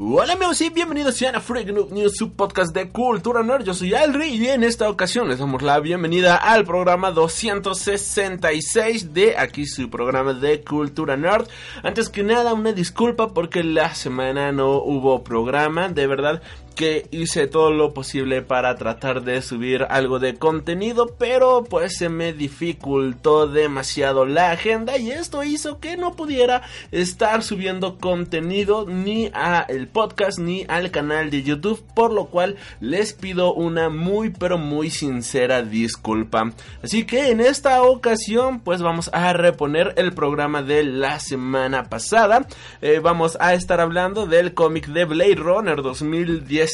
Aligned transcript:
Hola 0.00 0.34
amigos 0.34 0.60
y 0.60 0.70
bienvenidos 0.70 1.20
a 1.22 1.40
Freak 1.40 1.70
Noob 1.70 1.90
News, 1.90 2.14
su 2.14 2.32
podcast 2.32 2.72
de 2.72 2.90
cultura 2.90 3.42
nerd. 3.42 3.64
Yo 3.64 3.74
soy 3.74 3.94
Alri 3.94 4.28
y 4.28 4.46
en 4.46 4.62
esta 4.62 4.88
ocasión 4.88 5.28
les 5.28 5.40
damos 5.40 5.60
la 5.60 5.80
bienvenida 5.80 6.36
al 6.36 6.64
programa 6.64 7.10
266 7.10 9.12
de 9.12 9.36
aquí 9.36 9.66
su 9.66 9.90
programa 9.90 10.34
de 10.34 10.62
cultura 10.62 11.16
nerd. 11.16 11.48
Antes 11.82 12.10
que 12.10 12.22
nada 12.22 12.54
una 12.54 12.70
disculpa 12.70 13.34
porque 13.34 13.64
la 13.64 13.92
semana 13.96 14.52
no 14.52 14.76
hubo 14.76 15.24
programa, 15.24 15.88
de 15.88 16.06
verdad 16.06 16.42
que 16.78 17.08
hice 17.10 17.48
todo 17.48 17.72
lo 17.72 17.92
posible 17.92 18.40
para 18.40 18.76
tratar 18.76 19.24
de 19.24 19.42
subir 19.42 19.84
algo 19.90 20.20
de 20.20 20.36
contenido, 20.36 21.16
pero 21.18 21.64
pues 21.64 21.96
se 21.96 22.08
me 22.08 22.32
dificultó 22.32 23.48
demasiado 23.48 24.24
la 24.24 24.52
agenda 24.52 24.96
y 24.96 25.10
esto 25.10 25.42
hizo 25.42 25.80
que 25.80 25.96
no 25.96 26.14
pudiera 26.14 26.62
estar 26.92 27.42
subiendo 27.42 27.98
contenido 27.98 28.86
ni 28.86 29.28
a 29.34 29.66
el 29.68 29.88
podcast 29.88 30.38
ni 30.38 30.66
al 30.68 30.92
canal 30.92 31.30
de 31.30 31.42
YouTube, 31.42 31.82
por 31.96 32.12
lo 32.12 32.26
cual 32.26 32.54
les 32.78 33.12
pido 33.12 33.54
una 33.54 33.88
muy 33.88 34.30
pero 34.30 34.56
muy 34.56 34.90
sincera 34.90 35.62
disculpa. 35.62 36.52
Así 36.80 37.04
que 37.04 37.30
en 37.30 37.40
esta 37.40 37.82
ocasión 37.82 38.60
pues 38.60 38.82
vamos 38.82 39.10
a 39.12 39.32
reponer 39.32 39.94
el 39.96 40.12
programa 40.12 40.62
de 40.62 40.84
la 40.84 41.18
semana 41.18 41.88
pasada. 41.88 42.46
Eh, 42.82 43.00
vamos 43.02 43.36
a 43.40 43.54
estar 43.54 43.80
hablando 43.80 44.26
del 44.26 44.54
cómic 44.54 44.86
de 44.86 45.04
Blade 45.04 45.34
Runner 45.34 45.82
2010 45.82 46.67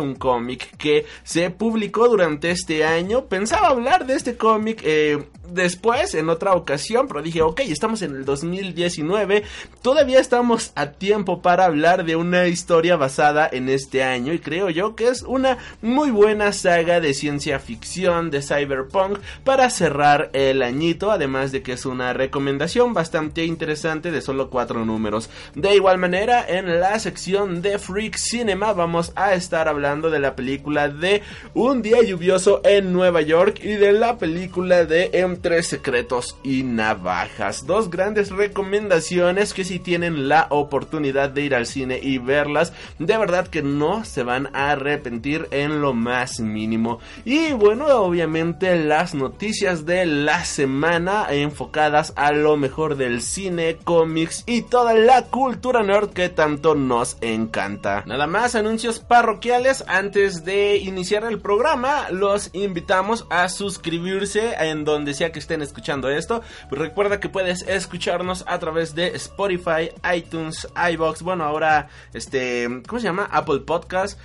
un 0.00 0.14
cómic 0.14 0.76
que 0.76 1.06
se 1.22 1.50
publicó 1.50 2.08
durante 2.08 2.50
este 2.50 2.84
año. 2.84 3.26
Pensaba 3.26 3.68
hablar 3.68 4.06
de 4.06 4.14
este 4.14 4.36
cómic 4.36 4.80
eh, 4.84 5.18
después, 5.52 6.14
en 6.14 6.28
otra 6.28 6.54
ocasión, 6.54 7.08
pero 7.08 7.22
dije, 7.22 7.42
ok, 7.42 7.60
estamos 7.60 8.02
en 8.02 8.16
el 8.16 8.24
2019, 8.24 9.44
todavía 9.82 10.20
estamos 10.20 10.72
a 10.74 10.92
tiempo 10.92 11.42
para 11.42 11.64
hablar 11.64 12.04
de 12.04 12.16
una 12.16 12.46
historia 12.46 12.96
basada 12.96 13.48
en 13.50 13.68
este 13.68 14.02
año 14.02 14.32
y 14.32 14.38
creo 14.38 14.70
yo 14.70 14.96
que 14.96 15.08
es 15.08 15.22
una 15.22 15.58
muy 15.80 16.10
buena 16.10 16.52
saga 16.52 17.00
de 17.00 17.14
ciencia 17.14 17.58
ficción, 17.58 18.30
de 18.30 18.42
cyberpunk, 18.42 19.18
para 19.44 19.70
cerrar 19.70 20.30
el 20.32 20.62
añito, 20.62 21.10
además 21.10 21.52
de 21.52 21.62
que 21.62 21.72
es 21.72 21.86
una 21.86 22.12
recomendación 22.12 22.94
bastante 22.94 23.44
interesante 23.44 24.10
de 24.10 24.20
solo 24.20 24.50
cuatro 24.50 24.84
números. 24.84 25.30
De 25.54 25.74
igual 25.74 25.98
manera, 25.98 26.44
en 26.46 26.80
la 26.80 26.98
sección 26.98 27.62
de 27.62 27.78
Freak 27.78 28.16
Cinema 28.16 28.72
vamos 28.72 29.12
a 29.16 29.34
estar 29.34 29.68
hablando 29.68 30.10
de 30.10 30.20
la 30.20 30.36
película 30.36 30.88
de 30.88 31.22
Un 31.54 31.82
día 31.82 32.02
lluvioso 32.02 32.60
en 32.64 32.92
Nueva 32.92 33.22
York 33.22 33.60
y 33.62 33.74
de 33.74 33.92
la 33.92 34.18
película 34.18 34.84
de 34.84 35.10
Tres 35.42 35.66
secretos 35.66 36.36
y 36.44 36.62
navajas. 36.62 37.66
Dos 37.66 37.90
grandes 37.90 38.30
recomendaciones 38.30 39.52
que 39.52 39.64
si 39.64 39.80
tienen 39.80 40.28
la 40.28 40.46
oportunidad 40.50 41.30
de 41.30 41.42
ir 41.42 41.54
al 41.56 41.66
cine 41.66 41.98
y 42.00 42.18
verlas, 42.18 42.72
de 43.00 43.18
verdad 43.18 43.48
que 43.48 43.60
no 43.60 44.04
se 44.04 44.22
van 44.22 44.54
a 44.54 44.70
arrepentir 44.70 45.48
en 45.50 45.80
lo 45.80 45.94
más 45.94 46.38
mínimo. 46.38 47.00
Y 47.24 47.52
bueno, 47.54 47.86
obviamente 47.86 48.76
las 48.76 49.14
noticias 49.14 49.84
de 49.84 50.06
la 50.06 50.44
semana 50.44 51.26
enfocadas 51.28 52.12
a 52.14 52.30
lo 52.30 52.56
mejor 52.56 52.96
del 52.96 53.20
cine, 53.20 53.78
cómics 53.82 54.44
y 54.46 54.62
toda 54.62 54.94
la 54.94 55.24
cultura 55.24 55.82
nerd 55.82 56.10
que 56.10 56.28
tanto 56.28 56.76
nos 56.76 57.16
encanta. 57.20 58.04
Nada 58.06 58.28
más 58.28 58.54
anuncios 58.54 59.00
parroquiales 59.00 59.82
antes 59.88 60.44
de 60.44 60.76
iniciar 60.76 61.24
el 61.24 61.40
programa. 61.40 62.10
Los 62.10 62.50
invitamos 62.52 63.26
a 63.28 63.48
suscribirse 63.48 64.54
en 64.60 64.84
donde 64.84 65.14
que 65.30 65.38
estén 65.38 65.62
escuchando 65.62 66.10
esto. 66.10 66.42
Pues 66.68 66.80
recuerda 66.80 67.20
que 67.20 67.28
puedes 67.28 67.62
escucharnos 67.68 68.44
a 68.48 68.58
través 68.58 68.94
de 68.94 69.08
Spotify, 69.08 69.90
iTunes, 70.14 70.66
iBox, 70.92 71.22
bueno, 71.22 71.44
ahora 71.44 71.88
este, 72.14 72.82
¿cómo 72.88 73.00
se 73.00 73.06
llama? 73.06 73.28
Apple 73.30 73.60
Podcast. 73.60 74.18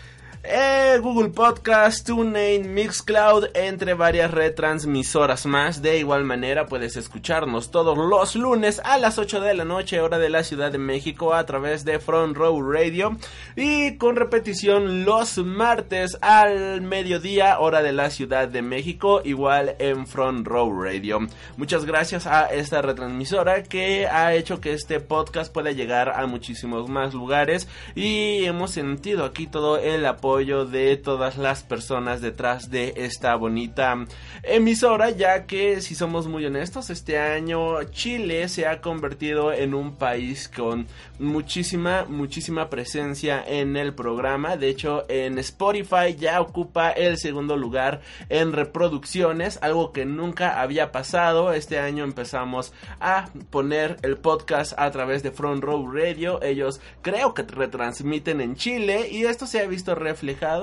Eh, 0.43 0.99
Google 1.01 1.29
Podcast, 1.29 2.05
TuneIn, 2.05 2.73
Mixcloud, 2.73 3.47
entre 3.55 3.95
varias 3.95 4.31
retransmisoras 4.31 5.45
más. 5.45 5.81
De 5.81 5.97
igual 5.97 6.23
manera 6.23 6.67
puedes 6.67 6.95
escucharnos 6.95 7.71
todos 7.71 7.97
los 7.97 8.35
lunes 8.35 8.79
a 8.83 8.97
las 8.97 9.17
8 9.17 9.41
de 9.41 9.55
la 9.55 9.65
noche, 9.65 9.99
hora 9.99 10.19
de 10.19 10.29
la 10.29 10.43
Ciudad 10.43 10.71
de 10.71 10.77
México, 10.77 11.33
a 11.33 11.45
través 11.45 11.85
de 11.85 11.99
Front 11.99 12.37
Row 12.37 12.61
Radio. 12.61 13.17
Y 13.55 13.97
con 13.97 14.15
repetición 14.15 15.05
los 15.05 15.37
martes 15.39 16.17
al 16.21 16.81
mediodía, 16.81 17.59
hora 17.59 17.81
de 17.81 17.91
la 17.91 18.09
Ciudad 18.11 18.47
de 18.47 18.61
México, 18.61 19.21
igual 19.25 19.75
en 19.79 20.05
Front 20.05 20.47
Row 20.47 20.71
Radio. 20.81 21.19
Muchas 21.57 21.83
gracias 21.83 22.27
a 22.27 22.45
esta 22.45 22.81
retransmisora 22.81 23.63
que 23.63 24.07
ha 24.07 24.33
hecho 24.35 24.61
que 24.61 24.73
este 24.73 24.99
podcast 24.99 25.51
pueda 25.51 25.71
llegar 25.71 26.09
a 26.09 26.25
muchísimos 26.27 26.89
más 26.89 27.13
lugares. 27.13 27.67
Y 27.95 28.45
hemos 28.45 28.71
sentido 28.71 29.25
aquí 29.25 29.47
todo 29.47 29.77
el 29.77 30.05
apoyo 30.05 30.26
de 30.27 30.97
todas 30.97 31.37
las 31.37 31.63
personas 31.63 32.19
detrás 32.19 32.69
de 32.69 32.93
esta 32.97 33.33
bonita 33.37 34.05
emisora, 34.43 35.09
ya 35.09 35.45
que 35.45 35.79
si 35.79 35.95
somos 35.95 36.27
muy 36.27 36.45
honestos, 36.45 36.89
este 36.89 37.17
año 37.17 37.81
Chile 37.91 38.49
se 38.49 38.67
ha 38.67 38.81
convertido 38.81 39.53
en 39.53 39.73
un 39.73 39.95
país 39.95 40.49
con 40.53 40.85
muchísima, 41.17 42.05
muchísima 42.09 42.69
presencia 42.69 43.41
en 43.47 43.77
el 43.77 43.93
programa. 43.93 44.57
De 44.57 44.67
hecho, 44.67 45.05
en 45.07 45.39
Spotify 45.39 46.13
ya 46.19 46.41
ocupa 46.41 46.91
el 46.91 47.17
segundo 47.17 47.55
lugar 47.55 48.01
en 48.27 48.51
reproducciones, 48.51 49.59
algo 49.61 49.93
que 49.93 50.05
nunca 50.05 50.61
había 50.61 50.91
pasado. 50.91 51.53
Este 51.53 51.79
año 51.79 52.03
empezamos 52.03 52.73
a 52.99 53.29
poner 53.49 53.95
el 54.01 54.17
podcast 54.17 54.73
a 54.77 54.91
través 54.91 55.23
de 55.23 55.31
Front 55.31 55.63
Row 55.63 55.89
Radio. 55.89 56.43
Ellos 56.43 56.81
creo 57.01 57.33
que 57.33 57.43
retransmiten 57.43 58.41
en 58.41 58.57
Chile 58.57 59.07
y 59.09 59.23
esto 59.23 59.47
se 59.47 59.61
ha 59.61 59.67
visto 59.67 59.95
reflejado 59.95 60.16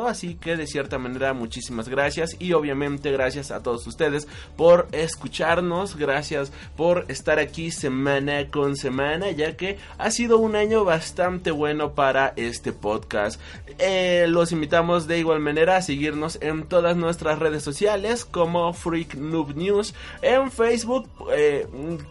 así 0.07 0.35
que 0.35 0.57
de 0.57 0.67
cierta 0.67 0.99
manera 0.99 1.33
muchísimas 1.33 1.89
gracias 1.89 2.37
y 2.39 2.53
obviamente 2.53 3.11
gracias 3.13 3.51
a 3.51 3.63
todos 3.63 3.87
ustedes 3.87 4.27
por 4.57 4.89
escucharnos, 4.93 5.97
gracias 5.97 6.53
por 6.77 7.05
estar 7.09 7.39
aquí 7.39 7.71
semana 7.71 8.51
con 8.51 8.77
semana, 8.77 9.31
ya 9.31 9.57
que 9.57 9.79
ha 9.99 10.11
sido 10.11 10.39
un 10.39 10.57
año 10.57 10.85
bastante 10.85 11.51
bueno 11.51 11.95
para 11.95 12.33
este 12.37 12.73
podcast. 12.73 13.41
Eh, 13.79 14.27
los 14.29 14.53
invitamos 14.53 15.07
de 15.07 15.19
igual 15.19 15.41
manera 15.41 15.77
a 15.77 15.83
seguirnos 15.83 16.39
en 16.41 16.65
todas 16.65 16.97
nuestras 16.97 17.39
redes 17.39 17.63
sociales 17.63 18.25
como 18.25 18.73
Freak 18.73 19.15
Noob 19.15 19.57
News, 19.57 19.95
en 20.23 20.51
Facebook, 20.51 21.09
eh, 21.33 21.67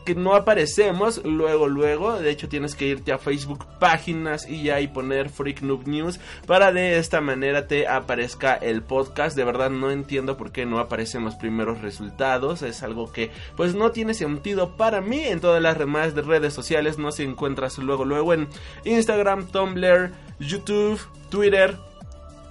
que 0.06 0.16
no 0.16 0.36
aparecemos 0.36 1.24
luego, 1.26 1.68
luego, 1.68 2.20
de 2.20 2.32
hecho 2.32 2.48
tienes 2.48 2.76
que 2.76 2.88
irte 2.88 3.12
a 3.12 3.18
Facebook 3.18 3.66
páginas 3.80 4.48
y 4.48 4.70
ahí 4.70 4.88
poner 4.88 5.30
Freak 5.30 5.62
Noob 5.62 5.88
News 5.88 6.20
para 6.48 6.72
de 6.72 6.98
esta 6.98 7.20
manera 7.20 7.33
te 7.68 7.88
aparezca 7.88 8.56
el 8.56 8.82
podcast. 8.82 9.36
De 9.36 9.44
verdad 9.44 9.70
no 9.70 9.92
entiendo 9.92 10.38
por 10.38 10.52
qué 10.52 10.66
no 10.66 10.80
aparecen 10.80 11.24
los 11.24 11.36
primeros 11.36 11.82
resultados. 11.82 12.62
Es 12.62 12.84
algo 12.84 13.12
que 13.12 13.32
pues 13.56 13.76
no 13.76 13.92
tiene 13.92 14.14
sentido 14.14 14.76
para 14.78 15.02
mí. 15.02 15.22
En 15.22 15.40
todas 15.40 15.62
las 15.62 15.78
demás 15.78 16.14
redes 16.14 16.54
sociales 16.54 16.98
no 16.98 17.12
se 17.12 17.24
encuentras 17.24 17.78
luego 17.78 18.06
luego 18.06 18.34
en 18.34 18.48
Instagram, 18.86 19.48
Tumblr, 19.48 20.12
YouTube, 20.40 21.00
Twitter 21.30 21.78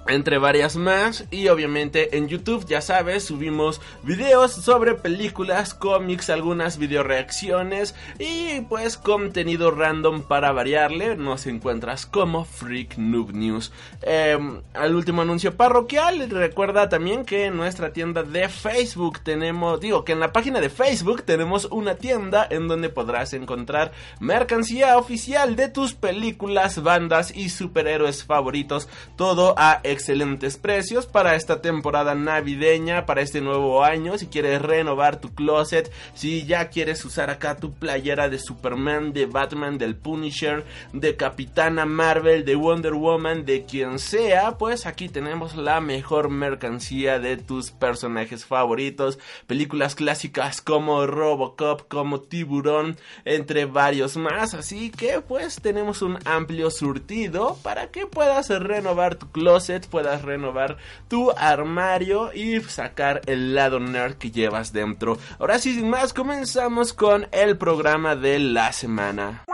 entre 0.06 0.38
varias 0.38 0.76
más 0.76 1.24
y 1.30 1.48
obviamente 1.48 2.16
en 2.16 2.28
YouTube 2.28 2.66
ya 2.66 2.80
sabes 2.80 3.24
subimos 3.24 3.80
videos 4.02 4.52
sobre 4.52 4.94
películas, 4.94 5.74
cómics, 5.74 6.30
algunas 6.30 6.78
video 6.78 7.02
reacciones 7.02 7.94
y 8.18 8.62
pues 8.62 8.96
contenido 8.96 9.70
random 9.70 10.22
para 10.22 10.52
variarle 10.52 11.16
nos 11.16 11.46
encuentras 11.46 12.06
como 12.06 12.44
Freak 12.44 12.96
Noob 12.96 13.32
News. 13.32 13.72
Em, 14.02 14.60
al 14.74 14.94
último 14.96 15.22
anuncio 15.22 15.56
parroquial 15.56 16.28
recuerda 16.30 16.88
también 16.88 17.24
que 17.24 17.46
en 17.46 17.56
nuestra 17.56 17.92
tienda 17.92 18.22
de 18.22 18.48
Facebook 18.48 19.20
tenemos 19.20 19.80
digo 19.80 20.04
que 20.04 20.12
en 20.12 20.20
la 20.20 20.32
página 20.32 20.60
de 20.60 20.70
Facebook 20.70 21.22
tenemos 21.22 21.66
una 21.70 21.94
tienda 21.94 22.46
en 22.50 22.68
donde 22.68 22.88
podrás 22.88 23.32
encontrar 23.34 23.92
mercancía 24.20 24.98
oficial 24.98 25.56
de 25.56 25.68
tus 25.68 25.94
películas, 25.94 26.82
bandas 26.82 27.34
y 27.34 27.48
superhéroes 27.48 28.24
favoritos 28.24 28.88
todo 29.16 29.54
a 29.56 29.80
excelentes 29.92 30.56
precios 30.56 31.06
para 31.06 31.36
esta 31.36 31.62
temporada 31.62 32.14
navideña, 32.14 33.06
para 33.06 33.22
este 33.22 33.40
nuevo 33.40 33.84
año. 33.84 34.18
Si 34.18 34.26
quieres 34.26 34.60
renovar 34.60 35.20
tu 35.20 35.34
closet, 35.34 35.92
si 36.14 36.44
ya 36.44 36.68
quieres 36.68 37.04
usar 37.04 37.30
acá 37.30 37.56
tu 37.56 37.72
playera 37.72 38.28
de 38.28 38.38
Superman, 38.38 39.12
de 39.12 39.26
Batman, 39.26 39.78
del 39.78 39.94
Punisher, 39.94 40.64
de 40.92 41.16
Capitana 41.16 41.86
Marvel, 41.86 42.44
de 42.44 42.56
Wonder 42.56 42.94
Woman, 42.94 43.44
de 43.44 43.64
quien 43.64 43.98
sea, 43.98 44.58
pues 44.58 44.86
aquí 44.86 45.08
tenemos 45.08 45.56
la 45.56 45.80
mejor 45.80 46.28
mercancía 46.28 47.18
de 47.18 47.36
tus 47.36 47.70
personajes 47.70 48.44
favoritos. 48.44 49.18
Películas 49.46 49.94
clásicas 49.94 50.60
como 50.60 51.06
Robocop, 51.06 51.88
como 51.88 52.20
Tiburón, 52.20 52.96
entre 53.24 53.66
varios 53.66 54.16
más. 54.16 54.54
Así 54.54 54.90
que 54.90 55.20
pues 55.20 55.60
tenemos 55.60 56.02
un 56.02 56.18
amplio 56.24 56.70
surtido 56.70 57.56
para 57.62 57.88
que 57.88 58.06
puedas 58.06 58.48
renovar 58.48 59.16
tu 59.16 59.30
closet, 59.30 59.81
puedas 59.88 60.22
renovar 60.22 60.76
tu 61.08 61.30
armario 61.30 62.32
y 62.32 62.60
sacar 62.60 63.22
el 63.26 63.54
lado 63.54 63.80
nerd 63.80 64.14
que 64.14 64.30
llevas 64.30 64.72
dentro. 64.72 65.18
Ahora 65.38 65.58
sí, 65.58 65.74
sin 65.74 65.90
más, 65.90 66.12
comenzamos 66.12 66.92
con 66.92 67.28
el 67.32 67.56
programa 67.56 68.16
de 68.16 68.38
la 68.38 68.72
semana. 68.72 69.44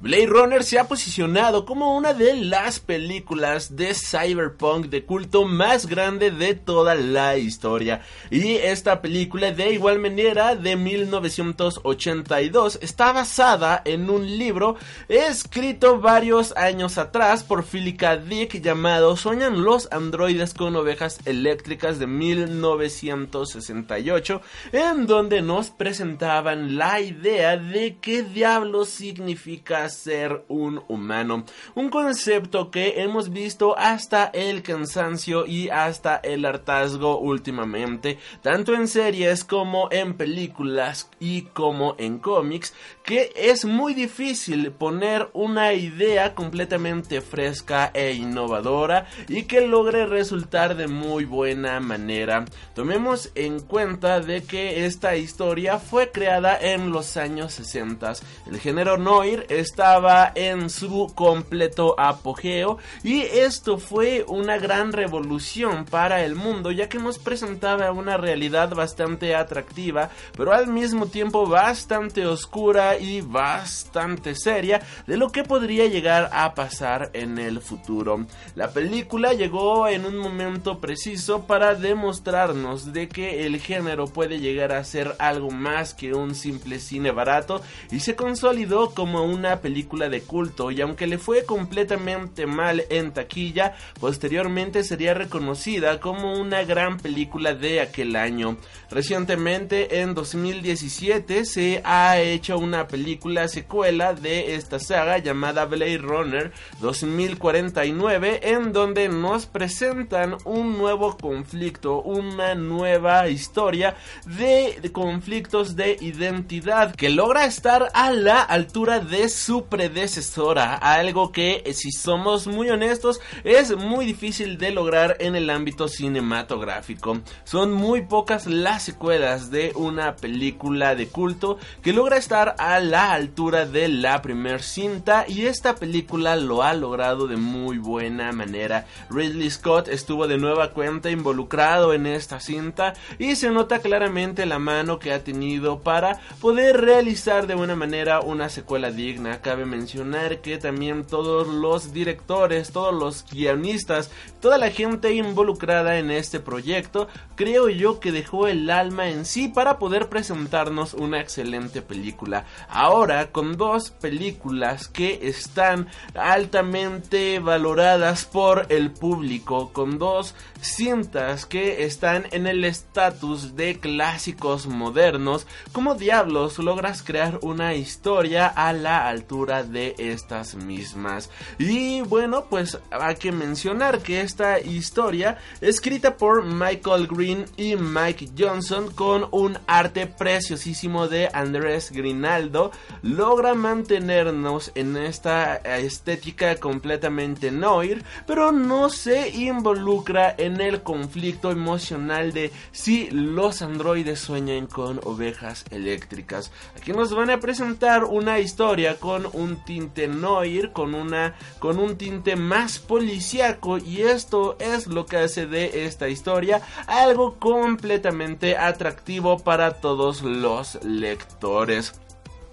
Blade 0.00 0.26
Runner 0.28 0.64
se 0.64 0.78
ha 0.78 0.88
posicionado 0.88 1.66
como 1.66 1.94
una 1.94 2.14
de 2.14 2.34
las 2.34 2.80
películas 2.80 3.76
de 3.76 3.92
cyberpunk 3.92 4.86
de 4.86 5.04
culto 5.04 5.44
más 5.44 5.86
grande 5.86 6.30
de 6.30 6.54
toda 6.54 6.94
la 6.94 7.36
historia. 7.36 8.00
Y 8.30 8.54
esta 8.54 9.02
película 9.02 9.52
de 9.52 9.74
igual 9.74 9.98
manera 9.98 10.56
de 10.56 10.76
1982 10.76 12.78
está 12.80 13.12
basada 13.12 13.82
en 13.84 14.08
un 14.08 14.38
libro 14.38 14.76
escrito 15.08 16.00
varios 16.00 16.56
años 16.56 16.96
atrás 16.96 17.44
por 17.44 17.62
Philip 17.62 17.98
K. 17.98 18.16
Dick 18.16 18.62
llamado 18.62 19.18
Soñan 19.18 19.64
los 19.64 19.92
androides 19.92 20.54
con 20.54 20.74
ovejas 20.76 21.18
eléctricas 21.26 21.98
de 21.98 22.06
1968 22.06 24.40
en 24.72 25.06
donde 25.06 25.42
nos 25.42 25.68
presentaban 25.68 26.78
la 26.78 27.02
idea 27.02 27.58
de 27.58 27.98
qué 28.00 28.22
diablos 28.22 28.88
significa 28.88 29.59
ser 29.88 30.44
un 30.48 30.82
humano. 30.88 31.44
Un 31.74 31.90
concepto 31.90 32.70
que 32.70 33.02
hemos 33.02 33.30
visto 33.30 33.76
hasta 33.78 34.26
el 34.26 34.62
cansancio 34.62 35.46
y 35.46 35.68
hasta 35.68 36.16
el 36.16 36.44
hartazgo 36.44 37.18
últimamente, 37.18 38.18
tanto 38.42 38.74
en 38.74 38.88
series 38.88 39.44
como 39.44 39.88
en 39.90 40.14
películas 40.14 41.10
y 41.20 41.42
como 41.42 41.94
en 41.98 42.18
cómics, 42.18 42.74
que 43.04 43.32
es 43.36 43.64
muy 43.64 43.94
difícil 43.94 44.72
poner 44.72 45.28
una 45.32 45.72
idea 45.72 46.34
completamente 46.34 47.20
fresca 47.20 47.90
e 47.94 48.12
innovadora 48.12 49.06
y 49.28 49.44
que 49.44 49.66
logre 49.66 50.06
resultar 50.06 50.76
de 50.76 50.88
muy 50.88 51.24
buena 51.24 51.80
manera. 51.80 52.44
Tomemos 52.74 53.30
en 53.34 53.60
cuenta 53.60 54.20
de 54.20 54.42
que 54.42 54.86
esta 54.86 55.16
historia 55.16 55.78
fue 55.78 56.10
creada 56.10 56.58
en 56.60 56.90
los 56.90 57.16
años 57.16 57.52
60. 57.54 58.00
El 58.46 58.58
género 58.60 58.96
Noir 58.96 59.46
estaba 59.50 60.32
en 60.34 60.70
su 60.70 61.12
completo 61.14 61.94
apogeo 61.98 62.78
y 63.02 63.20
esto 63.22 63.78
fue 63.78 64.24
una 64.28 64.58
gran 64.58 64.92
revolución 64.92 65.84
para 65.84 66.24
el 66.24 66.34
mundo 66.34 66.70
ya 66.70 66.88
que 66.88 66.98
nos 66.98 67.18
presentaba 67.18 67.92
una 67.92 68.16
realidad 68.16 68.74
bastante 68.74 69.34
atractiva 69.34 70.10
pero 70.36 70.52
al 70.52 70.68
mismo 70.68 71.06
tiempo 71.06 71.46
bastante 71.46 72.26
oscura 72.26 72.98
y 72.98 73.20
bastante 73.20 74.34
seria 74.34 74.80
de 75.06 75.16
lo 75.16 75.30
que 75.30 75.44
podría 75.44 75.86
llegar 75.86 76.30
a 76.32 76.54
pasar 76.54 77.10
en 77.12 77.38
el 77.38 77.60
futuro. 77.60 78.26
La 78.54 78.70
película 78.70 79.32
llegó 79.32 79.88
en 79.88 80.04
un 80.04 80.16
momento 80.16 80.78
preciso 80.78 81.46
para 81.46 81.74
demostrarnos 81.74 82.92
de 82.92 83.08
que 83.08 83.46
el 83.46 83.60
género 83.60 84.06
puede 84.06 84.40
llegar 84.40 84.72
a 84.72 84.84
ser 84.84 85.16
algo 85.18 85.50
más 85.50 85.94
que 85.94 86.14
un 86.14 86.34
simple 86.34 86.78
cine 86.78 87.10
barato 87.10 87.62
y 87.90 88.00
se 88.00 88.16
consolidó 88.16 88.90
como 88.90 89.24
una 89.40 89.60
película 89.60 90.10
de 90.10 90.20
culto 90.20 90.70
y 90.70 90.82
aunque 90.82 91.06
le 91.06 91.16
fue 91.16 91.44
completamente 91.44 92.46
mal 92.46 92.84
en 92.90 93.12
taquilla, 93.12 93.74
posteriormente 93.98 94.84
sería 94.84 95.14
reconocida 95.14 95.98
como 95.98 96.34
una 96.34 96.62
gran 96.64 96.98
película 96.98 97.54
de 97.54 97.80
aquel 97.80 98.16
año. 98.16 98.58
Recientemente 98.90 100.00
en 100.00 100.14
2017 100.14 101.46
se 101.46 101.80
ha 101.84 102.18
hecho 102.18 102.58
una 102.58 102.86
película 102.86 103.48
secuela 103.48 104.12
de 104.12 104.56
esta 104.56 104.78
saga 104.78 105.16
llamada 105.18 105.64
Blade 105.64 105.98
Runner 105.98 106.52
2049 106.80 108.40
en 108.42 108.74
donde 108.74 109.08
nos 109.08 109.46
presentan 109.46 110.36
un 110.44 110.76
nuevo 110.76 111.16
conflicto, 111.16 112.02
una 112.02 112.54
nueva 112.54 113.28
historia 113.28 113.96
de, 114.26 114.90
conflictos 114.92 115.76
de 115.76 115.96
identidad 116.00 116.94
que 116.94 117.08
logra 117.08 117.46
estar 117.46 117.88
a 117.94 118.10
la 118.10 118.42
altura 118.42 119.00
de 119.00 119.19
su 119.28 119.66
predecesora, 119.66 120.74
algo 120.74 121.32
que 121.32 121.62
si 121.74 121.92
somos 121.92 122.46
muy 122.46 122.70
honestos 122.70 123.20
es 123.44 123.76
muy 123.76 124.06
difícil 124.06 124.58
de 124.58 124.70
lograr 124.70 125.16
en 125.20 125.36
el 125.36 125.50
ámbito 125.50 125.88
cinematográfico. 125.88 127.20
Son 127.44 127.72
muy 127.72 128.02
pocas 128.02 128.46
las 128.46 128.82
secuelas 128.82 129.50
de 129.50 129.72
una 129.74 130.16
película 130.16 130.94
de 130.94 131.08
culto 131.08 131.58
que 131.82 131.92
logra 131.92 132.16
estar 132.16 132.54
a 132.58 132.80
la 132.80 133.12
altura 133.12 133.66
de 133.66 133.88
la 133.88 134.22
primer 134.22 134.62
cinta 134.62 135.24
y 135.28 135.46
esta 135.46 135.74
película 135.74 136.36
lo 136.36 136.62
ha 136.62 136.74
logrado 136.74 137.26
de 137.26 137.36
muy 137.36 137.78
buena 137.78 138.32
manera. 138.32 138.86
Ridley 139.10 139.50
Scott 139.50 139.88
estuvo 139.88 140.26
de 140.26 140.38
nueva 140.38 140.70
cuenta 140.70 141.10
involucrado 141.10 141.92
en 141.92 142.06
esta 142.06 142.40
cinta 142.40 142.94
y 143.18 143.36
se 143.36 143.50
nota 143.50 143.80
claramente 143.80 144.46
la 144.46 144.58
mano 144.58 144.98
que 144.98 145.12
ha 145.12 145.24
tenido 145.24 145.80
para 145.80 146.20
poder 146.40 146.80
realizar 146.80 147.46
de 147.46 147.54
buena 147.54 147.76
manera 147.76 148.20
una 148.20 148.48
secuela 148.48 148.90
digna. 148.90 149.09
Cabe 149.42 149.64
mencionar 149.64 150.40
que 150.40 150.58
también 150.58 151.04
todos 151.04 151.48
los 151.48 151.92
directores, 151.92 152.70
todos 152.70 152.94
los 152.94 153.24
guionistas, 153.28 154.10
toda 154.40 154.56
la 154.56 154.70
gente 154.70 155.14
involucrada 155.14 155.98
en 155.98 156.12
este 156.12 156.38
proyecto, 156.38 157.08
creo 157.34 157.68
yo 157.68 157.98
que 157.98 158.12
dejó 158.12 158.46
el 158.46 158.70
alma 158.70 159.08
en 159.08 159.24
sí 159.24 159.48
para 159.48 159.78
poder 159.78 160.08
presentarnos 160.08 160.94
una 160.94 161.20
excelente 161.20 161.82
película. 161.82 162.44
Ahora, 162.68 163.32
con 163.32 163.56
dos 163.56 163.90
películas 163.90 164.86
que 164.86 165.18
están 165.22 165.88
altamente 166.14 167.40
valoradas 167.40 168.24
por 168.26 168.66
el 168.68 168.92
público, 168.92 169.72
con 169.72 169.98
dos 169.98 170.36
cintas 170.60 171.46
que 171.46 171.84
están 171.84 172.26
en 172.30 172.46
el 172.46 172.64
estatus 172.64 173.56
de 173.56 173.80
clásicos 173.80 174.68
modernos, 174.68 175.46
¿cómo 175.72 175.96
diablos 175.96 176.58
logras 176.58 177.02
crear 177.02 177.40
una 177.42 177.74
historia 177.74 178.46
a 178.46 178.72
la 178.72 178.99
altura 179.08 179.62
de 179.62 179.94
estas 179.98 180.54
mismas? 180.54 181.30
Y 181.58 182.02
bueno, 182.02 182.46
pues 182.48 182.78
hay 182.90 183.16
que 183.16 183.32
mencionar 183.32 184.00
que 184.00 184.20
esta 184.20 184.60
historia, 184.60 185.38
escrita 185.60 186.16
por 186.16 186.44
Michael 186.44 187.06
Green 187.06 187.44
y 187.56 187.76
Mike 187.76 188.30
Johnson, 188.38 188.90
con 188.94 189.28
un 189.30 189.58
arte 189.66 190.06
preciosísimo 190.06 191.08
de 191.08 191.28
Andrés 191.32 191.90
Grinaldo, 191.90 192.72
logra 193.02 193.54
mantenernos 193.54 194.72
en 194.74 194.96
esta 194.96 195.56
estética 195.56 196.56
completamente 196.56 197.50
noir, 197.50 198.04
pero 198.26 198.52
no 198.52 198.90
se 198.90 199.30
involucra 199.30 200.34
en 200.36 200.60
el 200.60 200.82
conflicto 200.82 201.50
emocional 201.50 202.32
de 202.32 202.52
si 202.72 203.10
los 203.10 203.62
androides 203.62 204.20
sueñan 204.20 204.66
con 204.66 205.00
ovejas 205.04 205.64
eléctricas. 205.70 206.50
Aquí 206.76 206.92
nos 206.92 207.14
van 207.14 207.30
a 207.30 207.40
presentar 207.40 208.04
una 208.04 208.38
historia 208.38 208.89
con 208.96 209.28
un 209.32 209.56
tinte 209.64 210.08
noir, 210.08 210.72
con 210.72 210.94
una 210.94 211.34
con 211.58 211.78
un 211.78 211.96
tinte 211.96 212.36
más 212.36 212.78
policíaco 212.78 213.78
y 213.78 214.02
esto 214.02 214.56
es 214.58 214.86
lo 214.86 215.06
que 215.06 215.18
hace 215.18 215.46
de 215.46 215.86
esta 215.86 216.08
historia 216.08 216.60
algo 216.86 217.38
completamente 217.38 218.56
atractivo 218.56 219.38
para 219.38 219.80
todos 219.80 220.22
los 220.22 220.82
lectores. 220.84 221.94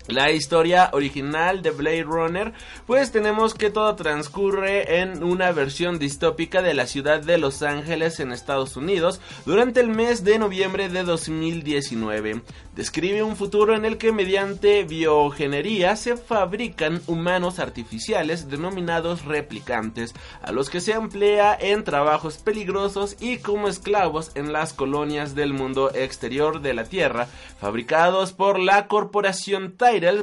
La 0.08 0.32
historia 0.32 0.90
original 0.94 1.62
de 1.62 1.72
Blade 1.72 2.04
Runner, 2.04 2.54
pues 2.86 3.12
tenemos 3.12 3.54
que 3.54 3.70
todo 3.70 3.96
transcurre 3.96 5.02
en 5.02 5.24
una 5.24 5.52
versión 5.52 6.00
distópica 6.00 6.62
de 6.62 6.74
la 6.74 6.88
ciudad 6.88 7.22
de 7.22 7.38
Los 7.38 7.62
Ángeles 7.62 8.20
en 8.20 8.32
Estados 8.32 8.78
Unidos 8.78 9.20
durante 9.46 9.80
el 9.80 9.90
mes 9.90 10.24
de 10.24 10.40
noviembre 10.40 10.90
de 10.90 11.04
2019. 11.04 12.42
Describe 12.76 13.24
un 13.24 13.36
futuro 13.36 13.76
en 13.76 13.86
el 13.86 13.98
que 13.98 14.12
mediante 14.12 14.84
biogenería 14.84 15.96
se 15.96 16.16
fabrican 16.16 17.02
humanos 17.08 17.58
artificiales 17.58 18.50
denominados 18.50 19.26
replicantes, 19.26 20.14
a 20.44 20.52
los 20.52 20.70
que 20.70 20.80
se 20.80 20.92
emplea 20.92 21.58
en 21.60 21.84
trabajos 21.84 22.38
peligrosos 22.38 23.18
y 23.20 23.38
como 23.38 23.68
esclavos 23.68 24.32
en 24.36 24.54
las 24.54 24.74
colonias 24.74 25.34
del 25.34 25.54
mundo 25.54 25.92
exterior 25.94 26.62
de 26.62 26.76
la 26.76 26.84
Tierra, 26.84 27.28
fabricados 27.60 28.32
por 28.32 28.60
la 28.60 28.88
corporación 28.88 29.76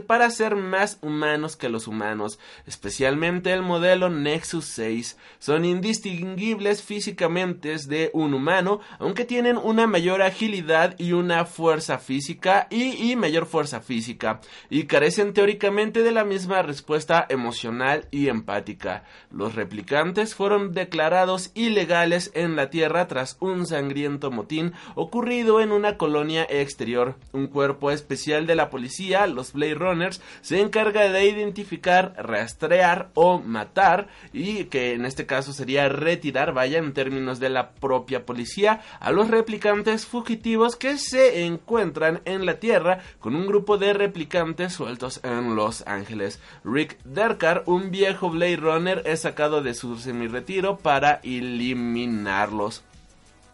Para 0.07 0.31
ser 0.31 0.55
más 0.55 0.99
humanos 1.03 1.57
que 1.57 1.69
los 1.69 1.89
humanos, 1.89 2.39
especialmente 2.65 3.53
el 3.53 3.63
modelo 3.63 4.09
Nexus 4.09 4.67
6. 4.67 5.19
Son 5.41 5.65
indistinguibles 5.65 6.81
físicamente 6.81 7.75
de 7.89 8.11
un 8.13 8.35
humano, 8.35 8.81
aunque 9.01 9.25
tienen 9.25 9.57
una 9.57 9.89
mayor 9.89 10.23
agilidad 10.23 10.95
y 10.97 11.13
una 11.13 11.45
fuerza 11.45 11.99
física 11.99 12.69
y, 12.71 13.17
mayor 13.17 13.47
fuerza 13.47 13.81
física, 13.81 14.41
y 14.71 14.85
carecen 14.85 15.33
teóricamente 15.33 16.03
de 16.03 16.13
la 16.13 16.25
misma 16.25 16.63
respuesta 16.63 17.27
emocional 17.29 18.07
y 18.13 18.29
empática. 18.29 19.03
Los 19.33 19.57
replicantes 19.57 20.37
fueron 20.37 20.73
declarados 20.73 21.51
ilegales 21.55 22.31
en 22.35 22.55
la 22.55 22.71
Tierra 22.71 23.09
tras 23.09 23.37
un 23.41 23.67
sangriento 23.67 24.31
motín 24.31 24.73
ocurrido 24.95 25.61
en 25.61 25.73
una 25.73 25.97
colonia 25.97 26.47
exterior. 26.49 27.17
Un 27.33 27.49
cuerpo 27.49 27.91
especial 27.91 28.47
de 28.47 28.55
la 28.55 28.71
policía, 28.71 29.27
los 29.27 29.53
Blade 29.65 29.75
Runners, 29.75 30.21
se 30.43 30.61
encarga 30.61 31.09
de 31.09 31.27
identificar, 31.27 32.15
rastrear 32.19 33.11
o 33.15 33.39
matar, 33.39 34.09
y 34.33 34.65
que 34.65 34.93
en 34.93 35.07
este 35.07 35.27
caso 35.27 35.53
sería 35.53 35.89
retirar, 35.89 36.53
vaya, 36.53 36.79
en 36.79 36.93
términos 36.93 37.41
de 37.41 37.49
la 37.49 37.71
propia 37.71 38.27
policía, 38.27 38.83
a 39.01 39.11
los 39.11 39.29
replicantes 39.31 40.07
fugitivos 40.07 40.77
que 40.77 40.99
se 40.99 41.45
encuentran 41.45 42.21
en 42.25 42.47
la 42.47 42.61
Tierra 42.61 43.01
con 43.19 43.35
un 43.35 43.47
grupo 43.47 43.79
de 43.79 43.93
replicantes 43.93 44.75
sueltos 44.75 45.21
en 45.23 45.57
Los 45.57 45.87
Ángeles. 45.87 46.41
Rick 46.65 46.99
Derkar, 47.05 47.63
un 47.67 47.91
viejo 47.91 48.31
Blade 48.31 48.57
Runner, 48.57 49.03
es 49.07 49.21
sacado 49.21 49.63
de 49.63 49.75
su 49.75 49.97
semi-retiro 49.97 50.77
para 50.77 51.21
eliminarlos. 51.23 52.85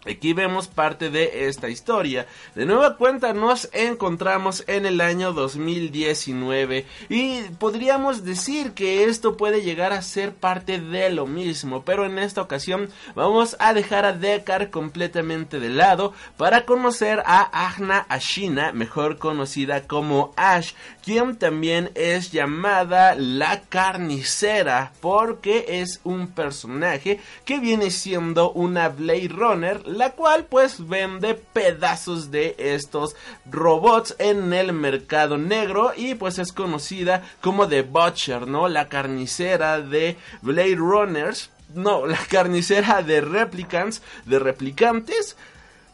Aquí 0.07 0.33
vemos 0.33 0.67
parte 0.67 1.11
de 1.11 1.47
esta 1.49 1.69
historia. 1.69 2.27
De 2.55 2.65
nueva 2.65 2.97
cuenta 2.97 3.35
nos 3.35 3.69
encontramos 3.75 4.65
en 4.67 4.87
el 4.87 4.99
año 5.03 5.35
2019 5.35 6.87
y 7.11 7.43
podríamos 7.59 8.25
decir 8.25 8.73
que 8.73 9.05
esto 9.05 9.37
puede 9.37 9.61
llegar 9.61 9.93
a 9.93 10.01
ser 10.01 10.33
parte 10.33 10.81
de 10.81 11.11
lo 11.11 11.27
mismo, 11.27 11.83
pero 11.85 12.07
en 12.07 12.19
esta 12.19 12.41
ocasión 12.41 12.89
vamos 13.15 13.57
a 13.59 13.75
dejar 13.75 14.07
a 14.07 14.15
Deckard 14.15 14.71
completamente 14.71 15.61
de 15.61 15.69
lado 15.69 16.15
para 16.39 16.65
conocer 16.65 17.23
a 17.27 17.43
Agna 17.69 18.07
Ashina, 18.09 18.73
mejor 18.73 19.19
conocida 19.19 19.87
como 19.87 20.33
Ash, 20.37 20.73
quien 21.05 21.37
también 21.37 21.91
es 21.95 22.33
llamada 22.33 23.15
la 23.17 23.61
carnicera 23.69 24.93
porque 25.01 25.67
es 25.69 26.01
un 26.05 26.29
personaje 26.29 27.21
que 27.45 27.59
viene 27.59 27.91
siendo 27.91 28.51
una 28.53 28.89
Blade 28.89 29.29
Runner 29.29 29.90
la 29.91 30.13
cual 30.13 30.45
pues 30.45 30.87
vende 30.89 31.35
pedazos 31.35 32.31
de 32.31 32.55
estos 32.59 33.17
robots 33.51 34.15
en 34.19 34.53
el 34.53 34.73
mercado 34.73 35.37
negro 35.37 35.93
y 35.97 36.15
pues 36.15 36.39
es 36.39 36.53
conocida 36.53 37.23
como 37.41 37.69
The 37.69 37.83
Butcher, 37.83 38.47
¿no? 38.47 38.69
La 38.69 38.89
carnicera 38.89 39.81
de 39.81 40.17
Blade 40.43 40.77
Runners, 40.77 41.51
no, 41.75 42.07
la 42.07 42.19
carnicera 42.29 43.03
de 43.03 43.21
replicants, 43.21 44.03
de 44.25 44.39
replicantes 44.39 45.37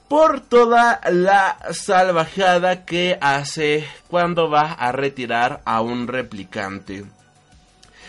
por 0.08 0.40
toda 0.40 1.00
la 1.10 1.58
salvajada 1.72 2.84
que 2.84 3.18
hace 3.20 3.88
cuando 4.08 4.48
va 4.48 4.72
a 4.72 4.92
retirar 4.92 5.62
a 5.64 5.80
un 5.80 6.06
replicante. 6.06 7.15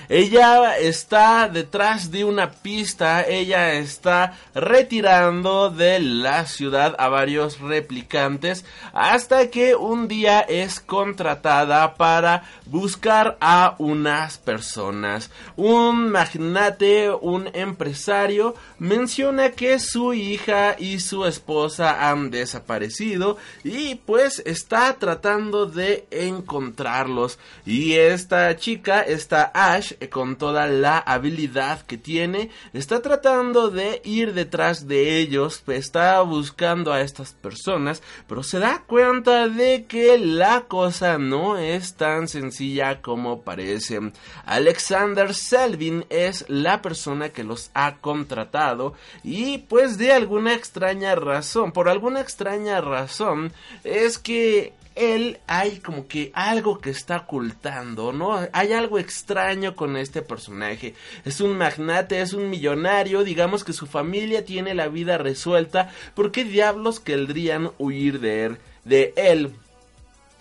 Ella 0.10 0.78
está 0.78 1.50
detrás 1.50 2.12
de 2.12 2.24
una 2.24 2.52
pista, 2.52 3.28
ella 3.28 3.74
está 3.74 4.38
retirando 4.56 5.70
de 5.70 6.00
la 6.00 6.46
ciudad 6.46 6.96
a 6.98 7.10
varios 7.10 7.60
replicantes 7.60 8.64
hasta 8.94 9.50
que 9.50 9.76
un 9.76 10.08
día 10.08 10.40
es 10.40 10.80
contratada 10.80 11.96
para 11.96 12.44
buscar 12.66 13.38
a 13.42 13.76
unas 13.80 14.38
personas. 14.38 15.30
Un 15.58 16.10
magnate, 16.10 17.12
un 17.12 17.50
empresario 17.54 18.56
menciona 18.80 19.52
que 19.52 19.78
su 19.80 20.14
hija 20.14 20.76
y 20.80 21.00
su 21.00 21.26
esposa 21.26 22.10
han 22.10 22.32
desaparecido 22.32 23.38
y 23.64 23.96
pues 23.96 24.42
está 24.46 24.98
tratando 24.98 25.66
de 25.66 26.08
encontrarlos. 26.12 27.40
Y 27.66 27.94
esta 27.94 28.56
chica, 28.56 29.02
esta 29.02 29.52
Ash, 29.54 29.97
con 30.10 30.36
toda 30.38 30.68
la 30.68 30.98
habilidad 30.98 31.82
que 31.82 31.98
tiene, 31.98 32.50
está 32.74 33.02
tratando 33.02 33.70
de 33.70 34.02
ir 34.04 34.34
detrás 34.34 34.88
de 34.88 35.20
ellos, 35.20 35.64
está 35.68 36.22
buscando 36.22 36.94
a 36.94 37.02
estas 37.02 37.34
personas, 37.34 38.02
pero 38.28 38.44
se 38.44 38.60
da 38.60 38.84
cuenta 38.86 39.48
de 39.48 39.86
que 39.86 40.18
la 40.18 40.62
cosa 40.68 41.18
no 41.18 41.58
es 41.58 41.96
tan 41.96 42.28
sencilla 42.28 43.02
como 43.02 43.42
parece. 43.42 44.00
Alexander 44.46 45.34
Selvin 45.34 46.06
es 46.10 46.46
la 46.48 46.82
persona 46.82 47.30
que 47.30 47.44
los 47.44 47.72
ha 47.74 47.98
contratado 47.98 48.94
y 49.24 49.60
pues 49.60 49.98
de 49.98 50.12
alguna 50.12 50.54
extraña 50.54 51.16
razón, 51.16 51.72
por 51.72 51.90
alguna 51.90 52.22
extraña 52.22 52.82
razón, 52.82 53.52
es 53.84 54.18
que 54.18 54.74
él 54.98 55.40
hay 55.48 55.80
como 55.80 56.08
que 56.08 56.32
algo 56.34 56.80
que 56.80 56.90
está 56.90 57.18
ocultando, 57.18 58.12
¿no? 58.12 58.40
Hay 58.52 58.74
algo 58.74 59.00
extraño 59.00 59.76
con 59.76 59.98
este 59.98 60.22
personaje. 60.22 60.94
Es 61.26 61.42
un 61.42 61.58
magnate, 61.58 62.22
es 62.22 62.34
un 62.34 62.50
millonario, 62.50 63.24
digamos 63.24 63.64
que 63.64 63.74
su 63.74 63.88
familia 63.88 64.46
tiene 64.46 64.74
la 64.74 64.88
vida 64.88 65.18
resuelta. 65.18 65.92
¿Por 66.16 66.32
qué 66.32 66.44
diablos 66.44 67.00
querrían 67.00 67.72
huir 67.78 68.20
de 68.20 68.46
él? 68.46 68.58
De 68.84 69.14
él? 69.16 69.54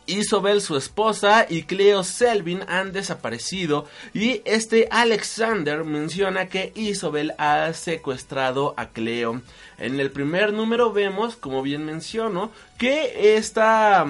Isobel, 0.06 0.60
su 0.60 0.76
esposa, 0.76 1.46
y 1.48 1.64
Cleo 1.64 2.04
Selvin 2.04 2.62
han 2.68 2.92
desaparecido 2.92 3.86
y 4.14 4.40
este 4.44 4.86
Alexander 4.90 5.82
menciona 5.84 6.48
que 6.48 6.72
Isobel 6.76 7.34
ha 7.38 7.72
secuestrado 7.72 8.74
a 8.76 8.90
Cleo. 8.90 9.42
En 9.78 9.98
el 9.98 10.12
primer 10.12 10.52
número 10.52 10.92
vemos, 10.92 11.36
como 11.36 11.62
bien 11.62 11.84
menciono, 11.84 12.52
que 12.78 13.36
esta 13.36 14.06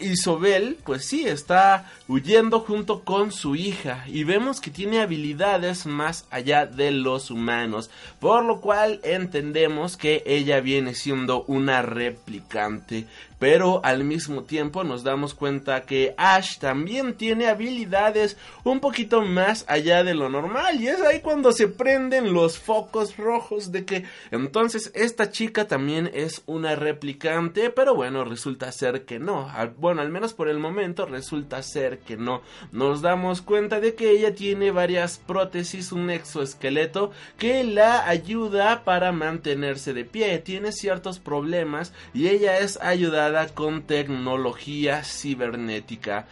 Isobel, 0.00 0.78
pues 0.84 1.04
sí, 1.04 1.26
está 1.26 1.92
huyendo 2.08 2.60
junto 2.60 3.00
con 3.00 3.32
su 3.32 3.56
hija 3.56 4.04
y 4.06 4.24
vemos 4.24 4.60
que 4.60 4.70
tiene 4.70 5.00
habilidades 5.00 5.86
más 5.86 6.26
allá 6.30 6.66
de 6.66 6.92
los 6.92 7.30
humanos, 7.30 7.90
por 8.20 8.44
lo 8.44 8.60
cual 8.60 9.00
entendemos 9.02 9.96
que 9.96 10.22
ella 10.26 10.60
viene 10.60 10.94
siendo 10.94 11.42
una 11.44 11.82
replicante. 11.82 13.06
Pero 13.38 13.84
al 13.84 14.02
mismo 14.02 14.44
tiempo 14.44 14.82
nos 14.82 15.04
damos 15.04 15.34
cuenta 15.34 15.82
que 15.82 16.14
Ash 16.16 16.56
también 16.58 17.14
tiene 17.14 17.48
habilidades 17.48 18.38
un 18.64 18.80
poquito 18.80 19.20
más 19.20 19.66
allá 19.68 20.02
de 20.04 20.14
lo 20.14 20.30
normal 20.30 20.80
y 20.80 20.88
es 20.88 21.02
ahí 21.02 21.20
cuando 21.20 21.52
se 21.52 21.68
prenden 21.68 22.32
los 22.32 22.58
focos 22.58 23.18
rojos 23.18 23.72
de 23.72 23.84
que 23.84 24.04
entonces 24.30 24.90
esta 24.94 25.30
chica 25.30 25.68
también 25.68 26.10
es 26.14 26.42
una 26.46 26.76
replicante, 26.76 27.68
pero 27.68 27.94
bueno, 27.94 28.24
resulta 28.24 28.72
ser 28.72 29.04
que 29.04 29.18
no, 29.18 29.50
bueno, 29.76 30.00
al 30.00 30.08
menos 30.08 30.32
por 30.32 30.48
el 30.48 30.58
momento 30.58 31.04
resulta 31.04 31.62
ser 31.62 31.95
que 31.98 32.16
no, 32.16 32.42
nos 32.72 33.02
damos 33.02 33.42
cuenta 33.42 33.80
de 33.80 33.94
que 33.94 34.10
ella 34.10 34.34
tiene 34.34 34.70
varias 34.70 35.18
prótesis, 35.18 35.92
un 35.92 36.10
exoesqueleto 36.10 37.10
que 37.38 37.64
la 37.64 38.08
ayuda 38.08 38.84
para 38.84 39.12
mantenerse 39.12 39.92
de 39.92 40.04
pie, 40.04 40.38
tiene 40.38 40.72
ciertos 40.72 41.18
problemas 41.18 41.92
y 42.14 42.28
ella 42.28 42.58
es 42.58 42.80
ayudada 42.80 43.48
con 43.48 43.82
tecnología 43.82 45.04
cibernética. 45.04 46.26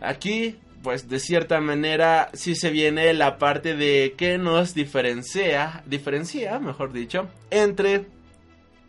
Aquí 0.00 0.56
pues 0.84 1.08
de 1.08 1.18
cierta 1.18 1.62
manera 1.62 2.28
sí 2.34 2.54
se 2.54 2.70
viene 2.70 3.14
la 3.14 3.38
parte 3.38 3.74
de 3.74 4.14
que 4.18 4.36
nos 4.36 4.74
diferencia, 4.74 5.82
diferencia, 5.86 6.58
mejor 6.58 6.92
dicho, 6.92 7.26
entre 7.50 8.04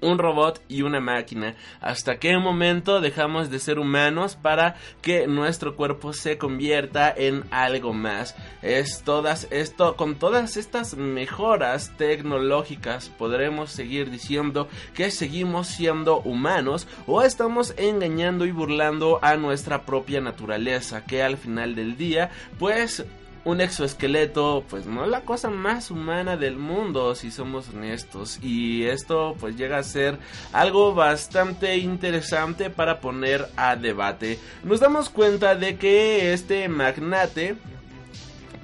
un 0.05 0.17
robot 0.17 0.61
y 0.67 0.83
una 0.83 0.99
máquina. 0.99 1.55
¿Hasta 1.81 2.17
qué 2.17 2.37
momento 2.37 3.01
dejamos 3.01 3.49
de 3.49 3.59
ser 3.59 3.79
humanos 3.79 4.35
para 4.35 4.75
que 5.01 5.27
nuestro 5.27 5.75
cuerpo 5.75 6.13
se 6.13 6.37
convierta 6.37 7.13
en 7.15 7.43
algo 7.51 7.93
más? 7.93 8.35
Es 8.61 9.01
todas 9.03 9.47
esto 9.51 9.95
con 9.95 10.15
todas 10.15 10.57
estas 10.57 10.95
mejoras 10.95 11.91
tecnológicas 11.97 13.09
podremos 13.17 13.71
seguir 13.71 14.09
diciendo 14.09 14.67
que 14.93 15.11
seguimos 15.11 15.67
siendo 15.67 16.19
humanos 16.21 16.87
o 17.07 17.21
estamos 17.21 17.73
engañando 17.77 18.45
y 18.45 18.51
burlando 18.51 19.19
a 19.21 19.35
nuestra 19.35 19.85
propia 19.85 20.21
naturaleza 20.21 21.05
que 21.05 21.23
al 21.23 21.37
final 21.37 21.75
del 21.75 21.97
día 21.97 22.31
pues 22.59 23.05
un 23.45 23.61
exoesqueleto, 23.61 24.65
pues 24.69 24.85
no 24.87 25.05
la 25.05 25.21
cosa 25.21 25.49
más 25.49 25.91
humana 25.91 26.35
del 26.35 26.57
mundo, 26.57 27.15
si 27.15 27.31
somos 27.31 27.69
honestos. 27.69 28.39
Y 28.41 28.85
esto 28.85 29.35
pues 29.39 29.55
llega 29.55 29.77
a 29.77 29.83
ser 29.83 30.17
algo 30.51 30.93
bastante 30.93 31.77
interesante 31.77 32.69
para 32.69 32.99
poner 32.99 33.47
a 33.55 33.75
debate. 33.75 34.39
Nos 34.63 34.79
damos 34.79 35.09
cuenta 35.09 35.55
de 35.55 35.77
que 35.77 36.33
este 36.33 36.67
magnate 36.67 37.55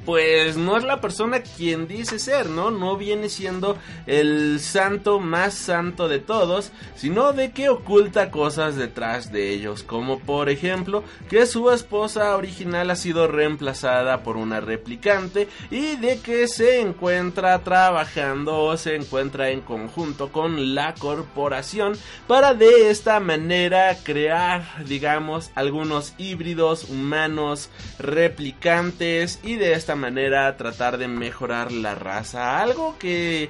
pues 0.05 0.57
no 0.57 0.77
es 0.77 0.83
la 0.83 1.01
persona 1.01 1.41
quien 1.41 1.87
dice 1.87 2.19
ser, 2.19 2.49
¿no? 2.49 2.71
No 2.71 2.97
viene 2.97 3.29
siendo 3.29 3.77
el 4.07 4.59
santo 4.59 5.19
más 5.19 5.53
santo 5.53 6.07
de 6.07 6.19
todos, 6.19 6.71
sino 6.95 7.33
de 7.33 7.51
que 7.51 7.69
oculta 7.69 8.31
cosas 8.31 8.75
detrás 8.75 9.31
de 9.31 9.49
ellos, 9.49 9.83
como 9.83 10.19
por 10.19 10.49
ejemplo 10.49 11.03
que 11.29 11.45
su 11.45 11.71
esposa 11.71 12.35
original 12.35 12.89
ha 12.89 12.95
sido 12.95 13.27
reemplazada 13.27 14.23
por 14.23 14.37
una 14.37 14.59
replicante 14.59 15.47
y 15.69 15.95
de 15.97 16.19
que 16.19 16.47
se 16.47 16.81
encuentra 16.81 17.59
trabajando 17.59 18.59
o 18.59 18.77
se 18.77 18.95
encuentra 18.95 19.49
en 19.49 19.61
conjunto 19.61 20.31
con 20.31 20.75
la 20.75 20.93
corporación 20.95 21.97
para 22.27 22.53
de 22.53 22.89
esta 22.89 23.19
manera 23.19 23.97
crear, 24.03 24.85
digamos, 24.85 25.51
algunos 25.55 26.13
híbridos 26.17 26.85
humanos 26.85 27.69
replicantes 27.99 29.39
y 29.43 29.55
de 29.55 29.73
esta 29.73 29.90
manera 29.95 30.55
tratar 30.57 30.97
de 30.97 31.07
mejorar 31.07 31.71
la 31.71 31.95
raza. 31.95 32.61
Algo 32.61 32.97
que 32.97 33.49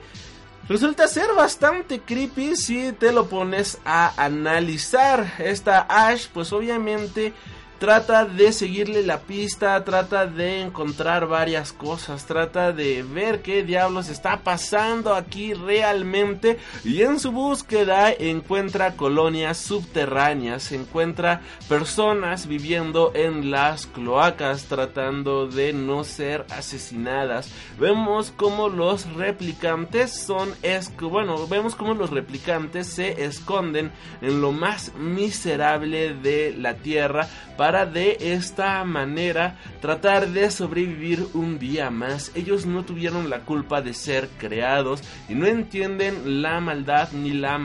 resulta 0.68 1.08
ser 1.08 1.34
bastante 1.36 2.00
creepy 2.02 2.56
si 2.56 2.92
te 2.94 3.12
lo 3.12 3.28
pones 3.28 3.80
a 3.86 4.14
analizar. 4.24 5.34
Esta 5.40 5.86
Ash, 5.90 6.28
pues 6.34 6.52
obviamente 6.54 7.34
trata 7.82 8.26
de 8.26 8.54
seguirle 8.54 9.02
la 9.02 9.22
pista, 9.22 9.84
trata 9.84 10.28
de 10.28 10.62
encontrar 10.62 11.26
varias 11.26 11.74
cosas, 11.74 12.28
trata 12.28 12.72
de 12.72 13.02
ver 13.02 13.42
qué 13.42 13.64
diablos 13.64 14.08
está 14.08 14.44
pasando 14.44 15.16
aquí 15.16 15.56
realmente 15.56 16.60
y 16.84 17.02
en 17.02 17.20
su 17.20 17.32
búsqueda 17.32 18.12
encuentra 18.12 18.96
colonias 18.96 19.58
subterráneas, 19.58 20.72
encuentra 20.74 21.42
personas 21.68 22.46
viviendo 22.46 23.14
en 23.16 23.50
las 23.50 23.88
cloacas 23.88 24.66
tratando 24.66 25.48
de 25.48 25.74
no 25.74 26.04
ser 26.04 26.46
asesinadas. 26.52 27.50
Vemos 27.80 28.30
como 28.30 28.70
los 28.70 29.12
replicantes 29.14 30.14
son 30.14 30.54
es 30.62 30.96
bueno, 30.98 31.48
vemos 31.48 31.74
como 31.74 31.96
los 31.96 32.12
replicantes 32.12 32.86
se 32.86 33.24
esconden 33.24 33.92
en 34.22 34.40
lo 34.40 34.52
más 34.52 34.94
miserable 34.94 36.14
de 36.14 36.54
la 36.56 36.76
tierra 36.76 37.28
para 37.58 37.71
de 37.72 38.18
esta 38.20 38.84
manera 38.84 39.58
tratar 39.80 40.28
de 40.28 40.52
sobrevivir 40.52 41.26
un 41.34 41.58
día 41.58 41.90
más. 41.90 42.32
Ellos 42.36 42.66
no 42.66 42.84
tuvieron 42.84 43.30
la 43.30 43.40
culpa 43.40 43.82
de 43.82 43.94
ser 43.94 44.28
creados 44.38 45.02
y 45.30 45.36
no 45.36 45.48
entienden 45.48 46.42
la 46.42 46.60
maldad 46.60 47.10
ni 47.14 47.32
la, 47.32 47.60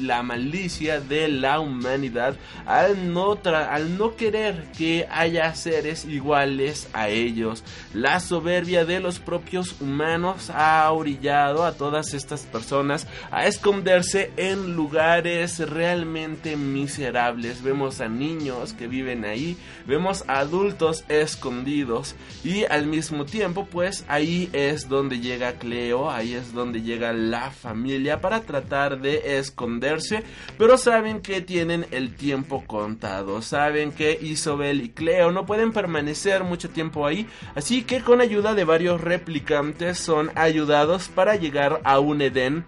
la 0.00 0.22
malicia 0.22 1.00
de 1.00 1.28
la 1.28 1.60
humanidad 1.60 2.34
al 2.66 3.12
no, 3.12 3.38
al 3.44 3.96
no 3.96 4.16
querer 4.16 4.66
que 4.76 5.06
haya 5.10 5.54
seres 5.54 6.04
iguales 6.04 6.88
a 6.92 7.08
ellos. 7.08 7.62
La 7.94 8.18
soberbia 8.18 8.84
de 8.84 8.98
los 8.98 9.20
propios 9.20 9.80
humanos 9.80 10.50
ha 10.50 10.90
orillado 10.90 11.64
a 11.64 11.72
todas 11.72 12.14
estas 12.14 12.42
personas 12.42 13.06
a 13.30 13.46
esconderse 13.46 14.32
en 14.36 14.74
lugares 14.74 15.58
realmente 15.60 16.56
miserables. 16.56 17.62
Vemos 17.62 18.00
a 18.00 18.08
niños 18.08 18.72
que 18.72 18.88
viven 18.88 19.24
ahí 19.24 19.51
vemos 19.86 20.24
adultos 20.28 21.04
escondidos 21.08 22.14
y 22.44 22.64
al 22.64 22.86
mismo 22.86 23.24
tiempo 23.24 23.66
pues 23.70 24.04
ahí 24.08 24.48
es 24.52 24.88
donde 24.88 25.20
llega 25.20 25.54
Cleo, 25.54 26.10
ahí 26.10 26.34
es 26.34 26.52
donde 26.52 26.82
llega 26.82 27.12
la 27.12 27.50
familia 27.50 28.20
para 28.20 28.40
tratar 28.40 29.00
de 29.00 29.38
esconderse, 29.38 30.24
pero 30.58 30.78
saben 30.78 31.20
que 31.20 31.40
tienen 31.40 31.86
el 31.90 32.14
tiempo 32.14 32.64
contado, 32.66 33.42
saben 33.42 33.92
que 33.92 34.18
Isobel 34.20 34.82
y 34.82 34.90
Cleo 34.90 35.32
no 35.32 35.46
pueden 35.46 35.72
permanecer 35.72 36.44
mucho 36.44 36.70
tiempo 36.70 37.06
ahí, 37.06 37.26
así 37.54 37.82
que 37.82 38.00
con 38.00 38.20
ayuda 38.20 38.54
de 38.54 38.64
varios 38.64 39.00
replicantes 39.00 39.98
son 39.98 40.30
ayudados 40.34 41.08
para 41.08 41.36
llegar 41.36 41.80
a 41.84 41.98
un 41.98 42.22
Edén 42.22 42.64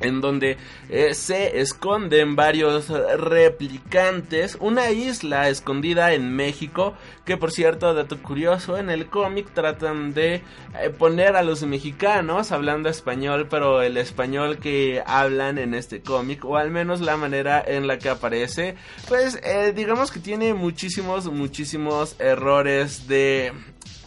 en 0.00 0.20
donde 0.20 0.56
eh, 0.88 1.14
se 1.14 1.60
esconden 1.60 2.36
varios 2.36 2.88
replicantes, 2.88 4.56
una 4.60 4.90
isla 4.90 5.48
escondida 5.48 6.12
en 6.12 6.34
México, 6.34 6.94
que 7.24 7.36
por 7.36 7.52
cierto, 7.52 7.94
dato 7.94 8.20
curioso, 8.22 8.76
en 8.76 8.90
el 8.90 9.06
cómic 9.06 9.52
tratan 9.52 10.14
de 10.14 10.34
eh, 10.34 10.90
poner 10.98 11.36
a 11.36 11.42
los 11.42 11.62
mexicanos 11.62 12.52
hablando 12.52 12.88
español, 12.88 13.46
pero 13.48 13.82
el 13.82 13.96
español 13.96 14.58
que 14.58 15.02
hablan 15.06 15.58
en 15.58 15.74
este 15.74 16.00
cómic, 16.00 16.44
o 16.44 16.56
al 16.56 16.70
menos 16.70 17.00
la 17.00 17.16
manera 17.16 17.62
en 17.64 17.86
la 17.86 17.98
que 17.98 18.08
aparece, 18.08 18.76
pues 19.08 19.38
eh, 19.44 19.72
digamos 19.74 20.10
que 20.10 20.20
tiene 20.20 20.54
muchísimos, 20.54 21.30
muchísimos 21.30 22.16
errores 22.18 23.06
de 23.06 23.52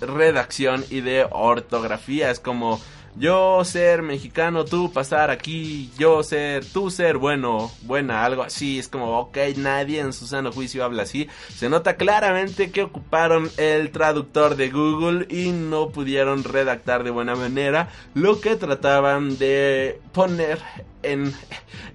redacción 0.02 0.84
y 0.90 1.02
de 1.02 1.26
ortografía, 1.30 2.30
es 2.30 2.40
como 2.40 2.82
yo 3.16 3.64
ser 3.64 4.02
mexicano, 4.02 4.66
tú 4.66 4.92
pasar 4.92 5.30
aquí, 5.30 5.92
yo 5.98 6.24
ser, 6.24 6.66
tú 6.66 6.90
ser 6.90 7.18
bueno, 7.18 7.72
buena, 7.84 8.26
algo 8.26 8.44
así. 8.44 8.80
Es 8.80 8.88
como, 8.88 9.20
ok, 9.20 9.38
nadie 9.58 10.00
en 10.00 10.14
su 10.14 10.26
sano 10.26 10.52
juicio 10.52 10.84
habla 10.84 11.04
así. 11.04 11.28
Se 11.56 11.70
nota 11.70 11.96
claramente 11.96 12.72
que 12.72 12.84
ocuparon 12.84 13.50
el 13.58 13.92
traductor 13.92 14.56
de 14.56 14.70
Google 14.70 15.28
y 15.30 15.52
no 15.52 15.90
pudieron 15.90 16.44
redactar 16.44 17.04
de 17.04 17.12
buena 17.12 17.36
manera 17.36 17.90
lo 18.14 18.42
que 18.42 18.56
trataban 18.56 19.38
de 19.38 20.00
poner 20.12 20.60
en, 21.04 21.34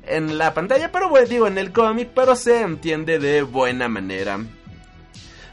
en 0.06 0.38
la 0.38 0.54
pantalla. 0.54 0.92
Pero 0.92 1.08
bueno, 1.08 1.26
digo, 1.26 1.46
en 1.46 1.58
el 1.58 1.72
cómic, 1.72 2.10
pero 2.14 2.36
se 2.36 2.60
entiende 2.60 3.18
de 3.18 3.42
buena 3.42 3.88
manera. 3.88 4.38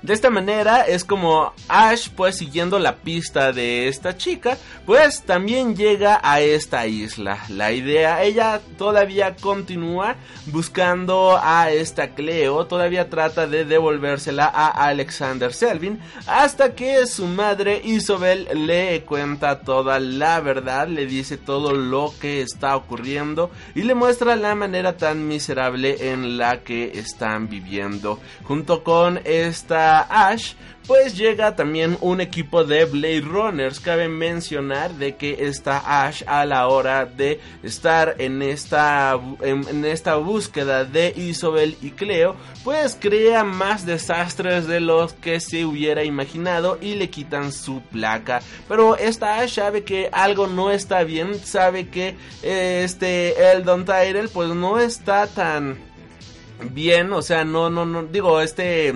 De 0.05 0.13
esta 0.13 0.29
manera 0.29 0.83
es 0.83 1.03
como 1.03 1.51
Ash, 1.67 2.09
pues 2.15 2.37
siguiendo 2.37 2.77
la 2.77 2.97
pista 2.97 3.51
de 3.51 3.87
esta 3.87 4.15
chica, 4.15 4.55
pues 4.85 5.23
también 5.23 5.75
llega 5.75 6.19
a 6.21 6.41
esta 6.41 6.85
isla. 6.85 7.39
La 7.49 7.71
idea, 7.71 8.21
ella 8.21 8.61
todavía 8.77 9.35
continúa 9.35 10.15
buscando 10.45 11.39
a 11.41 11.71
esta 11.71 12.09
Cleo, 12.09 12.67
todavía 12.67 13.09
trata 13.09 13.47
de 13.47 13.65
devolvérsela 13.65 14.45
a 14.45 14.67
Alexander 14.85 15.51
Selvin, 15.51 15.99
hasta 16.27 16.75
que 16.75 17.07
su 17.07 17.25
madre 17.25 17.81
Isobel 17.83 18.47
le 18.67 19.01
cuenta 19.05 19.61
toda 19.61 19.99
la 19.99 20.39
verdad, 20.39 20.87
le 20.87 21.07
dice 21.07 21.37
todo 21.37 21.73
lo 21.73 22.13
que 22.21 22.43
está 22.43 22.75
ocurriendo 22.75 23.49
y 23.73 23.81
le 23.81 23.95
muestra 23.95 24.35
la 24.35 24.53
manera 24.53 24.97
tan 24.97 25.27
miserable 25.27 26.11
en 26.11 26.37
la 26.37 26.59
que 26.59 26.91
están 26.99 27.49
viviendo. 27.49 28.19
Junto 28.43 28.83
con 28.83 29.19
esta 29.23 29.94
Ash, 30.01 30.53
pues 30.87 31.17
llega 31.17 31.55
también 31.55 31.97
un 32.01 32.21
equipo 32.21 32.63
de 32.63 32.85
Blade 32.85 33.21
Runners. 33.21 33.79
Cabe 33.79 34.07
mencionar 34.07 34.93
de 34.93 35.15
que 35.15 35.47
está 35.47 36.05
Ash 36.05 36.23
a 36.27 36.45
la 36.45 36.67
hora 36.67 37.05
de 37.05 37.39
estar 37.63 38.15
en 38.19 38.41
esta, 38.41 39.19
en, 39.41 39.83
esta 39.85 40.15
búsqueda 40.15 40.85
de 40.85 41.13
Isobel 41.15 41.77
y 41.81 41.91
Cleo, 41.91 42.35
pues 42.63 42.97
crea 42.99 43.43
más 43.43 43.85
desastres 43.85 44.67
de 44.67 44.79
los 44.79 45.13
que 45.13 45.39
se 45.39 45.65
hubiera 45.65 46.03
imaginado 46.03 46.77
y 46.79 46.95
le 46.95 47.09
quitan 47.09 47.51
su 47.51 47.81
placa. 47.81 48.41
Pero 48.67 48.95
esta 48.95 49.39
Ash 49.39 49.55
sabe 49.55 49.83
que 49.83 50.09
algo 50.11 50.47
no 50.47 50.71
está 50.71 51.03
bien, 51.03 51.39
sabe 51.43 51.87
que 51.87 52.15
este 52.43 53.51
Eldon 53.51 53.85
Tyrell 53.85 54.29
pues 54.29 54.49
no 54.49 54.79
está 54.79 55.25
tan 55.25 55.77
bien, 56.71 57.11
o 57.11 57.21
sea, 57.21 57.43
no, 57.43 57.69
no, 57.69 57.85
no, 57.85 58.03
digo, 58.03 58.39
este 58.39 58.93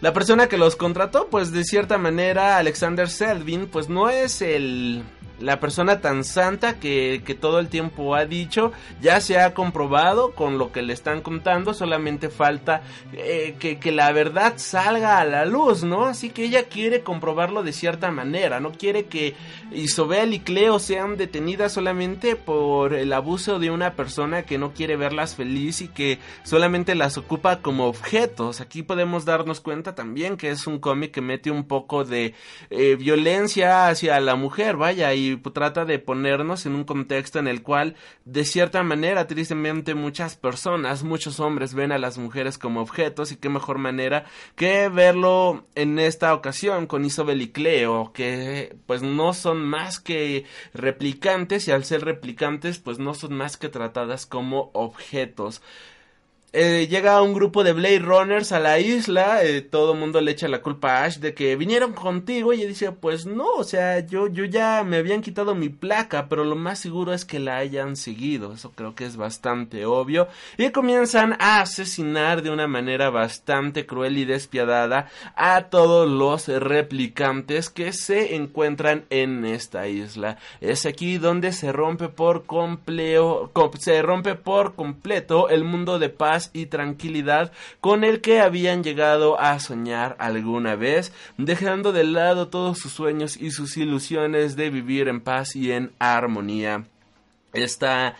la 0.00 0.12
persona 0.12 0.48
que 0.48 0.58
los 0.58 0.76
contrató, 0.76 1.28
pues 1.28 1.50
de 1.52 1.64
cierta 1.64 1.98
manera 1.98 2.58
Alexander 2.58 3.08
Selvin, 3.08 3.66
pues 3.66 3.88
no 3.88 4.08
es 4.10 4.42
el 4.42 5.02
la 5.40 5.60
persona 5.60 6.00
tan 6.00 6.24
santa 6.24 6.78
que, 6.78 7.22
que, 7.24 7.34
todo 7.34 7.58
el 7.60 7.68
tiempo 7.68 8.14
ha 8.14 8.24
dicho, 8.24 8.72
ya 9.00 9.20
se 9.20 9.38
ha 9.38 9.54
comprobado 9.54 10.32
con 10.32 10.58
lo 10.58 10.72
que 10.72 10.82
le 10.82 10.92
están 10.92 11.20
contando, 11.20 11.74
solamente 11.74 12.28
falta 12.28 12.82
eh, 13.12 13.56
que, 13.58 13.78
que, 13.78 13.92
la 13.92 14.12
verdad 14.12 14.54
salga 14.56 15.18
a 15.18 15.24
la 15.24 15.44
luz, 15.44 15.84
¿no? 15.84 16.06
Así 16.06 16.30
que 16.30 16.44
ella 16.44 16.64
quiere 16.64 17.02
comprobarlo 17.02 17.62
de 17.62 17.72
cierta 17.72 18.10
manera, 18.10 18.60
no 18.60 18.72
quiere 18.72 19.06
que 19.06 19.34
Isobel 19.72 20.34
y 20.34 20.40
Cleo 20.40 20.78
sean 20.78 21.16
detenidas 21.16 21.72
solamente 21.72 22.36
por 22.36 22.94
el 22.94 23.12
abuso 23.12 23.58
de 23.58 23.70
una 23.70 23.94
persona 23.94 24.42
que 24.42 24.58
no 24.58 24.72
quiere 24.72 24.96
verlas 24.96 25.34
feliz 25.34 25.80
y 25.80 25.88
que 25.88 26.18
solamente 26.42 26.94
las 26.94 27.18
ocupa 27.18 27.60
como 27.60 27.86
objetos. 27.86 28.60
Aquí 28.60 28.82
podemos 28.82 29.24
darnos 29.24 29.60
cuenta 29.60 29.94
también 29.94 30.36
que 30.36 30.50
es 30.50 30.66
un 30.66 30.78
cómic 30.78 31.12
que 31.12 31.20
mete 31.20 31.50
un 31.50 31.64
poco 31.64 32.04
de 32.04 32.34
eh, 32.70 32.96
violencia 32.96 33.88
hacia 33.88 34.18
la 34.20 34.34
mujer, 34.34 34.76
vaya, 34.76 35.14
y 35.14 35.27
trata 35.36 35.84
de 35.84 35.98
ponernos 35.98 36.66
en 36.66 36.74
un 36.74 36.84
contexto 36.84 37.38
en 37.38 37.46
el 37.46 37.62
cual, 37.62 37.94
de 38.24 38.44
cierta 38.44 38.82
manera, 38.82 39.26
tristemente 39.26 39.94
muchas 39.94 40.36
personas, 40.36 41.02
muchos 41.04 41.40
hombres 41.40 41.74
ven 41.74 41.92
a 41.92 41.98
las 41.98 42.18
mujeres 42.18 42.58
como 42.58 42.80
objetos 42.80 43.30
y 43.32 43.36
qué 43.36 43.48
mejor 43.48 43.78
manera 43.78 44.24
que 44.56 44.88
verlo 44.88 45.66
en 45.74 45.98
esta 45.98 46.34
ocasión 46.34 46.86
con 46.86 47.04
Isobel 47.04 47.42
y 47.42 47.48
Cleo, 47.52 48.12
que 48.12 48.76
pues 48.86 49.02
no 49.02 49.32
son 49.34 49.64
más 49.64 50.00
que 50.00 50.44
replicantes 50.74 51.68
y 51.68 51.70
al 51.70 51.84
ser 51.84 52.04
replicantes 52.04 52.78
pues 52.78 52.98
no 52.98 53.14
son 53.14 53.34
más 53.34 53.56
que 53.56 53.68
tratadas 53.68 54.26
como 54.26 54.70
objetos. 54.72 55.62
Eh, 56.54 56.86
llega 56.88 57.20
un 57.20 57.34
grupo 57.34 57.62
de 57.62 57.74
Blade 57.74 57.98
Runners 57.98 58.52
a 58.52 58.58
la 58.58 58.80
isla, 58.80 59.44
eh, 59.44 59.60
todo 59.60 59.92
el 59.92 59.98
mundo 59.98 60.18
le 60.22 60.30
echa 60.30 60.48
la 60.48 60.62
culpa 60.62 60.92
a 60.92 61.04
Ash 61.04 61.18
de 61.18 61.34
que 61.34 61.56
vinieron 61.56 61.92
contigo 61.92 62.54
y 62.54 62.64
dice, 62.64 62.90
pues 62.90 63.26
no, 63.26 63.50
o 63.50 63.64
sea, 63.64 64.00
yo, 64.06 64.28
yo 64.28 64.46
ya 64.46 64.82
me 64.82 64.96
habían 64.96 65.20
quitado 65.20 65.54
mi 65.54 65.68
placa, 65.68 66.26
pero 66.26 66.46
lo 66.46 66.56
más 66.56 66.78
seguro 66.78 67.12
es 67.12 67.26
que 67.26 67.38
la 67.38 67.58
hayan 67.58 67.96
seguido, 67.96 68.54
eso 68.54 68.72
creo 68.74 68.94
que 68.94 69.04
es 69.04 69.18
bastante 69.18 69.84
obvio, 69.84 70.28
y 70.56 70.70
comienzan 70.70 71.36
a 71.38 71.60
asesinar 71.60 72.40
de 72.40 72.48
una 72.48 72.66
manera 72.66 73.10
bastante 73.10 73.84
cruel 73.84 74.16
y 74.16 74.24
despiadada 74.24 75.10
a 75.36 75.64
todos 75.64 76.08
los 76.08 76.48
replicantes 76.48 77.68
que 77.68 77.92
se 77.92 78.36
encuentran 78.36 79.04
en 79.10 79.44
esta 79.44 79.86
isla. 79.86 80.38
Es 80.62 80.86
aquí 80.86 81.18
donde 81.18 81.52
se 81.52 81.72
rompe 81.72 82.08
por 82.08 82.46
completo, 82.46 83.52
se 83.78 84.00
rompe 84.00 84.34
por 84.34 84.74
completo 84.74 85.50
el 85.50 85.64
mundo 85.64 85.98
de 85.98 86.08
paz 86.08 86.37
y 86.52 86.66
tranquilidad 86.66 87.52
con 87.80 88.04
el 88.04 88.20
que 88.20 88.40
habían 88.40 88.82
llegado 88.82 89.40
a 89.40 89.58
soñar 89.60 90.16
alguna 90.18 90.76
vez, 90.76 91.12
dejando 91.36 91.92
de 91.92 92.04
lado 92.04 92.48
todos 92.48 92.78
sus 92.78 92.92
sueños 92.92 93.36
y 93.36 93.50
sus 93.50 93.76
ilusiones 93.76 94.56
de 94.56 94.70
vivir 94.70 95.08
en 95.08 95.20
paz 95.20 95.56
y 95.56 95.72
en 95.72 95.92
armonía. 95.98 96.84
Esta 97.52 98.16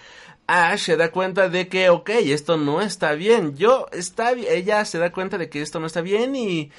Ash 0.46 0.81
se 0.81 0.96
da 0.96 1.11
cuenta 1.11 1.48
de 1.48 1.68
que, 1.68 1.90
ok, 1.90 2.09
esto 2.09 2.57
no 2.57 2.81
está 2.81 3.12
bien. 3.12 3.57
Yo, 3.57 3.87
está 3.92 4.33
ella 4.33 4.85
se 4.85 4.98
da 4.98 5.12
cuenta 5.12 5.37
de 5.37 5.50
que 5.50 5.61
esto 5.61 5.78
no 5.78 5.87
está 5.87 6.00
bien 6.00 6.35
y 6.35 6.70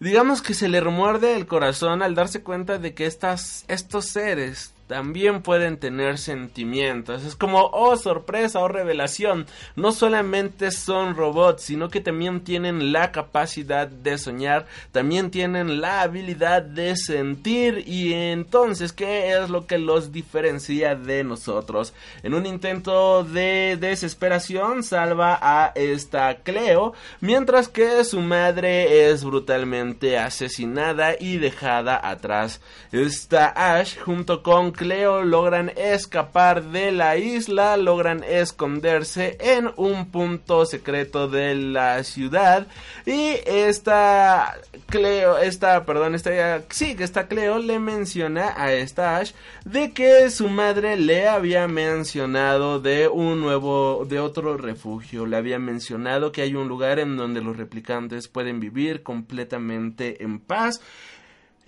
digamos 0.00 0.40
que 0.40 0.54
se 0.54 0.68
le 0.68 0.80
remuerde 0.80 1.36
el 1.36 1.46
corazón 1.46 2.02
al 2.02 2.14
darse 2.14 2.42
cuenta 2.42 2.78
de 2.78 2.94
que 2.94 3.06
estas, 3.06 3.64
estos 3.68 4.06
seres 4.06 4.74
también 4.88 5.42
pueden 5.42 5.76
tener 5.76 6.16
sentimientos. 6.16 7.22
Es 7.24 7.36
como, 7.36 7.70
oh 7.72 7.96
sorpresa, 7.96 8.60
oh 8.60 8.68
revelación. 8.68 9.46
No 9.76 9.92
solamente 9.92 10.70
son 10.70 11.14
robots, 11.14 11.62
sino 11.62 11.90
que 11.90 12.00
también 12.00 12.40
tienen 12.40 12.90
la 12.90 13.12
capacidad 13.12 13.86
de 13.86 14.16
soñar, 14.16 14.66
también 14.90 15.30
tienen 15.30 15.82
la 15.82 16.00
habilidad 16.00 16.62
de 16.62 16.96
sentir. 16.96 17.84
Y 17.86 18.14
entonces, 18.14 18.92
¿qué 18.92 19.36
es 19.36 19.50
lo 19.50 19.66
que 19.66 19.78
los 19.78 20.10
diferencia 20.10 20.94
de 20.94 21.22
nosotros? 21.22 21.92
En 22.22 22.32
un 22.32 22.46
intento 22.46 23.24
de 23.24 23.76
desesperación, 23.78 24.82
salva 24.82 25.38
a 25.42 25.72
esta 25.74 26.36
Cleo, 26.36 26.94
mientras 27.20 27.68
que 27.68 28.04
su 28.04 28.20
madre 28.20 29.10
es 29.10 29.22
brutalmente 29.22 30.16
asesinada 30.16 31.14
y 31.20 31.36
dejada 31.36 32.00
atrás. 32.02 32.62
Esta 32.90 33.48
Ash, 33.48 33.98
junto 33.98 34.42
con 34.42 34.72
Cleo 34.78 35.24
logran 35.24 35.72
escapar 35.76 36.62
de 36.62 36.92
la 36.92 37.16
isla, 37.16 37.76
logran 37.76 38.22
esconderse 38.22 39.36
en 39.40 39.72
un 39.76 40.06
punto 40.06 40.64
secreto 40.66 41.26
de 41.26 41.56
la 41.56 42.04
ciudad. 42.04 42.68
Y 43.04 43.34
esta 43.44 44.56
Cleo, 44.86 45.36
esta, 45.38 45.84
perdón, 45.84 46.14
esta, 46.14 46.62
sí, 46.70 46.94
que 46.94 47.02
esta 47.02 47.26
Cleo 47.26 47.58
le 47.58 47.80
menciona 47.80 48.54
a 48.56 48.72
esta 48.72 49.16
Ash 49.16 49.32
de 49.64 49.92
que 49.92 50.30
su 50.30 50.48
madre 50.48 50.96
le 50.96 51.26
había 51.26 51.66
mencionado 51.66 52.78
de 52.78 53.08
un 53.08 53.40
nuevo, 53.40 54.06
de 54.08 54.20
otro 54.20 54.56
refugio, 54.56 55.26
le 55.26 55.36
había 55.36 55.58
mencionado 55.58 56.30
que 56.30 56.42
hay 56.42 56.54
un 56.54 56.68
lugar 56.68 57.00
en 57.00 57.16
donde 57.16 57.40
los 57.40 57.56
replicantes 57.56 58.28
pueden 58.28 58.60
vivir 58.60 59.02
completamente 59.02 60.22
en 60.22 60.38
paz 60.38 60.80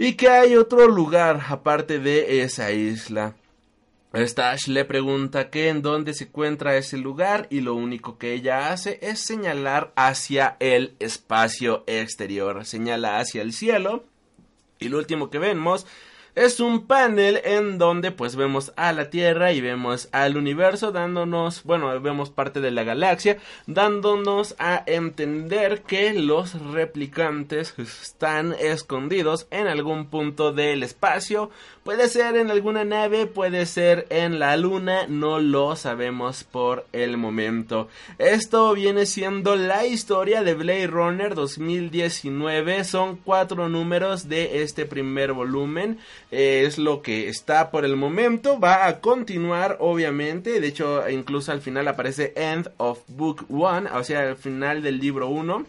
y 0.02 0.14
que 0.14 0.30
hay 0.30 0.56
otro 0.56 0.88
lugar 0.88 1.42
aparte 1.50 1.98
de 1.98 2.40
esa 2.40 2.72
isla. 2.72 3.36
Stash 4.14 4.68
le 4.68 4.86
pregunta 4.86 5.50
que 5.50 5.68
en 5.68 5.82
dónde 5.82 6.14
se 6.14 6.24
encuentra 6.24 6.78
ese 6.78 6.96
lugar 6.96 7.46
y 7.50 7.60
lo 7.60 7.74
único 7.74 8.16
que 8.16 8.32
ella 8.32 8.72
hace 8.72 8.98
es 9.02 9.20
señalar 9.20 9.92
hacia 9.96 10.56
el 10.58 10.96
espacio 11.00 11.84
exterior, 11.86 12.64
señala 12.64 13.18
hacia 13.18 13.42
el 13.42 13.52
cielo 13.52 14.04
y 14.78 14.88
lo 14.88 14.96
último 14.96 15.28
que 15.28 15.38
vemos 15.38 15.86
es 16.40 16.58
un 16.58 16.86
panel 16.86 17.38
en 17.44 17.76
donde 17.76 18.12
pues 18.12 18.34
vemos 18.34 18.72
a 18.76 18.94
la 18.94 19.10
Tierra 19.10 19.52
y 19.52 19.60
vemos 19.60 20.08
al 20.10 20.38
universo 20.38 20.90
dándonos, 20.90 21.64
bueno, 21.64 22.00
vemos 22.00 22.30
parte 22.30 22.62
de 22.62 22.70
la 22.70 22.82
galaxia, 22.82 23.36
dándonos 23.66 24.56
a 24.58 24.82
entender 24.86 25.82
que 25.82 26.14
los 26.14 26.58
replicantes 26.72 27.74
están 27.78 28.54
escondidos 28.58 29.48
en 29.50 29.66
algún 29.66 30.06
punto 30.06 30.50
del 30.50 30.82
espacio, 30.82 31.50
puede 31.84 32.08
ser 32.08 32.36
en 32.36 32.50
alguna 32.50 32.84
nave, 32.84 33.26
puede 33.26 33.66
ser 33.66 34.06
en 34.08 34.38
la 34.38 34.56
luna, 34.56 35.06
no 35.08 35.40
lo 35.40 35.76
sabemos 35.76 36.44
por 36.44 36.86
el 36.92 37.18
momento. 37.18 37.88
Esto 38.18 38.72
viene 38.72 39.04
siendo 39.04 39.56
la 39.56 39.84
historia 39.84 40.42
de 40.42 40.54
Blade 40.54 40.86
Runner 40.86 41.34
2019, 41.34 42.84
son 42.84 43.16
cuatro 43.16 43.68
números 43.68 44.30
de 44.30 44.62
este 44.62 44.86
primer 44.86 45.34
volumen 45.34 45.98
es 46.30 46.78
lo 46.78 47.02
que 47.02 47.28
está 47.28 47.70
por 47.70 47.84
el 47.84 47.96
momento. 47.96 48.60
Va 48.60 48.86
a 48.86 49.00
continuar, 49.00 49.76
obviamente. 49.80 50.60
De 50.60 50.68
hecho, 50.68 51.08
incluso 51.08 51.52
al 51.52 51.60
final 51.60 51.88
aparece 51.88 52.32
End 52.36 52.70
of 52.76 53.00
Book 53.08 53.44
1, 53.48 53.90
o 53.94 54.04
sea, 54.04 54.28
al 54.28 54.36
final 54.36 54.82
del 54.82 54.98
libro 54.98 55.28
1. 55.28 55.66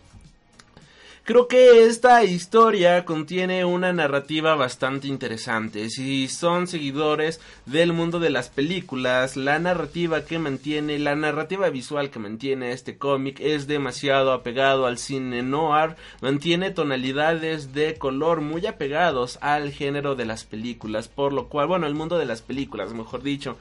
Creo 1.24 1.48
que 1.48 1.86
esta 1.86 2.24
historia 2.24 3.06
contiene 3.06 3.64
una 3.64 3.94
narrativa 3.94 4.56
bastante 4.56 5.08
interesante. 5.08 5.92
Si 5.92 6.28
son 6.28 6.66
seguidores 6.66 7.40
del 7.68 7.94
mundo 7.94 8.20
de 8.20 8.32
las 8.32 8.50
películas, 8.50 9.38
la 9.38 9.60
narrativa 9.60 10.26
que 10.26 10.40
mantiene, 10.40 10.98
la 10.98 11.16
narrativa 11.16 11.70
visual 11.70 12.10
que 12.10 12.18
mantiene 12.18 12.72
este 12.72 12.98
cómic 12.98 13.40
es 13.40 13.68
demasiado 13.68 14.34
apegado 14.34 14.88
al 14.88 14.98
cine 14.98 15.44
noir, 15.44 15.96
mantiene 16.22 16.72
tonalidades 16.72 17.72
de 17.72 18.00
color 18.00 18.42
muy 18.42 18.66
apegados 18.66 19.38
al 19.42 19.72
género 19.72 20.16
de 20.16 20.26
las 20.26 20.44
películas, 20.44 21.08
por 21.08 21.34
lo 21.34 21.50
cual, 21.50 21.68
bueno, 21.68 21.86
el 21.86 21.94
mundo 21.94 22.18
de 22.18 22.26
las 22.26 22.42
películas, 22.42 22.96
mejor 22.96 23.22
dicho, 23.22 23.58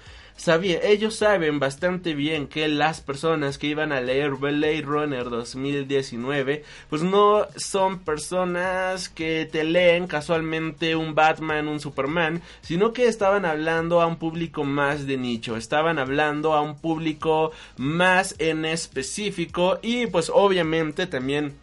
ellos 0.49 1.17
saben 1.17 1.59
bastante 1.59 2.15
bien 2.15 2.47
que 2.47 2.69
las 2.69 3.01
personas 3.01 3.59
que 3.59 3.67
iban 3.67 3.93
a 3.93 4.01
leer 4.01 4.33
Blade 4.33 4.83
Runner 4.83 5.29
2019, 5.29 6.65
pues 6.89 7.03
no 7.03 7.47
son 7.57 7.99
personas 7.99 9.09
que 9.09 9.49
te 9.51 9.65
leen 9.65 10.07
casualmente 10.07 10.97
un 10.97 11.15
Batman, 11.15 11.69
un 11.69 11.81
Superman, 11.81 12.41
sino 12.63 12.93
que 12.93 13.07
estaban 13.07 13.45
hablando 13.45 14.01
a 14.01 14.07
un 14.07 14.17
público 14.17 14.65
más 14.65 15.07
de 15.07 15.17
nicho, 15.17 15.57
estaban 15.57 15.99
hablando 15.99 16.55
a 16.55 16.63
un 16.63 16.77
público 16.77 17.53
más 17.77 18.35
en 18.39 18.65
específico 18.65 19.79
y 19.83 20.07
pues 20.07 20.31
obviamente 20.33 21.07
también 21.07 21.55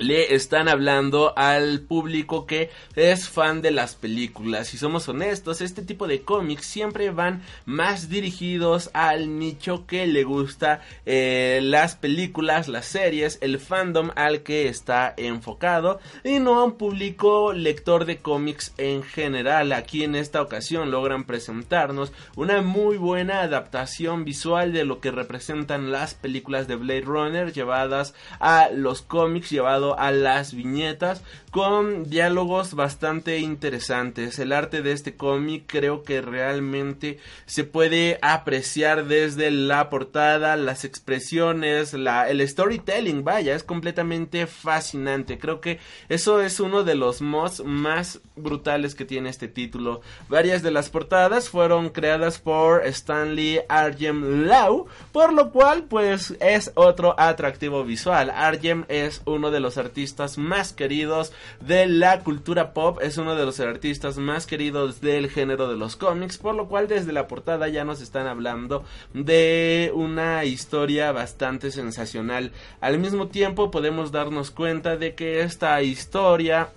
le 0.00 0.34
están 0.34 0.68
hablando 0.68 1.34
al 1.36 1.80
público 1.80 2.46
que 2.46 2.70
es 2.96 3.28
fan 3.28 3.62
de 3.62 3.70
las 3.70 3.94
películas. 3.94 4.68
Si 4.68 4.78
somos 4.78 5.08
honestos, 5.08 5.60
este 5.60 5.82
tipo 5.82 6.06
de 6.06 6.22
cómics 6.22 6.66
siempre 6.66 7.10
van 7.10 7.42
más 7.66 8.08
dirigidos 8.08 8.90
al 8.94 9.38
nicho 9.38 9.86
que 9.86 10.06
le 10.06 10.24
gusta 10.24 10.80
eh, 11.06 11.60
las 11.62 11.96
películas, 11.96 12.68
las 12.68 12.86
series, 12.86 13.38
el 13.42 13.58
fandom 13.58 14.10
al 14.16 14.42
que 14.42 14.68
está 14.68 15.14
enfocado 15.16 16.00
y 16.24 16.38
no 16.38 16.58
a 16.58 16.64
un 16.64 16.72
público 16.72 17.52
lector 17.52 18.06
de 18.06 18.18
cómics 18.18 18.72
en 18.78 19.02
general. 19.02 19.72
Aquí 19.72 20.02
en 20.02 20.14
esta 20.14 20.40
ocasión 20.40 20.90
logran 20.90 21.24
presentarnos 21.24 22.12
una 22.36 22.62
muy 22.62 22.96
buena 22.96 23.42
adaptación 23.42 24.24
visual 24.24 24.72
de 24.72 24.84
lo 24.84 25.00
que 25.00 25.10
representan 25.10 25.90
las 25.90 26.14
películas 26.14 26.66
de 26.66 26.76
Blade 26.76 27.02
Runner 27.02 27.52
llevadas 27.52 28.14
a 28.38 28.70
los 28.70 29.02
cómics, 29.02 29.50
llevado 29.50 29.89
a 29.98 30.10
las 30.10 30.54
viñetas 30.54 31.22
con 31.50 32.08
diálogos 32.08 32.74
bastante 32.74 33.38
interesantes. 33.38 34.38
El 34.38 34.52
arte 34.52 34.82
de 34.82 34.92
este 34.92 35.16
cómic 35.16 35.64
creo 35.66 36.04
que 36.04 36.20
realmente 36.20 37.18
se 37.46 37.64
puede 37.64 38.18
apreciar 38.22 39.06
desde 39.06 39.50
la 39.50 39.90
portada, 39.90 40.56
las 40.56 40.84
expresiones, 40.84 41.92
la, 41.94 42.28
el 42.28 42.46
storytelling, 42.46 43.24
vaya, 43.24 43.54
es 43.54 43.64
completamente 43.64 44.46
fascinante. 44.46 45.38
Creo 45.38 45.60
que 45.60 45.80
eso 46.08 46.40
es 46.40 46.60
uno 46.60 46.84
de 46.84 46.94
los 46.94 47.20
mods 47.20 47.64
más 47.64 48.20
brutales 48.36 48.94
que 48.94 49.04
tiene 49.04 49.30
este 49.30 49.48
título. 49.48 50.02
Varias 50.28 50.62
de 50.62 50.70
las 50.70 50.88
portadas 50.88 51.48
fueron 51.48 51.90
creadas 51.90 52.38
por 52.38 52.86
Stanley 52.86 53.60
Argem 53.68 54.46
Lau, 54.46 54.86
por 55.12 55.32
lo 55.32 55.50
cual 55.50 55.84
pues 55.84 56.34
es 56.40 56.70
otro 56.74 57.14
atractivo 57.18 57.84
visual. 57.84 58.30
Argem 58.30 58.84
es 58.88 59.22
uno 59.24 59.50
de 59.50 59.60
los 59.60 59.76
artistas 59.80 60.38
más 60.38 60.72
queridos 60.72 61.32
de 61.60 61.86
la 61.86 62.20
cultura 62.20 62.72
pop, 62.72 62.98
es 63.02 63.18
uno 63.18 63.34
de 63.34 63.44
los 63.44 63.58
artistas 63.60 64.18
más 64.18 64.46
queridos 64.46 65.00
del 65.00 65.28
género 65.30 65.68
de 65.68 65.76
los 65.76 65.96
cómics, 65.96 66.38
por 66.38 66.54
lo 66.54 66.68
cual 66.68 66.86
desde 66.86 67.12
la 67.12 67.26
portada 67.26 67.68
ya 67.68 67.84
nos 67.84 68.00
están 68.00 68.26
hablando 68.26 68.84
de 69.12 69.90
una 69.94 70.44
historia 70.44 71.12
bastante 71.12 71.70
sensacional. 71.70 72.52
Al 72.80 72.98
mismo 72.98 73.28
tiempo 73.28 73.70
podemos 73.70 74.12
darnos 74.12 74.50
cuenta 74.50 74.96
de 74.96 75.14
que 75.14 75.40
esta 75.40 75.82
historia 75.82 76.70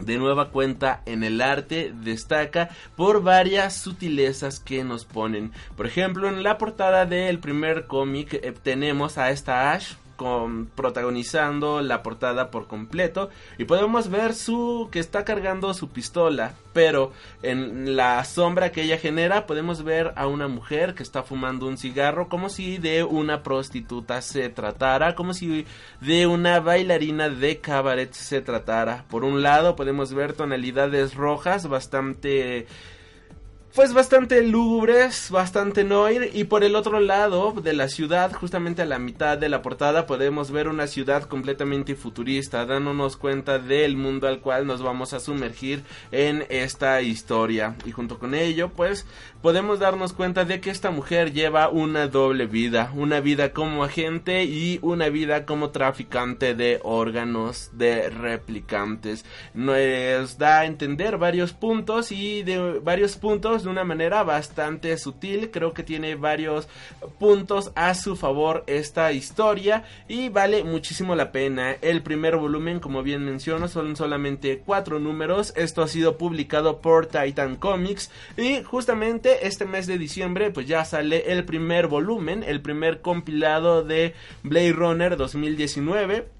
de 0.00 0.18
nueva 0.18 0.50
cuenta 0.50 1.02
en 1.06 1.22
el 1.22 1.40
arte 1.40 1.92
destaca 1.94 2.70
por 2.96 3.22
varias 3.22 3.76
sutilezas 3.76 4.60
que 4.60 4.84
nos 4.84 5.04
ponen. 5.04 5.52
Por 5.76 5.86
ejemplo, 5.86 6.28
en 6.28 6.42
la 6.42 6.58
portada 6.58 7.06
del 7.06 7.38
primer 7.38 7.86
cómic 7.86 8.34
eh, 8.34 8.54
tenemos 8.62 9.18
a 9.18 9.30
esta 9.30 9.72
Ash 9.72 9.94
protagonizando 10.74 11.80
la 11.80 12.02
portada 12.02 12.50
por 12.50 12.66
completo. 12.66 13.30
Y 13.58 13.64
podemos 13.64 14.10
ver 14.10 14.34
su 14.34 14.88
que 14.90 14.98
está 14.98 15.24
cargando 15.24 15.72
su 15.74 15.88
pistola 15.88 16.54
pero 16.72 17.12
en 17.42 17.96
la 17.96 18.22
sombra 18.24 18.70
que 18.70 18.82
ella 18.82 18.98
genera 18.98 19.46
podemos 19.46 19.82
ver 19.82 20.12
a 20.16 20.26
una 20.26 20.48
mujer 20.48 20.94
que 20.94 21.02
está 21.02 21.22
fumando 21.22 21.66
un 21.66 21.76
cigarro 21.76 22.28
como 22.28 22.48
si 22.48 22.78
de 22.78 23.02
una 23.02 23.42
prostituta 23.42 24.22
se 24.22 24.48
tratara 24.48 25.14
como 25.14 25.34
si 25.34 25.66
de 26.00 26.26
una 26.26 26.60
bailarina 26.60 27.28
de 27.28 27.58
cabaret 27.58 28.12
se 28.12 28.40
tratara. 28.40 29.04
Por 29.08 29.24
un 29.24 29.42
lado 29.42 29.76
podemos 29.76 30.14
ver 30.14 30.32
tonalidades 30.32 31.14
rojas 31.14 31.68
bastante 31.68 32.66
pues 33.74 33.92
bastante 33.92 34.42
lúgubres, 34.42 35.30
bastante 35.30 35.84
noir 35.84 36.30
y 36.34 36.44
por 36.44 36.64
el 36.64 36.74
otro 36.74 36.98
lado 36.98 37.52
de 37.52 37.72
la 37.72 37.88
ciudad, 37.88 38.32
justamente 38.32 38.82
a 38.82 38.86
la 38.86 38.98
mitad 38.98 39.38
de 39.38 39.48
la 39.48 39.62
portada 39.62 40.06
podemos 40.06 40.50
ver 40.50 40.66
una 40.66 40.88
ciudad 40.88 41.22
completamente 41.22 41.94
futurista, 41.94 42.66
dándonos 42.66 43.16
cuenta 43.16 43.60
del 43.60 43.96
mundo 43.96 44.26
al 44.26 44.40
cual 44.40 44.66
nos 44.66 44.82
vamos 44.82 45.12
a 45.12 45.20
sumergir 45.20 45.84
en 46.10 46.46
esta 46.48 47.00
historia 47.00 47.76
y 47.84 47.92
junto 47.92 48.18
con 48.18 48.34
ello 48.34 48.70
pues 48.70 49.06
podemos 49.40 49.78
darnos 49.78 50.12
cuenta 50.14 50.44
de 50.44 50.60
que 50.60 50.70
esta 50.70 50.90
mujer 50.90 51.32
lleva 51.32 51.68
una 51.68 52.08
doble 52.08 52.46
vida, 52.46 52.90
una 52.96 53.20
vida 53.20 53.52
como 53.52 53.84
agente 53.84 54.44
y 54.44 54.80
una 54.82 55.10
vida 55.10 55.46
como 55.46 55.70
traficante 55.70 56.56
de 56.56 56.80
órganos 56.82 57.70
de 57.74 58.10
replicantes. 58.10 59.24
Nos 59.54 60.38
da 60.38 60.60
a 60.60 60.66
entender 60.66 61.18
varios 61.18 61.52
puntos 61.52 62.10
y 62.10 62.42
de 62.42 62.80
varios 62.80 63.16
puntos 63.16 63.59
de 63.62 63.70
una 63.70 63.84
manera 63.84 64.22
bastante 64.22 64.96
sutil. 64.98 65.50
Creo 65.50 65.72
que 65.74 65.82
tiene 65.82 66.14
varios 66.14 66.68
puntos 67.18 67.72
a 67.74 67.94
su 67.94 68.16
favor 68.16 68.64
esta 68.66 69.12
historia 69.12 69.84
y 70.08 70.28
vale 70.28 70.64
muchísimo 70.64 71.14
la 71.14 71.32
pena. 71.32 71.72
El 71.80 72.02
primer 72.02 72.36
volumen, 72.36 72.80
como 72.80 73.02
bien 73.02 73.24
menciono, 73.24 73.68
son 73.68 73.96
solamente 73.96 74.62
cuatro 74.64 74.98
números. 74.98 75.52
Esto 75.56 75.82
ha 75.82 75.88
sido 75.88 76.18
publicado 76.18 76.80
por 76.80 77.06
Titan 77.06 77.56
Comics 77.56 78.10
y 78.36 78.62
justamente 78.62 79.46
este 79.46 79.64
mes 79.64 79.86
de 79.86 79.98
diciembre 79.98 80.50
pues 80.50 80.66
ya 80.66 80.84
sale 80.84 81.32
el 81.32 81.44
primer 81.44 81.86
volumen, 81.86 82.42
el 82.42 82.60
primer 82.60 83.00
compilado 83.00 83.82
de 83.82 84.14
Blade 84.42 84.72
Runner 84.72 85.16
2019 85.16 86.39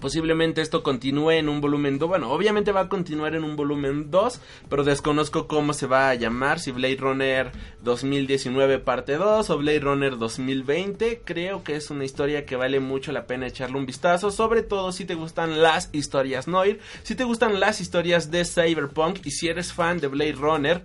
Posiblemente 0.00 0.60
esto 0.60 0.82
continúe 0.82 1.30
en 1.30 1.48
un 1.48 1.60
volumen 1.60 1.98
2. 1.98 2.08
Bueno, 2.08 2.30
obviamente 2.30 2.72
va 2.72 2.80
a 2.80 2.88
continuar 2.88 3.34
en 3.34 3.44
un 3.44 3.56
volumen 3.56 4.10
2, 4.10 4.40
pero 4.68 4.84
desconozco 4.84 5.46
cómo 5.46 5.72
se 5.72 5.86
va 5.86 6.10
a 6.10 6.14
llamar. 6.14 6.58
Si 6.58 6.72
Blade 6.72 6.96
Runner 6.96 7.52
2019 7.82 8.80
parte 8.80 9.16
2 9.16 9.48
o 9.48 9.58
Blade 9.58 9.80
Runner 9.80 10.18
2020. 10.18 11.22
Creo 11.24 11.62
que 11.62 11.76
es 11.76 11.90
una 11.90 12.04
historia 12.04 12.44
que 12.44 12.56
vale 12.56 12.80
mucho 12.80 13.12
la 13.12 13.26
pena 13.26 13.46
echarle 13.46 13.78
un 13.78 13.86
vistazo. 13.86 14.30
Sobre 14.30 14.62
todo 14.62 14.92
si 14.92 15.04
te 15.04 15.14
gustan 15.14 15.62
las 15.62 15.90
historias 15.92 16.48
Noir, 16.48 16.80
si 17.02 17.14
te 17.14 17.24
gustan 17.24 17.60
las 17.60 17.80
historias 17.80 18.30
de 18.30 18.44
Cyberpunk 18.44 19.24
y 19.24 19.30
si 19.30 19.48
eres 19.48 19.72
fan 19.72 20.00
de 20.00 20.08
Blade 20.08 20.32
Runner. 20.32 20.82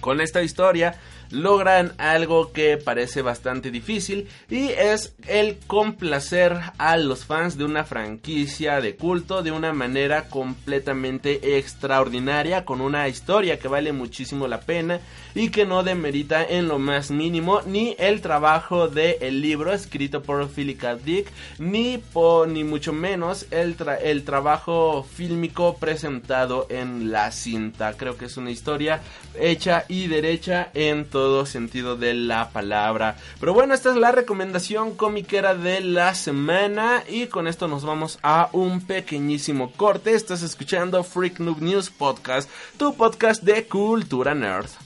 Con 0.00 0.20
esta 0.20 0.42
historia 0.42 1.00
logran 1.30 1.92
algo 1.98 2.52
que 2.52 2.76
parece 2.76 3.22
bastante 3.22 3.70
difícil 3.70 4.28
y 4.48 4.68
es 4.68 5.14
el 5.26 5.58
complacer 5.66 6.56
a 6.78 6.96
los 6.96 7.24
fans 7.24 7.58
de 7.58 7.64
una 7.64 7.84
franquicia 7.84 8.80
de 8.80 8.96
culto 8.96 9.42
de 9.42 9.52
una 9.52 9.72
manera 9.72 10.28
completamente 10.28 11.58
extraordinaria 11.58 12.64
con 12.64 12.80
una 12.80 13.08
historia 13.08 13.58
que 13.58 13.68
vale 13.68 13.92
muchísimo 13.92 14.48
la 14.48 14.60
pena 14.60 15.00
y 15.36 15.50
que 15.50 15.66
no 15.66 15.82
demerita 15.82 16.42
en 16.42 16.66
lo 16.66 16.78
más 16.78 17.10
mínimo 17.10 17.60
ni 17.66 17.94
el 17.98 18.22
trabajo 18.22 18.88
del 18.88 19.16
el 19.20 19.42
libro 19.42 19.72
escrito 19.72 20.22
por 20.22 20.48
Philip 20.48 20.80
K. 20.80 20.96
Dick 20.96 21.30
ni, 21.58 22.02
ni 22.48 22.64
mucho 22.64 22.92
menos 22.94 23.46
el, 23.50 23.76
el 24.02 24.24
trabajo 24.24 25.04
fílmico 25.04 25.76
presentado 25.76 26.66
en 26.70 27.12
la 27.12 27.30
cinta 27.30 27.92
creo 27.92 28.16
que 28.16 28.24
es 28.24 28.36
una 28.38 28.50
historia 28.50 29.02
hecha 29.38 29.84
y 29.88 30.06
derecha 30.08 30.70
en 30.72 31.04
todo 31.04 31.44
sentido 31.44 31.96
de 31.96 32.14
la 32.14 32.50
palabra. 32.50 33.16
Pero 33.38 33.52
bueno, 33.52 33.74
esta 33.74 33.90
es 33.90 33.96
la 33.96 34.12
recomendación 34.12 34.94
comiquera 34.94 35.54
de 35.54 35.80
la 35.80 36.14
semana 36.14 37.04
y 37.08 37.26
con 37.26 37.46
esto 37.46 37.68
nos 37.68 37.84
vamos 37.84 38.18
a 38.22 38.48
un 38.52 38.80
pequeñísimo 38.80 39.72
corte. 39.72 40.14
Estás 40.14 40.42
escuchando 40.42 41.04
Freak 41.04 41.40
Noob 41.40 41.60
News 41.60 41.90
Podcast, 41.90 42.48
tu 42.78 42.94
podcast 42.94 43.42
de 43.42 43.66
cultura 43.66 44.34
nerd. 44.34 44.85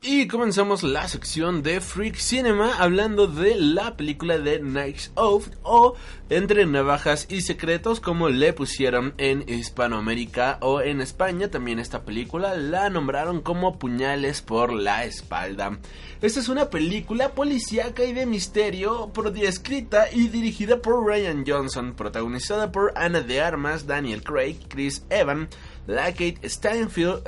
Y 0.00 0.28
comenzamos 0.28 0.84
la 0.84 1.08
sección 1.08 1.64
de 1.64 1.80
Freak 1.80 2.14
Cinema 2.14 2.76
hablando 2.78 3.26
de 3.26 3.56
la 3.56 3.96
película 3.96 4.38
de 4.38 4.60
Knives 4.60 5.10
Out 5.16 5.56
o 5.64 5.96
Entre 6.30 6.64
Navajas 6.66 7.26
y 7.28 7.40
Secretos 7.40 7.98
como 7.98 8.28
le 8.28 8.52
pusieron 8.52 9.12
en 9.18 9.44
Hispanoamérica 9.48 10.58
o 10.60 10.80
en 10.80 11.00
España. 11.00 11.50
También 11.50 11.80
esta 11.80 12.04
película 12.04 12.54
la 12.54 12.90
nombraron 12.90 13.40
como 13.40 13.80
Puñales 13.80 14.40
por 14.40 14.72
la 14.72 15.04
Espalda. 15.04 15.78
Esta 16.22 16.38
es 16.38 16.48
una 16.48 16.70
película 16.70 17.30
policíaca 17.30 18.04
y 18.04 18.12
de 18.12 18.24
misterio 18.24 19.10
escrita 19.42 20.06
y 20.12 20.28
dirigida 20.28 20.80
por 20.80 21.04
Ryan 21.04 21.44
Johnson, 21.44 21.94
protagonizada 21.94 22.70
por 22.70 22.92
Ana 22.96 23.20
de 23.20 23.40
Armas, 23.40 23.86
Daniel 23.86 24.22
Craig, 24.22 24.58
Chris 24.68 25.04
Evans, 25.10 25.48
Lackett 25.88 26.44
Steinfield, 26.44 27.22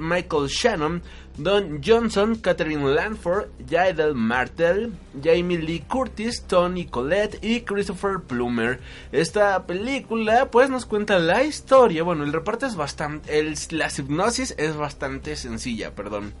Michael 0.00 0.48
Shannon, 0.48 1.02
Don 1.36 1.80
Johnson, 1.82 2.36
Catherine 2.36 2.94
Lanford, 2.94 3.48
Jaidel 3.68 4.14
Martel, 4.14 4.92
Jamie 5.22 5.58
Lee 5.58 5.84
Curtis, 5.88 6.42
Tony 6.42 6.84
Collette 6.84 7.42
y 7.42 7.62
Christopher 7.62 8.20
Plummer. 8.20 8.80
Esta 9.12 9.66
película 9.66 10.50
pues 10.50 10.68
nos 10.68 10.84
cuenta 10.84 11.18
la 11.18 11.42
historia, 11.42 12.02
bueno, 12.02 12.24
el 12.24 12.32
reparto 12.32 12.66
es 12.66 12.76
bastante, 12.76 13.38
el, 13.38 13.54
la 13.70 13.88
hipnosis 13.88 14.54
es 14.58 14.76
bastante 14.76 15.36
sencilla, 15.36 15.94
perdón. 15.94 16.34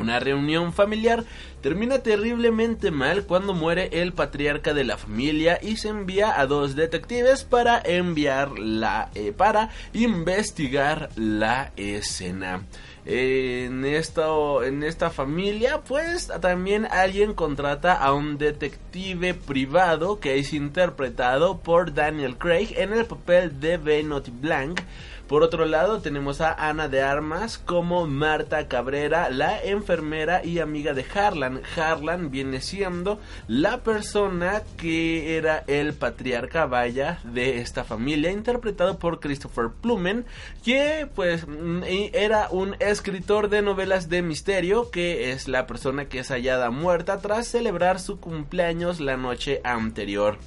Una 0.00 0.18
reunión 0.18 0.72
familiar 0.72 1.24
termina 1.60 1.98
terriblemente 1.98 2.90
mal 2.90 3.24
cuando 3.24 3.52
muere 3.52 4.00
el 4.00 4.14
patriarca 4.14 4.72
de 4.72 4.84
la 4.84 4.96
familia 4.96 5.58
y 5.60 5.76
se 5.76 5.88
envía 5.88 6.40
a 6.40 6.46
dos 6.46 6.74
detectives 6.74 7.44
para 7.44 7.82
enviar 7.84 8.58
la 8.58 9.10
eh, 9.14 9.32
para 9.32 9.68
investigar 9.92 11.10
la 11.16 11.72
escena. 11.76 12.62
En, 13.04 13.84
esto, 13.84 14.62
en 14.62 14.82
esta 14.82 15.10
familia, 15.10 15.80
pues 15.86 16.30
también 16.40 16.86
alguien 16.90 17.34
contrata 17.34 17.94
a 17.94 18.12
un 18.12 18.38
detective 18.38 19.34
privado 19.34 20.20
que 20.20 20.38
es 20.38 20.52
interpretado 20.52 21.58
por 21.58 21.94
Daniel 21.94 22.36
Craig 22.36 22.74
en 22.76 22.92
el 22.92 23.06
papel 23.06 23.60
de 23.60 23.78
Benoit 23.78 24.28
Blanc 24.40 24.80
por 25.30 25.44
otro 25.44 25.64
lado, 25.64 26.00
tenemos 26.00 26.40
a 26.40 26.52
Ana 26.52 26.88
de 26.88 27.02
Armas 27.02 27.56
como 27.56 28.08
Marta 28.08 28.66
Cabrera, 28.66 29.30
la 29.30 29.62
enfermera 29.62 30.44
y 30.44 30.58
amiga 30.58 30.92
de 30.92 31.06
Harlan. 31.14 31.62
Harlan 31.76 32.32
viene 32.32 32.60
siendo 32.60 33.20
la 33.46 33.84
persona 33.84 34.64
que 34.76 35.36
era 35.36 35.62
el 35.68 35.92
patriarca 35.92 36.66
vaya 36.66 37.20
de 37.22 37.60
esta 37.60 37.84
familia, 37.84 38.32
interpretado 38.32 38.98
por 38.98 39.20
Christopher 39.20 39.68
Plumen, 39.80 40.26
que 40.64 41.06
pues 41.14 41.46
mm, 41.46 41.84
era 42.12 42.48
un 42.50 42.74
escritor 42.80 43.50
de 43.50 43.62
novelas 43.62 44.08
de 44.08 44.22
misterio, 44.22 44.90
que 44.90 45.30
es 45.30 45.46
la 45.46 45.68
persona 45.68 46.06
que 46.06 46.18
es 46.18 46.32
hallada 46.32 46.70
muerta 46.70 47.20
tras 47.20 47.46
celebrar 47.46 48.00
su 48.00 48.18
cumpleaños 48.18 48.98
la 48.98 49.16
noche 49.16 49.60
anterior. 49.62 50.38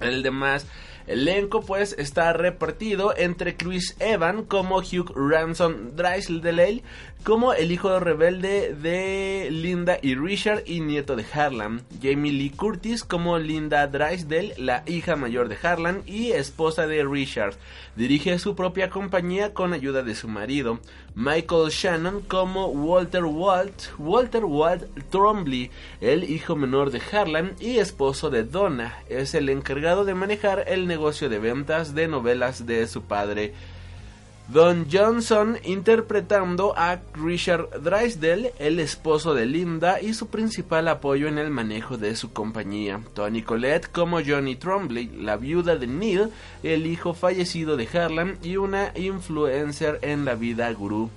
El 0.00 0.22
demás 0.22 0.66
elenco 1.06 1.62
pues 1.62 1.94
está 1.98 2.32
repartido 2.32 3.16
entre 3.16 3.56
Chris 3.56 3.96
Evan 3.98 4.44
como 4.44 4.78
Hugh 4.78 5.12
Ransom 5.14 5.96
Drysdale 5.96 6.82
como 7.26 7.54
el 7.54 7.72
hijo 7.72 7.98
rebelde 7.98 8.72
de 8.72 9.48
Linda 9.50 9.98
y 10.00 10.14
Richard 10.14 10.62
y 10.64 10.78
nieto 10.78 11.16
de 11.16 11.24
Harlan, 11.32 11.82
Jamie 12.00 12.30
Lee 12.30 12.50
Curtis 12.50 13.02
como 13.02 13.36
Linda 13.40 13.88
Drysdale, 13.88 14.54
la 14.58 14.84
hija 14.86 15.16
mayor 15.16 15.48
de 15.48 15.58
Harlan 15.60 16.02
y 16.06 16.30
esposa 16.30 16.86
de 16.86 17.04
Richard. 17.04 17.56
Dirige 17.96 18.38
su 18.38 18.54
propia 18.54 18.90
compañía 18.90 19.54
con 19.54 19.72
ayuda 19.72 20.04
de 20.04 20.14
su 20.14 20.28
marido, 20.28 20.78
Michael 21.18 21.70
Shannon 21.70 22.20
como 22.20 22.66
Walter 22.66 23.24
Walt, 23.24 23.84
Walter 23.96 24.44
Walt 24.44 24.82
Trombley, 25.08 25.70
el 26.02 26.24
hijo 26.24 26.56
menor 26.56 26.90
de 26.90 27.00
Harlan 27.10 27.54
y 27.58 27.78
esposo 27.78 28.28
de 28.28 28.44
Donna. 28.44 28.98
Es 29.08 29.34
el 29.34 29.48
encargado 29.48 30.04
de 30.04 30.14
manejar 30.14 30.64
el 30.68 30.86
negocio 30.86 31.30
de 31.30 31.38
ventas 31.38 31.94
de 31.94 32.06
novelas 32.06 32.66
de 32.66 32.86
su 32.86 33.04
padre. 33.04 33.54
Don 34.48 34.86
Johnson 34.88 35.58
interpretando 35.64 36.72
a 36.76 37.00
Richard 37.14 37.82
Drysdale, 37.82 38.52
el 38.60 38.78
esposo 38.78 39.34
de 39.34 39.44
Linda 39.44 40.00
y 40.00 40.14
su 40.14 40.28
principal 40.28 40.86
apoyo 40.86 41.26
en 41.26 41.38
el 41.38 41.50
manejo 41.50 41.98
de 41.98 42.14
su 42.14 42.32
compañía. 42.32 43.00
Tony 43.12 43.42
Collette 43.42 43.88
como 43.90 44.20
Johnny 44.24 44.54
Trombley, 44.54 45.08
la 45.08 45.36
viuda 45.36 45.74
de 45.74 45.88
Neil, 45.88 46.28
el 46.62 46.86
hijo 46.86 47.12
fallecido 47.12 47.76
de 47.76 47.88
Harlan 47.92 48.38
y 48.40 48.56
una 48.56 48.92
influencer 48.94 49.98
en 50.02 50.24
la 50.24 50.36
vida 50.36 50.72
gurú. 50.72 51.10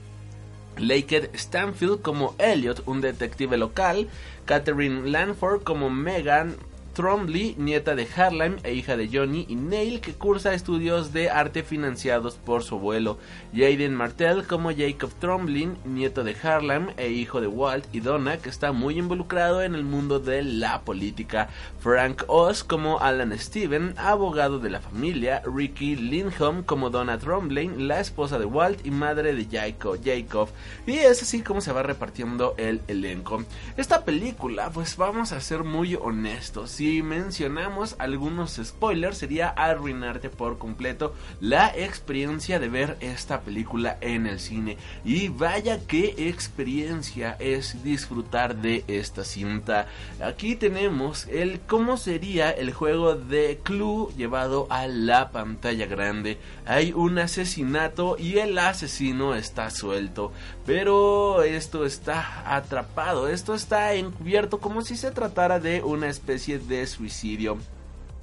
Laker 0.79 1.29
Stanfield 1.35 2.01
como 2.01 2.33
Elliot, 2.39 2.81
un 2.87 2.99
detective 2.99 3.57
local, 3.57 4.09
Catherine 4.45 5.07
Lanford 5.07 5.61
como 5.61 5.91
Megan 5.91 6.55
Trombley, 6.99 7.55
nieta 7.57 7.95
de 7.95 8.05
Harlan 8.13 8.57
e 8.63 8.73
hija 8.73 8.97
de 8.97 9.07
Johnny, 9.07 9.45
y 9.47 9.55
Neil, 9.55 10.01
que 10.01 10.11
cursa 10.11 10.53
estudios 10.53 11.13
de 11.13 11.29
arte 11.29 11.63
financiados 11.63 12.35
por 12.35 12.61
su 12.61 12.75
abuelo. 12.75 13.19
Jaden 13.53 13.95
Martell 13.95 14.45
como 14.45 14.75
Jacob 14.75 15.09
Trombley, 15.17 15.71
nieto 15.85 16.25
de 16.25 16.35
Harlan 16.43 16.91
e 16.97 17.07
hijo 17.07 17.39
de 17.39 17.47
Walt 17.47 17.85
y 17.93 18.01
Donna, 18.01 18.39
que 18.39 18.49
está 18.49 18.73
muy 18.73 18.99
involucrado 18.99 19.61
en 19.61 19.75
el 19.75 19.85
mundo 19.85 20.19
de 20.19 20.43
la 20.43 20.81
política. 20.81 21.47
Frank 21.79 22.23
Oz 22.27 22.65
como 22.65 22.99
Alan 22.99 23.31
Steven, 23.39 23.93
abogado 23.95 24.59
de 24.59 24.69
la 24.69 24.81
familia. 24.81 25.41
Ricky 25.45 25.95
Lindholm 25.95 26.63
como 26.63 26.89
Donna 26.89 27.17
Trombley, 27.17 27.69
la 27.77 28.01
esposa 28.01 28.37
de 28.39 28.45
Walt 28.45 28.85
y 28.85 28.91
madre 28.91 29.33
de 29.33 29.47
Jacob. 29.49 29.97
Jacob. 30.03 30.49
Y 30.85 30.97
es 30.97 31.21
así 31.21 31.43
como 31.43 31.61
se 31.61 31.71
va 31.71 31.81
repartiendo 31.81 32.55
el 32.57 32.81
elenco. 32.89 33.45
Esta 33.77 34.03
película, 34.03 34.69
pues 34.69 34.97
vamos 34.97 35.31
a 35.31 35.39
ser 35.39 35.63
muy 35.63 35.95
honestos 35.95 36.81
mencionamos 37.03 37.95
algunos 37.99 38.59
spoilers 38.63 39.17
sería 39.17 39.49
arruinarte 39.49 40.29
por 40.29 40.57
completo 40.57 41.13
la 41.39 41.67
experiencia 41.75 42.59
de 42.59 42.69
ver 42.69 42.97
esta 42.99 43.41
película 43.41 43.97
en 44.01 44.27
el 44.27 44.39
cine. 44.39 44.77
Y 45.05 45.29
vaya 45.29 45.79
qué 45.87 46.15
experiencia 46.29 47.35
es 47.39 47.83
disfrutar 47.83 48.55
de 48.55 48.83
esta 48.87 49.23
cinta. 49.23 49.87
Aquí 50.21 50.55
tenemos 50.55 51.27
el 51.27 51.59
cómo 51.61 51.97
sería 51.97 52.49
el 52.51 52.73
juego 52.73 53.15
de 53.15 53.59
Clue 53.63 54.09
llevado 54.17 54.67
a 54.69 54.87
la 54.87 55.31
pantalla 55.31 55.85
grande. 55.85 56.37
Hay 56.65 56.91
un 56.93 57.19
asesinato 57.19 58.17
y 58.17 58.37
el 58.39 58.57
asesino 58.57 59.35
está 59.35 59.69
suelto. 59.69 60.31
Pero 60.65 61.43
esto 61.43 61.85
está 61.85 62.55
atrapado, 62.55 63.27
esto 63.27 63.53
está 63.53 63.93
encubierto 63.93 64.59
como 64.59 64.81
si 64.81 64.95
se 64.95 65.11
tratara 65.11 65.59
de 65.59 65.81
una 65.81 66.09
especie 66.09 66.59
de 66.59 66.78
suicidio. 66.87 67.57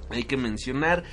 Hay 0.09 0.23
que 0.23 0.37
mencionar 0.37 1.03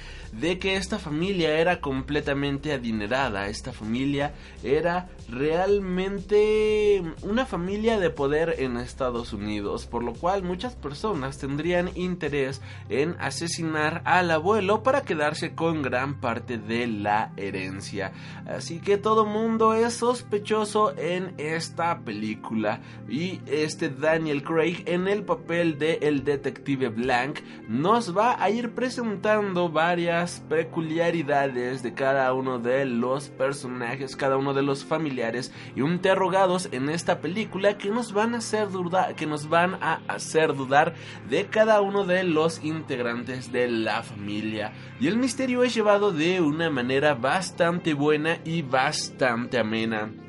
de 0.41 0.59
que 0.59 0.77
esta 0.77 0.99
familia 0.99 1.59
era 1.59 1.81
completamente 1.81 2.73
adinerada, 2.73 3.49
esta 3.49 3.73
familia 3.73 4.33
era 4.63 5.09
realmente 5.29 7.03
una 7.23 7.47
familia 7.47 7.99
de 7.99 8.11
poder 8.11 8.57
en 8.59 8.77
Estados 8.77 9.33
Unidos, 9.33 9.87
por 9.87 10.03
lo 10.03 10.13
cual 10.13 10.43
muchas 10.43 10.75
personas 10.75 11.39
tendrían 11.39 11.91
interés 11.95 12.61
en 12.89 13.17
asesinar 13.21 14.03
al 14.05 14.31
abuelo 14.31 14.83
para 14.83 15.03
quedarse 15.03 15.55
con 15.55 15.83
gran 15.83 16.21
parte 16.21 16.59
de 16.59 16.87
la 16.87 17.33
herencia. 17.37 18.13
Así 18.47 18.81
que 18.81 18.99
todo 18.99 19.27
mundo 19.27 19.75
es 19.75 19.95
sospechoso 19.95 20.97
en 20.97 21.35
esta 21.39 22.01
película 22.01 22.81
y 23.09 23.41
este 23.47 23.89
Daniel 23.89 24.43
Craig 24.43 24.83
en 24.87 25.09
el 25.09 25.23
papel 25.25 25.79
de 25.79 25.99
el 26.03 26.25
detective 26.25 26.89
Blank 26.89 27.41
nos 27.69 28.17
va 28.17 28.43
a 28.43 28.51
ir 28.51 28.75
presentando 28.75 29.69
varias 29.69 30.24
peculiaridades 30.49 31.83
de 31.83 31.95
cada 31.95 32.33
uno 32.33 32.59
de 32.59 32.85
los 32.85 33.29
personajes, 33.29 34.17
cada 34.17 34.37
uno 34.37 34.55
de 34.55 34.63
los 34.63 34.85
familiares 34.85 35.53
y 35.77 35.81
interrogados 35.81 36.69
en 36.73 36.89
esta 36.89 37.21
película 37.21 37.79
que 37.79 37.91
nos 37.91 38.13
van 38.13 38.35
a 38.35 38.39
hacer 38.39 38.71
dudar, 38.71 39.15
que 39.15 39.27
nos 39.27 39.49
van 39.49 39.75
a 39.83 40.01
hacer 40.09 40.55
dudar 40.55 40.95
de 41.29 41.47
cada 41.47 41.81
uno 41.81 42.05
de 42.05 42.25
los 42.25 42.65
integrantes 42.65 43.53
de 43.53 43.69
la 43.69 44.03
familia. 44.03 44.73
Y 45.01 45.09
el 45.09 45.17
misterio 45.17 45.63
es 45.63 45.75
llevado 45.75 46.13
de 46.13 46.41
una 46.41 46.71
manera 46.71 47.15
bastante 47.15 47.95
buena 47.95 48.39
y 48.45 48.63
bastante 48.63 49.59
amena. 49.59 50.24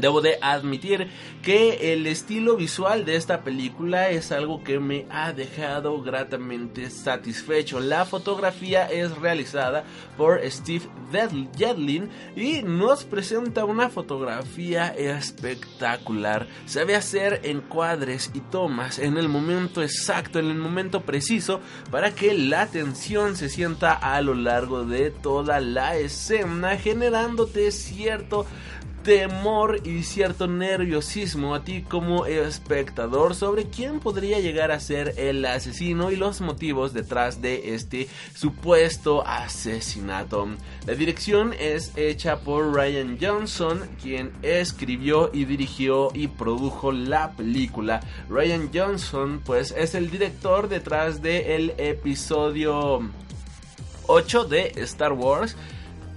Debo 0.00 0.20
de 0.20 0.38
admitir 0.40 1.08
que 1.42 1.92
el 1.92 2.06
estilo 2.06 2.56
visual 2.56 3.04
de 3.04 3.16
esta 3.16 3.42
película 3.42 4.10
es 4.10 4.32
algo 4.32 4.62
que 4.62 4.78
me 4.78 5.06
ha 5.10 5.32
dejado 5.32 6.02
gratamente 6.02 6.90
satisfecho. 6.90 7.80
La 7.80 8.04
fotografía 8.04 8.86
es 8.86 9.16
realizada 9.18 9.84
por 10.16 10.40
Steve 10.50 10.88
Jedlin 11.56 12.10
y 12.34 12.62
nos 12.62 13.04
presenta 13.04 13.64
una 13.64 13.88
fotografía 13.88 14.88
espectacular. 14.88 16.46
Sabe 16.66 16.94
hacer 16.94 17.40
encuadres 17.44 18.30
y 18.34 18.40
tomas 18.40 18.98
en 18.98 19.16
el 19.16 19.28
momento 19.28 19.82
exacto, 19.82 20.38
en 20.38 20.50
el 20.50 20.58
momento 20.58 21.02
preciso, 21.02 21.60
para 21.90 22.14
que 22.14 22.34
la 22.34 22.62
atención 22.62 23.36
se 23.36 23.48
sienta 23.48 23.92
a 23.92 24.20
lo 24.20 24.34
largo 24.34 24.84
de 24.84 25.10
toda 25.10 25.60
la 25.60 25.96
escena, 25.96 26.76
generándote 26.76 27.70
cierto 27.70 28.46
temor 29.06 29.86
y 29.86 30.02
cierto 30.02 30.48
nerviosismo 30.48 31.54
a 31.54 31.62
ti 31.62 31.82
como 31.82 32.26
espectador 32.26 33.36
sobre 33.36 33.66
quién 33.66 34.00
podría 34.00 34.40
llegar 34.40 34.72
a 34.72 34.80
ser 34.80 35.14
el 35.16 35.44
asesino 35.44 36.10
y 36.10 36.16
los 36.16 36.40
motivos 36.40 36.92
detrás 36.92 37.40
de 37.40 37.76
este 37.76 38.08
supuesto 38.34 39.24
asesinato. 39.24 40.48
La 40.86 40.94
dirección 40.94 41.54
es 41.56 41.92
hecha 41.96 42.40
por 42.40 42.74
Ryan 42.74 43.16
Johnson, 43.20 43.88
quien 44.02 44.32
escribió 44.42 45.30
y 45.32 45.44
dirigió 45.44 46.08
y 46.12 46.26
produjo 46.26 46.90
la 46.90 47.30
película. 47.30 48.00
Ryan 48.28 48.70
Johnson 48.74 49.40
pues 49.46 49.70
es 49.70 49.94
el 49.94 50.10
director 50.10 50.68
detrás 50.68 51.22
del 51.22 51.74
episodio 51.78 53.08
8 54.08 54.44
de 54.46 54.72
Star 54.74 55.12
Wars 55.12 55.56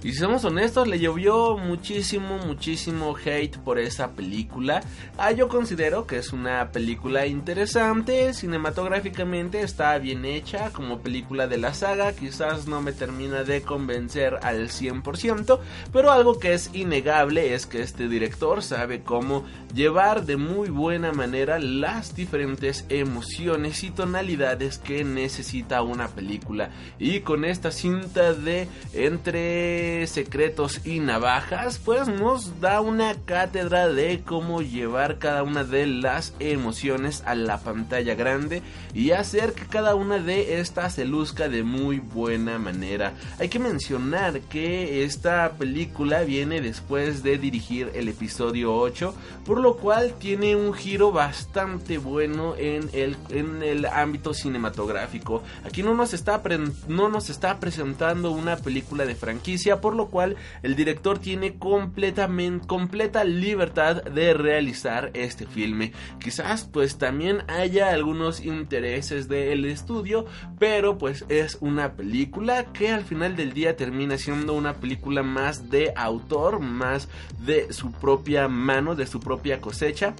y 0.02 0.12
si 0.12 0.18
somos 0.18 0.44
honestos, 0.44 0.88
le 0.88 0.98
llovió 0.98 1.58
muchísimo, 1.58 2.38
muchísimo 2.38 3.14
hate 3.22 3.58
por 3.58 3.78
esa 3.78 4.12
película. 4.12 4.82
Ah, 5.18 5.32
yo 5.32 5.48
considero 5.48 6.06
que 6.06 6.16
es 6.16 6.32
una 6.32 6.72
película 6.72 7.26
interesante, 7.26 8.32
cinematográficamente 8.32 9.60
está 9.60 9.98
bien 9.98 10.24
hecha 10.24 10.70
como 10.70 11.00
película 11.00 11.48
de 11.48 11.58
la 11.58 11.74
saga, 11.74 12.12
quizás 12.12 12.66
no 12.66 12.80
me 12.80 12.92
termina 12.92 13.44
de 13.44 13.60
convencer 13.60 14.38
al 14.42 14.68
100%, 14.68 15.58
pero 15.92 16.12
algo 16.12 16.38
que 16.38 16.54
es 16.54 16.70
innegable 16.72 17.54
es 17.54 17.66
que 17.66 17.82
este 17.82 18.08
director 18.08 18.62
sabe 18.62 19.02
cómo 19.02 19.44
llevar 19.74 20.24
de 20.24 20.36
muy 20.36 20.70
buena 20.70 21.12
manera 21.12 21.58
las 21.58 22.14
diferentes 22.14 22.86
emociones 22.88 23.84
y 23.84 23.90
tonalidades 23.90 24.78
que 24.78 25.04
necesita 25.04 25.82
una 25.82 26.08
película. 26.08 26.70
Y 26.98 27.20
con 27.20 27.44
esta 27.44 27.70
cinta 27.70 28.32
de 28.32 28.66
entre 28.94 29.89
Secretos 30.06 30.80
y 30.84 31.00
Navajas, 31.00 31.78
pues 31.78 32.08
nos 32.08 32.60
da 32.60 32.80
una 32.80 33.14
cátedra 33.24 33.88
de 33.88 34.22
cómo 34.24 34.62
llevar 34.62 35.18
cada 35.18 35.42
una 35.42 35.64
de 35.64 35.86
las 35.86 36.34
emociones 36.38 37.22
a 37.26 37.34
la 37.34 37.58
pantalla 37.58 38.14
grande 38.14 38.62
y 38.94 39.12
hacer 39.12 39.52
que 39.52 39.66
cada 39.66 39.94
una 39.94 40.18
de 40.18 40.60
estas 40.60 40.94
se 40.94 41.04
luzca 41.04 41.48
de 41.48 41.62
muy 41.62 41.98
buena 41.98 42.58
manera. 42.58 43.14
Hay 43.38 43.48
que 43.48 43.58
mencionar 43.58 44.40
que 44.40 45.04
esta 45.04 45.52
película 45.52 46.22
viene 46.22 46.60
después 46.60 47.22
de 47.22 47.38
dirigir 47.38 47.90
el 47.94 48.08
episodio 48.08 48.74
8, 48.74 49.14
por 49.44 49.60
lo 49.60 49.76
cual 49.76 50.14
tiene 50.18 50.56
un 50.56 50.72
giro 50.72 51.12
bastante 51.12 51.98
bueno 51.98 52.54
en 52.56 52.90
el, 52.92 53.16
en 53.30 53.62
el 53.62 53.86
ámbito 53.86 54.34
cinematográfico. 54.34 55.42
Aquí 55.64 55.82
no 55.82 55.94
nos, 55.94 56.14
está 56.14 56.42
no 56.88 57.08
nos 57.08 57.30
está 57.30 57.58
presentando 57.60 58.30
una 58.30 58.56
película 58.56 59.04
de 59.04 59.14
franquicia, 59.14 59.79
por 59.80 59.94
lo 59.94 60.08
cual 60.08 60.36
el 60.62 60.76
director 60.76 61.18
tiene 61.18 61.58
completamente, 61.58 62.66
completa 62.66 63.24
libertad 63.24 64.02
de 64.02 64.34
realizar 64.34 65.10
este 65.14 65.46
filme. 65.46 65.92
Quizás 66.20 66.64
pues 66.64 66.98
también 66.98 67.42
haya 67.48 67.90
algunos 67.90 68.44
intereses 68.44 69.28
del 69.28 69.64
estudio, 69.64 70.26
pero 70.58 70.98
pues 70.98 71.24
es 71.28 71.58
una 71.60 71.92
película 71.92 72.72
que 72.72 72.90
al 72.90 73.04
final 73.04 73.36
del 73.36 73.52
día 73.52 73.76
termina 73.76 74.18
siendo 74.18 74.54
una 74.54 74.74
película 74.74 75.22
más 75.22 75.70
de 75.70 75.92
autor, 75.96 76.60
más 76.60 77.08
de 77.38 77.72
su 77.72 77.92
propia 77.92 78.48
mano, 78.48 78.94
de 78.94 79.06
su 79.06 79.20
propia 79.20 79.60
cosecha 79.60 80.14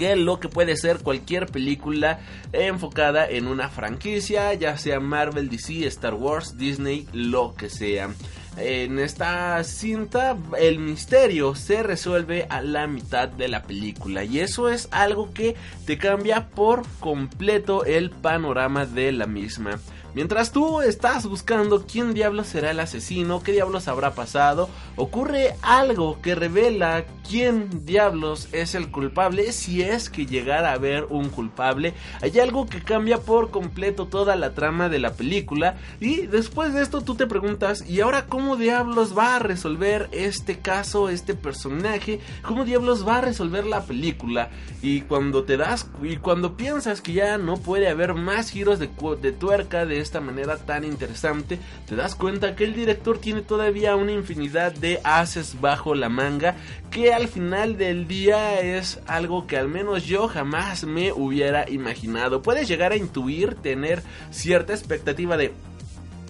que 0.00 0.16
lo 0.16 0.40
que 0.40 0.48
puede 0.48 0.78
ser 0.78 1.00
cualquier 1.00 1.44
película 1.44 2.20
enfocada 2.54 3.28
en 3.28 3.46
una 3.46 3.68
franquicia, 3.68 4.54
ya 4.54 4.78
sea 4.78 4.98
Marvel, 4.98 5.50
DC, 5.50 5.86
Star 5.88 6.14
Wars, 6.14 6.56
Disney, 6.56 7.06
lo 7.12 7.54
que 7.54 7.68
sea. 7.68 8.08
En 8.56 8.98
esta 8.98 9.62
cinta 9.64 10.36
el 10.58 10.78
misterio 10.78 11.54
se 11.54 11.82
resuelve 11.82 12.46
a 12.50 12.60
la 12.62 12.86
mitad 12.86 13.28
de 13.28 13.48
la 13.48 13.62
película 13.62 14.24
y 14.24 14.40
eso 14.40 14.68
es 14.68 14.88
algo 14.90 15.32
que 15.32 15.56
te 15.86 15.98
cambia 15.98 16.48
por 16.48 16.84
completo 16.98 17.84
el 17.84 18.10
panorama 18.10 18.86
de 18.86 19.12
la 19.12 19.26
misma. 19.26 19.78
Mientras 20.12 20.50
tú 20.50 20.80
estás 20.80 21.26
buscando 21.26 21.86
quién 21.86 22.14
diablos 22.14 22.48
será 22.48 22.72
el 22.72 22.80
asesino, 22.80 23.42
qué 23.42 23.52
diablos 23.52 23.86
habrá 23.86 24.14
pasado, 24.14 24.68
ocurre 24.96 25.54
algo 25.62 26.20
que 26.20 26.34
revela 26.34 27.04
quién 27.28 27.86
diablos 27.86 28.48
es 28.50 28.74
el 28.74 28.90
culpable 28.90 29.52
si 29.52 29.82
es 29.82 30.10
que 30.10 30.26
llegara 30.26 30.70
a 30.70 30.74
haber 30.74 31.04
un 31.10 31.28
culpable. 31.28 31.94
Hay 32.22 32.40
algo 32.40 32.66
que 32.66 32.82
cambia 32.82 33.18
por 33.18 33.50
completo 33.50 34.06
toda 34.06 34.34
la 34.34 34.52
trama 34.52 34.88
de 34.88 34.98
la 34.98 35.12
película 35.12 35.76
y 36.00 36.26
después 36.26 36.74
de 36.74 36.82
esto 36.82 37.02
tú 37.02 37.14
te 37.14 37.28
preguntas, 37.28 37.88
¿y 37.88 38.00
ahora 38.00 38.26
cómo 38.26 38.56
diablos 38.56 39.16
va 39.16 39.36
a 39.36 39.38
resolver 39.38 40.08
este 40.10 40.58
caso, 40.58 41.08
este 41.08 41.34
personaje? 41.34 42.18
¿Cómo 42.42 42.64
diablos 42.64 43.06
va 43.06 43.18
a 43.18 43.22
resolver 43.22 43.64
la 43.64 43.84
película? 43.84 44.50
Y 44.82 45.02
cuando 45.02 45.44
te 45.44 45.56
das 45.56 45.88
y 46.02 46.16
cuando 46.16 46.56
piensas 46.56 47.00
que 47.00 47.12
ya 47.12 47.38
no 47.38 47.58
puede 47.58 47.88
haber 47.88 48.14
más 48.14 48.50
giros 48.50 48.80
de, 48.80 48.90
de 49.22 49.32
tuerca 49.32 49.86
de 49.86 49.99
esta 50.00 50.20
manera 50.20 50.56
tan 50.56 50.84
interesante, 50.84 51.58
te 51.86 51.96
das 51.96 52.14
cuenta 52.14 52.56
que 52.56 52.64
el 52.64 52.74
director 52.74 53.18
tiene 53.18 53.42
todavía 53.42 53.96
una 53.96 54.12
infinidad 54.12 54.72
de 54.72 55.00
haces 55.04 55.60
bajo 55.60 55.94
la 55.94 56.08
manga 56.08 56.56
que 56.90 57.12
al 57.12 57.28
final 57.28 57.76
del 57.76 58.08
día 58.08 58.60
es 58.60 59.00
algo 59.06 59.46
que 59.46 59.56
al 59.56 59.68
menos 59.68 60.04
yo 60.04 60.28
jamás 60.28 60.84
me 60.84 61.12
hubiera 61.12 61.70
imaginado. 61.70 62.42
Puedes 62.42 62.66
llegar 62.66 62.92
a 62.92 62.96
intuir, 62.96 63.54
tener 63.54 64.02
cierta 64.30 64.72
expectativa 64.72 65.36
de 65.36 65.52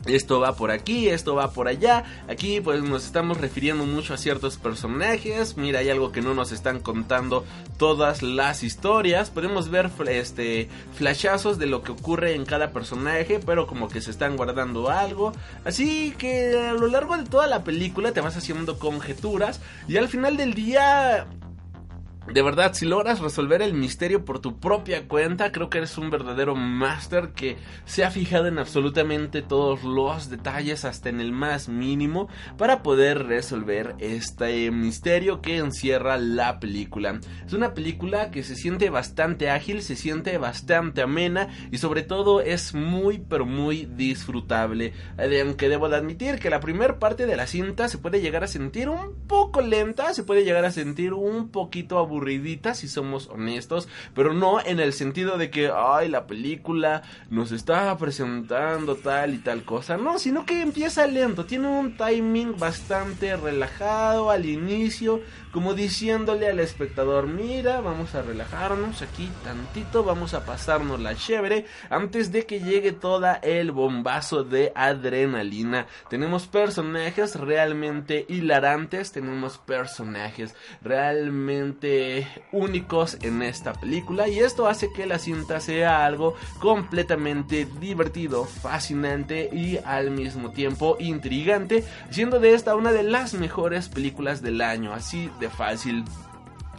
esto 0.06 0.40
va 0.40 0.56
por 0.56 0.70
aquí, 0.70 1.08
esto 1.08 1.34
va 1.34 1.52
por 1.52 1.68
allá. 1.68 2.04
Aquí 2.28 2.60
pues 2.60 2.82
nos 2.82 3.04
estamos 3.04 3.38
refiriendo 3.38 3.84
mucho 3.84 4.14
a 4.14 4.16
ciertos 4.16 4.56
personajes. 4.56 5.56
Mira, 5.56 5.80
hay 5.80 5.90
algo 5.90 6.12
que 6.12 6.22
no 6.22 6.34
nos 6.34 6.52
están 6.52 6.80
contando 6.80 7.44
todas 7.78 8.22
las 8.22 8.62
historias. 8.62 9.30
Podemos 9.30 9.68
ver 9.70 9.90
este 10.08 10.68
flashazos 10.94 11.58
de 11.58 11.66
lo 11.66 11.82
que 11.82 11.92
ocurre 11.92 12.34
en 12.34 12.44
cada 12.44 12.72
personaje, 12.72 13.40
pero 13.44 13.66
como 13.66 13.88
que 13.88 14.00
se 14.00 14.10
están 14.10 14.36
guardando 14.36 14.90
algo. 14.90 15.32
Así 15.64 16.14
que 16.18 16.58
a 16.58 16.72
lo 16.72 16.86
largo 16.86 17.16
de 17.16 17.24
toda 17.24 17.46
la 17.46 17.64
película 17.64 18.12
te 18.12 18.20
vas 18.20 18.36
haciendo 18.36 18.78
conjeturas 18.78 19.60
y 19.86 19.96
al 19.96 20.08
final 20.08 20.36
del 20.36 20.54
día 20.54 21.26
de 22.26 22.42
verdad, 22.42 22.74
si 22.74 22.84
logras 22.86 23.20
resolver 23.20 23.60
el 23.62 23.72
misterio 23.72 24.24
por 24.24 24.40
tu 24.40 24.60
propia 24.60 25.08
cuenta, 25.08 25.50
creo 25.52 25.68
que 25.68 25.78
eres 25.78 25.98
un 25.98 26.10
verdadero 26.10 26.54
máster 26.54 27.30
que 27.30 27.56
se 27.86 28.04
ha 28.04 28.10
fijado 28.10 28.46
en 28.46 28.58
absolutamente 28.58 29.42
todos 29.42 29.82
los 29.82 30.28
detalles, 30.28 30.84
hasta 30.84 31.08
en 31.08 31.20
el 31.20 31.32
más 31.32 31.68
mínimo, 31.68 32.28
para 32.56 32.82
poder 32.82 33.26
resolver 33.26 33.96
este 33.98 34.70
misterio 34.70 35.40
que 35.40 35.56
encierra 35.56 36.18
la 36.18 36.60
película. 36.60 37.20
Es 37.44 37.52
una 37.52 37.74
película 37.74 38.30
que 38.30 38.44
se 38.44 38.54
siente 38.54 38.90
bastante 38.90 39.50
ágil, 39.50 39.82
se 39.82 39.96
siente 39.96 40.38
bastante 40.38 41.02
amena 41.02 41.48
y 41.72 41.78
sobre 41.78 42.02
todo 42.02 42.42
es 42.42 42.74
muy 42.74 43.18
pero 43.28 43.44
muy 43.44 43.86
disfrutable. 43.86 44.92
Aunque 45.18 45.68
debo 45.68 45.88
de 45.88 45.96
admitir 45.96 46.38
que 46.38 46.50
la 46.50 46.60
primera 46.60 46.98
parte 47.00 47.26
de 47.26 47.36
la 47.36 47.48
cinta 47.48 47.88
se 47.88 47.98
puede 47.98 48.20
llegar 48.20 48.44
a 48.44 48.48
sentir 48.48 48.88
un 48.88 49.26
poco 49.26 49.62
lenta, 49.62 50.14
se 50.14 50.22
puede 50.22 50.44
llegar 50.44 50.64
a 50.64 50.70
sentir 50.70 51.12
un 51.12 51.48
poquito 51.48 51.98
aburrida 51.98 52.09
si 52.74 52.88
somos 52.88 53.28
honestos, 53.28 53.88
pero 54.14 54.34
no 54.34 54.60
en 54.60 54.80
el 54.80 54.92
sentido 54.92 55.38
de 55.38 55.50
que, 55.50 55.70
ay, 55.74 56.08
la 56.08 56.26
película 56.26 57.02
nos 57.30 57.52
está 57.52 57.96
presentando 57.96 58.96
tal 58.96 59.34
y 59.34 59.38
tal 59.38 59.64
cosa, 59.64 59.96
no, 59.96 60.18
sino 60.18 60.44
que 60.44 60.60
empieza 60.60 61.06
lento, 61.06 61.44
tiene 61.44 61.68
un 61.68 61.96
timing 61.96 62.58
bastante 62.58 63.36
relajado 63.36 64.30
al 64.30 64.46
inicio, 64.46 65.20
como 65.52 65.74
diciéndole 65.74 66.48
al 66.48 66.60
espectador, 66.60 67.26
mira, 67.26 67.80
vamos 67.80 68.14
a 68.14 68.22
relajarnos 68.22 69.02
aquí 69.02 69.28
tantito, 69.42 70.04
vamos 70.04 70.32
a 70.34 70.44
pasarnos 70.44 71.00
la 71.00 71.16
chévere 71.16 71.66
antes 71.88 72.30
de 72.30 72.46
que 72.46 72.60
llegue 72.60 72.92
toda 72.92 73.34
el 73.34 73.72
bombazo 73.72 74.44
de 74.44 74.72
adrenalina. 74.74 75.86
Tenemos 76.08 76.46
personajes 76.46 77.34
realmente 77.34 78.26
hilarantes, 78.28 79.10
tenemos 79.10 79.58
personajes 79.58 80.54
realmente 80.82 81.99
únicos 82.52 83.18
en 83.22 83.42
esta 83.42 83.72
película 83.72 84.28
y 84.28 84.38
esto 84.38 84.66
hace 84.66 84.92
que 84.92 85.06
la 85.06 85.18
cinta 85.18 85.60
sea 85.60 86.04
algo 86.04 86.34
completamente 86.60 87.66
divertido, 87.80 88.44
fascinante 88.44 89.48
y 89.52 89.78
al 89.78 90.10
mismo 90.10 90.50
tiempo 90.50 90.96
intrigante, 90.98 91.84
siendo 92.10 92.40
de 92.40 92.54
esta 92.54 92.76
una 92.76 92.92
de 92.92 93.02
las 93.02 93.34
mejores 93.34 93.88
películas 93.88 94.42
del 94.42 94.60
año. 94.60 94.92
Así 94.92 95.30
de 95.40 95.48
fácil. 95.48 96.04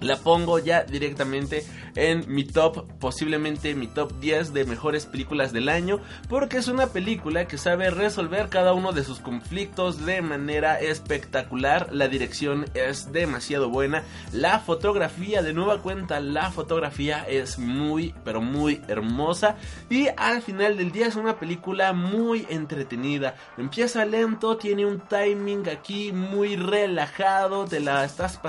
La 0.02 0.18
pongo 0.18 0.60
ya 0.60 0.84
directamente 0.84 1.64
en 1.96 2.26
mi 2.28 2.44
top, 2.44 2.88
posiblemente 3.00 3.76
mi 3.76 3.88
top 3.88 4.20
10 4.20 4.54
de 4.54 4.66
mejores 4.66 5.06
películas 5.06 5.54
del 5.54 5.70
año, 5.70 6.00
porque 6.28 6.58
es 6.58 6.68
una 6.68 6.88
película 6.88 7.48
que 7.48 7.58
sabe 7.58 7.90
resolver 7.90 8.50
cada 8.50 8.74
uno 8.74 8.94
de 8.94 9.04
sus 9.04 9.20
conflictos 9.20 10.06
de 10.06 10.22
manera 10.22 10.80
espectacular. 10.80 11.90
La 11.92 12.08
dirección 12.08 12.66
es 12.74 13.12
demasiado 13.12 13.70
buena, 13.70 14.04
la 14.34 14.60
fotografía, 14.60 15.42
de 15.42 15.54
nueva 15.54 15.82
cuenta, 15.82 16.20
la 16.20 16.52
fotografía 16.52 17.24
es 17.24 17.60
muy, 17.60 18.14
pero 18.24 18.42
muy 18.42 18.82
hermosa. 18.88 19.56
Y 19.90 20.08
al 20.18 20.42
final 20.42 20.78
del 20.78 20.92
día 20.92 21.08
es 21.08 21.16
una 21.16 21.38
película 21.38 21.94
muy 21.94 22.48
entretenida. 22.50 23.36
Empieza 23.58 24.06
lento, 24.06 24.58
tiene 24.58 24.86
un 24.86 25.00
timing 25.02 25.70
aquí 25.70 26.12
muy 26.12 26.56
relajado, 26.56 27.66
te 27.66 27.80
la 27.80 28.04
estás 28.04 28.40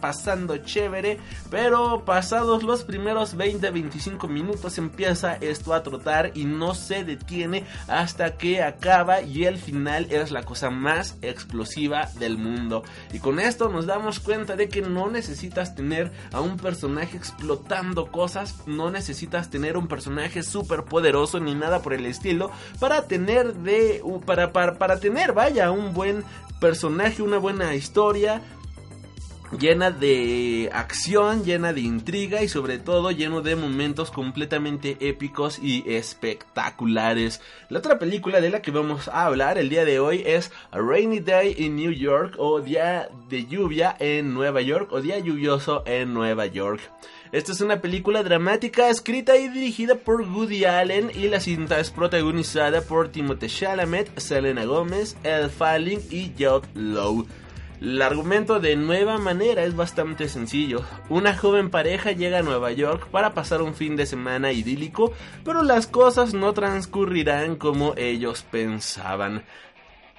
pasando 0.00 0.56
chévere, 0.58 0.87
pero 1.50 2.04
pasados 2.04 2.62
los 2.62 2.84
primeros 2.84 3.36
20-25 3.36 4.28
minutos 4.28 4.78
empieza 4.78 5.34
esto 5.36 5.74
a 5.74 5.82
trotar 5.82 6.32
y 6.34 6.44
no 6.44 6.74
se 6.74 7.04
detiene 7.04 7.64
hasta 7.86 8.36
que 8.36 8.62
acaba 8.62 9.22
y 9.22 9.44
el 9.44 9.58
final 9.58 10.06
es 10.10 10.30
la 10.30 10.44
cosa 10.44 10.70
más 10.70 11.16
explosiva 11.22 12.08
del 12.18 12.38
mundo. 12.38 12.82
Y 13.12 13.18
con 13.18 13.40
esto 13.40 13.68
nos 13.68 13.86
damos 13.86 14.20
cuenta 14.20 14.56
de 14.56 14.68
que 14.68 14.82
no 14.82 15.10
necesitas 15.10 15.74
tener 15.74 16.12
a 16.32 16.40
un 16.40 16.56
personaje 16.56 17.16
explotando 17.16 18.10
cosas, 18.10 18.56
no 18.66 18.90
necesitas 18.90 19.50
tener 19.50 19.76
un 19.76 19.88
personaje 19.88 20.42
súper 20.42 20.84
poderoso 20.84 21.40
ni 21.40 21.54
nada 21.54 21.82
por 21.82 21.94
el 21.94 22.06
estilo 22.06 22.50
para 22.78 23.06
tener 23.06 23.54
de 23.54 24.02
para, 24.24 24.52
para, 24.52 24.78
para 24.78 25.00
tener 25.00 25.32
vaya 25.32 25.70
un 25.70 25.92
buen 25.92 26.24
personaje, 26.60 27.22
una 27.22 27.38
buena 27.38 27.74
historia, 27.74 28.42
llena 29.56 29.90
de 29.90 30.70
acción, 30.72 31.44
llena 31.44 31.72
de 31.72 31.80
intriga 31.80 32.42
y 32.42 32.48
sobre 32.48 32.78
todo 32.78 33.10
lleno 33.10 33.40
de 33.40 33.56
momentos 33.56 34.10
completamente 34.10 34.96
épicos 35.00 35.58
y 35.58 35.84
espectaculares. 35.92 37.40
La 37.68 37.78
otra 37.78 37.98
película 37.98 38.40
de 38.40 38.50
la 38.50 38.62
que 38.62 38.70
vamos 38.70 39.08
a 39.08 39.24
hablar 39.26 39.58
el 39.58 39.68
día 39.68 39.84
de 39.84 40.00
hoy 40.00 40.22
es 40.26 40.50
A 40.70 40.78
Rainy 40.78 41.20
Day 41.20 41.54
in 41.58 41.76
New 41.76 41.92
York 41.92 42.34
o 42.38 42.60
Día 42.60 43.08
de 43.28 43.46
Lluvia 43.46 43.96
en 43.98 44.34
Nueva 44.34 44.60
York 44.60 44.92
o 44.92 45.00
Día 45.00 45.18
Lluvioso 45.18 45.82
en 45.86 46.12
Nueva 46.12 46.46
York. 46.46 46.80
Esta 47.30 47.52
es 47.52 47.60
una 47.60 47.82
película 47.82 48.22
dramática 48.22 48.88
escrita 48.88 49.36
y 49.36 49.48
dirigida 49.48 49.96
por 49.96 50.22
Woody 50.22 50.64
Allen 50.64 51.10
y 51.14 51.28
la 51.28 51.40
cinta 51.40 51.78
es 51.78 51.90
protagonizada 51.90 52.80
por 52.80 53.10
Timothée 53.10 53.48
Chalamet, 53.48 54.18
Selena 54.18 54.64
Gomez, 54.64 55.14
Elle 55.22 55.50
Fanning 55.50 56.00
y 56.10 56.32
Jude 56.38 56.66
Law. 56.74 57.26
El 57.80 58.02
argumento 58.02 58.58
de 58.58 58.74
nueva 58.74 59.18
manera 59.18 59.62
es 59.62 59.76
bastante 59.76 60.28
sencillo. 60.28 60.84
Una 61.08 61.36
joven 61.36 61.70
pareja 61.70 62.10
llega 62.10 62.40
a 62.40 62.42
Nueva 62.42 62.72
York 62.72 63.08
para 63.10 63.34
pasar 63.34 63.62
un 63.62 63.74
fin 63.74 63.94
de 63.94 64.04
semana 64.04 64.50
idílico, 64.50 65.12
pero 65.44 65.62
las 65.62 65.86
cosas 65.86 66.34
no 66.34 66.52
transcurrirán 66.52 67.54
como 67.54 67.94
ellos 67.96 68.44
pensaban. 68.50 69.44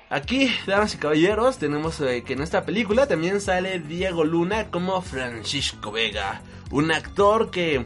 Aquí, 0.10 0.50
damas 0.66 0.96
y 0.96 0.98
caballeros, 0.98 1.58
tenemos 1.58 2.00
eh, 2.02 2.24
que 2.26 2.34
en 2.34 2.42
esta 2.42 2.66
película 2.66 3.08
también 3.08 3.42
sale 3.42 3.80
Diego 3.80 4.24
Luna 4.24 4.72
como 4.72 5.02
Francisco 5.02 5.92
Vega, 5.92 6.42
un 6.72 6.92
actor 6.92 7.52
que 7.52 7.86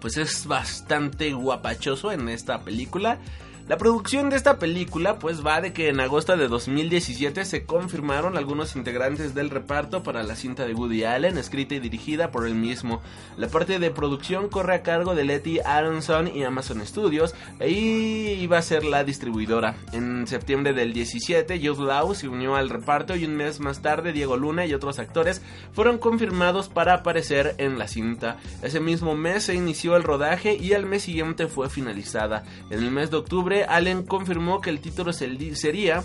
pues 0.00 0.18
es 0.18 0.46
bastante 0.46 1.32
guapachoso 1.32 2.12
en 2.12 2.28
esta 2.28 2.60
película. 2.60 3.18
La 3.66 3.78
producción 3.78 4.28
de 4.28 4.36
esta 4.36 4.58
película 4.58 5.18
pues 5.18 5.44
va 5.44 5.62
de 5.62 5.72
que 5.72 5.88
en 5.88 5.98
agosto 5.98 6.36
de 6.36 6.48
2017 6.48 7.46
se 7.46 7.64
confirmaron 7.64 8.36
algunos 8.36 8.76
integrantes 8.76 9.34
del 9.34 9.48
reparto 9.48 10.02
para 10.02 10.22
la 10.22 10.36
cinta 10.36 10.66
de 10.66 10.74
Woody 10.74 11.04
Allen, 11.04 11.38
escrita 11.38 11.74
y 11.74 11.80
dirigida 11.80 12.30
por 12.30 12.46
él 12.46 12.56
mismo. 12.56 13.00
La 13.38 13.48
parte 13.48 13.78
de 13.78 13.90
producción 13.90 14.50
corre 14.50 14.74
a 14.74 14.82
cargo 14.82 15.14
de 15.14 15.24
Letty 15.24 15.60
Aronson 15.60 16.28
y 16.28 16.44
Amazon 16.44 16.84
Studios, 16.86 17.34
y 17.66 18.32
iba 18.32 18.58
a 18.58 18.62
ser 18.62 18.84
la 18.84 19.02
distribuidora. 19.02 19.76
En 19.92 20.26
septiembre 20.26 20.74
del 20.74 20.92
17, 20.92 21.58
Jude 21.58 21.86
Law 21.86 22.14
se 22.14 22.28
unió 22.28 22.56
al 22.56 22.68
reparto 22.68 23.16
y 23.16 23.24
un 23.24 23.34
mes 23.34 23.60
más 23.60 23.80
tarde 23.80 24.12
Diego 24.12 24.36
Luna 24.36 24.66
y 24.66 24.74
otros 24.74 24.98
actores 24.98 25.40
fueron 25.72 25.96
confirmados 25.96 26.68
para 26.68 26.92
aparecer 26.92 27.54
en 27.56 27.78
la 27.78 27.88
cinta. 27.88 28.36
Ese 28.62 28.80
mismo 28.80 29.16
mes 29.16 29.44
se 29.44 29.54
inició 29.54 29.96
el 29.96 30.02
rodaje 30.02 30.54
y 30.54 30.74
al 30.74 30.84
mes 30.84 31.04
siguiente 31.04 31.46
fue 31.46 31.70
finalizada. 31.70 32.44
En 32.68 32.80
el 32.82 32.90
mes 32.90 33.10
de 33.10 33.16
octubre 33.16 33.53
Allen 33.62 34.02
confirmó 34.02 34.60
que 34.60 34.70
el 34.70 34.80
título 34.80 35.12
sería 35.12 36.02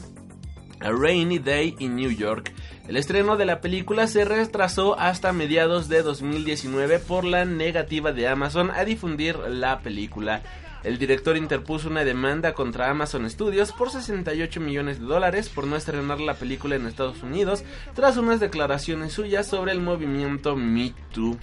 A 0.80 0.92
Rainy 0.92 1.40
Day 1.40 1.76
in 1.80 1.96
New 1.96 2.12
York. 2.12 2.54
El 2.88 2.98
estreno 2.98 3.38
de 3.38 3.46
la 3.46 3.62
película 3.62 4.06
se 4.06 4.26
retrasó 4.26 5.00
hasta 5.00 5.34
mediados 5.34 5.90
de 5.90 6.04
2019 6.04 7.00
por 7.00 7.26
la 7.26 7.46
negativa 7.46 8.12
de 8.12 8.28
Amazon 8.28 8.70
a 8.70 8.86
difundir 8.86 9.38
la 9.38 9.80
película. 9.80 10.44
El 10.84 10.98
director 10.98 11.36
interpuso 11.36 11.90
una 11.90 12.06
demanda 12.06 12.54
contra 12.54 12.90
Amazon 12.90 13.30
Studios 13.30 13.74
por 13.74 13.90
68 13.90 14.62
millones 14.62 15.00
de 15.00 15.06
dólares 15.06 15.50
por 15.50 15.68
no 15.68 15.76
estrenar 15.76 16.22
la 16.22 16.36
película 16.36 16.76
en 16.76 16.86
Estados 16.86 17.22
Unidos 17.22 17.64
tras 17.96 18.16
unas 18.18 18.40
declaraciones 18.40 19.12
suyas 19.12 19.48
sobre 19.48 19.74
el 19.74 19.82
movimiento 19.82 20.56
Me 20.56 20.94
Too. 21.12 21.38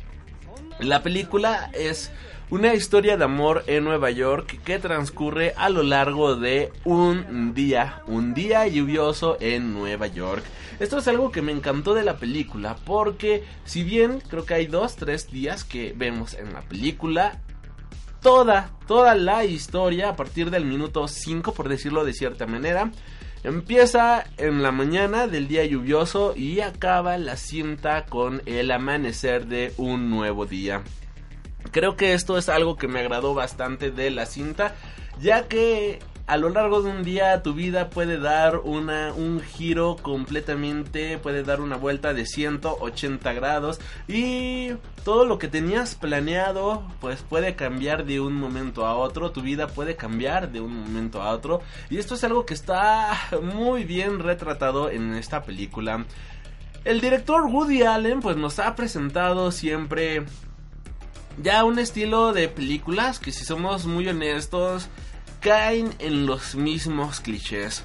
La 0.80 1.02
película 1.02 1.70
es 1.74 2.10
una 2.48 2.74
historia 2.74 3.16
de 3.16 3.24
amor 3.24 3.64
en 3.66 3.84
Nueva 3.84 4.10
York 4.10 4.60
que 4.64 4.78
transcurre 4.78 5.52
a 5.56 5.68
lo 5.68 5.82
largo 5.82 6.36
de 6.36 6.72
un 6.84 7.54
día, 7.54 8.02
un 8.06 8.34
día 8.34 8.66
lluvioso 8.68 9.36
en 9.40 9.74
Nueva 9.74 10.06
York. 10.06 10.44
Esto 10.78 10.98
es 10.98 11.08
algo 11.08 11.32
que 11.32 11.42
me 11.42 11.52
encantó 11.52 11.94
de 11.94 12.04
la 12.04 12.18
película 12.18 12.76
porque 12.84 13.44
si 13.64 13.82
bien 13.82 14.20
creo 14.28 14.44
que 14.44 14.54
hay 14.54 14.66
dos, 14.66 14.94
tres 14.94 15.28
días 15.30 15.64
que 15.64 15.92
vemos 15.96 16.34
en 16.34 16.52
la 16.52 16.60
película, 16.60 17.40
toda, 18.22 18.70
toda 18.86 19.16
la 19.16 19.44
historia 19.44 20.10
a 20.10 20.16
partir 20.16 20.50
del 20.50 20.66
minuto 20.66 21.08
5 21.08 21.52
por 21.52 21.68
decirlo 21.68 22.04
de 22.04 22.12
cierta 22.12 22.46
manera, 22.46 22.92
Empieza 23.44 24.24
en 24.38 24.60
la 24.60 24.72
mañana 24.72 25.28
del 25.28 25.46
día 25.46 25.64
lluvioso 25.64 26.34
y 26.34 26.60
acaba 26.62 27.16
la 27.16 27.36
cinta 27.36 28.04
con 28.06 28.42
el 28.44 28.72
amanecer 28.72 29.46
de 29.46 29.72
un 29.76 30.10
nuevo 30.10 30.46
día. 30.46 30.82
Creo 31.70 31.96
que 31.96 32.14
esto 32.14 32.38
es 32.38 32.48
algo 32.48 32.76
que 32.76 32.88
me 32.88 33.00
agradó 33.00 33.34
bastante 33.34 33.90
de 33.90 34.10
la 34.10 34.26
cinta, 34.26 34.74
ya 35.20 35.48
que 35.48 35.98
a 36.26 36.36
lo 36.36 36.48
largo 36.48 36.82
de 36.82 36.90
un 36.90 37.04
día 37.04 37.42
tu 37.42 37.54
vida 37.54 37.88
puede 37.88 38.18
dar 38.18 38.58
una, 38.58 39.12
un 39.12 39.40
giro 39.40 39.96
completamente, 40.02 41.18
puede 41.18 41.44
dar 41.44 41.60
una 41.60 41.76
vuelta 41.76 42.14
de 42.14 42.26
180 42.26 43.32
grados 43.32 43.80
y 44.08 44.72
todo 45.04 45.24
lo 45.24 45.38
que 45.38 45.46
tenías 45.46 45.94
planeado 45.94 46.82
pues 47.00 47.22
puede 47.22 47.54
cambiar 47.54 48.04
de 48.04 48.20
un 48.20 48.34
momento 48.34 48.86
a 48.86 48.96
otro, 48.96 49.30
tu 49.30 49.40
vida 49.40 49.68
puede 49.68 49.94
cambiar 49.94 50.50
de 50.50 50.60
un 50.60 50.74
momento 50.74 51.22
a 51.22 51.30
otro 51.30 51.60
y 51.90 51.98
esto 51.98 52.14
es 52.14 52.24
algo 52.24 52.44
que 52.44 52.54
está 52.54 53.12
muy 53.40 53.84
bien 53.84 54.18
retratado 54.18 54.90
en 54.90 55.14
esta 55.14 55.44
película. 55.44 56.04
El 56.84 57.00
director 57.00 57.42
Woody 57.42 57.82
Allen 57.82 58.20
pues 58.20 58.36
nos 58.36 58.58
ha 58.58 58.74
presentado 58.74 59.50
siempre 59.50 60.24
ya 61.42 61.64
un 61.64 61.78
estilo 61.78 62.32
de 62.32 62.48
películas 62.48 63.18
que 63.18 63.32
si 63.32 63.44
somos 63.44 63.86
muy 63.86 64.08
honestos 64.08 64.88
caen 65.40 65.92
en 65.98 66.26
los 66.26 66.54
mismos 66.54 67.20
clichés. 67.20 67.84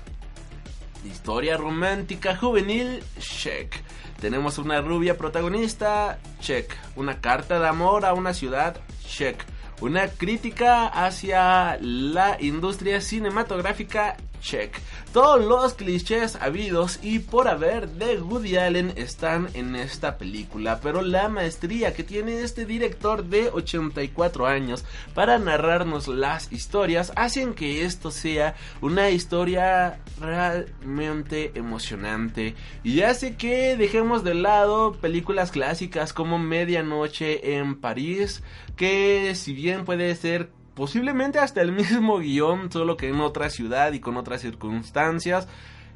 Historia 1.06 1.58
romántica 1.58 2.36
juvenil, 2.36 3.04
check. 3.20 3.74
Tenemos 4.20 4.58
una 4.58 4.82
rubia 4.82 5.18
protagonista, 5.18 6.20
check. 6.40 6.72
Una 6.96 7.20
carta 7.20 7.60
de 7.60 7.68
amor 7.68 8.06
a 8.06 8.14
una 8.14 8.34
ciudad, 8.34 8.78
check. 9.06 9.44
Una 9.82 10.08
crítica 10.08 10.88
hacia 10.88 11.78
la 11.82 12.38
industria 12.40 13.02
cinematográfica, 13.02 14.16
check. 14.42 14.76
Todos 15.14 15.44
los 15.44 15.74
clichés 15.74 16.36
habidos 16.36 17.00
y 17.02 17.20
por 17.20 17.48
haber 17.48 17.88
de 17.90 18.22
Woody 18.22 18.58
Allen 18.58 18.94
están 18.96 19.50
en 19.54 19.76
esta 19.76 20.18
película, 20.18 20.80
pero 20.82 21.02
la 21.02 21.30
maestría 21.30 21.94
que 21.94 22.04
tiene 22.04 22.42
este 22.42 22.66
director 22.66 23.24
de 23.24 23.50
84 23.50 24.48
años 24.48 24.84
para 25.14 25.38
narrarnos 25.38 26.08
las 26.08 26.52
historias 26.52 27.14
hacen 27.16 27.54
que 27.54 27.86
esto 27.86 28.12
sea 28.12 28.56
una 28.82 29.10
historia 29.10 30.00
realmente 30.20 31.52
emocionante 31.56 32.56
y 32.84 33.02
hace 33.02 33.36
que 33.36 33.76
dejemos 33.78 34.24
de 34.24 34.34
lado 34.34 34.94
películas 34.94 35.52
clásicas 35.52 36.14
como 36.14 36.40
Medianoche 36.40 37.58
en 37.58 37.80
París, 37.80 38.44
que 38.76 39.34
si 39.36 39.54
bien 39.54 39.86
puede 39.86 40.16
ser 40.16 40.50
posiblemente 40.76 41.40
hasta 41.40 41.62
el 41.62 41.72
mismo 41.74 42.20
guion, 42.20 42.72
solo 42.72 42.98
que 42.98 43.10
en 43.10 43.22
otra 43.22 43.50
ciudad 43.50 43.94
y 43.94 44.00
con 44.00 44.18
otras 44.18 44.42
circunstancias. 44.42 45.48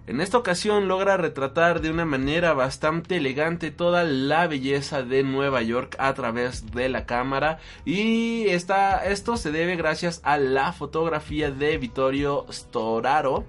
En 0.08 0.22
esta 0.22 0.38
ocasión 0.38 0.88
logra 0.88 1.18
retratar 1.18 1.82
de 1.82 1.90
una 1.90 2.06
manera 2.06 2.54
bastante 2.54 3.18
elegante 3.18 3.72
toda 3.72 4.04
la 4.04 4.46
belleza 4.46 5.02
de 5.02 5.24
Nueva 5.24 5.64
York 5.64 5.96
a 5.98 6.14
través 6.14 6.72
de 6.72 6.90
la 6.90 7.08
cámara 7.08 7.58
y 7.86 8.46
esto 8.50 9.38
se 9.38 9.52
debe 9.52 9.76
gracias 9.78 10.22
a 10.24 10.38
la 10.38 10.74
fotografía 10.74 11.50
de 11.50 11.80
Vittorio 11.80 12.46
Storaro 12.52 13.46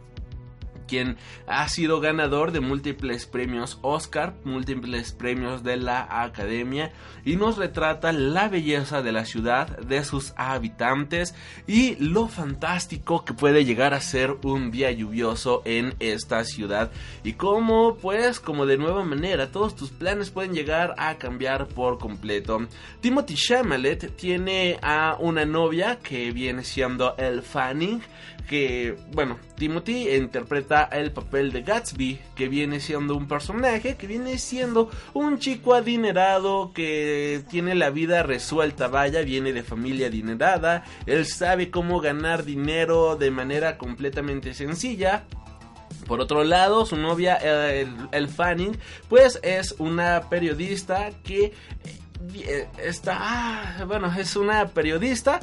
quien 0.86 1.16
ha 1.46 1.68
sido 1.68 2.00
ganador 2.00 2.52
de 2.52 2.60
múltiples 2.60 3.26
premios 3.26 3.78
Oscar, 3.82 4.34
múltiples 4.44 5.12
premios 5.12 5.62
de 5.62 5.76
la 5.76 6.22
Academia 6.22 6.92
y 7.24 7.36
nos 7.36 7.56
retrata 7.56 8.12
la 8.12 8.48
belleza 8.48 9.02
de 9.02 9.12
la 9.12 9.24
ciudad, 9.24 9.78
de 9.78 10.04
sus 10.04 10.32
habitantes 10.36 11.34
y 11.66 11.96
lo 11.96 12.28
fantástico 12.28 13.24
que 13.24 13.34
puede 13.34 13.64
llegar 13.64 13.94
a 13.94 14.00
ser 14.00 14.36
un 14.42 14.70
día 14.70 14.90
lluvioso 14.90 15.62
en 15.64 15.94
esta 16.00 16.44
ciudad 16.44 16.90
y 17.24 17.34
cómo 17.34 17.96
pues 17.96 18.40
como 18.40 18.66
de 18.66 18.78
nueva 18.78 19.04
manera 19.04 19.50
todos 19.50 19.76
tus 19.76 19.90
planes 19.90 20.30
pueden 20.30 20.54
llegar 20.54 20.94
a 20.98 21.16
cambiar 21.16 21.66
por 21.68 21.98
completo. 21.98 22.66
Timothy 23.00 23.34
Chalamet 23.34 24.16
tiene 24.16 24.78
a 24.82 25.16
una 25.18 25.44
novia 25.44 25.98
que 26.02 26.30
viene 26.32 26.64
siendo 26.64 27.16
el 27.16 27.42
Fanning 27.42 28.02
que, 28.46 28.96
bueno, 29.12 29.38
Timothy 29.56 30.08
interpreta 30.10 30.75
el 30.84 31.12
papel 31.12 31.52
de 31.52 31.62
Gatsby, 31.62 32.20
que 32.34 32.48
viene 32.48 32.80
siendo 32.80 33.16
un 33.16 33.28
personaje, 33.28 33.96
que 33.96 34.06
viene 34.06 34.38
siendo 34.38 34.90
un 35.14 35.38
chico 35.38 35.74
adinerado 35.74 36.72
que 36.72 37.42
tiene 37.50 37.74
la 37.74 37.90
vida 37.90 38.22
resuelta, 38.22 38.88
vaya, 38.88 39.22
viene 39.22 39.52
de 39.52 39.62
familia 39.62 40.08
adinerada, 40.08 40.84
él 41.06 41.26
sabe 41.26 41.70
cómo 41.70 42.00
ganar 42.00 42.44
dinero 42.44 43.16
de 43.16 43.30
manera 43.30 43.78
completamente 43.78 44.54
sencilla, 44.54 45.24
por 46.06 46.20
otro 46.20 46.44
lado, 46.44 46.86
su 46.86 46.96
novia, 46.96 47.36
el, 47.36 48.28
Fanning, 48.28 48.78
pues 49.08 49.40
es 49.42 49.74
una 49.78 50.28
periodista 50.28 51.10
que 51.24 51.52
eh, 52.34 52.68
está, 52.78 53.16
ah, 53.18 53.84
bueno, 53.86 54.12
es 54.16 54.36
una 54.36 54.68
periodista 54.68 55.40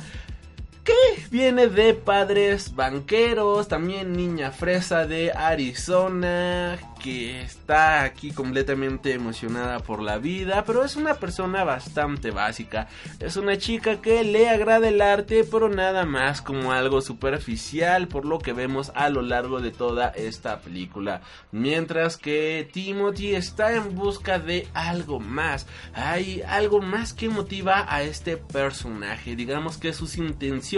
que 0.83 0.93
viene 1.31 1.67
de 1.67 1.93
padres 1.93 2.75
banqueros, 2.75 3.67
también 3.67 4.13
niña 4.13 4.51
fresa 4.51 5.05
de 5.05 5.31
Arizona, 5.31 6.77
que 7.01 7.41
está 7.41 8.03
aquí 8.03 8.31
completamente 8.31 9.13
emocionada 9.13 9.79
por 9.79 10.01
la 10.01 10.17
vida, 10.17 10.63
pero 10.65 10.83
es 10.83 10.95
una 10.95 11.15
persona 11.15 11.63
bastante 11.63 12.31
básica. 12.31 12.87
Es 13.19 13.37
una 13.37 13.57
chica 13.57 14.01
que 14.01 14.23
le 14.23 14.49
agrada 14.49 14.89
el 14.89 15.01
arte, 15.01 15.43
pero 15.49 15.69
nada 15.69 16.05
más 16.05 16.41
como 16.41 16.71
algo 16.71 17.01
superficial 17.01 18.07
por 18.07 18.25
lo 18.25 18.39
que 18.39 18.53
vemos 18.53 18.91
a 18.95 19.09
lo 19.09 19.21
largo 19.21 19.61
de 19.61 19.71
toda 19.71 20.09
esta 20.09 20.59
película. 20.59 21.21
Mientras 21.51 22.17
que 22.17 22.67
Timothy 22.71 23.35
está 23.35 23.73
en 23.73 23.95
busca 23.95 24.39
de 24.39 24.67
algo 24.73 25.19
más. 25.19 25.67
Hay 25.93 26.41
algo 26.41 26.81
más 26.81 27.13
que 27.13 27.29
motiva 27.29 27.85
a 27.87 28.03
este 28.03 28.37
personaje. 28.37 29.35
Digamos 29.35 29.77
que 29.77 29.93
sus 29.93 30.17
intenciones 30.17 30.72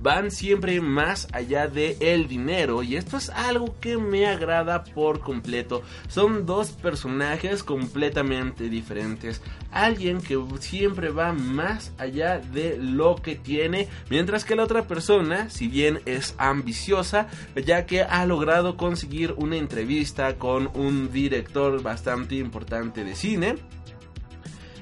van 0.00 0.30
siempre 0.30 0.80
más 0.80 1.28
allá 1.32 1.68
de 1.68 1.96
el 2.00 2.28
dinero 2.28 2.82
y 2.82 2.96
esto 2.96 3.16
es 3.16 3.30
algo 3.30 3.74
que 3.80 3.96
me 3.96 4.26
agrada 4.26 4.84
por 4.84 5.20
completo 5.20 5.82
son 6.08 6.46
dos 6.46 6.70
personajes 6.70 7.62
completamente 7.62 8.68
diferentes. 8.68 9.42
Alguien 9.70 10.20
que 10.20 10.42
siempre 10.60 11.10
va 11.10 11.32
más 11.32 11.92
allá 11.98 12.38
de 12.38 12.78
lo 12.78 13.16
que 13.16 13.36
tiene, 13.36 13.88
mientras 14.10 14.44
que 14.44 14.56
la 14.56 14.64
otra 14.64 14.86
persona, 14.86 15.50
si 15.50 15.68
bien 15.68 16.00
es 16.06 16.34
ambiciosa, 16.38 17.28
ya 17.54 17.86
que 17.86 18.02
ha 18.02 18.24
logrado 18.26 18.76
conseguir 18.76 19.34
una 19.36 19.56
entrevista 19.56 20.36
con 20.36 20.70
un 20.74 21.12
director 21.12 21.82
bastante 21.82 22.36
importante 22.36 23.04
de 23.04 23.14
cine, 23.14 23.56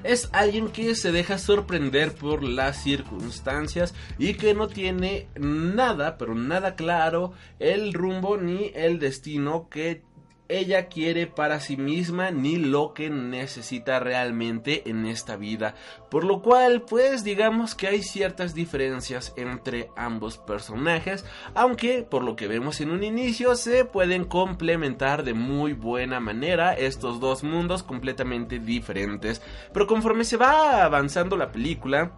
es 0.05 0.29
alguien 0.33 0.69
que 0.69 0.95
se 0.95 1.11
deja 1.11 1.39
sorprender 1.39 2.13
por 2.13 2.45
las 2.45 2.83
circunstancias 2.83 3.95
y 4.19 4.35
que 4.35 4.55
no 4.55 4.69
tiene 4.69 5.29
nada, 5.35 6.19
pero 6.19 6.35
nada 6.35 6.77
claro 6.77 7.33
el 7.59 7.93
rumbo 7.95 8.37
ni 8.37 8.71
el 8.75 8.99
destino 8.99 9.69
que 9.69 10.03
ella 10.49 10.87
quiere 10.87 11.27
para 11.27 11.61
sí 11.61 11.77
misma 11.77 12.31
ni 12.31 12.57
lo 12.57 12.93
que 12.93 13.11
necesita 13.11 13.99
realmente 13.99 14.89
en 14.89 15.07
esta 15.07 15.37
vida. 15.37 15.75
Por 16.11 16.25
lo 16.25 16.43
cual, 16.43 16.83
pues 16.83 17.25
digamos 17.25 17.75
que 17.75 17.89
hay 17.89 18.03
ciertas 18.03 18.55
diferencias 18.55 19.33
entre 19.37 19.91
ambos 19.97 20.39
personajes, 20.39 21.25
aunque 21.55 22.03
por 22.03 22.23
lo 22.23 22.37
que 22.37 22.49
vemos 22.49 22.81
en 22.81 22.91
un 22.91 23.03
inicio 23.03 23.57
se 23.57 23.85
pueden 23.85 24.25
complementar 24.25 25.25
de 25.25 25.35
muy 25.35 25.73
buena 25.73 26.21
manera 26.21 26.75
estos 26.75 27.21
dos 27.21 27.43
mundos 27.43 27.83
completamente 27.83 28.59
diferentes. 28.59 29.43
Pero 29.73 29.87
conforme 29.87 30.25
se 30.25 30.37
va 30.37 30.85
avanzando 30.85 31.37
la 31.37 31.53
película, 31.53 32.13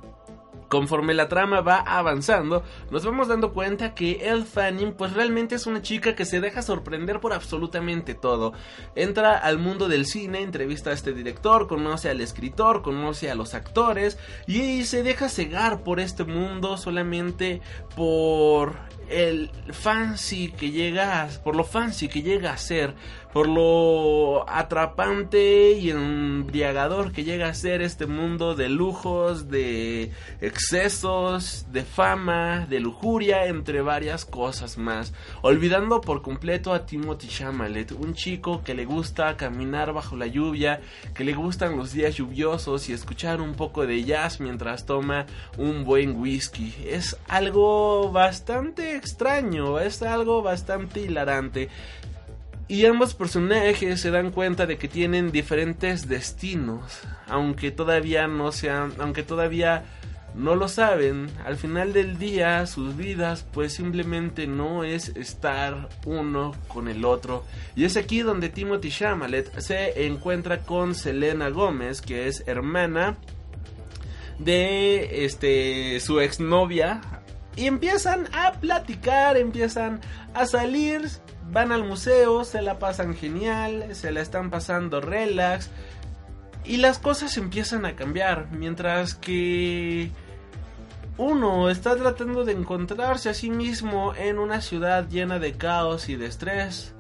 Conforme 0.69 1.15
la 1.15 1.29
trama 1.29 1.61
va 1.61 1.79
avanzando, 1.79 2.65
nos 2.91 3.05
vamos 3.05 3.29
dando 3.29 3.53
cuenta 3.53 3.95
que 3.95 4.29
El 4.29 4.45
Fanning 4.45 4.95
pues 4.95 5.13
realmente 5.13 5.55
es 5.55 5.67
una 5.67 5.83
chica 5.83 6.17
que 6.17 6.25
se 6.25 6.41
deja 6.41 6.63
sorprender 6.63 7.21
por 7.21 7.33
absolutamente 7.33 8.15
todo. 8.15 8.53
Entra 8.95 9.39
al 9.39 9.59
mundo 9.59 9.89
del 9.89 10.07
cine, 10.07 10.43
entrevista 10.43 10.91
a 10.91 10.95
este 10.95 11.13
director, 11.13 11.69
conoce 11.69 12.11
al 12.11 12.21
escritor, 12.21 12.83
conoce 12.83 13.31
a 13.31 13.35
los 13.35 13.55
actores 13.55 14.19
y 14.47 14.85
se 14.85 15.03
deja 15.03 15.29
cegar 15.29 15.83
por 15.83 16.01
este 16.01 16.25
mundo 16.25 16.77
solamente 16.77 17.61
por 17.95 18.77
el 19.09 19.51
fancy 19.71 20.51
que 20.51 20.73
llega 20.73 21.29
por 21.45 21.55
lo 21.55 21.63
fancy 21.63 22.09
que 22.09 22.23
llega 22.23 22.53
a 22.53 22.57
ser 22.57 22.95
por 23.37 23.49
lo 23.49 24.49
atrapante 24.49 25.73
y 25.73 25.91
embriagador 25.91 27.13
que 27.13 27.23
llega 27.23 27.49
a 27.49 27.55
ser 27.55 27.83
este 27.83 28.07
mundo 28.07 28.55
de 28.55 28.71
lujos, 28.71 29.51
de 29.51 30.11
excesos, 30.41 31.67
de 31.71 31.83
fama, 31.83 32.65
de 32.65 32.81
lujuria, 32.81 33.45
entre 33.45 33.83
varias 33.83 34.25
cosas 34.25 34.79
más. 34.79 35.13
Olvidando 35.43 36.01
por 36.01 36.23
completo 36.23 36.73
a 36.73 36.87
Timothy 36.87 37.29
Chalamet, 37.29 37.93
un 37.93 38.15
chico 38.15 38.65
que 38.65 38.73
le 38.73 38.87
gusta 38.87 39.37
caminar 39.37 39.93
bajo 39.93 40.17
la 40.17 40.29
lluvia, 40.29 40.81
que 41.15 41.23
le 41.23 41.35
gustan 41.35 41.77
los 41.77 41.93
días 41.93 42.15
lluviosos 42.15 42.89
y 42.89 42.95
escuchar 42.95 43.43
un 43.43 43.53
poco 43.53 43.87
de 43.87 44.03
jazz 44.03 44.41
mientras 44.41 44.87
toma 44.87 45.27
un 45.59 45.85
buen 45.85 46.19
whisky. 46.19 46.75
Es 46.87 47.19
algo 47.29 48.11
bastante 48.11 48.97
extraño, 48.97 49.79
es 49.79 50.01
algo 50.01 50.41
bastante 50.41 51.01
hilarante. 51.01 51.69
Y 52.69 52.85
ambos 52.87 53.15
personajes 53.15 54.01
se 54.01 54.11
dan 54.11 54.33
cuenta 54.33 54.67
de 54.67 54.77
que 54.77 54.89
tienen 54.89 55.31
diferentes 55.31 56.09
destinos, 56.09 57.01
aunque 57.29 57.71
todavía 57.71 58.27
no 58.27 58.51
sean, 58.51 58.93
aunque 58.99 59.23
todavía 59.23 59.85
no 60.35 60.55
lo 60.55 60.69
saben, 60.69 61.29
al 61.45 61.57
final 61.57 61.93
del 61.93 62.19
día 62.19 62.67
sus 62.67 62.97
vidas 62.97 63.47
pues 63.53 63.73
simplemente 63.73 64.47
no 64.47 64.85
es 64.85 65.09
estar 65.11 65.89
uno 66.05 66.55
con 66.69 66.89
el 66.89 67.05
otro. 67.05 67.45
Y 67.75 67.85
es 67.85 67.97
aquí 67.97 68.21
donde 68.21 68.49
Timothy 68.49 68.91
Chalamet 68.91 69.59
se 69.61 70.07
encuentra 70.07 70.63
con 70.63 70.95
Selena 70.95 71.49
Gómez, 71.49 72.03
que 72.03 72.27
es 72.27 72.43
hermana 72.47 73.17
de 74.39 75.25
este 75.25 75.99
su 76.01 76.21
exnovia 76.21 77.01
y 77.57 77.67
empiezan 77.67 78.29
a 78.33 78.53
platicar, 78.53 79.39
empiezan 79.39 80.01
a 80.35 80.45
salir 80.45 81.09
van 81.51 81.73
al 81.73 81.85
museo, 81.85 82.45
se 82.45 82.63
la 82.63 82.79
pasan 82.79 83.15
genial, 83.15 83.95
se 83.95 84.13
la 84.13 84.21
están 84.21 84.51
pasando 84.51 85.01
relax 85.01 85.71
y 86.65 86.79
las 86.79 86.99
cosas 86.99 87.37
empiezan 87.37 87.87
a 87.87 87.95
cambiar 87.95 88.49
mientras 88.51 89.15
que 89.15 90.11
uno 91.19 91.71
está 91.71 91.97
tratando 91.97 92.45
de 92.45 92.53
encontrarse 92.53 93.31
a 93.31 93.35
sí 93.35 93.51
mismo 93.51 94.15
en 94.15 94.39
una 94.39 94.61
ciudad 94.61 95.09
llena 95.09 95.39
de 95.39 95.57
caos 95.57 96.09
y 96.09 96.17
de 96.17 96.27
estrés. 96.27 96.93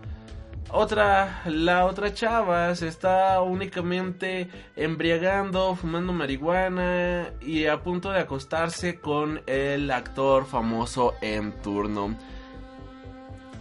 Otra, 0.71 1.43
la 1.47 1.85
otra 1.85 2.13
chava 2.13 2.75
se 2.75 2.89
está 2.89 3.41
únicamente 3.41 4.49
embriagando, 4.75 5.77
fumando 5.77 6.13
marihuana 6.13 7.31
y 7.41 7.67
a 7.67 7.83
punto 7.83 8.11
de 8.11 8.21
acostarse 8.21 8.99
con 8.99 9.43
el 9.47 9.91
actor 9.91 10.45
famoso 10.45 11.15
en 11.21 11.53
turno. 11.63 12.17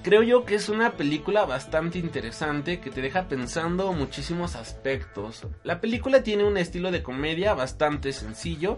Creo 0.06 0.22
yo 0.22 0.46
que 0.46 0.54
es 0.54 0.70
una 0.70 0.98
película 0.98 1.46
bastante 1.46 1.98
interesante 1.98 2.80
que 2.80 2.92
te 2.92 3.02
deja 3.02 3.28
pensando 3.28 3.92
muchísimos 3.92 4.56
aspectos. 4.56 5.48
La 5.64 5.82
película 5.82 6.22
tiene 6.22 6.44
un 6.44 6.60
estilo 6.60 6.92
de 6.92 7.02
comedia 7.02 7.56
bastante 7.56 8.14
sencillo. 8.14 8.78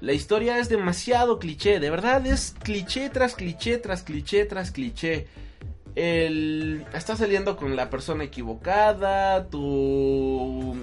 La 0.00 0.14
historia 0.14 0.58
es 0.58 0.68
demasiado 0.68 1.38
cliché, 1.38 1.78
de 1.78 1.90
verdad 1.90 2.26
es 2.26 2.56
cliché 2.60 3.08
tras 3.08 3.36
cliché 3.36 3.78
tras 3.78 4.02
cliché 4.02 4.46
tras 4.46 4.72
cliché. 4.72 5.28
El, 5.94 6.84
está 6.92 7.14
saliendo 7.14 7.56
con 7.56 7.76
la 7.76 7.88
persona 7.88 8.24
equivocada, 8.24 9.46
tu, 9.46 10.76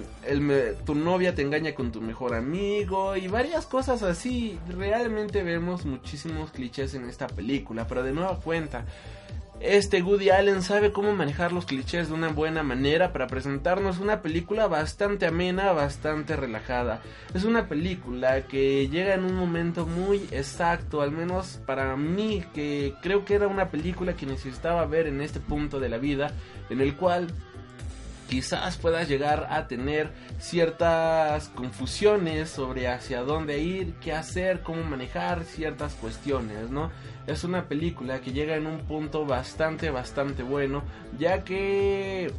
tu 0.86 0.94
novia 0.94 1.34
te 1.34 1.42
engaña 1.42 1.74
con 1.74 1.92
tu 1.92 2.00
mejor 2.00 2.34
amigo 2.34 3.14
y 3.14 3.28
varias 3.28 3.66
cosas 3.66 4.02
así. 4.02 4.58
Realmente 4.70 5.42
vemos 5.42 5.84
muchísimos 5.84 6.50
clichés 6.50 6.94
en 6.94 7.10
esta 7.10 7.26
película, 7.26 7.86
pero 7.86 8.02
de 8.02 8.12
nueva 8.12 8.40
cuenta, 8.40 8.86
este 9.62 10.02
Woody 10.02 10.30
Allen 10.30 10.62
sabe 10.62 10.92
cómo 10.92 11.14
manejar 11.14 11.52
los 11.52 11.66
clichés 11.66 12.08
de 12.08 12.14
una 12.14 12.28
buena 12.28 12.64
manera 12.64 13.12
para 13.12 13.28
presentarnos 13.28 14.00
una 14.00 14.20
película 14.20 14.66
bastante 14.66 15.26
amena, 15.26 15.72
bastante 15.72 16.34
relajada. 16.34 17.00
Es 17.32 17.44
una 17.44 17.68
película 17.68 18.42
que 18.48 18.88
llega 18.88 19.14
en 19.14 19.24
un 19.24 19.36
momento 19.36 19.86
muy 19.86 20.26
exacto, 20.32 21.00
al 21.00 21.12
menos 21.12 21.60
para 21.64 21.96
mí, 21.96 22.44
que 22.52 22.94
creo 23.02 23.24
que 23.24 23.34
era 23.34 23.46
una 23.46 23.70
película 23.70 24.14
que 24.14 24.26
necesitaba 24.26 24.84
ver 24.86 25.06
en 25.06 25.20
este 25.20 25.38
punto 25.38 25.78
de 25.78 25.88
la 25.88 25.98
vida, 25.98 26.32
en 26.68 26.80
el 26.80 26.96
cual 26.96 27.28
quizás 28.32 28.78
puedas 28.78 29.10
llegar 29.10 29.48
a 29.50 29.68
tener 29.68 30.10
ciertas 30.38 31.50
confusiones 31.50 32.48
sobre 32.48 32.88
hacia 32.88 33.20
dónde 33.20 33.58
ir, 33.58 33.92
qué 34.00 34.14
hacer, 34.14 34.62
cómo 34.62 34.82
manejar 34.84 35.44
ciertas 35.44 35.92
cuestiones, 35.96 36.70
¿no? 36.70 36.90
Es 37.26 37.44
una 37.44 37.68
película 37.68 38.22
que 38.22 38.32
llega 38.32 38.56
en 38.56 38.66
un 38.66 38.86
punto 38.86 39.26
bastante, 39.26 39.90
bastante 39.90 40.42
bueno, 40.42 40.82
ya 41.18 41.44
que 41.44 42.32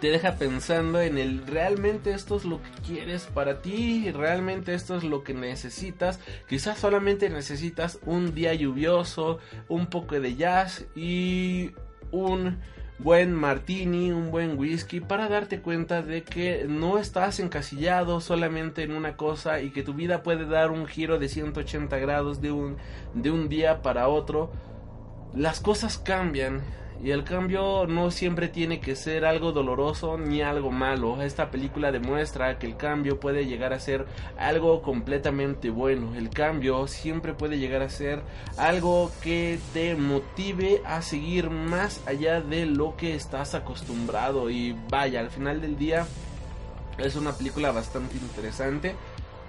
te 0.00 0.08
deja 0.08 0.36
pensando 0.36 0.98
en 1.02 1.18
el 1.18 1.46
realmente 1.46 2.14
esto 2.14 2.38
es 2.38 2.46
lo 2.46 2.62
que 2.62 2.70
quieres 2.86 3.24
para 3.34 3.60
ti, 3.60 4.10
realmente 4.12 4.72
esto 4.72 4.96
es 4.96 5.04
lo 5.04 5.22
que 5.24 5.34
necesitas. 5.34 6.20
Quizás 6.48 6.78
solamente 6.78 7.28
necesitas 7.28 7.98
un 8.06 8.34
día 8.34 8.54
lluvioso, 8.54 9.40
un 9.68 9.88
poco 9.88 10.18
de 10.18 10.36
jazz 10.36 10.86
y 10.96 11.72
un 12.12 12.60
buen 13.02 13.32
martini, 13.32 14.10
un 14.10 14.30
buen 14.30 14.58
whisky, 14.58 15.00
para 15.00 15.28
darte 15.28 15.60
cuenta 15.60 16.02
de 16.02 16.22
que 16.22 16.66
no 16.68 16.98
estás 16.98 17.40
encasillado 17.40 18.20
solamente 18.20 18.82
en 18.82 18.92
una 18.92 19.16
cosa 19.16 19.60
y 19.60 19.70
que 19.70 19.82
tu 19.82 19.94
vida 19.94 20.22
puede 20.22 20.44
dar 20.44 20.70
un 20.70 20.86
giro 20.86 21.18
de 21.18 21.28
180 21.28 21.96
grados 21.98 22.40
de 22.42 22.52
un, 22.52 22.76
de 23.14 23.30
un 23.30 23.48
día 23.48 23.82
para 23.82 24.08
otro. 24.08 24.52
las 25.34 25.60
cosas 25.60 25.96
cambian 25.98 26.60
y 27.02 27.12
el 27.12 27.24
cambio 27.24 27.86
no 27.86 28.10
siempre 28.10 28.48
tiene 28.48 28.80
que 28.80 28.94
ser 28.94 29.24
algo 29.24 29.52
doloroso 29.52 30.18
ni 30.18 30.42
algo 30.42 30.70
malo. 30.70 31.22
Esta 31.22 31.50
película 31.50 31.92
demuestra 31.92 32.58
que 32.58 32.66
el 32.66 32.76
cambio 32.76 33.18
puede 33.18 33.46
llegar 33.46 33.72
a 33.72 33.80
ser 33.80 34.06
algo 34.36 34.82
completamente 34.82 35.70
bueno. 35.70 36.14
El 36.14 36.28
cambio 36.28 36.86
siempre 36.88 37.32
puede 37.32 37.58
llegar 37.58 37.80
a 37.80 37.88
ser 37.88 38.22
algo 38.58 39.10
que 39.22 39.58
te 39.72 39.96
motive 39.96 40.82
a 40.84 41.00
seguir 41.00 41.48
más 41.48 42.02
allá 42.06 42.42
de 42.42 42.66
lo 42.66 42.96
que 42.96 43.14
estás 43.14 43.54
acostumbrado. 43.54 44.50
Y 44.50 44.76
vaya, 44.90 45.20
al 45.20 45.30
final 45.30 45.62
del 45.62 45.78
día 45.78 46.06
es 46.98 47.16
una 47.16 47.32
película 47.32 47.72
bastante 47.72 48.16
interesante 48.18 48.94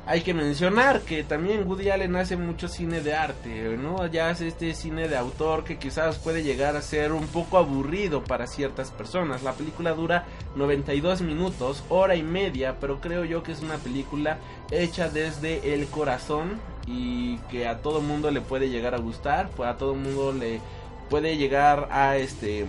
hay 0.07 0.21
que 0.21 0.33
mencionar 0.33 1.01
que 1.01 1.23
también 1.23 1.67
Woody 1.67 1.89
Allen 1.89 2.15
hace 2.15 2.35
mucho 2.35 2.67
cine 2.67 3.01
de 3.01 3.13
arte, 3.13 3.77
¿no? 3.77 4.07
Ya 4.07 4.29
hace 4.29 4.47
este 4.47 4.73
cine 4.73 5.07
de 5.07 5.15
autor 5.15 5.63
que 5.63 5.77
quizás 5.77 6.17
puede 6.17 6.41
llegar 6.41 6.75
a 6.75 6.81
ser 6.81 7.11
un 7.11 7.27
poco 7.27 7.57
aburrido 7.57 8.23
para 8.23 8.47
ciertas 8.47 8.89
personas. 8.89 9.43
La 9.43 9.53
película 9.53 9.91
dura 9.91 10.25
92 10.55 11.21
minutos, 11.21 11.83
hora 11.89 12.15
y 12.15 12.23
media, 12.23 12.77
pero 12.79 12.99
creo 12.99 13.25
yo 13.25 13.43
que 13.43 13.51
es 13.51 13.61
una 13.61 13.77
película 13.77 14.39
hecha 14.71 15.07
desde 15.07 15.73
el 15.73 15.85
corazón 15.87 16.59
y 16.87 17.37
que 17.49 17.67
a 17.67 17.77
todo 17.81 18.01
mundo 18.01 18.31
le 18.31 18.41
puede 18.41 18.69
llegar 18.69 18.95
a 18.95 18.99
gustar, 18.99 19.49
pues 19.49 19.69
a 19.69 19.77
todo 19.77 19.93
mundo 19.93 20.33
le 20.33 20.61
puede 21.09 21.37
llegar 21.37 21.87
a 21.91 22.17
este 22.17 22.65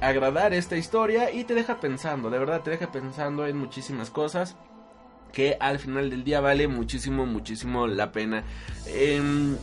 agradar 0.00 0.52
esta 0.52 0.76
historia 0.76 1.32
y 1.32 1.44
te 1.44 1.54
deja 1.54 1.80
pensando, 1.80 2.30
de 2.30 2.38
verdad 2.38 2.60
te 2.60 2.70
deja 2.70 2.92
pensando 2.92 3.46
en 3.46 3.56
muchísimas 3.56 4.10
cosas 4.10 4.54
que 5.36 5.58
al 5.60 5.78
final 5.78 6.08
del 6.08 6.24
día 6.24 6.40
vale 6.40 6.66
muchísimo, 6.66 7.26
muchísimo 7.26 7.86
la 7.86 8.10
pena. 8.10 8.42
Em, 8.86 9.54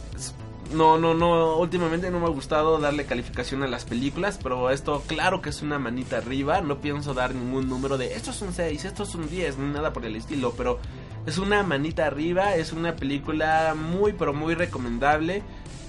no, 0.71 0.99
no, 0.99 1.15
no, 1.15 1.57
últimamente 1.57 2.11
no 2.11 2.19
me 2.19 2.28
ha 2.28 2.30
gustado 2.30 2.78
darle 2.78 3.05
calificación 3.05 3.63
a 3.63 3.67
las 3.67 3.84
películas, 3.84 4.39
pero 4.41 4.69
esto 4.69 5.01
claro 5.07 5.41
que 5.41 5.49
es 5.49 5.63
una 5.63 5.80
manita 5.80 6.17
arriba, 6.17 6.61
no 6.61 6.78
pienso 6.80 7.15
dar 7.15 7.34
ningún 7.34 7.69
número 7.69 7.97
de 7.97 8.13
estos 8.13 8.36
son 8.36 8.53
6, 8.53 8.86
estos 8.86 9.09
son 9.09 9.28
10, 9.28 9.57
ni 9.57 9.74
nada 9.74 9.93
por 9.93 10.05
el 10.05 10.15
estilo, 10.15 10.53
pero 10.55 10.78
es 11.26 11.39
una 11.39 11.63
manita 11.63 12.05
arriba, 12.05 12.55
es 12.55 12.71
una 12.71 12.95
película 12.95 13.74
muy, 13.76 14.13
pero 14.13 14.32
muy 14.32 14.53
recomendable. 14.53 15.41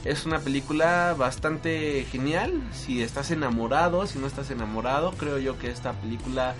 Es 0.06 0.26
una 0.26 0.38
película 0.38 1.14
bastante 1.16 2.06
genial. 2.10 2.62
Si 2.72 3.02
estás 3.02 3.30
enamorado, 3.30 4.06
si 4.06 4.18
no 4.18 4.26
estás 4.26 4.50
enamorado, 4.50 5.12
creo 5.12 5.38
yo 5.38 5.58
que 5.58 5.70
esta 5.70 5.94
película 5.94 6.54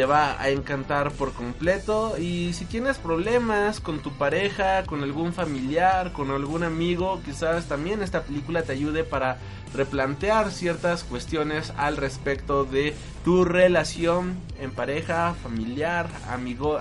te 0.00 0.06
va 0.06 0.40
a 0.40 0.48
encantar 0.48 1.12
por 1.12 1.34
completo. 1.34 2.16
Y 2.18 2.54
si 2.54 2.64
tienes 2.64 2.96
problemas 2.96 3.80
con 3.80 3.98
tu 3.98 4.10
pareja, 4.12 4.84
con 4.84 5.02
algún 5.02 5.34
familiar, 5.34 6.12
con 6.14 6.30
algún 6.30 6.62
amigo, 6.62 7.20
quizás 7.22 7.66
también 7.66 8.02
esta 8.02 8.22
película 8.22 8.62
te 8.62 8.72
ayude 8.72 9.04
para 9.04 9.36
replantear 9.74 10.52
ciertas 10.52 11.04
cuestiones 11.04 11.74
al 11.76 11.98
respecto 11.98 12.64
de 12.64 12.94
tu 13.26 13.44
relación 13.44 14.38
en 14.58 14.70
pareja, 14.70 15.34
familiar, 15.34 16.08
amigo, 16.30 16.78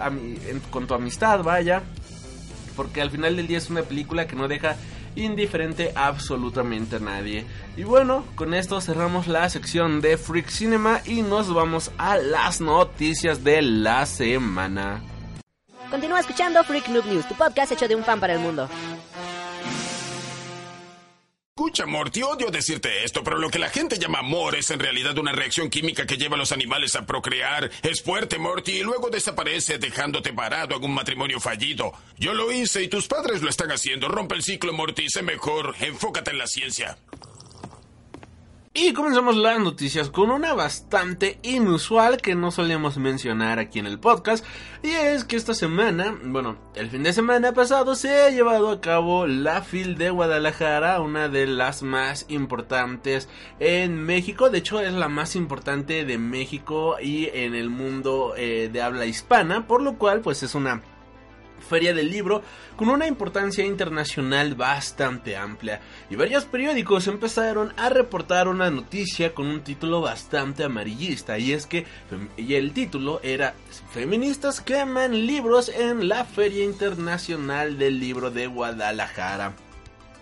con 0.69 0.87
tu 0.87 0.93
amistad, 0.93 1.43
vaya. 1.43 1.83
Porque 2.77 3.01
al 3.01 3.11
final 3.11 3.35
del 3.35 3.47
día 3.47 3.57
es 3.57 3.69
una 3.69 3.81
película 3.81 4.27
que 4.27 4.37
no 4.37 4.47
deja 4.47 4.77
indiferente 5.15 5.91
absolutamente 5.95 6.97
a 6.97 6.99
nadie. 6.99 7.45
Y 7.77 7.83
bueno, 7.83 8.23
con 8.35 8.53
esto 8.53 8.81
cerramos 8.81 9.27
la 9.27 9.49
sección 9.49 10.01
de 10.01 10.17
Freak 10.17 10.49
Cinema 10.49 11.01
y 11.05 11.21
nos 11.21 11.53
vamos 11.53 11.91
a 11.97 12.17
las 12.17 12.61
noticias 12.61 13.43
de 13.43 13.61
la 13.61 14.05
semana. 14.05 15.01
Continúa 15.89 16.19
escuchando 16.19 16.63
Freak 16.63 16.87
Noob 16.89 17.05
News, 17.05 17.27
tu 17.27 17.35
podcast 17.35 17.71
hecho 17.71 17.87
de 17.87 17.95
un 17.95 18.03
fan 18.03 18.19
para 18.19 18.33
el 18.33 18.39
mundo. 18.39 18.69
Escucha, 21.59 21.85
Morty, 21.85 22.23
odio 22.23 22.51
decirte 22.51 23.03
esto, 23.03 23.21
pero 23.21 23.37
lo 23.37 23.49
que 23.49 23.59
la 23.59 23.67
gente 23.67 23.99
llama 23.99 24.19
amor 24.19 24.55
es 24.55 24.71
en 24.71 24.79
realidad 24.79 25.17
una 25.17 25.33
reacción 25.33 25.69
química 25.69 26.05
que 26.05 26.15
lleva 26.15 26.35
a 26.35 26.39
los 26.39 26.53
animales 26.53 26.95
a 26.95 27.05
procrear. 27.05 27.69
Es 27.83 28.01
fuerte, 28.01 28.39
Morty, 28.39 28.77
y 28.77 28.83
luego 28.83 29.09
desaparece 29.09 29.77
dejándote 29.77 30.31
parado 30.31 30.77
en 30.77 30.85
un 30.85 30.93
matrimonio 30.93 31.41
fallido. 31.41 31.91
Yo 32.17 32.33
lo 32.33 32.49
hice 32.53 32.81
y 32.83 32.87
tus 32.87 33.07
padres 33.07 33.41
lo 33.41 33.49
están 33.49 33.73
haciendo. 33.73 34.07
Rompe 34.07 34.35
el 34.35 34.43
ciclo, 34.43 34.71
Morty, 34.71 35.09
sé 35.09 35.21
mejor. 35.21 35.75
Enfócate 35.81 36.31
en 36.31 36.37
la 36.37 36.47
ciencia. 36.47 36.97
Y 38.71 38.93
comenzamos 38.93 39.35
las 39.35 39.59
noticias 39.59 40.11
con 40.11 40.29
una 40.29 40.53
bastante 40.53 41.39
inusual 41.41 42.21
que 42.21 42.35
no 42.35 42.51
solíamos 42.51 42.99
mencionar 42.99 43.57
aquí 43.57 43.79
en 43.79 43.87
el 43.87 43.99
podcast. 43.99 44.45
Y 44.83 44.89
es 44.91 45.23
que 45.23 45.37
esta 45.37 45.55
semana, 45.55 46.15
bueno, 46.23 46.55
el 46.75 46.87
fin 46.91 47.01
de 47.01 47.11
semana 47.11 47.51
pasado 47.51 47.95
se 47.95 48.21
ha 48.21 48.29
llevado 48.29 48.69
a 48.69 48.79
cabo 48.79 49.25
la 49.25 49.63
FIL 49.63 49.97
de 49.97 50.11
Guadalajara, 50.11 51.01
una 51.01 51.29
de 51.29 51.47
las 51.47 51.81
más 51.81 52.27
importantes 52.29 53.27
en 53.59 54.03
México. 54.03 54.51
De 54.51 54.59
hecho, 54.59 54.79
es 54.79 54.93
la 54.93 55.09
más 55.09 55.35
importante 55.35 56.05
de 56.05 56.19
México 56.19 56.97
y 57.01 57.25
en 57.33 57.55
el 57.55 57.71
mundo 57.71 58.35
eh, 58.37 58.69
de 58.71 58.81
habla 58.83 59.07
hispana. 59.07 59.65
Por 59.65 59.81
lo 59.81 59.97
cual, 59.97 60.21
pues 60.21 60.43
es 60.43 60.53
una 60.53 60.83
feria 61.69 61.93
del 61.93 62.09
libro 62.09 62.41
con 62.75 62.89
una 62.89 63.07
importancia 63.07 63.63
internacional 63.63 64.55
bastante 64.55 65.37
amplia 65.37 65.79
y 66.09 66.15
varios 66.15 66.45
periódicos 66.45 67.07
empezaron 67.07 67.73
a 67.77 67.89
reportar 67.89 68.47
una 68.47 68.69
noticia 68.69 69.33
con 69.33 69.47
un 69.47 69.61
título 69.61 70.01
bastante 70.01 70.63
amarillista 70.63 71.37
y 71.37 71.53
es 71.53 71.65
que 71.65 71.85
y 72.37 72.55
el 72.55 72.73
título 72.73 73.19
era 73.23 73.53
Feministas 73.91 74.61
queman 74.61 75.27
libros 75.27 75.69
en 75.69 76.07
la 76.07 76.25
Feria 76.25 76.63
Internacional 76.63 77.77
del 77.77 77.99
Libro 77.99 78.31
de 78.31 78.47
Guadalajara. 78.47 79.53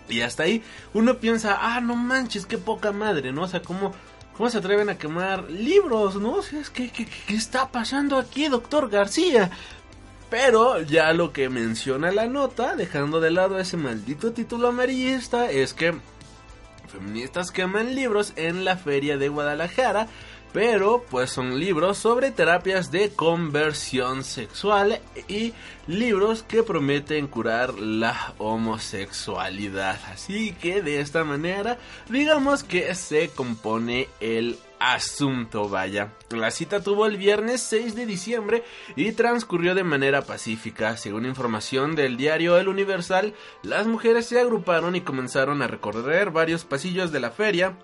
Y 0.09 0.21
hasta 0.21 0.43
ahí 0.43 0.63
uno 0.93 1.17
piensa, 1.17 1.57
ah, 1.59 1.81
no 1.81 1.95
manches, 1.95 2.45
qué 2.45 2.57
poca 2.57 2.91
madre, 2.91 3.31
¿no? 3.31 3.43
O 3.43 3.47
sea, 3.47 3.61
¿cómo, 3.61 3.93
cómo 4.35 4.49
se 4.49 4.57
atreven 4.57 4.89
a 4.89 4.97
quemar 4.97 5.49
libros, 5.51 6.15
no? 6.15 6.35
O 6.35 6.41
sea, 6.41 6.61
¿qué, 6.73 6.89
qué, 6.89 7.05
¿qué 7.05 7.35
está 7.35 7.69
pasando 7.69 8.17
aquí, 8.17 8.47
doctor 8.47 8.89
García? 8.89 9.51
Pero 10.29 10.81
ya 10.81 11.13
lo 11.13 11.31
que 11.31 11.49
menciona 11.49 12.11
la 12.11 12.27
nota, 12.27 12.75
dejando 12.75 13.21
de 13.21 13.31
lado 13.31 13.59
ese 13.59 13.77
maldito 13.77 14.33
título 14.33 14.67
amarillista, 14.67 15.49
es 15.49 15.73
que 15.73 15.93
feministas 16.87 17.51
queman 17.51 17.95
libros 17.95 18.33
en 18.35 18.65
la 18.65 18.75
feria 18.75 19.17
de 19.17 19.29
Guadalajara, 19.29 20.07
pero 20.51 21.05
pues 21.09 21.29
son 21.29 21.59
libros 21.59 21.97
sobre 21.97 22.31
terapias 22.31 22.91
de 22.91 23.11
conversión 23.11 24.23
sexual 24.23 24.99
y 25.27 25.53
libros 25.87 26.43
que 26.43 26.63
prometen 26.63 27.27
curar 27.27 27.75
la 27.75 28.33
homosexualidad. 28.37 29.99
Así 30.11 30.53
que 30.53 30.81
de 30.81 30.99
esta 30.99 31.23
manera, 31.23 31.77
digamos 32.09 32.63
que 32.63 32.93
se 32.95 33.29
compone 33.29 34.09
el 34.19 34.57
asunto, 34.79 35.69
vaya. 35.69 36.13
La 36.29 36.51
cita 36.51 36.81
tuvo 36.81 37.05
el 37.05 37.17
viernes 37.17 37.61
6 37.61 37.95
de 37.95 38.05
diciembre 38.05 38.63
y 38.95 39.11
transcurrió 39.11 39.75
de 39.75 39.83
manera 39.83 40.21
pacífica. 40.23 40.97
Según 40.97 41.25
información 41.25 41.95
del 41.95 42.17
diario 42.17 42.57
El 42.57 42.67
Universal, 42.67 43.33
las 43.63 43.87
mujeres 43.87 44.25
se 44.25 44.39
agruparon 44.39 44.95
y 44.95 45.01
comenzaron 45.01 45.61
a 45.61 45.67
recorrer 45.67 46.31
varios 46.31 46.65
pasillos 46.65 47.11
de 47.11 47.19
la 47.19 47.31
feria 47.31 47.77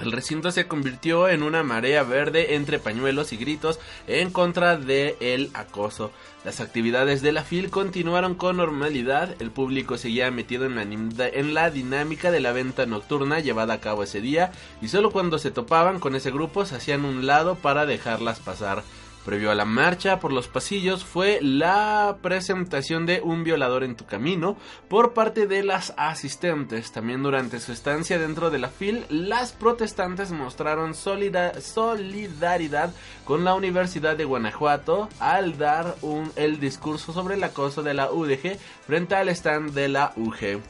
el 0.00 0.10
recinto 0.10 0.50
se 0.50 0.66
convirtió 0.66 1.28
en 1.28 1.42
una 1.42 1.62
marea 1.62 2.02
verde 2.02 2.56
entre 2.56 2.78
pañuelos 2.78 3.32
y 3.32 3.36
gritos 3.36 3.78
en 4.06 4.30
contra 4.30 4.76
del 4.76 5.14
el 5.20 5.50
acoso. 5.54 6.10
Las 6.44 6.60
actividades 6.60 7.22
de 7.22 7.32
la 7.32 7.42
FIL 7.42 7.70
continuaron 7.70 8.34
con 8.34 8.58
normalidad, 8.58 9.34
el 9.40 9.50
público 9.50 9.96
seguía 9.96 10.30
metido 10.30 10.66
en 10.66 10.76
la, 10.76 10.82
en 11.26 11.54
la 11.54 11.70
dinámica 11.70 12.30
de 12.30 12.40
la 12.40 12.52
venta 12.52 12.84
nocturna 12.84 13.40
llevada 13.40 13.72
a 13.72 13.80
cabo 13.80 14.02
ese 14.02 14.20
día 14.20 14.52
y 14.82 14.88
solo 14.88 15.10
cuando 15.10 15.38
se 15.38 15.50
topaban 15.50 16.00
con 16.00 16.14
ese 16.14 16.30
grupo 16.30 16.66
se 16.66 16.76
hacían 16.76 17.06
un 17.06 17.24
lado 17.24 17.54
para 17.54 17.86
dejarlas 17.86 18.40
pasar. 18.40 18.82
Previo 19.24 19.50
a 19.50 19.54
la 19.54 19.64
marcha 19.64 20.20
por 20.20 20.34
los 20.34 20.48
pasillos 20.48 21.02
fue 21.02 21.38
la 21.40 22.18
presentación 22.20 23.06
de 23.06 23.22
Un 23.22 23.42
violador 23.42 23.82
en 23.82 23.96
tu 23.96 24.04
camino 24.04 24.58
por 24.88 25.14
parte 25.14 25.46
de 25.46 25.64
las 25.64 25.94
asistentes. 25.96 26.92
También 26.92 27.22
durante 27.22 27.58
su 27.58 27.72
estancia 27.72 28.18
dentro 28.18 28.50
de 28.50 28.58
la 28.58 28.68
FIL, 28.68 29.06
las 29.08 29.52
protestantes 29.52 30.30
mostraron 30.30 30.92
solidaridad 30.94 32.92
con 33.24 33.44
la 33.44 33.54
Universidad 33.54 34.14
de 34.14 34.26
Guanajuato 34.26 35.08
al 35.20 35.56
dar 35.56 35.94
el 36.36 36.60
discurso 36.60 37.14
sobre 37.14 37.36
el 37.36 37.44
acoso 37.44 37.82
de 37.82 37.94
la 37.94 38.12
UDG 38.12 38.58
frente 38.86 39.14
al 39.14 39.30
stand 39.30 39.72
de 39.72 39.88
la 39.88 40.12
UG. 40.16 40.60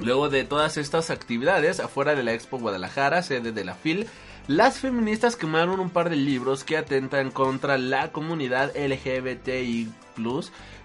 Luego 0.00 0.28
de 0.28 0.44
todas 0.44 0.76
estas 0.76 1.10
actividades, 1.10 1.78
afuera 1.80 2.14
de 2.16 2.22
la 2.22 2.32
Expo 2.34 2.58
Guadalajara, 2.58 3.22
sede 3.22 3.52
de 3.52 3.64
la 3.64 3.74
FIL, 3.74 4.08
las 4.48 4.78
feministas 4.78 5.36
quemaron 5.36 5.80
un 5.80 5.90
par 5.90 6.10
de 6.10 6.16
libros 6.16 6.64
que 6.64 6.76
atentan 6.76 7.30
contra 7.30 7.78
la 7.78 8.12
comunidad 8.12 8.72
LGBTI 8.76 9.88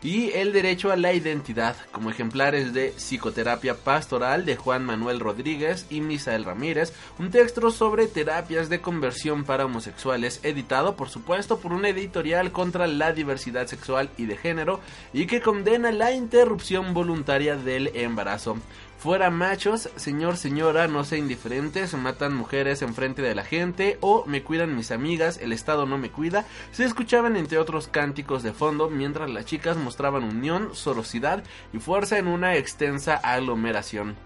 y 0.04 0.32
el 0.32 0.52
derecho 0.52 0.92
a 0.92 0.98
la 0.98 1.14
identidad, 1.14 1.76
como 1.92 2.10
ejemplares 2.10 2.74
de 2.74 2.94
Psicoterapia 2.98 3.76
Pastoral 3.76 4.46
de 4.46 4.58
Juan 4.58 4.86
Manuel 4.86 5.22
Rodríguez 5.22 5.86
y 5.90 6.02
Misael 6.02 6.44
Ramírez, 6.44 6.92
un 7.18 7.32
texto 7.32 7.72
sobre 7.72 8.08
terapias 8.08 8.68
de 8.68 8.82
conversión 8.82 9.46
para 9.46 9.66
homosexuales, 9.66 10.42
editado 10.44 10.98
por 10.98 11.10
supuesto 11.10 11.60
por 11.60 11.72
una 11.72 11.90
editorial 11.90 12.52
contra 12.52 12.88
la 12.88 13.14
diversidad 13.14 13.68
sexual 13.68 14.10
y 14.18 14.26
de 14.26 14.36
género 14.36 14.82
y 15.14 15.28
que 15.28 15.42
condena 15.42 15.92
la 15.92 16.12
interrupción 16.12 16.94
voluntaria 16.94 17.56
del 17.56 17.96
embarazo. 17.96 18.58
Fuera 19.02 19.32
machos, 19.32 19.90
señor, 19.96 20.38
señora, 20.38 20.88
no 20.88 21.04
sea 21.04 21.18
indiferente, 21.18 21.88
se 21.88 21.98
matan 21.98 22.36
mujeres 22.36 22.84
enfrente 22.84 23.24
de 23.24 23.34
la 23.34 23.44
gente 23.44 23.98
o 24.00 24.26
me 24.28 24.44
cuidan 24.44 24.76
mis 24.76 24.92
amigas, 24.92 25.40
el 25.40 25.54
Estado 25.54 25.88
no 25.88 25.98
me 25.98 26.12
cuida, 26.12 26.46
se 26.72 26.86
escuchaban 26.86 27.36
entre 27.36 27.58
otros 27.58 27.88
cánticos 27.88 28.44
de 28.44 28.54
fondo 28.54 28.92
mientras 28.92 29.28
las 29.32 29.46
chicas 29.46 29.76
mostraban 29.76 30.24
unión, 30.24 30.76
sorosidad 30.76 31.44
y 31.74 31.80
fuerza 31.80 32.20
en 32.20 32.28
una 32.28 32.58
extensa 32.58 33.16
aglomeración. 33.16 34.18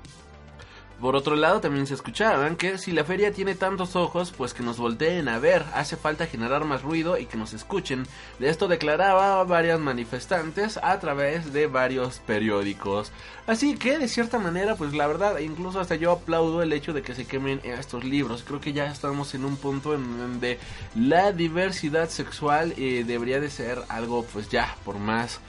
Por 1.01 1.15
otro 1.17 1.35
lado, 1.35 1.59
también 1.59 1.87
se 1.87 1.93
escuchaban 1.93 2.55
que 2.55 2.77
si 2.77 2.91
la 2.91 3.03
feria 3.03 3.33
tiene 3.33 3.53
tantos 3.53 3.97
ojos, 3.97 4.33
pues 4.35 4.53
que 4.53 4.63
nos 4.63 4.77
volteen 4.77 5.27
a 5.27 5.39
ver, 5.39 5.65
hace 5.73 5.97
falta 5.97 6.25
generar 6.25 6.63
más 6.63 6.83
ruido 6.83 7.17
y 7.17 7.25
que 7.25 7.37
nos 7.37 7.53
escuchen. 7.53 8.07
De 8.39 8.49
esto 8.49 8.69
declaraba 8.69 9.43
varias 9.43 9.79
manifestantes 9.79 10.79
a 10.81 10.97
través 10.99 11.51
de 11.51 11.67
varios 11.67 12.19
periódicos. 12.19 13.11
Así 13.45 13.75
que, 13.75 13.99
de 13.99 14.07
cierta 14.07 14.39
manera, 14.39 14.75
pues 14.75 14.93
la 14.93 15.05
verdad, 15.05 15.37
incluso 15.39 15.81
hasta 15.81 15.95
yo 15.95 16.11
aplaudo 16.11 16.61
el 16.63 16.71
hecho 16.71 16.93
de 16.93 17.01
que 17.01 17.13
se 17.13 17.27
quemen 17.27 17.59
estos 17.63 18.05
libros. 18.05 18.43
Creo 18.47 18.61
que 18.61 18.73
ya 18.73 18.85
estamos 18.85 19.35
en 19.35 19.43
un 19.43 19.57
punto 19.57 19.93
en 19.93 20.17
donde 20.17 20.59
la 20.95 21.33
diversidad 21.33 22.09
sexual 22.09 22.73
eh, 22.77 23.03
debería 23.05 23.41
de 23.41 23.49
ser 23.49 23.83
algo, 23.89 24.23
pues 24.23 24.49
ya, 24.49 24.75
por 24.85 24.97
más 24.97 25.41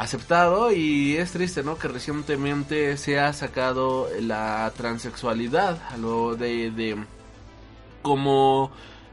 aceptado 0.00 0.72
y 0.72 1.16
es 1.16 1.32
triste, 1.32 1.62
¿no? 1.62 1.76
Que 1.78 1.88
recientemente 1.88 2.96
se 2.96 3.20
ha 3.20 3.32
sacado 3.32 4.08
la 4.20 4.72
transexualidad, 4.76 5.78
a 5.90 5.96
lo 5.96 6.36
de, 6.36 6.70
de 6.70 6.96
como 8.02 8.72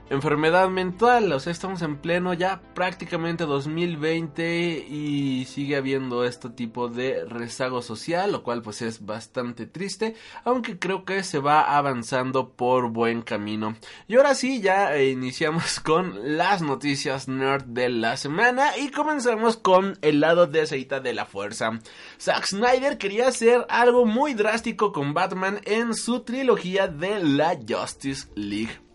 enfermedad 0.10 0.70
mental, 0.70 1.32
o 1.32 1.39
sea, 1.39 1.51
estamos 1.51 1.82
en 1.82 1.97
pleno 1.97 2.34
ya 2.34 2.62
prácticamente 2.74 3.45
2020 3.45 4.86
y 4.89 5.45
sigue 5.45 5.76
habiendo 5.76 6.24
este 6.24 6.49
tipo 6.49 6.88
de 6.88 7.26
rezago 7.26 7.82
social, 7.82 8.32
lo 8.32 8.43
cual 8.43 8.62
pues 8.62 8.82
es 8.82 9.05
bastante 9.05 9.66
triste, 9.66 10.16
aunque 10.43 10.80
creo 10.80 11.03
que 11.05 11.24
se 11.24 11.39
va 11.39 11.78
avanzando 11.78 12.53
por 12.53 12.89
buen 12.89 13.22
camino. 13.22 13.76
Y 14.08 14.16
ahora 14.16 14.36
sí, 14.36 14.62
ya 14.62 15.01
iniciamos 15.01 15.80
con 15.82 16.38
las 16.38 16.62
noticias 16.62 17.28
nerd 17.28 17.66
de 17.66 17.89
la 17.89 18.18
semana 18.18 18.78
y 18.78 18.89
comenzamos 18.91 19.58
con 19.58 19.97
el 20.01 20.22
lado 20.22 20.47
de 20.47 20.62
aceita 20.62 20.99
de 20.99 21.14
la 21.14 21.26
fuerza. 21.26 21.80
Zack 22.20 22.45
Snyder 22.45 22.97
quería 22.97 23.28
hacer 23.28 23.66
algo 23.70 24.05
muy 24.05 24.34
drástico 24.34 24.91
con 24.91 25.14
Batman 25.14 25.60
en 25.66 25.93
su 25.93 26.22
trilogía 26.22 26.88
de 26.88 27.20
la 27.24 27.58
Justice 27.68 28.28
League 28.36 28.87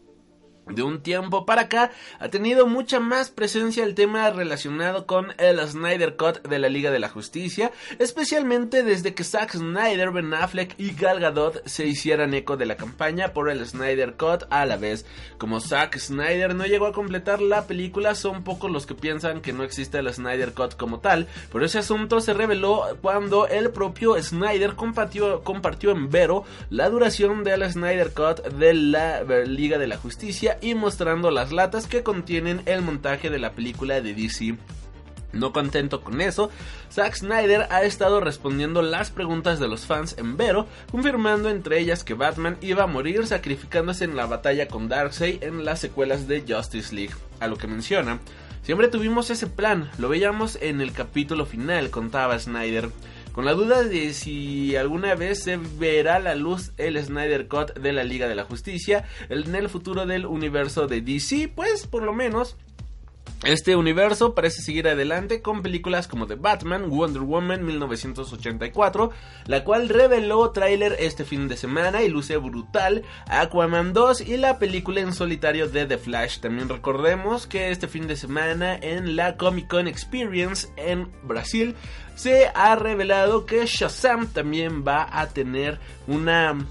de 0.74 0.82
un 0.82 1.02
tiempo 1.02 1.44
para 1.46 1.62
acá 1.62 1.90
ha 2.18 2.28
tenido 2.28 2.66
mucha 2.66 3.00
más 3.00 3.30
presencia 3.30 3.84
el 3.84 3.94
tema 3.94 4.30
relacionado 4.30 5.06
con 5.06 5.32
el 5.38 5.60
Snyder 5.66 6.16
Cut 6.16 6.42
de 6.42 6.58
la 6.58 6.68
Liga 6.68 6.90
de 6.90 6.98
la 6.98 7.08
Justicia, 7.08 7.72
especialmente 7.98 8.82
desde 8.82 9.14
que 9.14 9.24
Zack 9.24 9.52
Snyder, 9.52 10.10
Ben 10.10 10.32
Affleck 10.34 10.74
y 10.78 10.92
Gal 10.94 11.20
Gadot 11.20 11.66
se 11.66 11.86
hicieran 11.86 12.34
eco 12.34 12.56
de 12.56 12.66
la 12.66 12.76
campaña 12.76 13.32
por 13.32 13.50
el 13.50 13.64
Snyder 13.66 14.14
Cut 14.14 14.44
a 14.50 14.66
la 14.66 14.76
vez. 14.76 15.06
Como 15.38 15.60
Zack 15.60 15.98
Snyder 15.98 16.54
no 16.54 16.66
llegó 16.66 16.86
a 16.86 16.92
completar 16.92 17.40
la 17.40 17.66
película, 17.66 18.14
son 18.14 18.44
pocos 18.44 18.70
los 18.70 18.86
que 18.86 18.94
piensan 18.94 19.40
que 19.40 19.52
no 19.52 19.64
existe 19.64 19.98
el 19.98 20.12
Snyder 20.12 20.52
Cut 20.52 20.76
como 20.76 21.00
tal, 21.00 21.28
pero 21.52 21.64
ese 21.64 21.78
asunto 21.78 22.20
se 22.20 22.34
reveló 22.34 22.98
cuando 23.00 23.46
el 23.46 23.70
propio 23.70 24.20
Snyder 24.22 24.74
compartió, 24.74 25.42
compartió 25.42 25.90
en 25.90 26.10
Vero 26.10 26.44
la 26.70 26.88
duración 26.88 27.44
del 27.44 27.70
Snyder 27.70 28.12
Cut 28.12 28.46
de 28.46 28.74
la 28.74 29.22
Liga 29.44 29.78
de 29.78 29.86
la 29.86 29.96
Justicia 29.96 30.58
y 30.62 30.74
mostrando 30.74 31.30
las 31.30 31.52
latas 31.52 31.86
que 31.86 32.02
contienen 32.02 32.62
el 32.66 32.80
montaje 32.82 33.28
de 33.28 33.38
la 33.38 33.52
película 33.52 34.00
de 34.00 34.14
DC. 34.14 34.56
No 35.32 35.52
contento 35.52 36.02
con 36.02 36.20
eso, 36.20 36.50
Zack 36.90 37.16
Snyder 37.16 37.66
ha 37.70 37.82
estado 37.84 38.20
respondiendo 38.20 38.82
las 38.82 39.10
preguntas 39.10 39.58
de 39.58 39.66
los 39.66 39.86
fans 39.86 40.16
en 40.18 40.36
Vero, 40.36 40.66
confirmando 40.90 41.48
entre 41.48 41.78
ellas 41.78 42.04
que 42.04 42.14
Batman 42.14 42.58
iba 42.60 42.84
a 42.84 42.86
morir 42.86 43.26
sacrificándose 43.26 44.04
en 44.04 44.14
la 44.14 44.26
batalla 44.26 44.68
con 44.68 44.88
Darkseid 44.88 45.42
en 45.42 45.64
las 45.64 45.80
secuelas 45.80 46.28
de 46.28 46.44
Justice 46.46 46.94
League. 46.94 47.14
A 47.40 47.46
lo 47.46 47.56
que 47.56 47.66
menciona, 47.66 48.20
siempre 48.62 48.88
tuvimos 48.88 49.30
ese 49.30 49.46
plan, 49.46 49.90
lo 49.98 50.10
veíamos 50.10 50.58
en 50.60 50.82
el 50.82 50.92
capítulo 50.92 51.46
final, 51.46 51.88
contaba 51.90 52.38
Snyder. 52.38 52.90
Con 53.32 53.46
la 53.46 53.54
duda 53.54 53.82
de 53.82 54.12
si 54.12 54.76
alguna 54.76 55.14
vez 55.14 55.42
se 55.42 55.56
verá 55.56 56.18
la 56.18 56.34
luz 56.34 56.72
el 56.76 57.02
Snyder 57.02 57.48
Cut 57.48 57.72
de 57.78 57.94
la 57.94 58.04
Liga 58.04 58.28
de 58.28 58.34
la 58.34 58.44
Justicia 58.44 59.06
en 59.30 59.54
el 59.54 59.70
futuro 59.70 60.04
del 60.04 60.26
universo 60.26 60.86
de 60.86 61.00
DC, 61.00 61.50
pues 61.54 61.86
por 61.86 62.02
lo 62.02 62.12
menos 62.12 62.58
este 63.44 63.74
universo 63.74 64.36
parece 64.36 64.62
seguir 64.62 64.86
adelante 64.86 65.42
con 65.42 65.62
películas 65.62 66.06
como 66.06 66.28
The 66.28 66.36
Batman, 66.36 66.88
Wonder 66.88 67.22
Woman 67.22 67.66
1984, 67.66 69.10
la 69.46 69.64
cual 69.64 69.88
reveló 69.88 70.48
tráiler 70.52 70.94
este 71.00 71.24
fin 71.24 71.48
de 71.48 71.56
semana 71.56 72.02
y 72.02 72.08
luce 72.08 72.36
brutal, 72.36 73.02
Aquaman 73.26 73.92
2 73.92 74.20
y 74.20 74.36
la 74.36 74.60
película 74.60 75.00
en 75.00 75.12
solitario 75.12 75.68
de 75.68 75.86
The 75.86 75.98
Flash. 75.98 76.38
También 76.38 76.68
recordemos 76.68 77.48
que 77.48 77.72
este 77.72 77.88
fin 77.88 78.06
de 78.06 78.14
semana 78.14 78.76
en 78.76 79.16
la 79.16 79.36
Comic 79.36 79.66
Con 79.66 79.88
Experience 79.88 80.68
en 80.76 81.10
Brasil 81.24 81.74
se 82.14 82.46
ha 82.54 82.76
revelado 82.76 83.44
que 83.44 83.66
Shazam 83.66 84.28
también 84.28 84.84
va 84.86 85.08
a 85.10 85.30
tener 85.30 85.80
una 86.06 86.64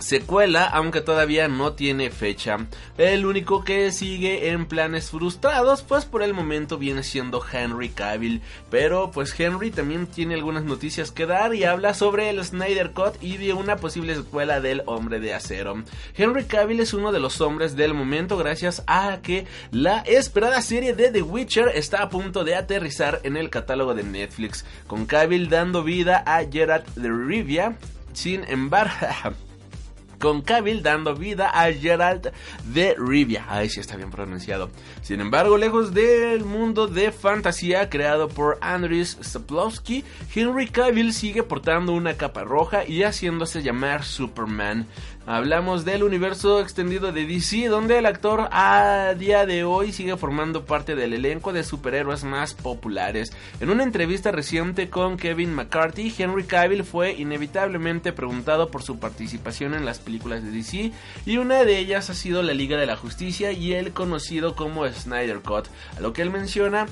secuela, 0.00 0.64
aunque 0.64 1.00
todavía 1.00 1.48
no 1.48 1.72
tiene 1.72 2.10
fecha. 2.10 2.58
El 2.98 3.26
único 3.26 3.64
que 3.64 3.92
sigue 3.92 4.50
en 4.50 4.66
planes 4.66 5.10
frustrados, 5.10 5.82
pues 5.82 6.04
por 6.04 6.22
el 6.22 6.34
momento 6.34 6.78
viene 6.78 7.02
siendo 7.02 7.42
Henry 7.50 7.90
Cavill. 7.90 8.42
Pero 8.70 9.10
pues 9.10 9.38
Henry 9.38 9.70
también 9.70 10.06
tiene 10.06 10.34
algunas 10.34 10.64
noticias 10.64 11.12
que 11.12 11.26
dar 11.26 11.54
y 11.54 11.64
habla 11.64 11.94
sobre 11.94 12.30
el 12.30 12.44
Snyder 12.44 12.92
Cut 12.92 13.22
y 13.22 13.36
de 13.36 13.52
una 13.52 13.76
posible 13.76 14.14
secuela 14.14 14.60
del 14.60 14.82
Hombre 14.86 15.20
de 15.20 15.34
Acero. 15.34 15.82
Henry 16.16 16.44
Cavill 16.44 16.80
es 16.80 16.94
uno 16.94 17.12
de 17.12 17.20
los 17.20 17.40
hombres 17.40 17.76
del 17.76 17.94
momento 17.94 18.36
gracias 18.36 18.82
a 18.86 19.20
que 19.22 19.46
la 19.70 20.00
esperada 20.00 20.62
serie 20.62 20.94
de 20.94 21.10
The 21.10 21.22
Witcher 21.22 21.68
está 21.74 22.02
a 22.02 22.08
punto 22.08 22.44
de 22.44 22.54
aterrizar 22.54 23.20
en 23.22 23.36
el 23.36 23.50
catálogo 23.50 23.94
de 23.94 24.02
Netflix, 24.02 24.64
con 24.86 25.06
Cavill 25.06 25.48
dando 25.48 25.82
vida 25.82 26.22
a 26.26 26.44
Geralt 26.44 26.86
de 26.94 27.10
Rivia. 27.10 27.76
Sin 28.12 28.44
embargo, 28.44 28.92
con 30.20 30.42
Cavill 30.42 30.82
dando 30.82 31.16
vida 31.16 31.48
a 31.48 31.72
Geralt 31.72 32.28
de 32.64 32.94
Rivia. 32.96 33.46
Ay, 33.48 33.68
sí 33.68 33.80
está 33.80 33.96
bien 33.96 34.10
pronunciado. 34.10 34.70
Sin 35.02 35.20
embargo, 35.20 35.56
lejos 35.56 35.92
del 35.94 36.44
mundo 36.44 36.86
de 36.86 37.10
fantasía 37.10 37.88
creado 37.88 38.28
por 38.28 38.58
Andris 38.60 39.16
Sapkowski, 39.20 40.04
Henry 40.32 40.68
Cavill 40.68 41.12
sigue 41.12 41.42
portando 41.42 41.92
una 41.92 42.14
capa 42.14 42.44
roja 42.44 42.86
y 42.86 43.02
haciéndose 43.02 43.62
llamar 43.62 44.04
Superman. 44.04 44.86
Hablamos 45.26 45.84
del 45.84 46.02
universo 46.02 46.60
extendido 46.60 47.12
de 47.12 47.26
DC, 47.26 47.68
donde 47.68 47.98
el 47.98 48.06
actor 48.06 48.48
a 48.52 49.14
día 49.18 49.44
de 49.44 49.64
hoy 49.64 49.92
sigue 49.92 50.16
formando 50.16 50.64
parte 50.64 50.96
del 50.96 51.12
elenco 51.12 51.52
de 51.52 51.62
superhéroes 51.62 52.24
más 52.24 52.54
populares. 52.54 53.30
En 53.60 53.68
una 53.68 53.82
entrevista 53.82 54.32
reciente 54.32 54.88
con 54.88 55.18
Kevin 55.18 55.54
McCarthy, 55.54 56.12
Henry 56.16 56.44
Cavill 56.44 56.84
fue 56.84 57.12
inevitablemente 57.12 58.12
preguntado 58.12 58.70
por 58.70 58.82
su 58.82 58.98
participación 58.98 59.74
en 59.74 59.84
las 59.84 59.98
películas 59.98 60.42
de 60.42 60.52
DC, 60.52 60.92
y 61.26 61.36
una 61.36 61.64
de 61.64 61.78
ellas 61.78 62.08
ha 62.08 62.14
sido 62.14 62.42
la 62.42 62.54
Liga 62.54 62.78
de 62.78 62.86
la 62.86 62.96
Justicia 62.96 63.52
y 63.52 63.74
el 63.74 63.92
conocido 63.92 64.56
como 64.56 64.88
Snyder 64.88 65.40
Cut, 65.40 65.66
a 65.98 66.00
lo 66.00 66.14
que 66.14 66.22
él 66.22 66.30
menciona 66.30 66.86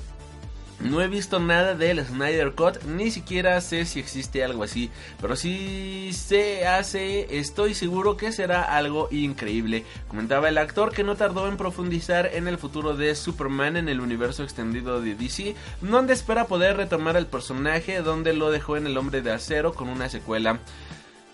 no 0.81 1.01
he 1.03 1.09
visto 1.09 1.41
nada 1.41 1.75
del 1.75 2.05
Snyder 2.05 2.53
Cut, 2.53 2.85
ni 2.85 3.11
siquiera 3.11 3.61
sé 3.61 3.85
si 3.85 3.99
existe 3.99 4.45
algo 4.45 4.63
así, 4.63 4.91
pero 5.21 5.35
si 5.35 6.13
se 6.13 6.67
hace, 6.67 7.39
estoy 7.39 7.75
seguro 7.75 8.17
que 8.17 8.33
será 8.33 8.63
algo 8.63 9.09
increíble. 9.11 9.85
Comentaba 10.07 10.49
el 10.49 10.59
actor 10.59 10.93
que 10.93 11.03
no 11.03 11.17
tardó 11.17 11.49
en 11.49 11.57
profundizar 11.57 12.31
en 12.33 12.47
el 12.47 12.59
futuro 12.59 12.97
de 12.97 13.15
Superman 13.15 13.77
en 13.77 13.89
el 13.89 14.01
universo 14.01 14.45
extendido 14.45 15.01
de 15.01 15.15
DC, 15.15 15.57
donde 15.81 16.13
espera 16.13 16.47
poder 16.47 16.77
retomar 16.77 17.17
el 17.17 17.27
personaje 17.27 18.01
donde 18.03 18.33
lo 18.33 18.51
dejó 18.51 18.77
en 18.77 18.87
El 18.87 18.97
Hombre 18.97 19.21
de 19.21 19.33
Acero 19.33 19.73
con 19.75 19.89
una 19.89 20.09
secuela. 20.09 20.61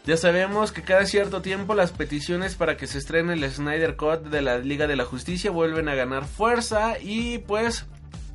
Ya 0.06 0.18
sabemos 0.18 0.70
que 0.70 0.82
cada 0.82 1.06
cierto 1.06 1.40
tiempo 1.40 1.74
las 1.74 1.92
peticiones 1.92 2.56
para 2.56 2.76
que 2.76 2.86
se 2.86 2.98
estrene 2.98 3.32
el 3.32 3.50
Snyder 3.50 3.96
Cut 3.96 4.24
de 4.24 4.42
la 4.42 4.58
Liga 4.58 4.86
de 4.86 4.96
la 4.96 5.06
Justicia 5.06 5.50
vuelven 5.50 5.88
a 5.88 5.94
ganar 5.94 6.26
fuerza 6.26 6.98
y 7.00 7.38
pues 7.38 7.86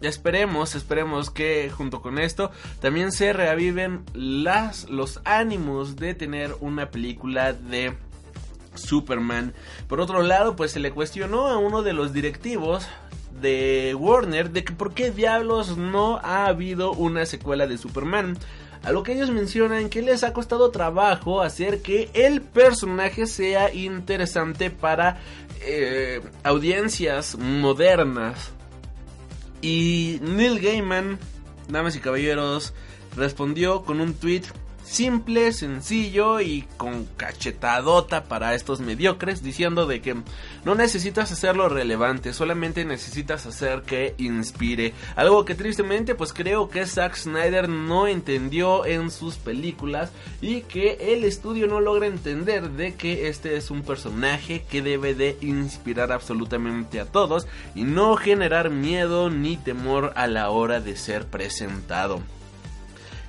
Esperemos, 0.02 0.76
esperemos 0.76 1.30
que 1.30 1.70
junto 1.70 2.02
con 2.02 2.20
esto 2.20 2.52
también 2.80 3.12
se 3.12 3.34
reaviven 3.34 4.04
las, 4.14 4.90
los 4.90 5.20
ánimos 5.26 5.98
de 5.98 6.14
tener 6.14 6.56
una 6.62 6.90
película 6.90 7.52
de 7.52 7.94
Superman. 8.76 9.54
Por 9.88 10.00
otro 10.00 10.22
lado, 10.22 10.56
pues 10.56 10.72
se 10.72 10.80
le 10.80 10.92
cuestionó 10.92 11.48
a 11.48 11.58
uno 11.58 11.82
de 11.84 11.94
los 11.94 12.14
directivos 12.14 12.88
de 13.42 13.96
Warner 13.98 14.52
de 14.52 14.64
que 14.64 14.74
por 14.74 14.94
qué 14.94 15.12
diablos 15.12 15.78
no 15.78 16.18
ha 16.24 16.46
habido 16.46 16.94
una 16.94 17.26
secuela 17.26 17.68
de 17.68 17.78
Superman. 17.78 18.38
A 18.84 18.92
lo 18.92 19.04
que 19.04 19.14
ellos 19.14 19.30
mencionan 19.30 19.90
que 19.90 20.02
les 20.02 20.24
ha 20.24 20.32
costado 20.32 20.72
trabajo 20.72 21.42
hacer 21.42 21.82
que 21.82 22.10
el 22.14 22.42
personaje 22.42 23.28
sea 23.28 23.74
interesante 23.74 24.70
para 24.70 25.20
eh, 25.62 26.22
audiencias 26.44 27.38
modernas. 27.38 28.54
Y 29.62 30.20
Neil 30.22 30.60
Gaiman, 30.60 31.20
damas 31.68 31.96
y 31.96 32.00
caballeros, 32.00 32.74
respondió 33.16 33.84
con 33.84 34.00
un 34.00 34.14
tweet 34.14 34.44
simple, 34.90 35.54
sencillo 35.54 36.42
y 36.42 36.64
con 36.78 37.06
cachetadota 37.06 38.24
para 38.24 38.56
estos 38.56 38.80
mediocres, 38.80 39.44
diciendo 39.44 39.86
de 39.86 40.02
que 40.02 40.16
no 40.66 40.74
necesitas 40.74 41.32
hacerlo 41.32 41.70
relevante, 41.70 42.34
solamente 42.34 42.84
necesitas 42.86 43.46
hacer 43.46 43.84
que 43.84 44.16
inspire. 44.18 44.94
Algo 45.16 45.46
que 45.46 45.54
tristemente 45.54 46.16
pues 46.16 46.34
creo 46.34 46.70
que 46.70 46.88
Zack 46.88 47.16
Snyder 47.16 47.70
no 47.70 48.08
entendió 48.08 48.84
en 48.86 49.12
sus 49.12 49.36
películas 49.36 50.12
y 50.42 50.62
que 50.62 51.14
el 51.14 51.24
estudio 51.24 51.68
no 51.68 51.82
logra 51.82 52.08
entender 52.08 52.72
de 52.72 52.96
que 52.96 53.28
este 53.28 53.58
es 53.58 53.70
un 53.70 53.84
personaje 53.84 54.64
que 54.68 54.82
debe 54.82 55.14
de 55.14 55.38
inspirar 55.42 56.12
absolutamente 56.12 57.00
a 57.00 57.06
todos 57.06 57.48
y 57.76 57.84
no 57.84 58.16
generar 58.16 58.72
miedo 58.72 59.30
ni 59.30 59.56
temor 59.56 60.14
a 60.16 60.26
la 60.26 60.50
hora 60.50 60.80
de 60.80 60.98
ser 60.98 61.28
presentado. 61.28 62.24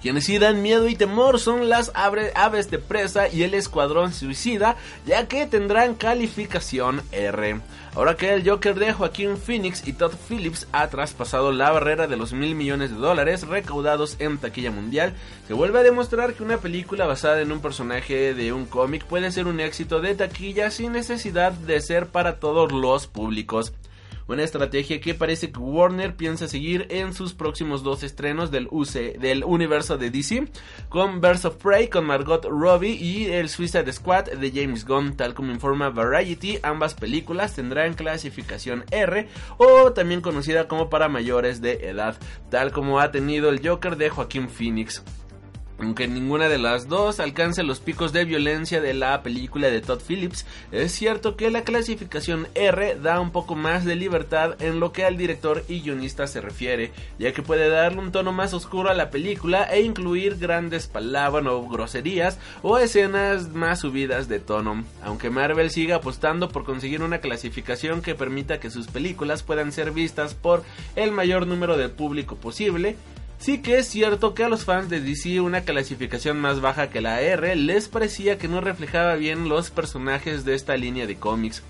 Quienes 0.03 0.25
sí 0.25 0.39
dan 0.39 0.63
miedo 0.63 0.89
y 0.89 0.95
temor 0.95 1.39
son 1.39 1.69
las 1.69 1.93
aves 1.95 2.71
de 2.71 2.79
presa 2.79 3.29
y 3.29 3.43
el 3.43 3.53
escuadrón 3.53 4.15
suicida, 4.15 4.77
ya 5.05 5.29
que 5.29 5.47
tendrán 5.47 5.95
calificación 5.95 7.03
R. 7.13 7.61
Ahora 7.95 8.17
que 8.17 8.33
el 8.33 8.49
Joker 8.49 8.79
de 8.79 8.95
Joaquín 8.95 9.37
Phoenix 9.37 9.87
y 9.87 9.93
Todd 9.93 10.15
Phillips 10.29 10.69
ha 10.73 10.89
traspasado 10.89 11.53
la 11.53 11.71
barrera 11.71 12.07
de 12.07 12.17
los 12.17 12.33
mil 12.33 12.55
millones 12.55 12.91
de 12.91 12.97
dólares 12.97 13.47
recaudados 13.47 14.17
en 14.21 14.39
taquilla 14.39 14.71
mundial, 14.71 15.13
se 15.47 15.53
vuelve 15.55 15.81
a 15.81 15.83
demostrar 15.83 16.33
que 16.33 16.45
una 16.45 16.59
película 16.59 17.07
basada 17.07 17.43
en 17.43 17.53
un 17.53 17.61
personaje 17.61 18.33
de 18.33 18.53
un 18.55 18.65
cómic 18.65 19.05
puede 19.05 19.31
ser 19.33 19.49
un 19.49 19.61
éxito 19.61 20.01
de 20.01 20.15
taquilla 20.15 20.71
sin 20.71 20.93
necesidad 20.93 21.53
de 21.53 21.81
ser 21.81 22.07
para 22.07 22.41
todos 22.41 22.73
los 22.73 23.07
públicos. 23.07 23.75
Una 24.27 24.43
estrategia 24.43 25.01
que 25.01 25.15
parece 25.15 25.51
que 25.51 25.59
Warner 25.59 26.17
piensa 26.17 26.49
seguir 26.49 26.87
en 26.91 27.13
sus 27.13 27.35
próximos 27.35 27.83
dos 27.83 28.03
estrenos 28.03 28.51
del, 28.51 28.69
del 29.19 29.45
universo 29.45 29.99
de 29.99 30.11
DC, 30.11 30.49
con 30.89 31.21
Birds 31.21 31.45
of 31.45 31.57
Prey 31.57 31.89
con 31.89 32.05
Margot 32.05 32.45
Robbie 32.45 32.95
y 32.95 33.27
el 33.27 33.49
Suicide 33.49 33.93
Squad 33.93 34.27
de 34.27 34.53
James 34.53 34.85
Gunn, 34.87 35.17
tal 35.17 35.35
como 35.35 35.53
informa 35.53 35.91
Variety, 35.91 36.59
ambas 36.63 36.95
películas 36.95 37.55
tendrán 37.55 37.95
clasificación 37.95 38.85
R 38.91 39.29
o 39.59 39.93
también 39.93 40.21
conocida 40.21 40.69
como 40.69 40.91
para 40.91 41.09
mayores 41.09 41.61
de 41.61 41.89
edad, 41.89 42.17
tal 42.51 42.73
como 42.73 43.01
ha 43.01 43.11
tenido 43.11 43.49
el 43.51 43.67
Joker 43.67 43.97
de 43.97 44.11
Joaquín 44.11 44.49
Phoenix. 44.49 45.03
Aunque 45.83 46.07
ninguna 46.07 46.51
de 46.51 46.59
las 46.59 46.89
dos 46.89 47.21
alcance 47.21 47.63
los 47.63 47.81
picos 47.81 48.13
de 48.13 48.27
violencia 48.27 48.83
de 48.83 48.93
la 48.93 49.23
película 49.23 49.71
de 49.71 49.81
Todd 49.81 50.03
Phillips, 50.07 50.45
es 50.73 50.93
cierto 50.93 51.37
que 51.37 51.51
la 51.51 51.63
clasificación 51.63 52.49
R 52.55 52.97
da 52.97 53.19
un 53.19 53.31
poco 53.31 53.55
más 53.55 53.87
de 53.87 53.97
libertad 53.97 54.61
en 54.61 54.79
lo 54.79 54.93
que 54.93 55.07
al 55.07 55.17
director 55.17 55.65
y 55.69 55.81
guionista 55.81 56.27
se 56.27 56.43
refiere, 56.43 56.93
ya 57.19 57.33
que 57.33 57.43
puede 57.43 57.71
darle 57.71 58.01
un 58.01 58.13
tono 58.13 58.31
más 58.33 58.53
oscuro 58.53 58.91
a 58.91 58.95
la 58.95 59.09
película 59.09 59.65
e 59.65 59.81
incluir 59.81 60.37
grandes 60.37 60.87
palabras 60.87 61.47
o 61.47 61.67
groserías 61.67 62.39
o 62.63 62.77
escenas 62.77 63.49
más 63.49 63.81
subidas 63.81 64.29
de 64.29 64.39
tono. 64.39 64.85
Aunque 65.03 65.31
Marvel 65.31 65.71
siga 65.71 65.97
apostando 65.97 66.51
por 66.51 66.65
conseguir 66.65 67.03
una 67.03 67.19
clasificación 67.19 68.03
que 68.03 68.15
permita 68.15 68.61
que 68.61 68.71
sus 68.71 68.89
películas 68.89 69.43
puedan 69.43 69.73
ser 69.73 69.93
vistas 69.93 70.35
por 70.35 70.63
el 70.95 71.11
mayor 71.11 71.47
número 71.47 71.79
de 71.79 71.89
público 71.89 72.37
posible, 72.37 72.97
Sí 73.41 73.63
que 73.63 73.79
es 73.79 73.89
cierto 73.89 74.35
que 74.35 74.45
a 74.45 74.51
los 74.51 74.67
fans 74.67 74.91
de 74.91 75.01
DC 75.01 75.41
una 75.41 75.63
clasificación 75.63 76.39
más 76.39 76.61
baja 76.61 76.91
que 76.91 77.01
la 77.01 77.23
R 77.23 77.57
les 77.57 77.89
parecía 77.89 78.37
que 78.37 78.49
no 78.49 78.61
reflejaba 78.61 79.15
bien 79.15 79.49
los 79.49 79.71
personajes 79.71 80.45
de 80.45 80.55
esta 80.55 80.77
línea 80.77 81.07
de 81.07 81.17
cómics, 81.17 81.63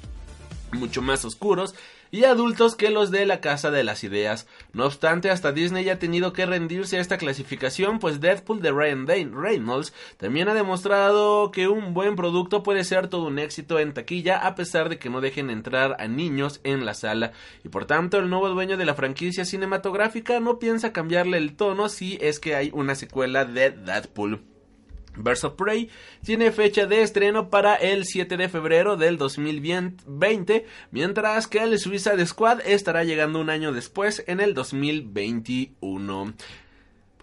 mucho 0.72 1.00
más 1.00 1.24
oscuros 1.24 1.76
y 2.10 2.24
adultos 2.24 2.76
que 2.76 2.90
los 2.90 3.10
de 3.10 3.26
la 3.26 3.40
Casa 3.40 3.70
de 3.70 3.84
las 3.84 4.04
Ideas. 4.04 4.46
No 4.72 4.86
obstante, 4.86 5.30
hasta 5.30 5.52
Disney 5.52 5.88
ha 5.88 5.98
tenido 5.98 6.32
que 6.32 6.46
rendirse 6.46 6.98
a 6.98 7.00
esta 7.00 7.18
clasificación, 7.18 7.98
pues 7.98 8.20
Deadpool 8.20 8.60
de 8.60 8.72
Ryan 8.72 9.06
Reynolds 9.06 9.92
también 10.16 10.48
ha 10.48 10.54
demostrado 10.54 11.50
que 11.50 11.68
un 11.68 11.94
buen 11.94 12.16
producto 12.16 12.62
puede 12.62 12.84
ser 12.84 13.08
todo 13.08 13.26
un 13.26 13.38
éxito 13.38 13.78
en 13.78 13.94
taquilla 13.94 14.38
a 14.38 14.54
pesar 14.54 14.88
de 14.88 14.98
que 14.98 15.10
no 15.10 15.20
dejen 15.20 15.50
entrar 15.50 15.96
a 15.98 16.08
niños 16.08 16.60
en 16.64 16.84
la 16.84 16.94
sala. 16.94 17.32
Y 17.64 17.68
por 17.68 17.86
tanto, 17.86 18.18
el 18.18 18.30
nuevo 18.30 18.48
dueño 18.48 18.76
de 18.76 18.84
la 18.84 18.94
franquicia 18.94 19.44
cinematográfica 19.44 20.40
no 20.40 20.58
piensa 20.58 20.92
cambiarle 20.92 21.38
el 21.38 21.56
tono 21.56 21.88
si 21.88 22.18
es 22.20 22.40
que 22.40 22.54
hay 22.54 22.70
una 22.72 22.94
secuela 22.94 23.44
de 23.44 23.70
Deadpool. 23.70 24.49
Birds 25.16 25.44
of 25.44 25.54
Prey 25.54 25.90
tiene 26.24 26.52
fecha 26.52 26.86
de 26.86 27.02
estreno 27.02 27.50
para 27.50 27.74
el 27.74 28.04
7 28.04 28.36
de 28.36 28.48
febrero 28.48 28.96
del 28.96 29.18
2020, 29.18 30.66
mientras 30.90 31.46
que 31.46 31.58
el 31.62 31.78
Suicide 31.78 32.24
Squad 32.26 32.60
estará 32.66 33.04
llegando 33.04 33.40
un 33.40 33.50
año 33.50 33.72
después 33.72 34.24
en 34.26 34.40
el 34.40 34.54
2021. 34.54 36.34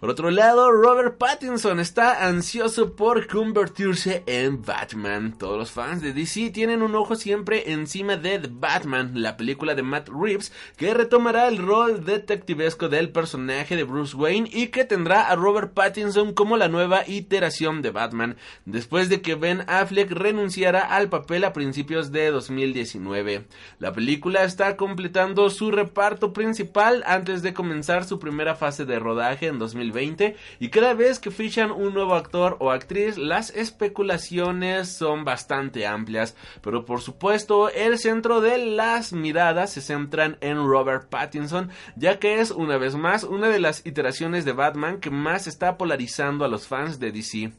Por 0.00 0.10
otro 0.10 0.30
lado, 0.30 0.70
Robert 0.70 1.18
Pattinson 1.18 1.80
está 1.80 2.28
ansioso 2.28 2.94
por 2.94 3.26
convertirse 3.26 4.22
en 4.26 4.62
Batman. 4.62 5.36
Todos 5.36 5.58
los 5.58 5.72
fans 5.72 6.00
de 6.00 6.12
DC 6.12 6.50
tienen 6.50 6.82
un 6.82 6.94
ojo 6.94 7.16
siempre 7.16 7.72
encima 7.72 8.16
de 8.16 8.38
The 8.38 8.48
Batman, 8.48 9.10
la 9.14 9.36
película 9.36 9.74
de 9.74 9.82
Matt 9.82 10.08
Reeves, 10.08 10.52
que 10.76 10.94
retomará 10.94 11.48
el 11.48 11.58
rol 11.58 12.04
detectivesco 12.04 12.88
del 12.88 13.10
personaje 13.10 13.74
de 13.74 13.82
Bruce 13.82 14.16
Wayne 14.16 14.48
y 14.52 14.68
que 14.68 14.84
tendrá 14.84 15.22
a 15.22 15.34
Robert 15.34 15.74
Pattinson 15.74 16.32
como 16.32 16.56
la 16.56 16.68
nueva 16.68 17.02
iteración 17.08 17.82
de 17.82 17.90
Batman, 17.90 18.36
después 18.66 19.08
de 19.08 19.20
que 19.20 19.34
Ben 19.34 19.64
Affleck 19.66 20.12
renunciara 20.12 20.80
al 20.80 21.08
papel 21.08 21.42
a 21.42 21.52
principios 21.52 22.12
de 22.12 22.30
2019. 22.30 23.46
La 23.80 23.92
película 23.92 24.44
está 24.44 24.76
completando 24.76 25.50
su 25.50 25.72
reparto 25.72 26.32
principal 26.32 27.02
antes 27.04 27.42
de 27.42 27.52
comenzar 27.52 28.04
su 28.04 28.20
primera 28.20 28.54
fase 28.54 28.84
de 28.84 29.00
rodaje 29.00 29.48
en 29.48 29.58
2020 29.88 30.36
y 30.60 30.68
cada 30.68 30.94
vez 30.94 31.18
que 31.18 31.30
fichan 31.30 31.70
un 31.70 31.94
nuevo 31.94 32.14
actor 32.14 32.56
o 32.60 32.70
actriz 32.70 33.18
las 33.18 33.50
especulaciones 33.50 34.88
son 34.88 35.24
bastante 35.24 35.86
amplias, 35.86 36.36
pero 36.62 36.84
por 36.84 37.00
supuesto 37.00 37.70
el 37.70 37.98
centro 37.98 38.40
de 38.40 38.58
las 38.58 39.12
miradas 39.12 39.72
se 39.72 39.80
centran 39.80 40.36
en 40.40 40.56
Robert 40.56 41.08
Pattinson, 41.08 41.70
ya 41.96 42.18
que 42.18 42.40
es 42.40 42.50
una 42.50 42.78
vez 42.78 42.94
más 42.94 43.24
una 43.24 43.48
de 43.48 43.60
las 43.60 43.84
iteraciones 43.86 44.44
de 44.44 44.52
Batman 44.52 45.00
que 45.00 45.10
más 45.10 45.46
está 45.46 45.76
polarizando 45.76 46.44
a 46.44 46.48
los 46.48 46.66
fans 46.66 46.98
de 47.00 47.12
DC. 47.12 47.52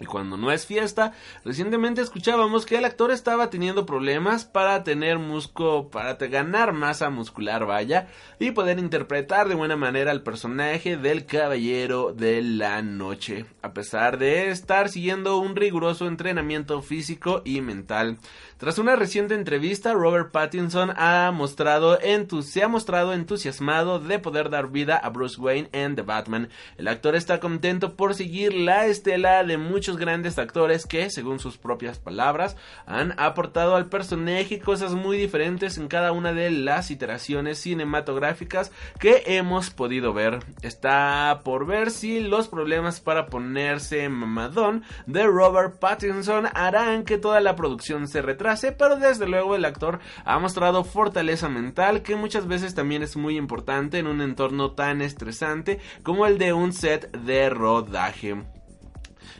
Y 0.00 0.06
cuando 0.06 0.38
no 0.38 0.50
es 0.50 0.64
fiesta, 0.64 1.12
recientemente 1.44 2.00
escuchábamos 2.00 2.64
que 2.64 2.78
el 2.78 2.86
actor 2.86 3.10
estaba 3.10 3.50
teniendo 3.50 3.84
problemas 3.84 4.46
para 4.46 4.82
tener 4.82 5.18
musco, 5.18 5.90
para 5.90 6.14
ganar 6.14 6.72
masa 6.72 7.10
muscular, 7.10 7.66
vaya, 7.66 8.08
y 8.38 8.52
poder 8.52 8.78
interpretar 8.78 9.48
de 9.48 9.54
buena 9.54 9.76
manera 9.76 10.10
al 10.10 10.22
personaje 10.22 10.96
del 10.96 11.26
Caballero 11.26 12.14
de 12.14 12.40
la 12.40 12.80
Noche, 12.80 13.44
a 13.60 13.74
pesar 13.74 14.16
de 14.16 14.48
estar 14.48 14.88
siguiendo 14.88 15.36
un 15.36 15.54
riguroso 15.54 16.06
entrenamiento 16.06 16.80
físico 16.80 17.42
y 17.44 17.60
mental. 17.60 18.16
Tras 18.60 18.76
una 18.76 18.94
reciente 18.94 19.34
entrevista, 19.34 19.94
Robert 19.94 20.32
Pattinson 20.32 20.92
ha 20.94 21.30
mostrado 21.32 21.98
se 22.42 22.62
ha 22.62 22.68
mostrado 22.68 23.14
entusiasmado 23.14 23.98
de 24.00 24.18
poder 24.18 24.50
dar 24.50 24.68
vida 24.68 24.98
a 24.98 25.08
Bruce 25.08 25.40
Wayne 25.40 25.70
en 25.72 25.96
The 25.96 26.02
Batman. 26.02 26.50
El 26.76 26.88
actor 26.88 27.16
está 27.16 27.40
contento 27.40 27.96
por 27.96 28.14
seguir 28.14 28.52
la 28.52 28.84
estela 28.84 29.44
de 29.44 29.56
muchos 29.56 29.96
grandes 29.96 30.38
actores 30.38 30.84
que, 30.84 31.08
según 31.08 31.38
sus 31.38 31.56
propias 31.56 31.98
palabras, 31.98 32.54
han 32.84 33.18
aportado 33.18 33.76
al 33.76 33.88
personaje 33.88 34.60
cosas 34.60 34.92
muy 34.92 35.16
diferentes 35.16 35.78
en 35.78 35.88
cada 35.88 36.12
una 36.12 36.34
de 36.34 36.50
las 36.50 36.90
iteraciones 36.90 37.60
cinematográficas 37.60 38.72
que 38.98 39.22
hemos 39.24 39.70
podido 39.70 40.12
ver. 40.12 40.40
Está 40.60 41.40
por 41.44 41.64
ver 41.64 41.90
si 41.90 42.20
los 42.20 42.48
problemas 42.48 43.00
para 43.00 43.24
ponerse 43.24 44.06
mamadón 44.10 44.84
de 45.06 45.26
Robert 45.26 45.78
Pattinson 45.78 46.46
harán 46.52 47.06
que 47.06 47.16
toda 47.16 47.40
la 47.40 47.56
producción 47.56 48.06
se 48.06 48.20
retrase 48.20 48.49
pero 48.76 48.96
desde 48.96 49.28
luego 49.28 49.54
el 49.54 49.64
actor 49.64 50.00
ha 50.24 50.38
mostrado 50.38 50.84
fortaleza 50.84 51.48
mental 51.48 52.02
que 52.02 52.16
muchas 52.16 52.46
veces 52.46 52.74
también 52.74 53.02
es 53.02 53.16
muy 53.16 53.36
importante 53.36 53.98
en 53.98 54.06
un 54.06 54.20
entorno 54.20 54.72
tan 54.72 55.02
estresante 55.02 55.78
como 56.02 56.26
el 56.26 56.38
de 56.38 56.52
un 56.52 56.72
set 56.72 57.10
de 57.12 57.48
rodaje. 57.48 58.36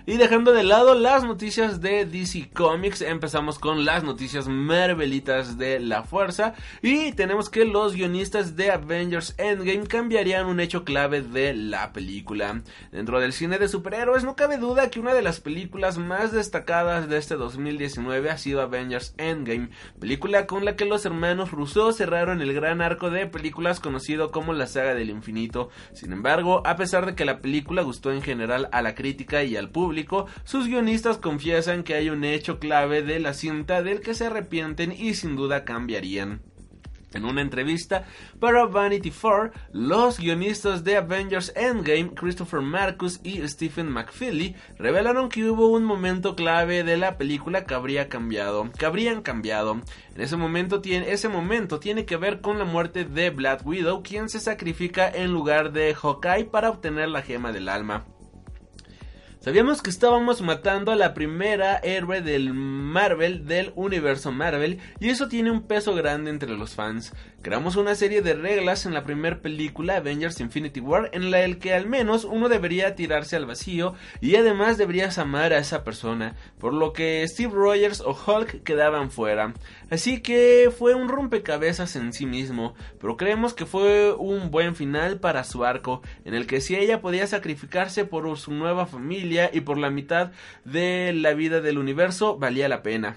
Y 0.06 0.16
dejando 0.16 0.52
de 0.52 0.62
lado 0.62 0.94
las 0.94 1.24
noticias 1.24 1.82
de 1.82 2.06
DC 2.06 2.50
Comics, 2.54 3.02
empezamos 3.02 3.58
con 3.58 3.84
las 3.84 4.02
noticias 4.02 4.48
Marvelitas 4.48 5.58
de 5.58 5.78
la 5.78 6.04
fuerza. 6.04 6.54
Y 6.80 7.12
tenemos 7.12 7.50
que 7.50 7.66
los 7.66 7.94
guionistas 7.94 8.56
de 8.56 8.70
Avengers 8.70 9.34
Endgame 9.36 9.86
cambiarían 9.86 10.46
un 10.46 10.58
hecho 10.58 10.84
clave 10.84 11.20
de 11.20 11.52
la 11.52 11.92
película. 11.92 12.62
Dentro 12.90 13.20
del 13.20 13.34
cine 13.34 13.58
de 13.58 13.68
superhéroes 13.68 14.24
no 14.24 14.36
cabe 14.36 14.56
duda 14.56 14.90
que 14.90 15.00
una 15.00 15.12
de 15.12 15.20
las 15.20 15.38
películas 15.38 15.98
más 15.98 16.32
destacadas 16.32 17.10
de 17.10 17.18
este 17.18 17.36
2019 17.36 18.30
ha 18.30 18.38
sido 18.38 18.62
Avengers 18.62 19.14
Endgame, 19.18 19.68
película 19.98 20.46
con 20.46 20.64
la 20.64 20.76
que 20.76 20.86
los 20.86 21.04
hermanos 21.04 21.50
Rousseau 21.50 21.92
cerraron 21.92 22.40
el 22.40 22.54
gran 22.54 22.80
arco 22.80 23.10
de 23.10 23.26
películas 23.26 23.80
conocido 23.80 24.30
como 24.30 24.54
la 24.54 24.66
saga 24.66 24.94
del 24.94 25.10
infinito. 25.10 25.68
Sin 25.92 26.12
embargo, 26.12 26.62
a 26.64 26.76
pesar 26.76 27.04
de 27.04 27.14
que 27.14 27.26
la 27.26 27.40
película 27.40 27.82
gustó 27.82 28.12
en 28.12 28.22
general 28.22 28.70
a 28.72 28.80
la 28.80 28.94
crítica 28.94 29.44
y 29.44 29.56
al 29.56 29.68
público, 29.68 29.89
sus 30.44 30.66
guionistas 30.66 31.18
confiesan 31.18 31.82
que 31.82 31.94
hay 31.94 32.10
un 32.10 32.24
hecho 32.24 32.58
clave 32.58 33.02
de 33.02 33.20
la 33.20 33.34
cinta 33.34 33.82
del 33.82 34.00
que 34.00 34.14
se 34.14 34.26
arrepienten 34.26 34.92
y 34.92 35.14
sin 35.14 35.36
duda 35.36 35.64
cambiarían. 35.64 36.42
En 37.12 37.24
una 37.24 37.40
entrevista 37.40 38.04
para 38.38 38.66
Vanity 38.66 39.10
Fair, 39.10 39.50
los 39.72 40.18
guionistas 40.18 40.84
de 40.84 40.96
Avengers 40.96 41.52
Endgame, 41.56 42.14
Christopher 42.14 42.60
Marcus 42.60 43.20
y 43.24 43.46
Stephen 43.48 43.90
McFeely, 43.90 44.54
revelaron 44.78 45.28
que 45.28 45.44
hubo 45.50 45.66
un 45.68 45.84
momento 45.84 46.36
clave 46.36 46.84
de 46.84 46.96
la 46.96 47.18
película 47.18 47.64
que 47.64 47.74
habría 47.74 48.08
cambiado, 48.08 48.70
que 48.78 48.86
habrían 48.86 49.22
cambiado. 49.22 49.80
En 50.14 50.20
ese 50.20 50.36
momento 50.36 50.80
tiene, 50.80 51.10
ese 51.10 51.28
momento 51.28 51.80
tiene 51.80 52.04
que 52.04 52.16
ver 52.16 52.40
con 52.40 52.58
la 52.58 52.64
muerte 52.64 53.04
de 53.04 53.30
Black 53.30 53.66
Widow, 53.66 54.04
quien 54.04 54.28
se 54.28 54.38
sacrifica 54.38 55.10
en 55.10 55.32
lugar 55.32 55.72
de 55.72 55.92
Hawkeye 55.94 56.44
para 56.44 56.70
obtener 56.70 57.08
la 57.08 57.22
gema 57.22 57.50
del 57.50 57.68
alma. 57.68 58.06
Sabíamos 59.42 59.80
que 59.80 59.88
estábamos 59.88 60.42
matando 60.42 60.92
a 60.92 60.96
la 60.96 61.14
primera 61.14 61.78
héroe 61.78 62.20
del 62.20 62.52
Marvel, 62.52 63.46
del 63.46 63.72
universo 63.74 64.32
Marvel, 64.32 64.80
y 65.00 65.08
eso 65.08 65.28
tiene 65.28 65.50
un 65.50 65.62
peso 65.62 65.94
grande 65.94 66.28
entre 66.28 66.50
los 66.50 66.74
fans. 66.74 67.14
Creamos 67.40 67.76
una 67.76 67.94
serie 67.94 68.20
de 68.20 68.34
reglas 68.34 68.84
en 68.84 68.92
la 68.92 69.02
primera 69.02 69.40
película 69.40 69.96
Avengers 69.96 70.40
Infinity 70.40 70.80
War 70.80 71.08
en 71.14 71.30
la 71.30 71.40
que 71.54 71.72
al 71.72 71.86
menos 71.86 72.24
uno 72.24 72.50
debería 72.50 72.94
tirarse 72.94 73.34
al 73.34 73.46
vacío 73.46 73.94
y 74.20 74.36
además 74.36 74.76
deberías 74.76 75.16
amar 75.16 75.54
a 75.54 75.58
esa 75.58 75.84
persona, 75.84 76.36
por 76.58 76.74
lo 76.74 76.92
que 76.92 77.26
Steve 77.26 77.54
Rogers 77.54 78.02
o 78.02 78.10
Hulk 78.10 78.62
quedaban 78.62 79.10
fuera. 79.10 79.54
Así 79.88 80.20
que 80.20 80.70
fue 80.76 80.94
un 80.94 81.08
rompecabezas 81.08 81.96
en 81.96 82.12
sí 82.12 82.26
mismo, 82.26 82.74
pero 83.00 83.16
creemos 83.16 83.54
que 83.54 83.64
fue 83.64 84.12
un 84.12 84.50
buen 84.50 84.76
final 84.76 85.18
para 85.18 85.44
su 85.44 85.64
arco, 85.64 86.02
en 86.26 86.34
el 86.34 86.46
que 86.46 86.60
si 86.60 86.76
ella 86.76 87.00
podía 87.00 87.26
sacrificarse 87.26 88.04
por 88.04 88.36
su 88.36 88.52
nueva 88.52 88.84
familia 88.84 89.29
y 89.52 89.60
por 89.60 89.78
la 89.78 89.90
mitad 89.90 90.32
de 90.64 91.12
la 91.14 91.34
vida 91.34 91.60
del 91.60 91.78
universo, 91.78 92.38
valía 92.38 92.68
la 92.68 92.82
pena 92.82 93.16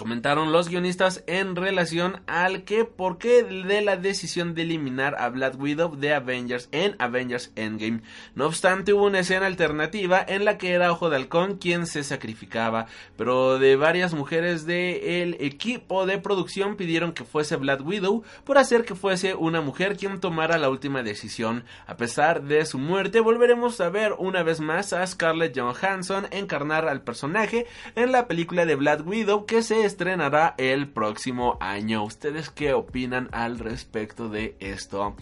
comentaron 0.00 0.50
los 0.50 0.70
guionistas 0.70 1.22
en 1.26 1.56
relación 1.56 2.22
al 2.26 2.64
que 2.64 2.86
por 2.86 3.18
qué 3.18 3.42
de 3.42 3.82
la 3.82 3.98
decisión 3.98 4.54
de 4.54 4.62
eliminar 4.62 5.14
a 5.18 5.28
Black 5.28 5.60
Widow 5.60 5.94
de 5.94 6.14
Avengers 6.14 6.70
en 6.72 6.96
Avengers 6.98 7.52
Endgame. 7.54 8.00
No 8.34 8.46
obstante, 8.46 8.94
hubo 8.94 9.04
una 9.04 9.18
escena 9.18 9.44
alternativa 9.44 10.24
en 10.26 10.46
la 10.46 10.56
que 10.56 10.72
era 10.72 10.90
Ojo 10.90 11.10
de 11.10 11.16
Halcón 11.16 11.58
quien 11.58 11.84
se 11.86 12.02
sacrificaba, 12.02 12.86
pero 13.18 13.58
de 13.58 13.76
varias 13.76 14.14
mujeres 14.14 14.64
del 14.64 15.36
equipo 15.38 16.06
de 16.06 16.16
producción 16.16 16.76
pidieron 16.76 17.12
que 17.12 17.24
fuese 17.24 17.56
Black 17.56 17.86
Widow 17.86 18.24
por 18.44 18.56
hacer 18.56 18.86
que 18.86 18.94
fuese 18.94 19.34
una 19.34 19.60
mujer 19.60 19.98
quien 19.98 20.18
tomara 20.18 20.56
la 20.56 20.70
última 20.70 21.02
decisión. 21.02 21.64
A 21.86 21.98
pesar 21.98 22.44
de 22.44 22.64
su 22.64 22.78
muerte, 22.78 23.20
volveremos 23.20 23.78
a 23.82 23.90
ver 23.90 24.14
una 24.18 24.42
vez 24.42 24.60
más 24.60 24.94
a 24.94 25.06
Scarlett 25.06 25.58
Johansson 25.58 26.26
encarnar 26.30 26.88
al 26.88 27.02
personaje 27.02 27.66
en 27.96 28.12
la 28.12 28.28
película 28.28 28.64
de 28.64 28.76
Black 28.76 29.06
Widow 29.06 29.44
que 29.44 29.60
se 29.60 29.89
estrenará 29.90 30.54
el 30.56 30.88
próximo 30.88 31.58
año. 31.60 32.04
¿Ustedes 32.04 32.48
qué 32.48 32.72
opinan 32.72 33.28
al 33.32 33.58
respecto 33.58 34.28
de 34.28 34.56
esto? 34.60 35.16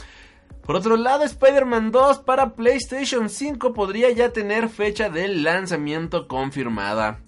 Por 0.62 0.76
otro 0.76 0.96
lado, 0.96 1.24
Spider-Man 1.24 1.90
2 1.90 2.18
para 2.18 2.54
PlayStation 2.54 3.30
5 3.30 3.72
podría 3.72 4.10
ya 4.10 4.32
tener 4.32 4.68
fecha 4.68 5.08
de 5.08 5.28
lanzamiento 5.28 6.28
confirmada. 6.28 7.20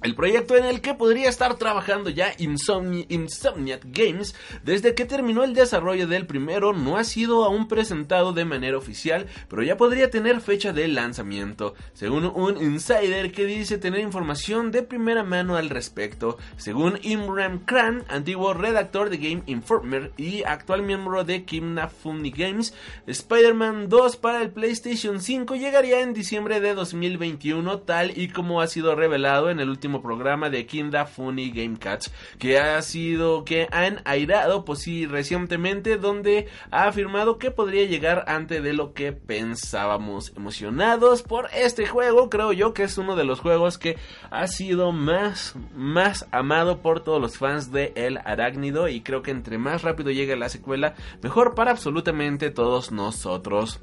El 0.00 0.14
proyecto 0.14 0.54
en 0.56 0.64
el 0.64 0.80
que 0.80 0.94
podría 0.94 1.28
estar 1.28 1.56
trabajando 1.56 2.08
ya 2.08 2.32
Insomniac 2.38 3.84
Games 3.86 4.36
desde 4.62 4.94
que 4.94 5.04
terminó 5.04 5.42
el 5.42 5.54
desarrollo 5.54 6.06
del 6.06 6.24
primero 6.24 6.72
no 6.72 6.98
ha 6.98 7.02
sido 7.02 7.44
aún 7.44 7.66
presentado 7.66 8.32
de 8.32 8.44
manera 8.44 8.78
oficial, 8.78 9.26
pero 9.48 9.64
ya 9.64 9.76
podría 9.76 10.08
tener 10.08 10.40
fecha 10.40 10.72
de 10.72 10.86
lanzamiento, 10.86 11.74
según 11.94 12.26
un 12.26 12.62
insider 12.62 13.32
que 13.32 13.44
dice 13.46 13.76
tener 13.76 13.98
información 13.98 14.70
de 14.70 14.84
primera 14.84 15.24
mano 15.24 15.56
al 15.56 15.68
respecto. 15.68 16.38
Según 16.56 17.00
Imran 17.02 17.58
Khan, 17.58 18.04
antiguo 18.08 18.54
redactor 18.54 19.10
de 19.10 19.16
Game 19.16 19.42
Informer 19.46 20.12
y 20.16 20.44
actual 20.44 20.82
miembro 20.82 21.24
de 21.24 21.44
Kimna 21.44 21.88
Funny 21.88 22.30
Games, 22.30 22.72
Spider-Man 23.08 23.88
2 23.88 24.16
para 24.16 24.42
el 24.42 24.50
PlayStation 24.50 25.20
5 25.20 25.56
llegaría 25.56 26.02
en 26.02 26.14
diciembre 26.14 26.60
de 26.60 26.74
2021 26.74 27.80
tal 27.80 28.16
y 28.16 28.28
como 28.28 28.60
ha 28.60 28.68
sido 28.68 28.94
revelado 28.94 29.50
en 29.50 29.58
el 29.58 29.68
último 29.68 29.87
programa 30.02 30.50
de 30.50 30.66
Kinda 30.66 31.06
Funny 31.06 31.50
Game 31.50 31.78
Cats 31.78 32.12
que 32.38 32.58
ha 32.58 32.80
sido 32.82 33.44
que 33.44 33.68
han 33.72 34.00
airado 34.04 34.64
pues 34.64 34.80
sí 34.80 35.06
recientemente 35.06 35.96
donde 35.96 36.48
ha 36.70 36.86
afirmado 36.86 37.38
que 37.38 37.50
podría 37.50 37.84
llegar 37.84 38.24
antes 38.28 38.62
de 38.62 38.72
lo 38.72 38.92
que 38.92 39.12
pensábamos. 39.12 40.32
Emocionados 40.36 41.22
por 41.22 41.48
este 41.54 41.86
juego 41.86 42.30
creo 42.30 42.52
yo 42.52 42.74
que 42.74 42.84
es 42.84 42.98
uno 42.98 43.16
de 43.16 43.24
los 43.24 43.40
juegos 43.40 43.78
que 43.78 43.96
ha 44.30 44.46
sido 44.46 44.92
más 44.92 45.54
más 45.74 46.26
amado 46.30 46.78
por 46.82 47.00
todos 47.00 47.20
los 47.20 47.38
fans 47.38 47.72
de 47.72 47.92
El 47.96 48.18
Arácnido 48.18 48.88
y 48.88 49.00
creo 49.00 49.22
que 49.22 49.30
entre 49.30 49.58
más 49.58 49.82
rápido 49.82 50.10
llegue 50.10 50.36
la 50.36 50.48
secuela 50.48 50.94
mejor 51.22 51.54
para 51.54 51.70
absolutamente 51.70 52.50
todos 52.50 52.92
nosotros. 52.92 53.80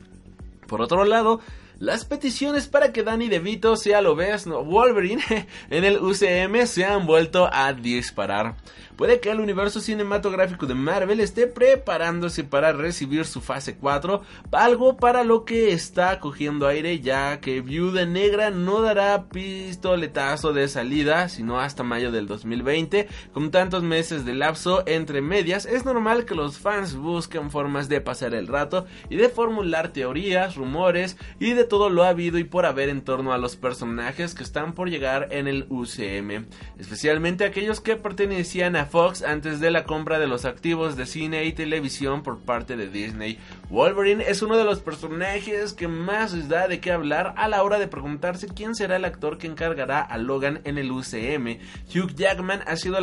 Por 0.68 0.82
otro 0.82 1.06
lado 1.06 1.42
las 1.80 2.06
peticiones 2.06 2.68
para 2.68 2.94
que 2.94 3.04
Danny 3.04 3.28
DeVito 3.28 3.76
sea 3.76 4.02
lo 4.02 4.16
ves 4.16 4.46
Wolverine 4.46 5.24
en 5.70 5.84
el 5.84 5.98
UCM 5.98 6.66
se 6.66 6.86
han 6.86 7.06
vuelto 7.06 7.50
a 7.52 7.74
disparar. 7.74 8.56
Puede 8.96 9.20
que 9.20 9.30
el 9.30 9.42
universo 9.42 9.82
cinematográfico 9.82 10.66
de 10.68 10.74
Marvel 10.74 11.20
esté 11.20 11.48
preparándose 11.48 12.46
para 12.46 12.72
recibir 12.72 13.26
su 13.26 13.42
fase 13.42 13.76
4, 13.76 14.22
algo 14.54 14.96
para 14.96 15.26
lo 15.26 15.44
que 15.44 15.74
está 15.74 16.20
cogiendo 16.22 16.66
aire 16.66 17.02
ya 17.02 17.42
que 17.42 17.60
Viuda 17.60 18.06
Negra 18.06 18.52
no 18.52 18.82
dará 18.82 19.26
pistoletazo 19.26 20.54
de 20.54 20.70
salida 20.70 21.28
sino 21.28 21.60
hasta 21.60 21.84
mayo 21.84 22.12
del 22.12 22.26
2020. 22.28 23.08
Con 23.34 23.52
tantos 23.52 23.84
meses 23.84 24.24
de 24.24 24.34
lapso 24.34 24.84
entre 24.88 25.22
medias, 25.22 25.66
es 25.66 25.84
normal 25.84 26.24
que 26.24 26.36
los 26.36 26.58
fans 26.58 26.96
busquen 26.96 27.52
formas 27.52 27.90
de 27.90 28.00
pasar 28.00 28.34
el 28.34 28.48
rato 28.48 28.86
y 29.10 29.18
de 29.18 29.28
formular 29.28 29.90
teorías, 29.90 30.56
rumores 30.56 31.18
y 31.40 31.52
de 31.52 31.66
todo 31.66 31.90
lo 31.90 32.04
habido 32.04 32.38
y 32.38 32.46
por 32.46 32.66
haber 32.66 32.88
en 32.88 33.02
torno 33.02 33.34
a 33.34 33.38
los 33.38 33.58
personajes 33.58 34.36
que 34.36 34.44
están 34.44 34.74
por 34.74 34.90
llegar 34.90 35.28
en 35.32 35.48
el 35.48 35.66
UCM, 35.70 36.46
especialmente 36.80 37.44
aquellos 37.44 37.82
que 37.82 37.98
pertenecían 37.98 38.76
a 38.76 38.85
Fox 38.86 39.24
antes 39.24 39.60
de 39.60 39.72
la 39.72 39.84
compra 39.84 40.20
de 40.20 40.28
los 40.28 40.46
activos 40.46 40.96
de 40.96 41.06
cine 41.06 41.46
y 41.46 41.54
televisión 41.54 42.24
por 42.24 42.40
parte 42.40 42.76
de 42.76 42.90
Disney. 42.90 43.40
Wolverine 43.70 44.24
es 44.28 44.42
uno 44.42 44.58
de 44.58 44.64
los 44.64 44.80
personajes 44.80 45.74
que 45.74 45.88
más 45.88 46.48
da 46.48 46.68
de 46.68 46.80
qué 46.80 46.92
hablar 46.92 47.34
a 47.38 47.48
la 47.48 47.64
hora 47.64 47.80
de 47.80 47.88
preguntarse 47.88 48.48
quién 48.48 48.76
será 48.76 48.96
el 48.96 49.06
actor 49.06 49.38
que 49.38 49.48
encargará 49.48 50.02
a 50.02 50.18
Logan 50.18 50.62
en 50.64 50.78
el 50.78 50.92
UCM. 50.92 51.60
Hugh 51.94 52.16
Jackman 52.16 52.62
ha 52.66 52.76
sido 52.78 52.98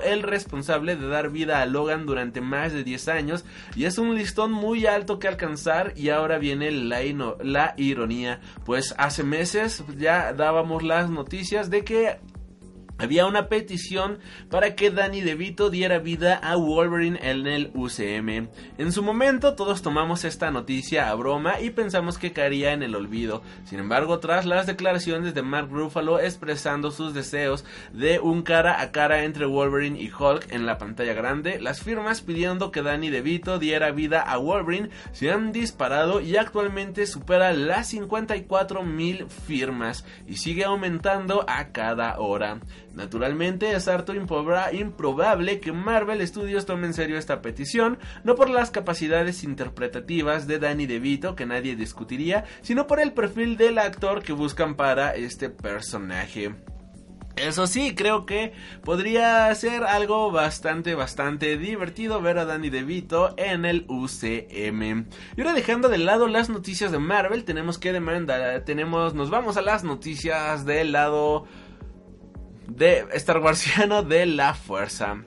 el, 0.00 0.22
responsable 0.22 0.96
de 0.96 1.08
dar 1.08 1.30
vida 1.30 1.60
a 1.60 1.66
Logan 1.66 2.06
durante 2.06 2.40
más 2.40 2.72
de 2.72 2.84
10 2.84 3.08
años 3.08 3.44
y 3.74 3.84
es 3.84 3.98
un 3.98 4.14
listón 4.14 4.52
muy 4.52 4.86
alto 4.86 5.18
que 5.18 5.28
alcanzar 5.28 5.92
y 5.96 6.10
ahora 6.10 6.38
viene 6.38 6.70
la 6.70 7.74
ironía, 7.76 8.40
pues 8.64 8.94
hace 8.98 9.22
meses 9.22 9.84
ya 9.96 10.32
dábamos 10.32 10.82
las 10.82 11.10
noticias 11.10 11.70
de 11.70 11.84
que 11.84 12.18
había 12.98 13.26
una 13.26 13.48
petición 13.48 14.18
para 14.50 14.74
que 14.74 14.90
Danny 14.90 15.20
DeVito 15.20 15.70
diera 15.70 15.98
vida 15.98 16.36
a 16.36 16.56
Wolverine 16.56 17.18
en 17.22 17.46
el 17.46 17.70
UCM. 17.74 18.48
En 18.78 18.92
su 18.92 19.02
momento 19.02 19.54
todos 19.54 19.82
tomamos 19.82 20.24
esta 20.24 20.50
noticia 20.50 21.10
a 21.10 21.14
broma 21.14 21.60
y 21.60 21.70
pensamos 21.70 22.18
que 22.18 22.32
caería 22.32 22.72
en 22.72 22.82
el 22.82 22.94
olvido. 22.94 23.42
Sin 23.64 23.78
embargo, 23.78 24.18
tras 24.18 24.46
las 24.46 24.66
declaraciones 24.66 25.34
de 25.34 25.42
Mark 25.42 25.68
Ruffalo 25.70 26.18
expresando 26.18 26.90
sus 26.90 27.14
deseos 27.14 27.64
de 27.92 28.18
un 28.18 28.42
cara 28.42 28.80
a 28.80 28.92
cara 28.92 29.24
entre 29.24 29.46
Wolverine 29.46 30.00
y 30.00 30.10
Hulk 30.10 30.52
en 30.52 30.66
la 30.66 30.78
pantalla 30.78 31.12
grande, 31.12 31.60
las 31.60 31.82
firmas 31.82 32.20
pidiendo 32.20 32.70
que 32.70 32.82
Danny 32.82 33.10
DeVito 33.10 33.58
diera 33.58 33.90
vida 33.90 34.22
a 34.22 34.38
Wolverine 34.38 34.90
se 35.12 35.30
han 35.30 35.52
disparado 35.52 36.20
y 36.20 36.36
actualmente 36.36 37.06
supera 37.06 37.52
las 37.52 37.88
54 37.88 38.82
mil 38.82 39.26
firmas 39.28 40.04
y 40.26 40.36
sigue 40.36 40.64
aumentando 40.64 41.44
a 41.48 41.72
cada 41.72 42.18
hora. 42.18 42.60
Naturalmente 42.96 43.72
es 43.72 43.88
harto 43.88 44.14
improbable 44.14 45.60
que 45.60 45.70
Marvel 45.70 46.26
Studios 46.26 46.64
tome 46.64 46.86
en 46.86 46.94
serio 46.94 47.18
esta 47.18 47.42
petición, 47.42 47.98
no 48.24 48.36
por 48.36 48.48
las 48.48 48.70
capacidades 48.70 49.44
interpretativas 49.44 50.46
de 50.46 50.58
Danny 50.58 50.86
DeVito 50.86 51.36
que 51.36 51.44
nadie 51.44 51.76
discutiría, 51.76 52.46
sino 52.62 52.86
por 52.86 52.98
el 52.98 53.12
perfil 53.12 53.58
del 53.58 53.76
actor 53.76 54.22
que 54.22 54.32
buscan 54.32 54.76
para 54.76 55.14
este 55.14 55.50
personaje. 55.50 56.54
Eso 57.36 57.66
sí, 57.66 57.94
creo 57.94 58.24
que 58.24 58.54
podría 58.82 59.54
ser 59.54 59.84
algo 59.84 60.30
bastante, 60.30 60.94
bastante 60.94 61.58
divertido 61.58 62.22
ver 62.22 62.38
a 62.38 62.46
Danny 62.46 62.70
DeVito 62.70 63.34
en 63.36 63.66
el 63.66 63.84
UCM. 63.88 65.04
Y 65.36 65.40
ahora 65.42 65.52
dejando 65.52 65.90
de 65.90 65.98
lado 65.98 66.28
las 66.28 66.48
noticias 66.48 66.92
de 66.92 66.98
Marvel, 66.98 67.44
tenemos 67.44 67.78
que 67.78 67.92
demandar, 67.92 68.62
tenemos, 68.64 69.12
nos 69.12 69.28
vamos 69.28 69.58
a 69.58 69.62
las 69.62 69.84
noticias 69.84 70.64
del 70.64 70.92
lado 70.92 71.44
de 72.66 73.06
Star 73.14 73.38
Warsiano 73.38 74.02
de 74.04 74.26
la 74.26 74.54
Fuerza. 74.54 75.22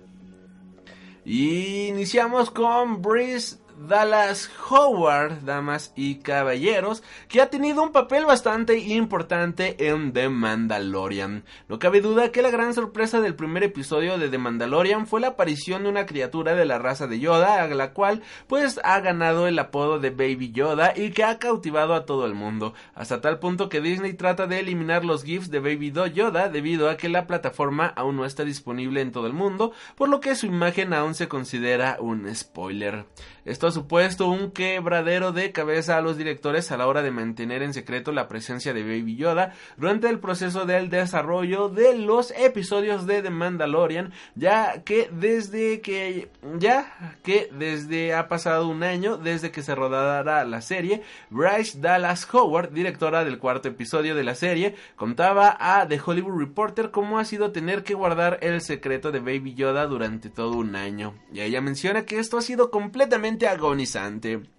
Y 1.25 1.87
iniciamos 1.87 2.49
con 2.49 3.01
Breeze 3.01 3.58
Dallas 3.87 4.51
Howard, 4.69 5.45
damas 5.45 5.93
y 5.95 6.15
caballeros, 6.15 7.01
que 7.29 7.39
ha 7.39 7.49
tenido 7.49 7.81
un 7.81 7.93
papel 7.93 8.25
bastante 8.25 8.77
importante 8.77 9.87
en 9.87 10.11
The 10.11 10.27
Mandalorian. 10.27 11.45
No 11.69 11.79
cabe 11.79 12.01
duda 12.01 12.33
que 12.33 12.41
la 12.41 12.49
gran 12.51 12.73
sorpresa 12.73 13.21
del 13.21 13.35
primer 13.35 13.63
episodio 13.63 14.17
de 14.17 14.27
The 14.27 14.37
Mandalorian 14.37 15.07
fue 15.07 15.21
la 15.21 15.29
aparición 15.29 15.83
de 15.83 15.89
una 15.89 16.05
criatura 16.05 16.55
de 16.55 16.65
la 16.65 16.77
raza 16.77 17.07
de 17.07 17.21
Yoda, 17.21 17.63
a 17.63 17.67
la 17.67 17.93
cual 17.93 18.21
pues 18.47 18.81
ha 18.83 18.99
ganado 18.99 19.47
el 19.47 19.57
apodo 19.57 19.97
de 19.97 20.09
Baby 20.09 20.51
Yoda 20.51 20.91
y 20.93 21.11
que 21.11 21.23
ha 21.23 21.39
cautivado 21.39 21.93
a 21.93 22.05
todo 22.05 22.25
el 22.25 22.33
mundo, 22.33 22.73
hasta 22.95 23.21
tal 23.21 23.39
punto 23.39 23.69
que 23.69 23.79
Disney 23.79 24.13
trata 24.13 24.45
de 24.45 24.59
eliminar 24.59 25.05
los 25.05 25.23
GIFs 25.23 25.51
de 25.51 25.61
Baby 25.61 25.93
Yoda 26.13 26.49
debido 26.49 26.89
a 26.89 26.97
que 26.97 27.07
la 27.07 27.27
plataforma 27.27 27.87
aún 27.87 28.17
no 28.17 28.25
está 28.25 28.43
disponible 28.43 28.99
en 28.99 29.13
todo 29.13 29.25
el 29.25 29.33
mundo, 29.33 29.71
por 29.95 30.09
lo 30.09 30.19
que 30.19 30.35
su 30.35 30.47
imagen 30.47 30.93
aún 30.93 31.15
se 31.15 31.29
considera 31.29 31.95
un 32.01 32.35
spoiler. 32.35 33.05
Esto 33.45 33.68
supuesto 33.71 34.27
un 34.27 34.51
quebradero 34.51 35.31
de 35.31 35.51
cabeza 35.51 35.97
a 35.97 36.01
los 36.01 36.17
directores 36.17 36.71
a 36.71 36.77
la 36.77 36.87
hora 36.87 37.01
de 37.01 37.11
mantener 37.11 37.61
en 37.61 37.73
secreto 37.73 38.11
la 38.11 38.27
presencia 38.27 38.73
de 38.73 38.83
Baby 38.83 39.15
Yoda 39.15 39.53
durante 39.77 40.09
el 40.09 40.19
proceso 40.19 40.65
del 40.65 40.89
desarrollo 40.89 41.69
de 41.69 41.97
los 41.97 42.31
episodios 42.31 43.05
de 43.05 43.21
The 43.21 43.29
Mandalorian, 43.29 44.11
ya 44.35 44.83
que 44.83 45.09
desde 45.11 45.81
que 45.81 46.29
ya 46.57 47.15
que 47.23 47.49
desde 47.51 48.13
ha 48.13 48.27
pasado 48.27 48.67
un 48.67 48.83
año 48.83 49.17
desde 49.17 49.51
que 49.51 49.61
se 49.61 49.75
rodara 49.75 50.43
la 50.45 50.61
serie, 50.61 51.03
Bryce 51.29 51.79
Dallas 51.79 52.27
Howard, 52.33 52.71
directora 52.71 53.23
del 53.23 53.39
cuarto 53.39 53.67
episodio 53.67 54.15
de 54.15 54.23
la 54.23 54.35
serie, 54.35 54.75
contaba 54.95 55.57
a 55.59 55.87
The 55.87 55.99
Hollywood 56.03 56.39
Reporter 56.39 56.91
cómo 56.91 57.19
ha 57.19 57.25
sido 57.25 57.51
tener 57.51 57.83
que 57.83 57.93
guardar 57.93 58.39
el 58.41 58.61
secreto 58.61 59.11
de 59.11 59.19
Baby 59.19 59.53
Yoda 59.53 59.85
durante 59.87 60.29
todo 60.29 60.57
un 60.57 60.75
año. 60.75 61.15
Y 61.33 61.41
ella 61.41 61.61
menciona 61.61 62.05
que 62.05 62.19
esto 62.19 62.37
ha 62.37 62.41
sido 62.41 62.71
completamente 62.71 63.47
agonizzante. 63.59 64.58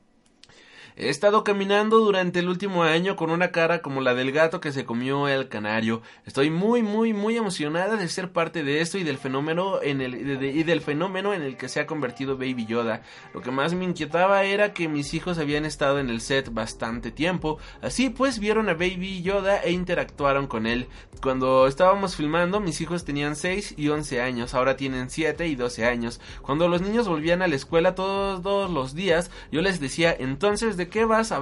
He 1.03 1.09
estado 1.09 1.45
caminando 1.45 1.99
durante 2.01 2.41
el 2.41 2.49
último 2.51 2.83
año 2.83 3.17
con 3.17 3.31
una 3.31 3.53
cara 3.53 3.81
como 3.81 4.03
la 4.03 4.13
del 4.15 4.33
gato 4.33 4.61
que 4.61 4.71
se 4.71 4.85
comió 4.85 5.29
el 5.29 5.49
canario. 5.49 6.03
Estoy 6.27 6.51
muy 6.51 6.83
muy 6.83 7.15
muy 7.15 7.39
emocionada 7.39 7.97
de 7.97 8.07
ser 8.07 8.33
parte 8.33 8.63
de 8.65 8.83
esto 8.83 8.99
y 8.99 9.03
del 9.03 9.17
fenómeno 9.17 9.81
en 9.83 10.03
el 10.03 10.15
y 10.43 10.63
del 10.63 10.83
fenómeno 10.83 11.33
en 11.33 11.41
el 11.41 11.57
que 11.57 11.71
se 11.71 11.81
ha 11.81 11.87
convertido 11.87 12.37
Baby 12.37 12.67
Yoda. 12.67 13.01
Lo 13.33 13.41
que 13.41 13.51
más 13.51 13.73
me 13.73 13.87
inquietaba 13.87 14.45
era 14.45 14.75
que 14.75 14.89
mis 14.89 15.15
hijos 15.15 15.39
habían 15.39 15.65
estado 15.65 16.01
en 16.01 16.11
el 16.11 16.21
set 16.21 16.53
bastante 16.53 17.11
tiempo, 17.11 17.57
así 17.81 18.11
pues 18.11 18.39
vieron 18.39 18.69
a 18.69 18.75
Baby 18.75 19.23
Yoda 19.23 19.57
e 19.63 19.73
interactuaron 19.73 20.49
con 20.49 20.67
él. 20.67 20.87
Cuando 21.23 21.67
estábamos 21.67 22.15
filmando, 22.15 22.61
mis 22.61 22.79
hijos 22.83 23.07
tenían 23.07 23.37
6 23.37 23.75
y 23.79 23.89
11 23.89 24.21
años, 24.21 24.53
ahora 24.53 24.77
tienen 24.77 25.09
7 25.09 25.47
y 25.47 25.55
12 25.55 25.87
años. 25.87 26.21
Cuando 26.43 26.69
los 26.69 26.83
niños 26.83 27.09
volvían 27.09 27.41
a 27.41 27.49
la 27.49 27.57
escuela 27.57 27.95
todos, 27.95 28.43
todos 28.43 28.71
los 28.71 28.95
días, 28.95 29.31
yo 29.51 29.63
les 29.63 29.81
decía, 29.81 30.15
"Entonces, 30.19 30.77
¿de 30.77 30.90
qué 30.91 31.05
vas 31.05 31.33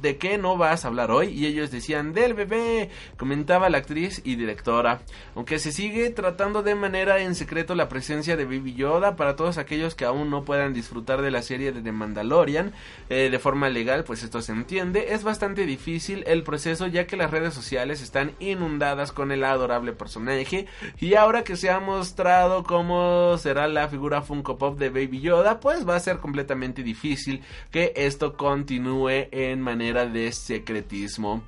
de 0.00 0.16
qué 0.18 0.38
no 0.38 0.56
vas 0.56 0.84
a 0.84 0.88
hablar 0.88 1.10
hoy? 1.10 1.28
Y 1.28 1.46
ellos 1.46 1.70
decían, 1.70 2.12
del 2.12 2.34
bebé, 2.34 2.90
comentaba 3.16 3.68
la 3.68 3.78
actriz 3.78 4.20
y 4.24 4.36
directora. 4.36 5.00
Aunque 5.34 5.58
se 5.58 5.72
sigue 5.72 6.10
tratando 6.10 6.62
de 6.62 6.74
manera 6.74 7.20
en 7.20 7.34
secreto 7.34 7.74
la 7.74 7.88
presencia 7.88 8.36
de 8.36 8.44
Baby 8.44 8.74
Yoda 8.74 9.16
para 9.16 9.36
todos 9.36 9.58
aquellos 9.58 9.94
que 9.94 10.04
aún 10.04 10.30
no 10.30 10.44
puedan 10.44 10.72
disfrutar 10.74 11.22
de 11.22 11.30
la 11.30 11.42
serie 11.42 11.72
de 11.72 11.82
The 11.82 11.92
Mandalorian 11.92 12.72
eh, 13.08 13.28
de 13.30 13.38
forma 13.38 13.68
legal, 13.68 14.04
pues 14.04 14.22
esto 14.22 14.42
se 14.42 14.52
entiende. 14.52 15.14
Es 15.14 15.24
bastante 15.24 15.66
difícil 15.66 16.24
el 16.26 16.42
proceso 16.42 16.86
ya 16.86 17.06
que 17.06 17.16
las 17.16 17.30
redes 17.30 17.54
sociales 17.54 18.02
están 18.02 18.32
inundadas 18.38 19.12
con 19.12 19.32
el 19.32 19.44
adorable 19.44 19.92
personaje 19.92 20.66
y 21.00 21.14
ahora 21.14 21.44
que 21.44 21.56
se 21.56 21.70
ha 21.70 21.80
mostrado 21.80 22.62
cómo 22.62 23.36
será 23.38 23.66
la 23.68 23.88
figura 23.88 24.22
Funko 24.22 24.58
Pop 24.58 24.78
de 24.78 24.90
Baby 24.90 25.20
Yoda, 25.20 25.60
pues 25.60 25.88
va 25.88 25.96
a 25.96 26.00
ser 26.00 26.18
completamente 26.18 26.82
difícil 26.82 27.42
que 27.70 27.92
esto 27.96 28.36
continúe 28.36 28.73
continúe 28.74 29.28
en 29.30 29.60
manera 29.60 30.04
de 30.04 30.32
secretismo. 30.32 31.44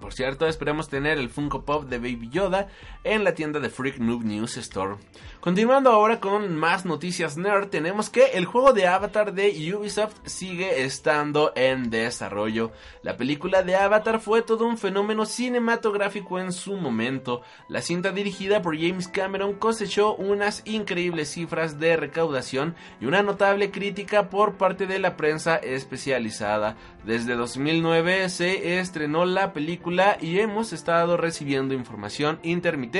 Por 0.00 0.14
cierto, 0.14 0.46
esperemos 0.46 0.88
tener 0.88 1.18
el 1.18 1.28
Funko 1.28 1.66
Pop 1.66 1.84
de 1.84 1.98
Baby 1.98 2.30
Yoda 2.30 2.68
en 3.06 3.22
la 3.22 3.34
tienda 3.34 3.60
de 3.60 3.70
Freak 3.70 3.98
Noob 3.98 4.24
News 4.24 4.56
Store. 4.56 4.96
Continuando 5.40 5.90
ahora 5.90 6.18
con 6.18 6.56
más 6.56 6.84
noticias 6.84 7.36
nerd, 7.36 7.68
tenemos 7.68 8.10
que 8.10 8.32
el 8.34 8.46
juego 8.46 8.72
de 8.72 8.88
Avatar 8.88 9.32
de 9.32 9.72
Ubisoft 9.72 10.16
sigue 10.24 10.82
estando 10.82 11.52
en 11.54 11.88
desarrollo. 11.88 12.72
La 13.02 13.16
película 13.16 13.62
de 13.62 13.76
Avatar 13.76 14.18
fue 14.18 14.42
todo 14.42 14.66
un 14.66 14.76
fenómeno 14.76 15.24
cinematográfico 15.24 16.40
en 16.40 16.52
su 16.52 16.74
momento. 16.74 17.42
La 17.68 17.80
cinta 17.80 18.10
dirigida 18.10 18.60
por 18.60 18.76
James 18.76 19.06
Cameron 19.06 19.54
cosechó 19.54 20.16
unas 20.16 20.62
increíbles 20.64 21.30
cifras 21.30 21.78
de 21.78 21.96
recaudación 21.96 22.74
y 23.00 23.06
una 23.06 23.22
notable 23.22 23.70
crítica 23.70 24.28
por 24.30 24.54
parte 24.54 24.88
de 24.88 24.98
la 24.98 25.16
prensa 25.16 25.56
especializada. 25.56 26.76
Desde 27.04 27.36
2009 27.36 28.28
se 28.30 28.80
estrenó 28.80 29.24
la 29.24 29.52
película 29.52 30.18
y 30.20 30.40
hemos 30.40 30.72
estado 30.72 31.16
recibiendo 31.16 31.72
información 31.72 32.40
intermitente 32.42 32.95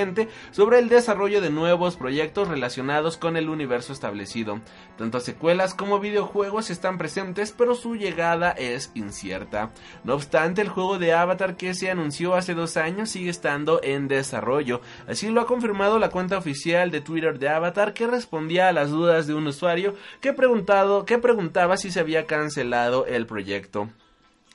sobre 0.51 0.79
el 0.79 0.89
desarrollo 0.89 1.41
de 1.41 1.51
nuevos 1.51 1.97
proyectos 1.97 2.49
relacionados 2.49 3.17
con 3.17 3.37
el 3.37 3.49
universo 3.49 3.93
establecido. 3.93 4.61
Tanto 4.99 5.21
secuelas 5.21 5.75
como 5.75 6.01
videojuegos 6.01 6.71
están 6.71 6.99
presentes, 6.99 7.53
pero 7.57 7.75
su 7.75 7.97
llegada 7.97 8.51
es 8.51 8.91
incierta. 8.95 9.71
No 10.05 10.15
obstante, 10.15 10.63
el 10.63 10.69
juego 10.69 10.99
de 10.99 11.13
Avatar 11.13 11.57
que 11.57 11.75
se 11.75 11.91
anunció 11.91 12.35
hace 12.35 12.55
dos 12.55 12.77
años 12.77 13.11
sigue 13.11 13.31
estando 13.31 13.81
en 13.83 14.09
desarrollo. 14.09 14.81
Así 15.07 15.29
lo 15.29 15.41
ha 15.41 15.47
confirmado 15.47 15.99
la 15.99 16.11
cuenta 16.11 16.39
oficial 16.39 16.91
de 16.91 17.01
Twitter 17.01 17.39
de 17.39 17.49
Avatar 17.49 17.95
que 17.95 18.07
respondía 18.07 18.69
a 18.69 18.73
las 18.73 18.91
dudas 18.91 19.27
de 19.27 19.35
un 19.35 19.47
usuario 19.47 19.95
que, 20.21 20.33
preguntado, 20.33 21.05
que 21.05 21.19
preguntaba 21.19 21.77
si 21.77 21.91
se 21.91 22.01
había 22.01 22.27
cancelado 22.27 23.07
el 23.07 23.27
proyecto. 23.27 23.89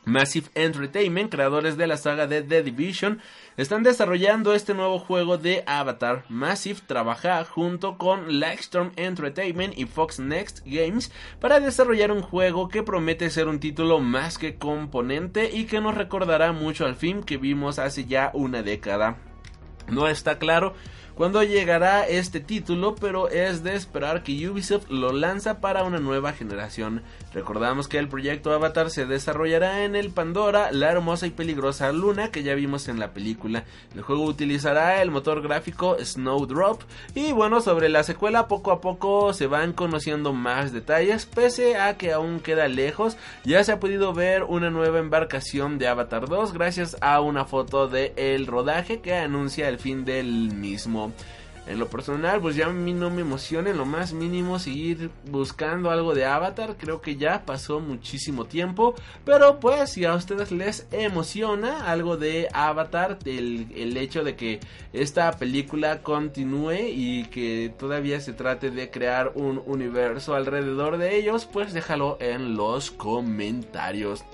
Massive 0.03 0.49
Entertainment, 0.55 1.31
creadores 1.31 1.77
de 1.77 1.85
la 1.85 1.97
saga 1.97 2.25
de 2.25 2.41
The 2.41 2.63
Division, 2.63 3.21
están 3.55 3.83
desarrollando 3.83 4.53
este 4.53 4.73
nuevo 4.73 4.97
juego 4.97 5.37
de 5.37 5.63
Avatar. 5.67 6.25
Massive 6.27 6.79
trabaja 6.87 7.43
junto 7.45 7.97
con 7.97 8.39
Lightstorm 8.39 8.91
Entertainment 8.95 9.77
y 9.77 9.85
Fox 9.85 10.19
Next 10.19 10.61
Games 10.65 11.11
para 11.39 11.59
desarrollar 11.59 12.11
un 12.11 12.21
juego 12.21 12.67
que 12.67 12.83
promete 12.83 13.29
ser 13.29 13.47
un 13.47 13.59
título 13.59 13.99
más 13.99 14.37
que 14.37 14.55
componente 14.55 15.51
y 15.51 15.65
que 15.65 15.81
nos 15.81 15.95
recordará 15.95 16.51
mucho 16.51 16.85
al 16.85 16.95
film 16.95 17.23
que 17.23 17.37
vimos 17.37 17.77
hace 17.77 18.05
ya 18.05 18.31
una 18.33 18.63
década. 18.63 19.17
No 19.87 20.07
está 20.07 20.39
claro 20.39 20.73
cuándo 21.22 21.43
llegará 21.43 22.07
este 22.07 22.39
título, 22.39 22.95
pero 22.95 23.30
es 23.30 23.64
de 23.64 23.76
esperar 23.76 24.23
que 24.23 24.49
Ubisoft 24.49 24.89
lo 24.89 25.14
lanza 25.14 25.61
para 25.61 25.84
una 25.84 25.99
nueva 25.99 26.34
generación. 26.34 27.03
Recordamos 27.31 27.88
que 27.88 27.99
el 27.99 28.07
proyecto 28.07 28.52
Avatar 28.52 28.89
se 28.89 29.06
desarrollará 29.06 29.85
en 29.85 29.95
el 29.95 30.10
Pandora, 30.10 30.72
la 30.72 30.89
hermosa 30.89 31.27
y 31.27 31.30
peligrosa 31.30 31.91
luna 31.91 32.31
que 32.31 32.41
ya 32.41 32.56
vimos 32.56 32.88
en 32.88 32.99
la 32.99 33.14
película. 33.14 33.65
El 33.93 34.02
juego 34.02 34.23
utilizará 34.23 34.99
el 35.03 35.11
motor 35.11 35.43
gráfico 35.43 35.95
Snowdrop 36.03 36.81
y 37.14 37.34
bueno, 37.34 37.61
sobre 37.61 37.89
la 37.89 38.02
secuela 38.02 38.48
poco 38.48 38.72
a 38.72 38.81
poco 38.81 39.31
se 39.34 39.45
van 39.45 39.73
conociendo 39.73 40.34
más 40.34 40.73
detalles, 40.73 41.27
pese 41.27 41.77
a 41.77 41.98
que 41.98 42.14
aún 42.14 42.39
queda 42.39 42.68
lejos, 42.68 43.15
ya 43.43 43.64
se 43.64 43.72
ha 43.72 43.80
podido 43.80 44.11
ver 44.15 44.41
una 44.41 44.72
nueva 44.72 44.98
embarcación 44.98 45.77
de 45.77 45.88
Avatar 45.88 46.27
2 46.27 46.52
gracias 46.52 46.98
a 46.99 47.22
una 47.22 47.45
foto 47.45 47.88
de 47.88 48.11
el 48.15 48.48
rodaje 48.48 49.02
que 49.02 49.14
anuncia 49.14 49.69
el 49.69 49.77
fin 49.77 50.03
del 50.03 50.52
mismo. 50.52 51.10
En 51.67 51.77
lo 51.77 51.88
personal, 51.88 52.41
pues 52.41 52.55
ya 52.55 52.67
a 52.67 52.73
mí 52.73 52.91
no 52.91 53.11
me 53.11 53.21
emociona 53.21 53.69
en 53.69 53.77
lo 53.77 53.85
más 53.85 54.13
mínimo 54.13 54.57
seguir 54.57 55.11
buscando 55.29 55.91
algo 55.91 56.15
de 56.15 56.25
Avatar. 56.25 56.75
Creo 56.77 57.01
que 57.01 57.17
ya 57.17 57.45
pasó 57.45 57.79
muchísimo 57.79 58.45
tiempo. 58.45 58.95
Pero 59.25 59.59
pues 59.59 59.91
si 59.91 60.03
a 60.05 60.15
ustedes 60.15 60.51
les 60.51 60.88
emociona 60.91 61.85
algo 61.85 62.17
de 62.17 62.47
Avatar, 62.51 63.19
el, 63.25 63.67
el 63.75 63.95
hecho 63.95 64.23
de 64.23 64.35
que 64.35 64.59
esta 64.91 65.31
película 65.33 66.01
continúe 66.01 66.89
y 66.89 67.25
que 67.25 67.71
todavía 67.77 68.19
se 68.21 68.33
trate 68.33 68.71
de 68.71 68.89
crear 68.89 69.31
un 69.35 69.61
universo 69.65 70.33
alrededor 70.33 70.97
de 70.97 71.15
ellos, 71.15 71.45
pues 71.45 71.73
déjalo 71.73 72.17
en 72.19 72.55
los 72.55 72.89
comentarios. 72.89 74.25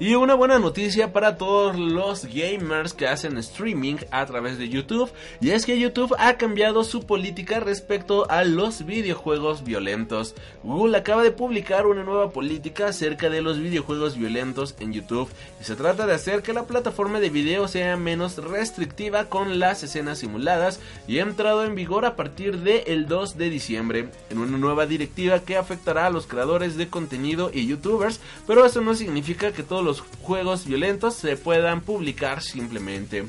Y 0.00 0.14
una 0.14 0.34
buena 0.34 0.60
noticia 0.60 1.12
para 1.12 1.36
todos 1.36 1.76
los 1.76 2.24
gamers 2.26 2.92
que 2.92 3.08
hacen 3.08 3.36
streaming 3.38 3.96
a 4.12 4.24
través 4.26 4.56
de 4.56 4.68
YouTube. 4.68 5.10
Y 5.40 5.50
es 5.50 5.66
que 5.66 5.76
YouTube 5.76 6.14
ha 6.20 6.36
cambiado 6.36 6.84
su 6.84 7.04
política 7.04 7.58
respecto 7.58 8.30
a 8.30 8.44
los 8.44 8.86
videojuegos 8.86 9.64
violentos. 9.64 10.36
Google 10.62 10.96
acaba 10.96 11.24
de 11.24 11.32
publicar 11.32 11.88
una 11.88 12.04
nueva 12.04 12.30
política 12.30 12.86
acerca 12.86 13.28
de 13.28 13.42
los 13.42 13.58
videojuegos 13.58 14.16
violentos 14.16 14.76
en 14.78 14.92
YouTube. 14.92 15.28
Y 15.60 15.64
se 15.64 15.74
trata 15.74 16.06
de 16.06 16.14
hacer 16.14 16.42
que 16.42 16.52
la 16.52 16.62
plataforma 16.62 17.18
de 17.18 17.30
video 17.30 17.66
sea 17.66 17.96
menos 17.96 18.36
restrictiva 18.36 19.24
con 19.24 19.58
las 19.58 19.82
escenas 19.82 20.18
simuladas. 20.18 20.78
Y 21.08 21.18
ha 21.18 21.22
entrado 21.22 21.64
en 21.64 21.74
vigor 21.74 22.04
a 22.04 22.14
partir 22.14 22.58
del 22.58 23.08
2 23.08 23.36
de 23.36 23.50
diciembre. 23.50 24.10
En 24.30 24.38
una 24.38 24.58
nueva 24.58 24.86
directiva 24.86 25.40
que 25.40 25.56
afectará 25.56 26.06
a 26.06 26.10
los 26.10 26.28
creadores 26.28 26.76
de 26.76 26.86
contenido 26.86 27.50
y 27.52 27.66
youtubers. 27.66 28.20
Pero 28.46 28.64
eso 28.64 28.80
no 28.80 28.94
significa 28.94 29.50
que 29.50 29.64
todos 29.64 29.87
los 29.88 30.02
juegos 30.20 30.66
violentos 30.66 31.14
se 31.14 31.38
puedan 31.38 31.80
publicar 31.80 32.42
simplemente. 32.42 33.24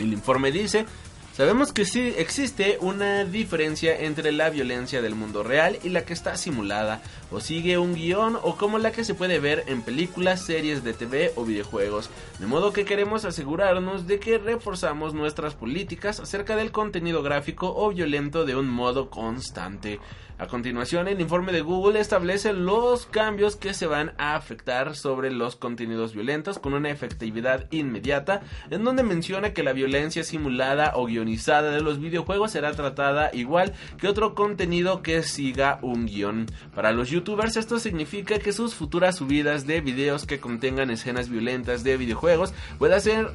El 0.00 0.12
informe 0.12 0.50
dice, 0.50 0.84
sabemos 1.32 1.72
que 1.72 1.84
sí 1.84 2.12
existe 2.18 2.76
una 2.80 3.24
diferencia 3.24 3.96
entre 3.96 4.32
la 4.32 4.50
violencia 4.50 5.00
del 5.00 5.14
mundo 5.14 5.44
real 5.44 5.78
y 5.84 5.90
la 5.90 6.04
que 6.04 6.12
está 6.12 6.36
simulada, 6.36 7.02
o 7.30 7.38
sigue 7.38 7.78
un 7.78 7.94
guion 7.94 8.36
o 8.42 8.56
como 8.56 8.78
la 8.78 8.90
que 8.90 9.04
se 9.04 9.14
puede 9.14 9.38
ver 9.38 9.62
en 9.68 9.82
películas, 9.82 10.40
series 10.40 10.82
de 10.82 10.92
TV 10.92 11.30
o 11.36 11.44
videojuegos, 11.44 12.10
de 12.40 12.46
modo 12.46 12.72
que 12.72 12.84
queremos 12.84 13.24
asegurarnos 13.24 14.08
de 14.08 14.18
que 14.18 14.38
reforzamos 14.38 15.14
nuestras 15.14 15.54
políticas 15.54 16.18
acerca 16.18 16.56
del 16.56 16.72
contenido 16.72 17.22
gráfico 17.22 17.72
o 17.76 17.90
violento 17.92 18.44
de 18.44 18.56
un 18.56 18.66
modo 18.66 19.08
constante. 19.08 20.00
A 20.38 20.48
continuación, 20.48 21.08
el 21.08 21.18
informe 21.18 21.50
de 21.50 21.62
Google 21.62 21.98
establece 21.98 22.52
los 22.52 23.06
cambios 23.06 23.56
que 23.56 23.72
se 23.72 23.86
van 23.86 24.12
a 24.18 24.34
afectar 24.34 24.94
sobre 24.94 25.30
los 25.30 25.56
contenidos 25.56 26.12
violentos 26.12 26.58
con 26.58 26.74
una 26.74 26.90
efectividad 26.90 27.72
inmediata, 27.72 28.42
en 28.68 28.84
donde 28.84 29.02
menciona 29.02 29.54
que 29.54 29.62
la 29.62 29.72
violencia 29.72 30.24
simulada 30.24 30.92
o 30.94 31.06
guionizada 31.06 31.70
de 31.70 31.80
los 31.80 32.00
videojuegos 32.00 32.50
será 32.50 32.72
tratada 32.72 33.30
igual 33.32 33.72
que 33.96 34.08
otro 34.08 34.34
contenido 34.34 35.00
que 35.00 35.22
siga 35.22 35.78
un 35.80 36.04
guion. 36.04 36.44
Para 36.74 36.92
los 36.92 37.08
youtubers 37.08 37.56
esto 37.56 37.78
significa 37.78 38.38
que 38.38 38.52
sus 38.52 38.74
futuras 38.74 39.16
subidas 39.16 39.66
de 39.66 39.80
videos 39.80 40.26
que 40.26 40.38
contengan 40.38 40.90
escenas 40.90 41.30
violentas 41.30 41.82
de 41.82 41.96
videojuegos 41.96 42.52
puedan 42.78 43.00
ser, 43.00 43.32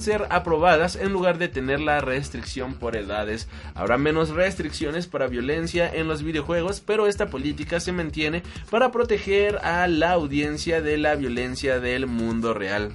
ser 0.00 0.26
aprobadas 0.30 0.96
en 0.96 1.12
lugar 1.12 1.38
de 1.38 1.46
tener 1.46 1.78
la 1.78 2.00
restricción 2.00 2.74
por 2.74 2.96
edades. 2.96 3.46
Habrá 3.76 3.98
menos 3.98 4.30
restricciones 4.30 5.06
para 5.06 5.28
violencia 5.28 5.88
en 5.88 6.08
los 6.08 6.24
videojuegos 6.24 6.39
juegos, 6.40 6.80
pero 6.80 7.06
esta 7.06 7.28
política 7.28 7.80
se 7.80 7.92
mantiene 7.92 8.42
para 8.70 8.92
proteger 8.92 9.58
a 9.58 9.86
la 9.86 10.12
audiencia 10.12 10.80
de 10.80 10.98
la 10.98 11.14
violencia 11.14 11.80
del 11.80 12.06
mundo 12.06 12.54
real. 12.54 12.92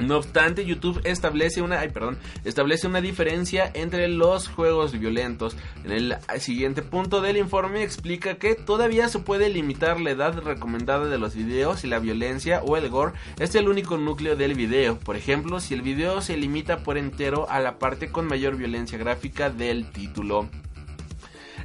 No 0.00 0.16
obstante, 0.16 0.64
YouTube 0.64 1.00
establece 1.04 1.60
una, 1.60 1.80
ay, 1.80 1.90
perdón, 1.90 2.16
establece 2.44 2.86
una 2.86 3.02
diferencia 3.02 3.70
entre 3.74 4.08
los 4.08 4.48
juegos 4.48 4.98
violentos. 4.98 5.56
En 5.84 5.92
el 5.92 6.16
siguiente 6.38 6.80
punto 6.80 7.20
del 7.20 7.36
informe 7.36 7.82
explica 7.82 8.36
que 8.36 8.54
todavía 8.54 9.08
se 9.08 9.18
puede 9.18 9.50
limitar 9.50 10.00
la 10.00 10.10
edad 10.10 10.38
recomendada 10.38 11.06
de 11.06 11.18
los 11.18 11.34
videos 11.34 11.80
si 11.80 11.86
la 11.86 11.98
violencia 11.98 12.62
o 12.62 12.78
el 12.78 12.88
gore 12.88 13.12
es 13.38 13.54
el 13.54 13.68
único 13.68 13.98
núcleo 13.98 14.36
del 14.36 14.54
video. 14.54 14.98
Por 14.98 15.16
ejemplo, 15.16 15.60
si 15.60 15.74
el 15.74 15.82
video 15.82 16.22
se 16.22 16.38
limita 16.38 16.78
por 16.78 16.96
entero 16.96 17.46
a 17.50 17.60
la 17.60 17.78
parte 17.78 18.10
con 18.10 18.26
mayor 18.26 18.56
violencia 18.56 18.96
gráfica 18.96 19.50
del 19.50 19.90
título. 19.90 20.48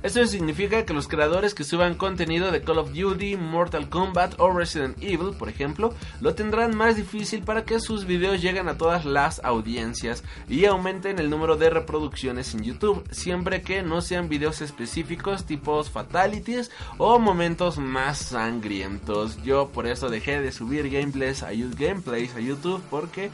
Esto 0.06 0.23
significa 0.27 0.86
que 0.86 0.94
los 0.94 1.07
creadores 1.07 1.56
que 1.56 1.64
suban 1.64 1.95
contenido 1.95 2.52
de 2.52 2.61
Call 2.61 2.77
of 2.77 2.94
Duty, 2.94 3.38
Mortal 3.38 3.90
Kombat 3.90 4.40
o 4.40 4.52
Resident 4.52 4.95
Evil, 5.02 5.36
por 5.36 5.49
ejemplo, 5.49 5.95
lo 6.22 6.36
tendrán 6.36 6.77
más 6.77 6.95
difícil 6.95 7.41
para 7.41 7.65
que 7.65 7.80
sus 7.80 8.06
videos 8.06 8.40
lleguen 8.40 8.69
a 8.69 8.77
todas 8.77 9.03
las 9.03 9.44
audiencias 9.44 10.23
y 10.48 10.65
aumenten 10.65 11.18
el 11.18 11.32
número 11.32 11.56
de 11.56 11.72
reproducciones 11.72 12.53
en 12.53 12.61
YouTube, 12.61 13.03
siempre 13.10 13.64
que 13.64 13.82
no 13.82 13.99
sean 14.02 14.30
videos 14.30 14.61
específicos 14.61 15.48
tipos 15.48 15.90
fatalities 15.90 16.69
o 16.99 17.18
momentos 17.18 17.80
más 17.80 18.19
sangrientos. 18.19 19.41
Yo 19.41 19.69
por 19.69 19.88
eso 19.88 20.10
dejé 20.10 20.40
de 20.40 20.52
subir 20.52 20.88
gameplays 20.91 21.41
a, 21.41 21.49
gameplays 21.52 22.36
a 22.36 22.41
YouTube 22.41 22.84
porque 22.91 23.32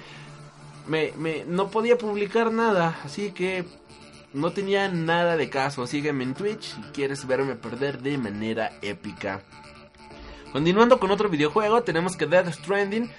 me, 0.88 1.11
me, 1.18 1.43
no 1.43 1.69
podía 1.69 1.98
publicar 1.98 2.49
nada, 2.53 2.98
así 3.03 3.31
que 3.31 3.65
no 4.33 4.51
tenía 4.51 4.87
nada 4.87 5.37
de 5.37 5.49
caso. 5.49 5.87
Sígueme 5.87 6.23
en 6.23 6.33
Twitch 6.33 6.75
si 6.75 6.81
quieres 6.93 7.25
verme 7.25 7.55
perder 7.55 8.01
de 8.01 8.17
manera 8.17 8.71
épica. 8.81 9.41
Continuando 10.51 10.99
con 10.99 11.11
otro 11.11 11.29
videojuego, 11.29 11.83
tenemos 11.83 12.17
que 12.17 12.25
Death 12.25 12.53
Stranding. 12.53 13.09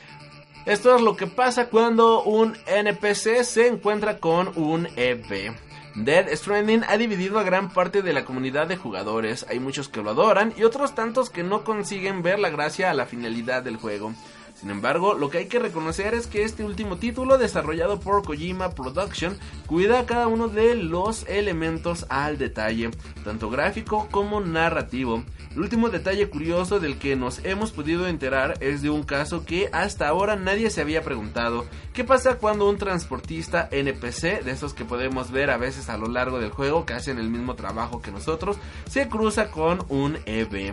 Esto 0.66 0.94
es 0.94 1.02
lo 1.02 1.16
que 1.16 1.26
pasa 1.26 1.68
cuando 1.68 2.22
un 2.22 2.56
NPC 2.66 3.42
se 3.42 3.66
encuentra 3.66 4.18
con 4.18 4.52
un 4.56 4.86
EV. 4.96 5.54
Dead 5.94 6.34
Stranding 6.34 6.84
ha 6.88 6.96
dividido 6.96 7.38
a 7.38 7.42
gran 7.42 7.68
parte 7.70 8.00
de 8.00 8.14
la 8.14 8.24
comunidad 8.24 8.66
de 8.66 8.76
jugadores. 8.76 9.44
Hay 9.50 9.60
muchos 9.60 9.88
que 9.88 10.00
lo 10.00 10.10
adoran 10.10 10.54
y 10.56 10.64
otros 10.64 10.94
tantos 10.94 11.28
que 11.28 11.42
no 11.42 11.64
consiguen 11.64 12.22
ver 12.22 12.38
la 12.38 12.48
gracia 12.48 12.90
a 12.90 12.94
la 12.94 13.04
finalidad 13.06 13.62
del 13.62 13.76
juego. 13.76 14.14
Sin 14.62 14.70
embargo, 14.70 15.14
lo 15.14 15.28
que 15.28 15.38
hay 15.38 15.46
que 15.46 15.58
reconocer 15.58 16.14
es 16.14 16.28
que 16.28 16.44
este 16.44 16.62
último 16.62 16.96
título, 16.96 17.36
desarrollado 17.36 17.98
por 17.98 18.22
Kojima 18.22 18.70
Production, 18.70 19.36
cuida 19.66 20.06
cada 20.06 20.28
uno 20.28 20.46
de 20.46 20.76
los 20.76 21.28
elementos 21.28 22.06
al 22.08 22.38
detalle, 22.38 22.92
tanto 23.24 23.50
gráfico 23.50 24.06
como 24.12 24.40
narrativo. 24.40 25.24
El 25.50 25.62
último 25.62 25.88
detalle 25.88 26.30
curioso 26.30 26.78
del 26.78 26.96
que 26.96 27.16
nos 27.16 27.44
hemos 27.44 27.72
podido 27.72 28.06
enterar 28.06 28.54
es 28.60 28.82
de 28.82 28.90
un 28.90 29.02
caso 29.02 29.44
que 29.44 29.68
hasta 29.72 30.06
ahora 30.06 30.36
nadie 30.36 30.70
se 30.70 30.80
había 30.80 31.02
preguntado. 31.02 31.66
¿Qué 31.92 32.04
pasa 32.04 32.36
cuando 32.36 32.68
un 32.68 32.78
transportista 32.78 33.68
NPC, 33.68 34.44
de 34.44 34.52
esos 34.52 34.74
que 34.74 34.84
podemos 34.84 35.32
ver 35.32 35.50
a 35.50 35.56
veces 35.56 35.88
a 35.88 35.98
lo 35.98 36.06
largo 36.06 36.38
del 36.38 36.50
juego, 36.50 36.86
que 36.86 36.94
hacen 36.94 37.18
el 37.18 37.30
mismo 37.30 37.56
trabajo 37.56 38.00
que 38.00 38.12
nosotros, 38.12 38.58
se 38.88 39.08
cruza 39.08 39.50
con 39.50 39.84
un 39.88 40.18
EV? 40.24 40.70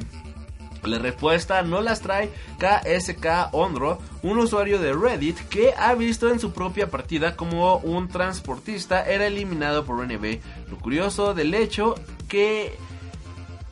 La 0.83 0.97
respuesta 0.97 1.61
no 1.61 1.81
las 1.81 2.01
trae 2.01 2.29
KSK 2.57 3.53
Onro, 3.53 3.99
un 4.23 4.37
usuario 4.37 4.79
de 4.79 4.93
Reddit 4.93 5.37
que 5.49 5.73
ha 5.77 5.93
visto 5.95 6.29
en 6.29 6.39
su 6.39 6.51
propia 6.51 6.89
partida 6.89 7.35
como 7.35 7.77
un 7.77 8.07
transportista 8.07 9.03
era 9.03 9.27
eliminado 9.27 9.85
por 9.85 10.05
NB. 10.05 10.39
Lo 10.69 10.77
curioso 10.77 11.33
del 11.33 11.53
hecho 11.53 11.95
que 12.27 12.77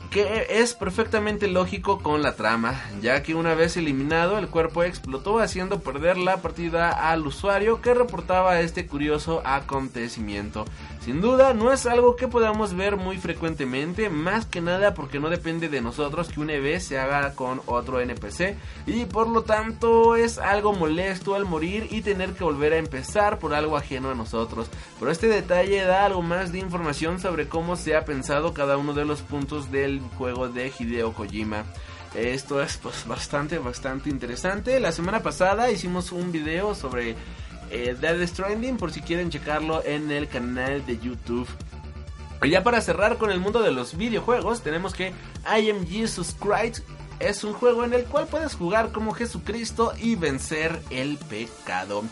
que 0.10 0.48
es 0.50 0.74
perfectamente 0.74 1.48
lógico 1.48 2.00
con 2.00 2.22
la 2.22 2.36
trama, 2.36 2.82
ya 3.02 3.24
que 3.24 3.36
una 3.36 3.56
vez 3.56 3.78
eliminado 3.78 4.38
el 4.38 4.48
cuerpo 4.48 4.84
explotó 4.84 5.40
haciendo 5.40 5.82
perder 5.82 6.18
la 6.18 6.38
partida 6.38 7.12
al 7.12 7.28
usuario 7.28 7.82
que 7.82 7.94
reportaba 7.94 8.62
este 8.62 8.88
curioso 8.88 9.42
acontecimiento. 9.46 10.66
Sin 11.08 11.22
duda 11.22 11.54
no 11.54 11.72
es 11.72 11.86
algo 11.86 12.18
que 12.18 12.28
podamos 12.28 12.74
ver 12.74 12.98
muy 12.98 13.18
frecuentemente, 13.18 14.10
más 14.10 14.46
que 14.46 14.60
nada 14.60 14.94
porque 14.94 15.22
no 15.22 15.30
depende 15.30 15.70
de 15.70 15.80
nosotros 15.80 16.28
que 16.28 16.42
un 16.42 16.50
EV 16.50 16.82
se 16.82 17.00
haga 17.00 17.34
con 17.34 17.62
otro 17.66 18.02
NPC 18.02 18.58
y 18.86 19.06
por 19.06 19.30
lo 19.30 19.44
tanto 19.44 20.18
es 20.18 20.38
algo 20.38 20.74
molesto 20.74 21.34
al 21.36 21.46
morir 21.46 21.88
y 21.92 22.02
tener 22.02 22.34
que 22.34 22.44
volver 22.44 22.74
a 22.74 22.78
empezar 22.78 23.40
por 23.40 23.54
algo 23.54 23.78
ajeno 23.78 24.10
a 24.10 24.16
nosotros. 24.16 24.68
Pero 25.00 25.10
este 25.10 25.30
detalle 25.30 25.82
da 25.86 26.04
algo 26.04 26.22
más 26.22 26.52
de 26.52 26.60
información 26.60 27.22
sobre 27.22 27.48
cómo 27.48 27.78
se 27.78 27.96
ha 27.96 28.04
pensado 28.04 28.54
cada 28.54 28.76
uno 28.76 28.94
de 28.94 29.06
los 29.06 29.22
puntos 29.22 29.72
del 29.72 30.02
juego 30.18 30.50
de 30.50 30.74
Hideo 30.78 31.14
Kojima. 31.14 31.64
Esto 32.16 32.62
es 32.62 32.76
pues 32.78 33.08
bastante, 33.08 33.60
bastante 33.60 34.10
interesante. 34.10 34.78
La 34.82 34.92
semana 34.92 35.24
pasada 35.24 35.72
hicimos 35.72 36.12
un 36.12 36.34
video 36.34 36.76
sobre 36.76 37.16
eh, 37.72 37.95
Dead 37.99 38.26
Stranding 38.27 38.77
por 38.77 38.91
si 38.91 39.02
quieren 39.02 39.30
checarlo 39.30 39.84
en 39.84 40.11
el 40.11 40.27
canal 40.27 40.85
de 40.85 40.98
YouTube. 40.98 41.48
Y 42.44 42.49
ya 42.49 42.64
para 42.64 42.81
cerrar 42.81 43.18
con 43.18 43.31
el 43.31 43.39
mundo 43.39 43.61
de 43.61 43.72
los 43.72 43.98
videojuegos, 43.98 44.61
tenemos 44.61 44.94
que 44.94 45.14
I 45.45 45.69
Am 45.69 45.88
Jesus 45.88 46.35
Christ 46.39 46.80
es 47.19 47.44
un 47.44 47.53
juego 47.53 47.84
en 47.84 47.94
el 47.94 48.06
cual 48.06 48.27
puedes 48.27 48.53
jugar 48.53 48.91
como 48.91 49.14
Jesucristo 49.14 49.94
y 49.99 50.15
vencer 50.15 50.80
el 50.91 51.18
pecado. 51.18 52.03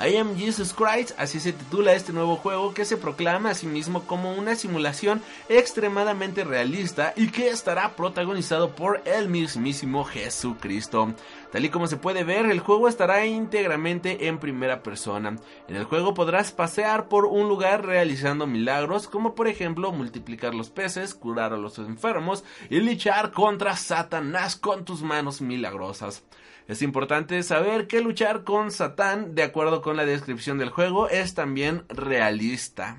I 0.00 0.16
Am 0.16 0.36
Jesus 0.36 0.72
Christ, 0.72 1.12
así 1.18 1.38
se 1.38 1.52
titula 1.52 1.92
este 1.92 2.12
nuevo 2.12 2.36
juego 2.36 2.72
que 2.72 2.84
se 2.84 2.96
proclama 2.96 3.50
a 3.50 3.54
sí 3.54 3.66
mismo 3.66 4.04
como 4.04 4.32
una 4.32 4.56
simulación 4.56 5.20
extremadamente 5.48 6.44
realista 6.44 7.12
y 7.14 7.28
que 7.28 7.50
estará 7.50 7.94
protagonizado 7.94 8.70
por 8.70 9.02
el 9.04 9.28
mismísimo 9.28 10.04
Jesucristo. 10.04 11.12
Tal 11.52 11.66
y 11.66 11.68
como 11.68 11.86
se 11.86 11.98
puede 11.98 12.24
ver, 12.24 12.46
el 12.46 12.60
juego 12.60 12.88
estará 12.88 13.26
íntegramente 13.26 14.26
en 14.26 14.38
primera 14.38 14.82
persona. 14.82 15.36
En 15.68 15.76
el 15.76 15.84
juego 15.84 16.14
podrás 16.14 16.50
pasear 16.50 17.08
por 17.08 17.26
un 17.26 17.46
lugar 17.46 17.84
realizando 17.84 18.46
milagros, 18.46 19.06
como 19.06 19.34
por 19.34 19.48
ejemplo 19.48 19.92
multiplicar 19.92 20.54
los 20.54 20.70
peces, 20.70 21.14
curar 21.14 21.52
a 21.52 21.58
los 21.58 21.78
enfermos 21.78 22.42
y 22.70 22.80
luchar 22.80 23.32
contra 23.32 23.76
Satanás 23.76 24.56
con 24.56 24.86
tus 24.86 25.02
manos 25.02 25.42
milagrosas. 25.42 26.24
Es 26.68 26.80
importante 26.80 27.42
saber 27.42 27.86
que 27.86 28.00
luchar 28.00 28.44
con 28.44 28.70
Satán, 28.70 29.34
de 29.34 29.42
acuerdo 29.42 29.82
con 29.82 29.98
la 29.98 30.06
descripción 30.06 30.56
del 30.56 30.70
juego, 30.70 31.10
es 31.10 31.34
también 31.34 31.84
realista. 31.90 32.96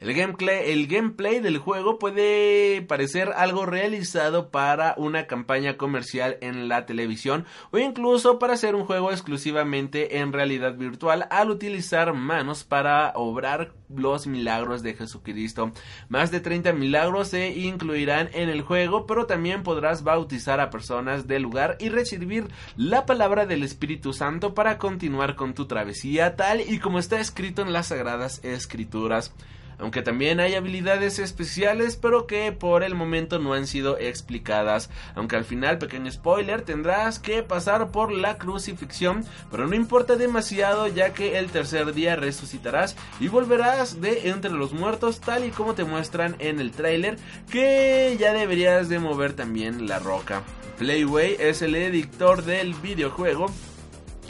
El 0.00 0.14
gameplay, 0.14 0.72
el 0.72 0.86
gameplay 0.86 1.40
del 1.40 1.58
juego 1.58 1.98
puede 1.98 2.80
parecer 2.80 3.34
algo 3.36 3.66
realizado 3.66 4.48
para 4.50 4.94
una 4.96 5.26
campaña 5.26 5.76
comercial 5.76 6.38
en 6.40 6.68
la 6.70 6.86
televisión 6.86 7.44
o 7.70 7.76
incluso 7.76 8.38
para 8.38 8.54
hacer 8.54 8.74
un 8.74 8.86
juego 8.86 9.10
exclusivamente 9.12 10.16
en 10.16 10.32
realidad 10.32 10.74
virtual 10.76 11.26
al 11.28 11.50
utilizar 11.50 12.14
manos 12.14 12.64
para 12.64 13.12
obrar 13.14 13.74
los 13.94 14.26
milagros 14.26 14.82
de 14.82 14.94
Jesucristo. 14.94 15.70
Más 16.08 16.30
de 16.30 16.40
30 16.40 16.72
milagros 16.72 17.28
se 17.28 17.50
incluirán 17.50 18.30
en 18.32 18.48
el 18.48 18.62
juego, 18.62 19.04
pero 19.06 19.26
también 19.26 19.62
podrás 19.62 20.02
bautizar 20.02 20.60
a 20.60 20.70
personas 20.70 21.26
del 21.26 21.42
lugar 21.42 21.76
y 21.78 21.90
recibir 21.90 22.48
la 22.74 23.04
palabra 23.04 23.44
del 23.44 23.64
Espíritu 23.64 24.14
Santo 24.14 24.54
para 24.54 24.78
continuar 24.78 25.36
con 25.36 25.52
tu 25.52 25.66
travesía 25.66 26.36
tal 26.36 26.62
y 26.62 26.78
como 26.78 26.98
está 26.98 27.20
escrito 27.20 27.60
en 27.60 27.74
las 27.74 27.88
sagradas 27.88 28.42
escrituras 28.42 29.34
aunque 29.80 30.02
también 30.02 30.40
hay 30.40 30.54
habilidades 30.54 31.18
especiales 31.18 31.96
pero 31.96 32.26
que 32.26 32.52
por 32.52 32.82
el 32.82 32.94
momento 32.94 33.38
no 33.38 33.54
han 33.54 33.66
sido 33.66 33.98
explicadas, 33.98 34.90
aunque 35.14 35.36
al 35.36 35.44
final, 35.44 35.78
pequeño 35.78 36.10
spoiler, 36.10 36.62
tendrás 36.62 37.18
que 37.18 37.42
pasar 37.42 37.90
por 37.90 38.12
la 38.12 38.38
crucifixión, 38.38 39.24
pero 39.50 39.66
no 39.66 39.74
importa 39.74 40.16
demasiado 40.16 40.86
ya 40.86 41.12
que 41.12 41.38
el 41.38 41.50
tercer 41.50 41.92
día 41.94 42.16
resucitarás 42.16 42.96
y 43.18 43.28
volverás 43.28 44.00
de 44.00 44.30
entre 44.30 44.52
los 44.52 44.72
muertos 44.72 45.20
tal 45.20 45.44
y 45.44 45.50
como 45.50 45.74
te 45.74 45.84
muestran 45.84 46.36
en 46.38 46.60
el 46.60 46.70
tráiler 46.72 47.16
que 47.50 48.16
ya 48.18 48.32
deberías 48.32 48.88
de 48.88 48.98
mover 48.98 49.32
también 49.32 49.86
la 49.86 49.98
roca. 49.98 50.42
Playway 50.78 51.36
es 51.38 51.60
el 51.60 51.74
editor 51.74 52.42
del 52.42 52.72
videojuego 52.74 53.52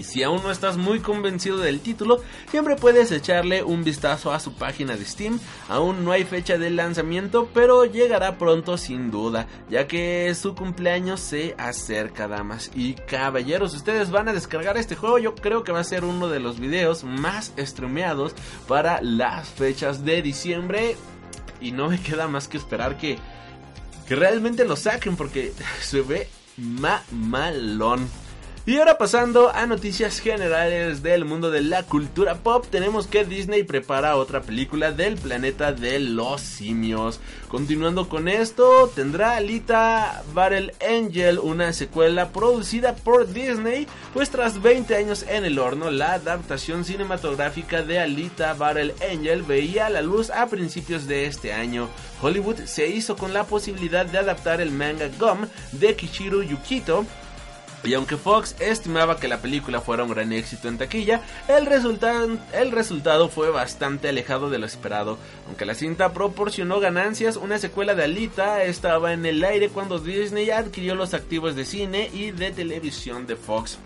y 0.01 0.03
si 0.03 0.23
aún 0.23 0.43
no 0.43 0.51
estás 0.51 0.79
muy 0.79 1.01
convencido 1.01 1.59
del 1.59 1.81
título, 1.81 2.23
siempre 2.51 2.75
puedes 2.75 3.13
echarle 3.13 3.63
un 3.63 3.85
vistazo 3.85 4.33
a 4.33 4.41
su 4.41 4.55
página 4.55 4.97
de 4.97 5.05
Steam. 5.05 5.39
Aún 5.69 6.07
no 6.07 6.13
hay 6.13 6.25
fecha 6.25 6.57
de 6.57 6.71
lanzamiento, 6.71 7.51
pero 7.53 7.85
llegará 7.85 8.39
pronto 8.39 8.79
sin 8.79 9.11
duda, 9.11 9.47
ya 9.69 9.87
que 9.87 10.35
su 10.35 10.55
cumpleaños 10.55 11.21
se 11.21 11.55
acerca, 11.59 12.29
damas 12.29 12.71
y 12.75 12.95
caballeros. 12.95 13.75
Ustedes 13.75 14.11
van 14.11 14.29
a 14.29 14.33
descargar 14.33 14.79
este 14.79 14.97
juego, 14.97 15.19
yo 15.19 15.35
creo 15.35 15.65
que 15.65 15.73
va 15.73 15.81
a 15.81 15.85
ser 15.85 16.07
uno 16.07 16.29
de 16.29 16.41
los 16.41 16.59
videos 16.59 17.05
más 17.05 17.53
streameados 17.59 18.35
para 18.67 19.03
las 19.03 19.49
fechas 19.49 20.03
de 20.03 20.23
diciembre. 20.23 20.97
Y 21.61 21.73
no 21.73 21.91
me 21.91 22.01
queda 22.01 22.27
más 22.27 22.49
que 22.49 22.57
esperar 22.57 22.97
que, 22.97 23.19
que 24.09 24.15
realmente 24.15 24.65
lo 24.65 24.77
saquen 24.77 25.15
porque 25.17 25.53
se 25.83 26.01
ve 26.01 26.31
malón. 26.57 28.09
Y 28.67 28.77
ahora 28.77 28.99
pasando 28.99 29.49
a 29.49 29.65
noticias 29.65 30.21
generales 30.21 31.03
del 31.03 31.25
mundo 31.25 31.51
de 31.51 31.63
la 31.63 31.83
cultura 31.83 32.35
pop, 32.35 32.67
tenemos 32.71 33.07
que 33.07 33.25
Disney 33.25 33.63
prepara 33.63 34.17
otra 34.17 34.43
película 34.43 34.93
del 34.93 35.17
planeta 35.17 35.73
de 35.73 35.99
los 35.99 36.43
simios. 36.43 37.21
Continuando 37.49 38.11
con 38.11 38.29
esto, 38.29 38.93
tendrá 38.95 39.37
Alita 39.37 40.23
Battle 40.35 40.75
Angel, 40.87 41.39
una 41.39 41.73
secuela 41.73 42.29
producida 42.33 42.95
por 42.97 43.33
Disney, 43.33 43.87
pues 44.13 44.29
tras 44.29 44.61
20 44.61 44.95
años 44.95 45.25
en 45.27 45.47
el 45.47 45.59
horno, 45.59 45.91
la 45.91 46.13
adaptación 46.13 46.85
cinematográfica 46.85 47.83
de 47.83 47.99
Alita 47.99 48.53
Battle 48.53 48.95
Angel 49.11 49.43
veía 49.43 49.89
la 49.89 50.03
luz 50.03 50.29
a 50.29 50.47
principios 50.49 51.07
de 51.07 51.25
este 51.25 51.55
año. 51.55 51.89
Hollywood 52.21 52.67
se 52.67 52.87
hizo 52.89 53.17
con 53.17 53.33
la 53.33 53.45
posibilidad 53.45 54.05
de 54.05 54.19
adaptar 54.19 54.61
el 54.61 54.71
manga 54.71 55.09
Gum 55.19 55.47
de 55.73 55.97
Kichiro 55.97 56.43
Yukito 56.43 57.07
y 57.83 57.95
aunque 57.95 58.17
Fox 58.17 58.57
estimaba 58.61 59.19
que 59.19 59.29
la 59.29 59.41
película 59.41 59.81
fuera 59.81 60.05
un 60.05 60.11
gran 60.11 60.33
éxito 60.33 60.69
en 60.69 60.79
taquilla, 60.79 61.23
el, 61.49 61.69
el, 62.53 62.73
resultado 62.73 63.29
fue 63.29 63.51
bastante 63.51 64.09
alejado 64.09 64.51
de 64.51 64.59
lo 64.59 64.67
esperado. 64.67 65.19
Aunque 65.47 65.65
la 65.65 65.75
cinta 65.75 66.13
proporcionó 66.13 66.81
ganancias, 66.81 67.37
una 67.37 67.59
secuela 67.59 67.95
de 67.95 68.05
Alita 68.05 68.65
estaba 68.65 69.13
en 69.13 69.25
el 69.25 69.43
aire 69.45 69.69
cuando 69.71 69.99
Disney 69.99 70.51
adquirió 70.51 70.95
los 70.95 71.15
activos 71.15 71.57
de 71.57 71.65
cine 71.65 72.11
y 72.13 72.33
de 72.33 72.51
televisión 72.51 73.27
de 73.27 73.37
Fox. 73.37 73.79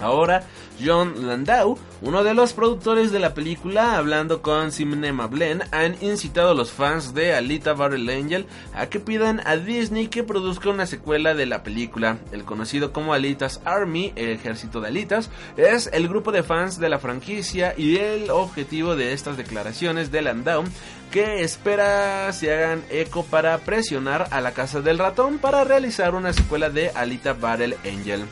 Ahora, 0.00 0.44
John 0.84 1.26
Landau, 1.26 1.76
uno 2.02 2.22
de 2.22 2.34
los 2.34 2.52
productores 2.52 3.10
de 3.10 3.18
la 3.18 3.34
película, 3.34 3.96
hablando 3.96 4.42
con 4.42 4.70
Cinema 4.70 5.26
Blend, 5.26 5.64
han 5.72 5.96
incitado 6.00 6.50
a 6.50 6.54
los 6.54 6.70
fans 6.70 7.14
de 7.14 7.34
Alita 7.34 7.72
Battle 7.72 8.14
Angel 8.14 8.46
a 8.74 8.86
que 8.86 9.00
pidan 9.00 9.40
a 9.44 9.56
Disney 9.56 10.06
que 10.06 10.22
produzca 10.22 10.70
una 10.70 10.86
secuela 10.86 11.34
de 11.34 11.46
la 11.46 11.62
película. 11.62 12.18
El 12.30 12.44
conocido 12.44 12.92
como 12.92 13.12
Alitas 13.12 13.60
Army, 13.64 14.12
el 14.14 14.30
ejército 14.30 14.80
de 14.80 14.88
Alitas, 14.88 15.30
es 15.56 15.90
el 15.92 16.08
grupo 16.08 16.30
de 16.30 16.44
fans 16.44 16.78
de 16.78 16.88
la 16.88 16.98
franquicia 17.00 17.74
y 17.76 17.96
el 17.96 18.30
objetivo 18.30 18.94
de 18.94 19.12
estas 19.12 19.36
declaraciones 19.36 20.12
de 20.12 20.22
Landau 20.22 20.64
que 21.10 21.42
espera 21.42 22.30
se 22.32 22.52
hagan 22.52 22.84
eco 22.90 23.24
para 23.24 23.56
presionar 23.58 24.28
a 24.30 24.40
la 24.40 24.52
Casa 24.52 24.80
del 24.80 24.98
Ratón 24.98 25.38
para 25.38 25.64
realizar 25.64 26.14
una 26.14 26.32
secuela 26.32 26.68
de 26.70 26.90
Alita 26.90 27.32
Battle 27.32 27.76
Angel. 27.84 28.26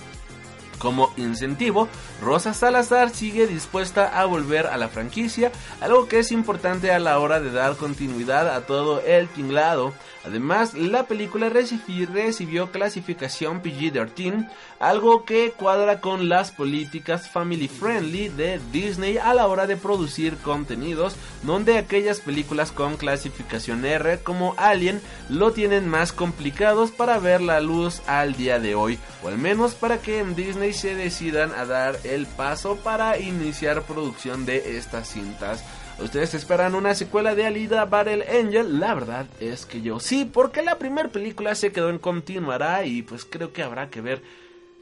Como 0.86 1.12
incentivo, 1.16 1.88
Rosa 2.22 2.54
Salazar 2.54 3.10
sigue 3.10 3.48
dispuesta 3.48 4.20
a 4.20 4.24
volver 4.24 4.68
a 4.68 4.76
la 4.76 4.86
franquicia, 4.86 5.50
algo 5.80 6.06
que 6.06 6.20
es 6.20 6.30
importante 6.30 6.92
a 6.92 7.00
la 7.00 7.18
hora 7.18 7.40
de 7.40 7.50
dar 7.50 7.74
continuidad 7.74 8.54
a 8.54 8.66
todo 8.66 9.00
el 9.00 9.26
tinglado. 9.26 9.92
Además, 10.24 10.74
la 10.74 11.04
película 11.04 11.48
recibió 11.48 12.70
clasificación 12.70 13.62
PG-13, 13.62 14.48
algo 14.78 15.24
que 15.24 15.52
cuadra 15.56 16.00
con 16.00 16.28
las 16.28 16.52
políticas 16.52 17.30
family 17.30 17.68
friendly 17.68 18.28
de 18.28 18.60
Disney 18.72 19.18
a 19.18 19.34
la 19.34 19.46
hora 19.46 19.66
de 19.66 19.76
producir 19.76 20.36
contenidos, 20.36 21.16
donde 21.42 21.78
aquellas 21.78 22.20
películas 22.20 22.70
con 22.70 22.96
clasificación 22.96 23.84
R 23.84 24.20
como 24.20 24.54
Alien 24.56 25.00
lo 25.28 25.52
tienen 25.52 25.88
más 25.88 26.12
complicados 26.12 26.90
para 26.90 27.18
ver 27.18 27.40
la 27.40 27.60
luz 27.60 28.02
al 28.06 28.36
día 28.36 28.58
de 28.58 28.74
hoy, 28.74 28.98
o 29.24 29.28
al 29.28 29.38
menos 29.38 29.74
para 29.74 29.98
que 29.98 30.18
en 30.18 30.34
Disney 30.34 30.75
se 30.76 30.94
decidan 30.94 31.52
a 31.52 31.64
dar 31.64 31.98
el 32.04 32.26
paso 32.26 32.76
para 32.76 33.18
iniciar 33.18 33.82
producción 33.82 34.46
de 34.46 34.76
estas 34.76 35.08
cintas. 35.08 35.64
¿Ustedes 35.98 36.34
esperan 36.34 36.74
una 36.74 36.94
secuela 36.94 37.34
de 37.34 37.46
Alida 37.46 37.86
Battle 37.86 38.26
Angel? 38.28 38.78
La 38.78 38.94
verdad 38.94 39.26
es 39.40 39.64
que 39.64 39.80
yo 39.80 39.98
sí, 39.98 40.24
porque 40.24 40.62
la 40.62 40.78
primera 40.78 41.08
película 41.08 41.54
se 41.54 41.72
quedó 41.72 41.88
en 41.88 41.98
continuará 41.98 42.84
y 42.84 43.02
pues 43.02 43.24
creo 43.24 43.52
que 43.52 43.62
habrá 43.62 43.88
que 43.88 44.02
ver 44.02 44.22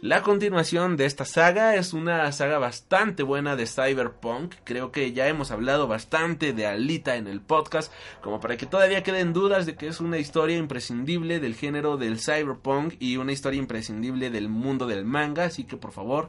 la 0.05 0.21
continuación 0.21 0.99
de 0.99 1.07
esta 1.07 1.25
saga. 1.25 1.77
Es 1.77 1.95
una 1.95 2.31
saga 2.31 2.59
bastante 2.59 3.23
buena 3.23 3.57
de 3.57 3.67
Cyberpunk. 3.67 4.55
Creo 4.63 4.93
que 4.93 5.15
ya 5.15 5.29
hemos 5.29 5.51
hablado 5.51 5.87
bastante 5.87 6.53
de 6.53 6.67
Alita 6.67 7.17
en 7.17 7.27
el 7.27 7.41
podcast, 7.41 7.91
como 8.21 8.39
para 8.39 8.59
que 8.59 8.67
todavía 8.67 9.03
queden 9.03 9.33
dudas 9.33 9.65
de 9.65 9.77
que 9.77 9.87
es 9.87 10.01
una 10.01 10.19
historia 10.19 10.59
imprescindible 10.59 11.41
del 11.41 11.55
género 11.55 11.97
del 11.97 12.21
Cyberpunk 12.21 12.97
y 13.01 13.17
una 13.17 13.33
historia 13.33 13.59
imprescindible 13.59 14.29
del 14.29 14.51
mundo 14.51 14.87
del 14.87 15.07
manga. 15.07 15.45
Así 15.45 15.65
que 15.65 15.79
por 15.79 15.93
favor 15.93 16.29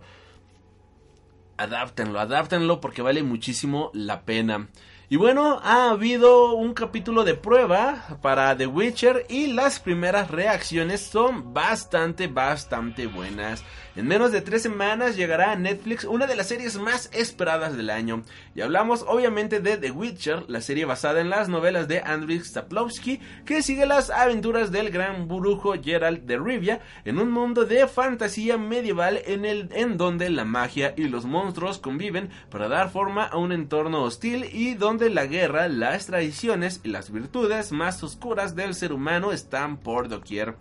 adáptenlo, 1.57 2.21
adáptenlo 2.21 2.79
porque 2.79 3.01
vale 3.01 3.23
muchísimo 3.23 3.91
la 3.93 4.21
pena. 4.21 4.69
Y 5.07 5.17
bueno, 5.17 5.59
ha 5.63 5.91
habido 5.91 6.55
un 6.55 6.73
capítulo 6.73 7.23
de 7.23 7.35
prueba 7.35 8.17
para 8.23 8.57
The 8.57 8.65
Witcher 8.65 9.27
y 9.29 9.45
las 9.45 9.79
primeras 9.79 10.31
reacciones 10.31 11.01
son 11.01 11.53
bastante, 11.53 12.25
bastante 12.25 13.05
buenas. 13.05 13.63
En 13.95 14.07
menos 14.07 14.31
de 14.31 14.41
tres 14.41 14.63
semanas 14.63 15.15
llegará 15.15 15.51
a 15.51 15.55
Netflix 15.55 16.05
una 16.05 16.25
de 16.25 16.35
las 16.35 16.47
series 16.47 16.77
más 16.77 17.09
esperadas 17.13 17.77
del 17.77 17.91
año. 17.91 18.23
Y 18.55 18.61
hablamos 18.61 19.05
obviamente 19.07 19.59
de 19.59 19.77
The 19.77 19.91
Witcher, 19.91 20.45
la 20.49 20.59
serie 20.59 20.85
basada 20.85 21.21
en 21.21 21.29
las 21.29 21.49
novelas 21.49 21.87
de 21.87 22.01
Andrzej 22.01 22.43
Sapkowski, 22.43 23.21
que 23.45 23.61
sigue 23.61 23.85
las 23.85 24.09
aventuras 24.09 24.71
del 24.71 24.89
gran 24.89 25.27
brujo 25.27 25.75
Geralt 25.81 26.23
de 26.23 26.37
Rivia 26.37 26.81
en 27.05 27.19
un 27.19 27.31
mundo 27.31 27.63
de 27.63 27.87
fantasía 27.87 28.57
medieval 28.57 29.21
en, 29.27 29.45
el, 29.45 29.69
en 29.71 29.97
donde 29.97 30.31
la 30.31 30.45
magia 30.45 30.93
y 30.97 31.07
los 31.07 31.25
monstruos 31.25 31.77
conviven 31.77 32.31
para 32.49 32.67
dar 32.67 32.89
forma 32.89 33.23
a 33.23 33.37
un 33.37 33.51
entorno 33.51 34.03
hostil 34.03 34.49
y 34.51 34.73
donde 34.73 34.94
la 34.97 35.25
guerra, 35.25 35.67
las 35.67 36.05
tradiciones 36.05 36.79
y 36.83 36.89
las 36.89 37.11
virtudes 37.11 37.71
más 37.71 38.01
oscuras 38.03 38.55
del 38.55 38.73
ser 38.73 38.93
humano 38.93 39.31
están 39.31 39.77
por 39.77 40.07
doquier. 40.07 40.55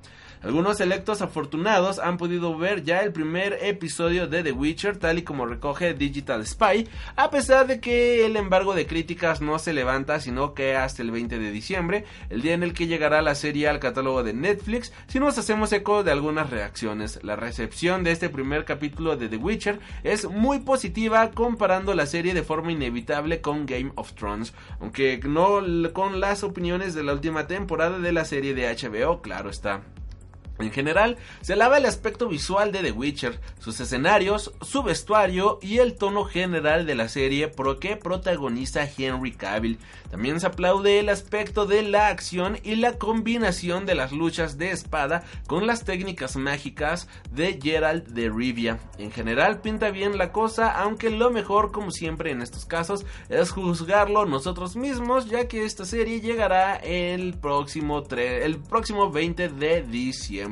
Algunos 0.45 0.79
electos 0.81 1.23
afortunados 1.23 1.99
han 1.99 2.19
podido 2.19 2.55
ver 2.59 2.85
ya 2.85 3.01
el 3.01 3.15
primer 3.15 3.59
episodio 3.63 4.27
de 4.27 4.43
The 4.43 4.53
Witcher 4.53 4.99
tal 4.99 5.17
y 5.17 5.23
como 5.23 5.47
recoge 5.47 5.95
Digital 5.95 6.47
Spy, 6.47 6.87
a 7.17 7.31
pesar 7.31 7.67
de 7.67 7.81
que 7.81 8.27
el 8.27 8.37
embargo 8.37 8.75
de 8.75 8.87
críticas 8.87 9.41
no 9.41 9.59
se 9.59 9.73
levanta 9.73 10.21
sino 10.21 10.53
que 10.53 10.77
hasta 10.77 11.01
el 11.01 11.13
20 11.13 11.39
de 11.39 11.51
diciembre, 11.51 12.05
el 12.29 12.43
día 12.43 12.53
en 12.53 12.63
el 12.63 12.75
que 12.75 12.87
llegará 12.87 13.23
la 13.23 13.35
serie 13.35 13.69
al 13.69 13.81
catálogo 13.81 14.23
de 14.23 14.35
Netflix, 14.35 14.93
si 15.07 15.19
nos 15.19 15.39
hacemos 15.39 15.73
eco 15.73 16.05
de 16.05 16.13
algunas 16.13 16.51
reacciones. 16.51 17.21
La 17.23 17.37
recepción 17.37 18.05
de 18.05 18.11
este 18.11 18.29
primer 18.29 18.67
capítulo 18.67 19.17
de 19.17 19.31
The 19.31 19.39
Witcher 19.39 19.81
es 20.03 20.29
muy 20.29 20.59
positiva 20.59 21.31
comparando 21.31 21.95
la 21.95 22.05
serie 22.05 22.35
de 22.35 22.43
forma 22.43 22.71
inevitable 22.71 23.41
con 23.41 23.65
Game 23.65 23.93
of 23.95 24.13
Thrones, 24.13 24.53
aunque 24.79 25.19
no 25.25 25.63
con 25.95 26.21
las 26.21 26.45
opiniones 26.45 26.93
de 26.93 27.03
la 27.03 27.15
última 27.15 27.47
temporada 27.47 27.99
de 27.99 28.13
la 28.13 28.27
serie 28.27 28.53
de 28.53 28.71
HBO, 28.77 29.23
claro 29.23 29.49
está. 29.49 29.81
En 30.59 30.71
general, 30.71 31.17
se 31.41 31.55
alaba 31.55 31.79
el 31.79 31.87
aspecto 31.87 32.29
visual 32.29 32.71
de 32.71 32.81
The 32.81 32.93
Witcher, 32.93 33.41
sus 33.59 33.81
escenarios, 33.81 34.53
su 34.61 34.85
vestuario 34.85 35.59
y 35.61 35.79
el 35.79 35.95
tono 35.95 36.25
general 36.25 36.87
de 36.87 36.95
la 36.95 37.09
serie 37.09 37.49
pro 37.49 37.81
que 37.81 37.97
protagoniza 37.97 38.89
Henry 38.97 39.33
Cavill. 39.33 39.81
También 40.13 40.39
se 40.39 40.47
aplaude 40.47 41.01
el 41.01 41.09
aspecto 41.09 41.67
de 41.67 41.83
la 41.83 42.07
acción 42.07 42.59
y 42.63 42.77
la 42.77 42.99
combinación 42.99 43.85
de 43.85 43.97
las 43.97 44.13
luchas 44.13 44.57
de 44.57 44.71
espada 44.71 45.25
con 45.49 45.67
las 45.67 45.85
técnicas 45.85 46.37
mágicas 46.37 47.09
de 47.33 47.59
Gerald 47.61 48.07
de 48.07 48.31
Rivia. 48.31 48.79
En 48.99 49.11
general 49.11 49.61
pinta 49.61 49.91
bien 49.91 50.19
la 50.19 50.31
cosa, 50.31 50.71
aunque 50.71 51.11
lo 51.11 51.33
mejor 51.33 51.73
como 51.73 51.91
siempre 51.91 52.31
en 52.31 52.43
estos 52.43 52.65
casos 52.65 53.05
es 53.29 53.51
juzgarlo 53.51 54.25
nosotros 54.25 54.77
mismos, 54.77 55.29
ya 55.29 55.49
que 55.49 55.65
esta 55.65 55.85
serie 55.85 56.21
llegará 56.21 56.77
el 56.77 57.35
próximo, 57.35 58.05
el 58.17 58.59
próximo 58.59 59.11
20 59.11 59.49
de 59.49 59.83
diciembre. 59.83 60.44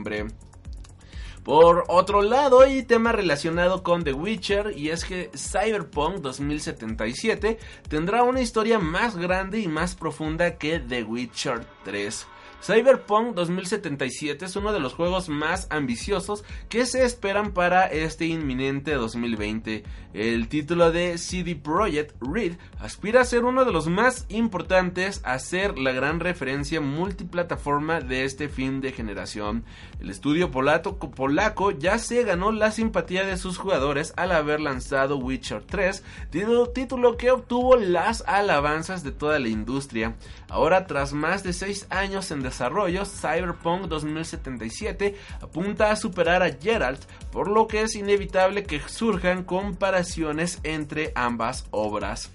Por 1.45 1.85
otro 1.89 2.23
lado, 2.23 2.61
hay 2.61 2.85
tema 2.85 3.11
relacionado 3.11 3.83
con 3.83 4.05
The 4.05 4.13
Witcher 4.13 4.75
y 4.77 4.91
es 4.91 5.05
que 5.05 5.31
Cyberpunk 5.35 6.19
2077 6.19 7.59
tendrá 7.89 8.23
una 8.23 8.41
historia 8.41 8.79
más 8.79 9.17
grande 9.17 9.59
y 9.59 9.67
más 9.67 9.97
profunda 9.97 10.57
que 10.57 10.79
The 10.79 11.03
Witcher 11.03 11.67
3. 11.85 12.27
Cyberpunk 12.65 13.35
2077 13.35 14.45
es 14.45 14.55
uno 14.55 14.73
de 14.73 14.79
los 14.79 14.95
juegos 14.95 15.29
más 15.29 15.67
ambiciosos 15.71 16.45
que 16.69 16.87
se 16.87 17.05
esperan 17.05 17.51
para 17.51 17.87
este 17.87 18.27
inminente 18.27 18.95
2020. 18.95 19.83
El 20.15 20.47
título 20.47 20.93
de 20.93 21.19
CD 21.19 21.57
Projekt 21.57 22.15
Red 22.21 22.53
aspira 22.79 23.23
a 23.23 23.25
ser 23.25 23.45
uno 23.45 23.65
de 23.65 23.73
los 23.73 23.89
más 23.89 24.27
importantes 24.29 25.23
a 25.25 25.41
ser 25.41 25.77
la 25.77 25.91
gran 25.91 26.21
referencia 26.21 26.81
multiplataforma 26.81 28.01
de 28.01 28.25
este 28.25 28.49
fin 28.49 28.81
de 28.81 28.93
generación. 28.93 29.65
El 29.99 30.11
estudio 30.11 30.53
polaco, 30.53 31.73
ya 31.73 31.99
se 31.99 32.23
ganó 32.23 32.53
la 32.53 32.71
simpatía 32.71 33.25
de 33.25 33.39
sus 33.39 33.59
jugadores 33.59 34.13
al 34.17 34.31
haber 34.31 34.61
lanzado 34.61 35.17
Witcher 35.17 35.65
3, 35.65 36.05
título 36.31 37.17
que 37.17 37.33
obtuvo 37.33 37.75
las 37.75 38.23
alabanzas 38.29 39.03
de 39.03 39.11
toda 39.11 39.41
la 39.41 39.49
industria. 39.49 40.15
Ahora, 40.49 40.87
tras 40.87 41.13
más 41.13 41.43
de 41.43 41.55
6 41.55 41.89
años 41.91 42.31
en 42.31 42.39
desarrollo, 42.39 42.52
Cyberpunk 42.53 43.87
2077 43.87 45.17
apunta 45.41 45.91
a 45.91 45.97
superar 45.97 46.43
a 46.43 46.53
Geralt, 46.53 47.03
por 47.31 47.49
lo 47.49 47.67
que 47.67 47.83
es 47.83 47.95
inevitable 47.95 48.65
que 48.65 48.81
surjan 48.81 49.45
comparaciones 49.45 50.61
entre 50.63 51.13
ambas 51.15 51.67
obras. 51.71 52.31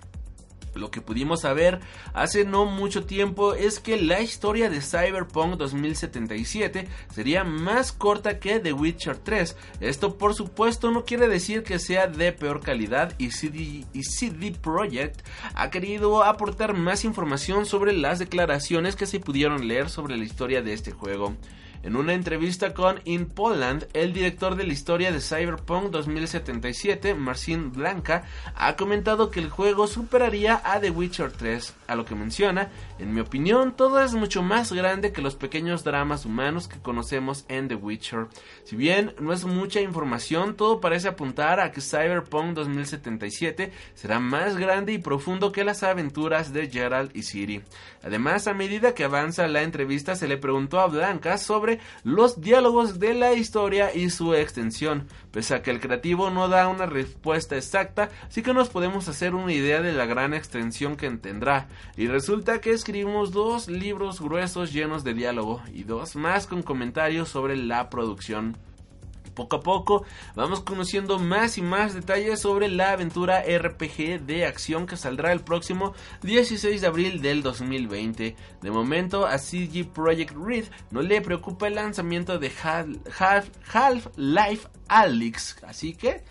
Lo 0.77 0.91
que 0.91 1.01
pudimos 1.01 1.41
saber 1.41 1.79
hace 2.13 2.45
no 2.45 2.65
mucho 2.65 3.05
tiempo 3.05 3.53
es 3.53 3.79
que 3.79 4.01
la 4.01 4.21
historia 4.21 4.69
de 4.69 4.81
Cyberpunk 4.81 5.55
2077 5.55 6.87
sería 7.13 7.43
más 7.43 7.91
corta 7.91 8.39
que 8.39 8.59
The 8.59 8.73
Witcher 8.73 9.17
3. 9.17 9.55
Esto 9.79 10.17
por 10.17 10.33
supuesto 10.33 10.91
no 10.91 11.05
quiere 11.05 11.27
decir 11.27 11.63
que 11.63 11.79
sea 11.79 12.07
de 12.07 12.31
peor 12.31 12.61
calidad 12.61 13.13
y 13.17 13.31
CD, 13.31 13.85
y 13.93 14.03
CD 14.03 14.51
Projekt 14.51 15.25
ha 15.53 15.69
querido 15.69 16.23
aportar 16.23 16.73
más 16.73 17.03
información 17.05 17.65
sobre 17.65 17.93
las 17.93 18.19
declaraciones 18.19 18.95
que 18.95 19.05
se 19.05 19.19
pudieron 19.19 19.67
leer 19.67 19.89
sobre 19.89 20.17
la 20.17 20.23
historia 20.23 20.61
de 20.61 20.73
este 20.73 20.91
juego. 20.91 21.35
En 21.88 21.95
una 21.95 22.14
entrevista 22.14 22.73
con 22.73 22.99
In 23.05 23.27
Poland, 23.27 23.88
el 23.93 24.11
director 24.11 24.57
de 24.57 24.65
la 24.65 24.73
historia 24.73 25.14
de 25.14 25.22
Cyberpunk 25.22 25.89
2077, 25.89 27.14
Marcin 27.14 27.72
Blanca, 27.72 28.26
ha 28.55 28.76
comentado 28.76 29.31
que 29.31 29.39
el 29.39 29.49
juego 29.49 29.88
superaría 29.88 30.59
a 30.65 30.81
The 30.81 30.91
Witcher 30.91 31.31
3, 31.31 31.73
a 31.88 31.95
lo 31.95 32.03
que 32.03 32.14
menciona, 32.14 32.72
en 32.99 33.14
mi 33.14 33.22
opinión, 33.22 33.73
todo 33.73 34.01
es 34.03 34.15
mucho 34.15 34.43
más 34.43 34.73
grande 34.73 35.14
que 35.14 35.22
los 35.22 35.35
pequeños 35.35 35.85
dramas 35.85 36.26
humanos 36.26 36.68
que 36.68 36.77
conocemos 36.77 37.45
en 37.47 37.69
The 37.69 37.76
Witcher. 37.76 38.27
Si 38.65 38.76
bien 38.76 39.14
no 39.22 39.31
es 39.31 39.45
mucha 39.45 39.80
información, 39.80 40.57
todo 40.57 40.81
parece 40.81 41.07
apuntar 41.07 41.61
a 41.61 41.72
que 41.72 41.80
Cyberpunk 41.80 42.53
2077 42.53 43.72
será 43.93 44.19
más 44.19 44.57
grande 44.57 44.91
y 44.91 44.97
profundo 44.97 45.53
que 45.53 45.64
las 45.64 45.84
aventuras 45.84 46.51
de 46.51 46.69
Gerald 46.69 47.11
y 47.14 47.23
Ciri. 47.23 47.61
Además, 48.03 48.47
a 48.47 48.53
medida 48.53 48.93
que 48.93 49.05
avanza 49.05 49.47
la 49.47 49.61
entrevista, 49.61 50.15
se 50.15 50.27
le 50.27 50.35
preguntó 50.35 50.81
a 50.81 50.88
Blanca 50.88 51.38
sobre 51.38 51.76
los 52.03 52.41
diálogos 52.41 52.99
de 52.99 53.13
la 53.13 53.33
historia 53.33 53.93
y 53.93 54.09
su 54.09 54.33
extensión, 54.33 55.07
pese 55.31 55.55
a 55.55 55.61
que 55.61 55.71
el 55.71 55.79
creativo 55.79 56.29
no 56.29 56.47
da 56.47 56.67
una 56.67 56.85
respuesta 56.85 57.55
exacta, 57.55 58.09
sí 58.29 58.41
que 58.41 58.53
nos 58.53 58.69
podemos 58.69 59.07
hacer 59.07 59.35
una 59.35 59.53
idea 59.53 59.81
de 59.81 59.93
la 59.93 60.05
gran 60.05 60.33
extensión 60.33 60.95
que 60.95 61.09
tendrá. 61.11 61.67
Y 61.95 62.07
resulta 62.07 62.61
que 62.61 62.71
escribimos 62.71 63.31
dos 63.31 63.67
libros 63.67 64.21
gruesos 64.21 64.73
llenos 64.73 65.03
de 65.03 65.13
diálogo 65.13 65.61
y 65.73 65.83
dos 65.83 66.15
más 66.15 66.47
con 66.47 66.63
comentarios 66.63 67.29
sobre 67.29 67.55
la 67.55 67.89
producción. 67.89 68.57
Poco 69.38 69.57
a 69.57 69.61
poco 69.61 70.03
vamos 70.35 70.61
conociendo 70.61 71.19
más 71.19 71.59
y 71.59 71.61
más 71.61 71.93
detalles 71.93 72.39
sobre 72.39 72.69
la 72.69 72.93
aventura 72.93 73.43
RPG 73.43 74.26
de 74.26 74.47
acción 74.47 74.88
que 74.88 74.97
saldrá 74.97 75.31
el 75.31 75.41
próximo 75.41 75.93
16 76.23 76.81
de 76.81 76.88
abril 76.88 77.22
del 77.22 77.43
2020. 77.43 78.35
De 78.64 78.72
momento 78.72 79.27
a 79.27 79.38
CG 79.38 79.88
Project 79.93 80.34
Red 80.35 80.65
no 80.89 81.03
le 81.03 81.22
preocupa 81.22 81.68
el 81.68 81.76
lanzamiento 81.76 82.39
de 82.39 82.51
Half-Life 83.69 84.68
Alyx, 84.88 85.64
así 85.64 85.93
que 85.93 86.23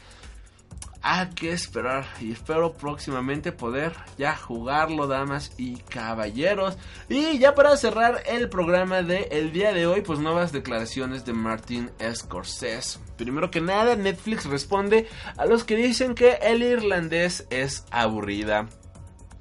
hay 1.09 1.29
que 1.29 1.53
esperar 1.53 2.05
y 2.21 2.33
espero 2.33 2.73
próximamente 2.73 3.53
poder 3.53 3.93
ya 4.19 4.37
jugarlo, 4.37 5.07
damas 5.07 5.53
y 5.57 5.77
caballeros. 5.77 6.77
Y 7.09 7.39
ya 7.39 7.55
para 7.55 7.77
cerrar 7.77 8.25
el 8.27 8.49
programa 8.49 9.03
de 9.03 9.29
el 9.31 9.53
día 9.53 9.73
de 9.73 9.87
hoy, 9.87 10.01
pues 10.01 10.19
nuevas 10.19 10.51
declaraciones 10.51 11.25
de 11.25 11.33
Martin 11.33 11.91
Scorsese. 12.13 12.99
Primero 13.17 13.53
que 13.53 13.61
nada, 13.61 13.95
Netflix 13.95 14.47
responde 14.47 15.07
a 15.37 15.47
los 15.47 15.63
que 15.63 15.77
dicen 15.77 16.17
que 16.17 16.39
el 16.43 16.65
irlandés 16.65 17.47
es 17.51 17.85
aburrida. 17.93 18.67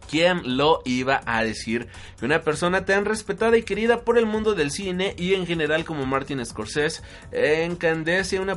¿Quién 0.10 0.58
lo 0.58 0.82
iba 0.86 1.22
a 1.26 1.44
decir? 1.44 1.88
Que 2.20 2.26
una 2.26 2.42
persona 2.42 2.86
tan 2.86 3.06
respetada 3.06 3.58
y 3.58 3.64
querida 3.64 4.02
por 4.02 4.18
el 4.18 4.26
mundo 4.26 4.54
del 4.54 4.72
cine 4.72 5.16
y 5.18 5.34
en 5.34 5.46
general 5.46 5.84
como 5.84 6.06
Martin 6.06 6.46
Scorsese 6.46 7.02
encandece 7.32 8.40
una, 8.40 8.56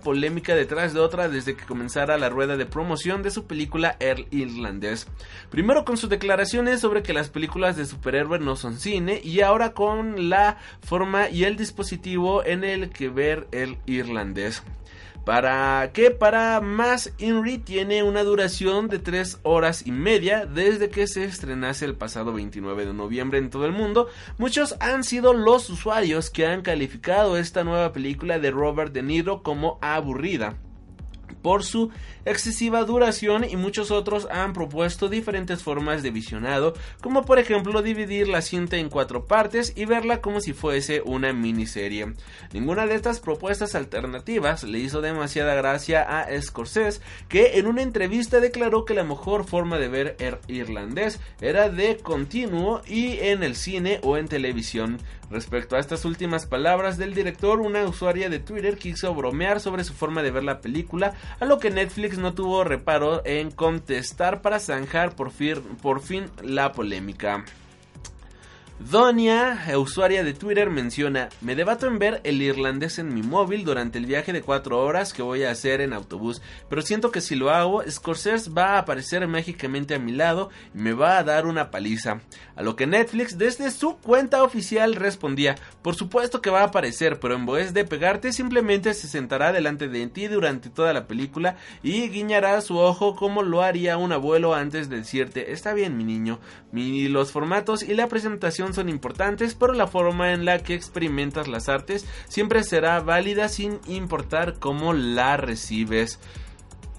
polémica 0.00 0.54
detrás 0.54 0.94
de 0.94 1.00
otra 1.00 1.28
desde 1.28 1.56
que 1.56 1.64
comenzara 1.64 2.18
la 2.18 2.28
rueda 2.28 2.56
de 2.56 2.66
promoción 2.66 3.22
de 3.22 3.30
su 3.30 3.46
película 3.46 3.96
El 4.00 4.26
Irlandés. 4.30 5.08
Primero 5.50 5.84
con 5.84 5.96
sus 5.96 6.10
declaraciones 6.10 6.80
sobre 6.80 7.02
que 7.02 7.12
las 7.12 7.28
películas 7.28 7.76
de 7.76 7.86
superhéroes 7.86 8.40
no 8.40 8.56
son 8.56 8.78
cine 8.78 9.20
y 9.22 9.40
ahora 9.40 9.72
con 9.72 10.28
la 10.28 10.58
forma 10.82 11.28
y 11.28 11.44
el 11.44 11.56
dispositivo 11.56 12.44
en 12.44 12.64
el 12.64 12.90
que 12.90 13.08
ver 13.08 13.48
El 13.52 13.78
Irlandés. 13.86 14.62
Para 15.24 15.90
que 15.92 16.10
para 16.10 16.60
más 16.60 17.12
Inri 17.18 17.58
tiene 17.58 18.02
una 18.02 18.24
duración 18.24 18.88
de 18.88 18.98
3 18.98 19.40
horas 19.42 19.86
y 19.86 19.92
media 19.92 20.46
desde 20.46 20.88
que 20.88 21.06
se 21.06 21.24
estrenase 21.24 21.84
el 21.84 21.94
pasado 21.94 22.32
29 22.32 22.86
de 22.86 22.94
noviembre 22.94 23.38
en 23.38 23.50
todo 23.50 23.66
el 23.66 23.72
mundo. 23.72 24.08
Muchos 24.38 24.76
han 24.80 25.04
sido 25.04 25.32
los 25.34 25.68
usuarios 25.68 26.30
que 26.30 26.46
han 26.46 26.62
calificado 26.62 27.36
esta 27.36 27.64
nueva 27.64 27.92
película 27.92 28.38
de 28.38 28.50
Robert 28.50 28.92
De 28.92 29.02
Niro 29.02 29.42
como 29.42 29.78
aburrida 29.82 30.56
por 31.42 31.64
su 31.64 31.90
excesiva 32.24 32.84
duración 32.84 33.44
y 33.44 33.56
muchos 33.56 33.90
otros 33.90 34.28
han 34.30 34.52
propuesto 34.52 35.08
diferentes 35.08 35.62
formas 35.62 36.02
de 36.02 36.10
visionado, 36.10 36.74
como 37.00 37.24
por 37.24 37.38
ejemplo 37.38 37.82
dividir 37.82 38.28
la 38.28 38.42
cinta 38.42 38.76
en 38.76 38.88
cuatro 38.88 39.26
partes 39.26 39.72
y 39.76 39.84
verla 39.84 40.20
como 40.20 40.40
si 40.40 40.52
fuese 40.52 41.02
una 41.04 41.32
miniserie. 41.32 42.14
Ninguna 42.52 42.86
de 42.86 42.94
estas 42.94 43.20
propuestas 43.20 43.74
alternativas 43.74 44.64
le 44.64 44.78
hizo 44.78 45.00
demasiada 45.00 45.54
gracia 45.54 46.02
a 46.02 46.26
Scorsese, 46.40 47.00
que 47.28 47.58
en 47.58 47.66
una 47.66 47.82
entrevista 47.82 48.40
declaró 48.40 48.84
que 48.84 48.94
la 48.94 49.04
mejor 49.04 49.44
forma 49.44 49.78
de 49.78 49.88
ver 49.88 50.16
el 50.18 50.38
irlandés 50.48 51.20
era 51.40 51.68
de 51.68 51.98
continuo 51.98 52.82
y 52.86 53.18
en 53.18 53.42
el 53.42 53.56
cine 53.56 54.00
o 54.02 54.16
en 54.16 54.28
televisión. 54.28 54.98
Respecto 55.30 55.76
a 55.76 55.78
estas 55.78 56.04
últimas 56.04 56.46
palabras 56.46 56.98
del 56.98 57.14
director, 57.14 57.60
una 57.60 57.84
usuaria 57.84 58.28
de 58.28 58.40
Twitter 58.40 58.76
quiso 58.76 59.14
bromear 59.14 59.60
sobre 59.60 59.84
su 59.84 59.94
forma 59.94 60.24
de 60.24 60.32
ver 60.32 60.42
la 60.42 60.60
película, 60.60 61.14
a 61.38 61.44
lo 61.44 61.60
que 61.60 61.70
Netflix 61.70 62.09
no 62.18 62.34
tuvo 62.34 62.64
reparo 62.64 63.22
en 63.24 63.50
contestar 63.50 64.42
para 64.42 64.60
zanjar 64.60 65.14
por 65.16 65.30
fin, 65.30 66.26
la 66.42 66.72
polémica. 66.72 67.44
Donia, 68.88 69.60
usuaria 69.76 70.24
de 70.24 70.32
Twitter, 70.32 70.70
menciona, 70.70 71.28
me 71.42 71.54
debato 71.54 71.86
en 71.86 71.98
ver 71.98 72.22
el 72.24 72.40
irlandés 72.40 72.98
en 72.98 73.12
mi 73.12 73.22
móvil 73.22 73.62
durante 73.62 73.98
el 73.98 74.06
viaje 74.06 74.32
de 74.32 74.40
4 74.40 74.82
horas 74.82 75.12
que 75.12 75.20
voy 75.20 75.44
a 75.44 75.50
hacer 75.50 75.82
en 75.82 75.92
autobús, 75.92 76.40
pero 76.70 76.80
siento 76.80 77.10
que 77.10 77.20
si 77.20 77.34
lo 77.34 77.50
hago, 77.50 77.82
Scorsese 77.88 78.50
va 78.50 78.76
a 78.76 78.78
aparecer 78.78 79.28
mágicamente 79.28 79.94
a 79.94 79.98
mi 79.98 80.12
lado 80.12 80.48
y 80.74 80.78
me 80.78 80.94
va 80.94 81.18
a 81.18 81.24
dar 81.24 81.46
una 81.46 81.70
paliza. 81.70 82.22
A 82.56 82.62
lo 82.62 82.74
que 82.74 82.86
Netflix 82.86 83.36
desde 83.36 83.70
su 83.70 83.98
cuenta 83.98 84.42
oficial 84.42 84.94
respondía, 84.94 85.56
por 85.82 85.94
supuesto 85.94 86.40
que 86.40 86.50
va 86.50 86.62
a 86.62 86.68
aparecer, 86.68 87.20
pero 87.20 87.34
en 87.34 87.44
vez 87.44 87.74
de 87.74 87.84
pegarte 87.84 88.32
simplemente 88.32 88.94
se 88.94 89.08
sentará 89.08 89.52
delante 89.52 89.88
de 89.88 90.06
ti 90.06 90.26
durante 90.26 90.70
toda 90.70 90.94
la 90.94 91.06
película 91.06 91.56
y 91.82 92.08
guiñará 92.08 92.58
su 92.62 92.78
ojo 92.78 93.14
como 93.14 93.42
lo 93.42 93.62
haría 93.62 93.98
un 93.98 94.12
abuelo 94.12 94.54
antes 94.54 94.88
de 94.88 94.96
decirte, 94.96 95.52
está 95.52 95.74
bien 95.74 95.98
mi 95.98 96.04
niño, 96.04 96.40
los 96.72 97.30
formatos 97.30 97.82
y 97.82 97.94
la 97.94 98.08
presentación 98.08 98.69
son 98.74 98.88
importantes, 98.88 99.54
pero 99.54 99.72
la 99.72 99.86
forma 99.86 100.32
en 100.32 100.44
la 100.44 100.58
que 100.58 100.74
experimentas 100.74 101.48
las 101.48 101.68
artes 101.68 102.06
siempre 102.28 102.62
será 102.64 103.00
válida 103.00 103.48
sin 103.48 103.80
importar 103.86 104.58
cómo 104.58 104.92
la 104.92 105.36
recibes. 105.36 106.18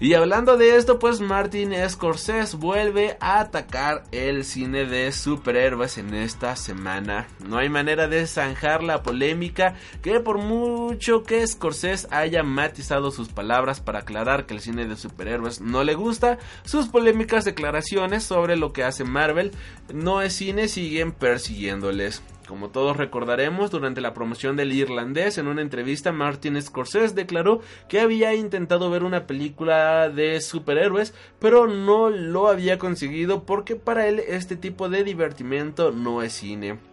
Y 0.02 0.14
hablando 0.14 0.56
de 0.56 0.74
esto, 0.74 0.98
pues 0.98 1.20
Martin 1.20 1.72
Scorsese 1.88 2.56
vuelve 2.56 3.16
a 3.20 3.38
atacar 3.38 4.02
el 4.10 4.44
cine 4.44 4.84
de 4.84 5.12
superhéroes 5.12 5.96
en 5.96 6.12
esta 6.12 6.56
semana. 6.56 7.28
No 7.46 7.58
hay 7.58 7.68
manera 7.68 8.08
de 8.08 8.26
zanjar 8.26 8.82
la 8.82 9.04
polémica 9.04 9.76
que 10.02 10.18
por 10.18 10.38
mucho 10.38 11.22
que 11.22 11.46
Scorsese 11.46 12.08
haya 12.10 12.42
matizado 12.42 13.12
sus 13.12 13.28
palabras 13.28 13.80
para 13.80 14.00
aclarar 14.00 14.44
que 14.44 14.54
el 14.54 14.60
cine 14.60 14.86
de 14.86 14.96
superhéroes 14.96 15.60
no 15.60 15.84
le 15.84 15.94
gusta, 15.94 16.38
sus 16.64 16.88
polémicas 16.88 17.44
declaraciones 17.44 18.24
sobre 18.24 18.56
lo 18.56 18.72
que 18.72 18.82
hace 18.82 19.04
Marvel 19.04 19.52
no 19.94 20.20
es 20.20 20.32
cine 20.32 20.66
siguen 20.66 21.12
persiguiéndoles. 21.12 22.24
Como 22.52 22.68
todos 22.68 22.98
recordaremos, 22.98 23.70
durante 23.70 24.02
la 24.02 24.12
promoción 24.12 24.56
del 24.56 24.74
irlandés, 24.74 25.38
en 25.38 25.46
una 25.46 25.62
entrevista, 25.62 26.12
Martin 26.12 26.60
Scorsese 26.60 27.14
declaró 27.14 27.62
que 27.88 27.98
había 27.98 28.34
intentado 28.34 28.90
ver 28.90 29.04
una 29.04 29.26
película 29.26 30.10
de 30.10 30.38
superhéroes, 30.42 31.14
pero 31.38 31.66
no 31.66 32.10
lo 32.10 32.48
había 32.48 32.78
conseguido 32.78 33.44
porque 33.44 33.74
para 33.74 34.06
él 34.06 34.18
este 34.18 34.56
tipo 34.56 34.90
de 34.90 35.02
divertimento 35.02 35.92
no 35.92 36.20
es 36.20 36.34
cine 36.34 36.91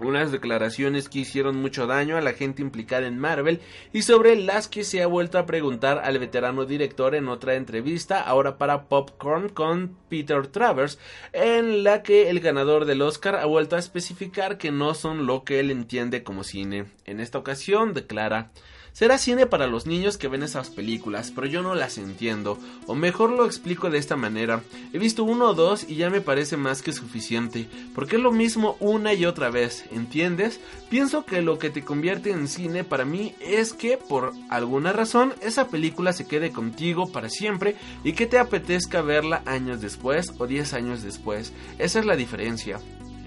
unas 0.00 0.32
declaraciones 0.32 1.08
que 1.08 1.20
hicieron 1.20 1.56
mucho 1.56 1.86
daño 1.86 2.16
a 2.16 2.20
la 2.20 2.32
gente 2.32 2.62
implicada 2.62 3.06
en 3.06 3.18
Marvel 3.18 3.60
y 3.92 4.02
sobre 4.02 4.36
las 4.36 4.68
que 4.68 4.84
se 4.84 5.02
ha 5.02 5.06
vuelto 5.06 5.38
a 5.38 5.46
preguntar 5.46 6.00
al 6.04 6.18
veterano 6.18 6.64
director 6.64 7.14
en 7.14 7.28
otra 7.28 7.54
entrevista, 7.54 8.20
ahora 8.20 8.58
para 8.58 8.84
Popcorn 8.84 9.48
con 9.48 9.96
Peter 10.08 10.46
Travers, 10.46 10.98
en 11.32 11.84
la 11.84 12.02
que 12.02 12.30
el 12.30 12.40
ganador 12.40 12.84
del 12.84 13.02
Oscar 13.02 13.36
ha 13.36 13.46
vuelto 13.46 13.76
a 13.76 13.80
especificar 13.80 14.58
que 14.58 14.70
no 14.70 14.94
son 14.94 15.26
lo 15.26 15.44
que 15.44 15.60
él 15.60 15.70
entiende 15.70 16.22
como 16.22 16.44
cine. 16.44 16.86
En 17.04 17.20
esta 17.20 17.38
ocasión 17.38 17.94
declara 17.94 18.50
Será 18.96 19.18
cine 19.18 19.44
para 19.44 19.66
los 19.66 19.84
niños 19.84 20.16
que 20.16 20.26
ven 20.26 20.42
esas 20.42 20.70
películas, 20.70 21.30
pero 21.30 21.46
yo 21.46 21.60
no 21.60 21.74
las 21.74 21.98
entiendo. 21.98 22.58
O 22.86 22.94
mejor 22.94 23.28
lo 23.28 23.44
explico 23.44 23.90
de 23.90 23.98
esta 23.98 24.16
manera. 24.16 24.62
He 24.94 24.98
visto 24.98 25.22
uno 25.22 25.50
o 25.50 25.54
dos 25.54 25.84
y 25.86 25.96
ya 25.96 26.08
me 26.08 26.22
parece 26.22 26.56
más 26.56 26.80
que 26.80 26.94
suficiente. 26.94 27.68
Porque 27.94 28.16
es 28.16 28.22
lo 28.22 28.32
mismo 28.32 28.78
una 28.80 29.12
y 29.12 29.26
otra 29.26 29.50
vez, 29.50 29.84
¿entiendes? 29.92 30.60
Pienso 30.88 31.26
que 31.26 31.42
lo 31.42 31.58
que 31.58 31.68
te 31.68 31.84
convierte 31.84 32.30
en 32.30 32.48
cine 32.48 32.84
para 32.84 33.04
mí 33.04 33.34
es 33.38 33.74
que 33.74 33.98
por 33.98 34.32
alguna 34.48 34.94
razón 34.94 35.34
esa 35.42 35.68
película 35.68 36.14
se 36.14 36.26
quede 36.26 36.50
contigo 36.50 37.12
para 37.12 37.28
siempre 37.28 37.76
y 38.02 38.14
que 38.14 38.24
te 38.24 38.38
apetezca 38.38 39.02
verla 39.02 39.42
años 39.44 39.82
después 39.82 40.32
o 40.38 40.46
10 40.46 40.72
años 40.72 41.02
después. 41.02 41.52
Esa 41.78 41.98
es 41.98 42.06
la 42.06 42.16
diferencia. 42.16 42.80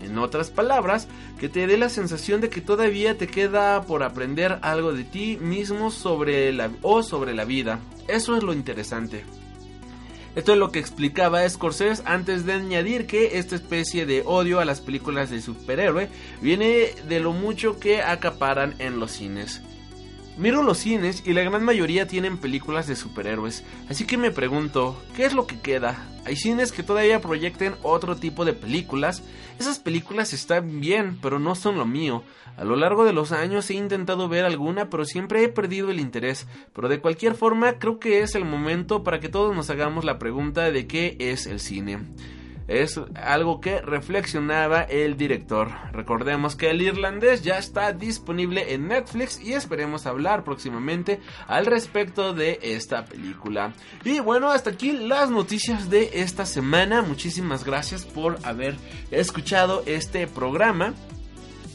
En 0.04 0.18
otras 0.18 0.50
palabras, 0.50 1.08
que 1.40 1.50
te 1.50 1.68
dé 1.68 1.78
la 1.78 1.90
sensación 1.90 2.42
de 2.42 2.50
que 2.50 2.62
todavía 2.62 3.18
te 3.18 3.28
queda 3.28 3.82
por 3.84 4.04
aprender 4.04 4.60
algo 4.62 4.94
de 4.94 5.04
ti 5.04 5.38
mismo 5.42 5.92
sobre 5.92 6.52
la 6.54 6.70
o 6.82 7.04
sobre 7.04 7.34
la 7.34 7.46
vida. 7.46 7.80
Eso 8.08 8.36
es 8.36 8.44
lo 8.44 8.54
interesante. 8.54 9.24
Esto 10.36 10.54
es 10.54 10.60
lo 10.60 10.72
que 10.72 10.80
explicaba 10.80 11.48
Scorsese 11.50 12.04
antes 12.06 12.46
de 12.46 12.54
añadir 12.54 13.08
que 13.08 13.40
esta 13.40 13.56
especie 13.56 14.06
de 14.06 14.24
odio 14.26 14.60
a 14.60 14.66
las 14.66 14.80
películas 14.80 15.30
de 15.30 15.42
superhéroe 15.42 16.08
viene 16.42 16.94
de 17.08 17.20
lo 17.20 17.34
mucho 17.34 17.80
que 17.80 18.02
acaparan 18.02 18.76
en 18.80 19.00
los 19.00 19.12
cines. 19.12 19.62
Miro 20.40 20.64
los 20.64 20.78
cines 20.78 21.22
y 21.26 21.34
la 21.34 21.44
gran 21.44 21.66
mayoría 21.66 22.08
tienen 22.08 22.38
películas 22.38 22.88
de 22.88 22.96
superhéroes, 22.96 23.66
así 23.90 24.06
que 24.06 24.18
me 24.18 24.32
pregunto, 24.32 24.98
¿qué 25.14 25.26
es 25.26 25.34
lo 25.34 25.46
que 25.46 25.60
queda? 25.60 26.08
Hay 26.24 26.38
cines 26.38 26.72
que 26.72 26.82
todavía 26.82 27.20
proyecten 27.20 27.76
otro 27.84 28.16
tipo 28.16 28.46
de 28.46 28.54
películas. 28.54 29.22
Esas 29.60 29.80
películas 29.80 30.32
están 30.32 30.80
bien, 30.80 31.20
pero 31.22 31.40
no 31.40 31.56
son 31.56 31.78
lo 31.78 31.86
mío. 31.86 32.24
A 32.56 32.64
lo 32.64 32.78
largo 32.78 33.04
de 33.04 33.12
los 33.12 33.34
años 33.34 33.70
he 33.70 33.74
intentado 33.74 34.30
ver 34.30 34.46
alguna, 34.46 34.90
pero 34.90 35.04
siempre 35.04 35.44
he 35.44 35.50
perdido 35.50 35.92
el 35.92 36.00
interés. 36.00 36.48
Pero 36.74 36.88
de 36.88 37.02
cualquier 37.02 37.36
forma, 37.36 37.74
creo 37.74 38.00
que 38.00 38.22
es 38.22 38.34
el 38.34 38.46
momento 38.46 39.04
para 39.04 39.20
que 39.20 39.28
todos 39.28 39.54
nos 39.54 39.70
hagamos 39.70 40.06
la 40.06 40.20
pregunta 40.20 40.72
de 40.72 40.88
qué 40.88 41.18
es 41.20 41.48
el 41.48 41.60
cine 41.60 42.00
es 42.70 43.00
algo 43.16 43.60
que 43.60 43.82
reflexionaba 43.82 44.84
el 44.84 45.18
director. 45.18 45.72
Recordemos 45.92 46.56
que 46.56 46.70
el 46.70 46.82
irlandés 46.82 47.42
ya 47.42 47.58
está 47.58 47.92
disponible 47.94 48.74
en 48.74 48.88
Netflix 48.88 49.42
y 49.42 49.54
esperemos 49.54 50.06
hablar 50.06 50.44
próximamente 50.44 51.20
al 51.48 51.66
respecto 51.66 52.34
de 52.34 52.60
esta 52.62 53.06
película. 53.06 53.74
Y 54.06 54.20
bueno, 54.20 54.52
hasta 54.52 54.70
aquí 54.70 54.92
las 54.92 55.32
noticias 55.32 55.90
de 55.90 56.12
esta 56.14 56.46
semana. 56.46 57.02
Muchísimas 57.02 57.66
gracias 57.66 58.06
por 58.06 58.38
haber 58.46 58.76
escuchado 59.10 59.82
este 59.88 60.28
programa. 60.28 60.94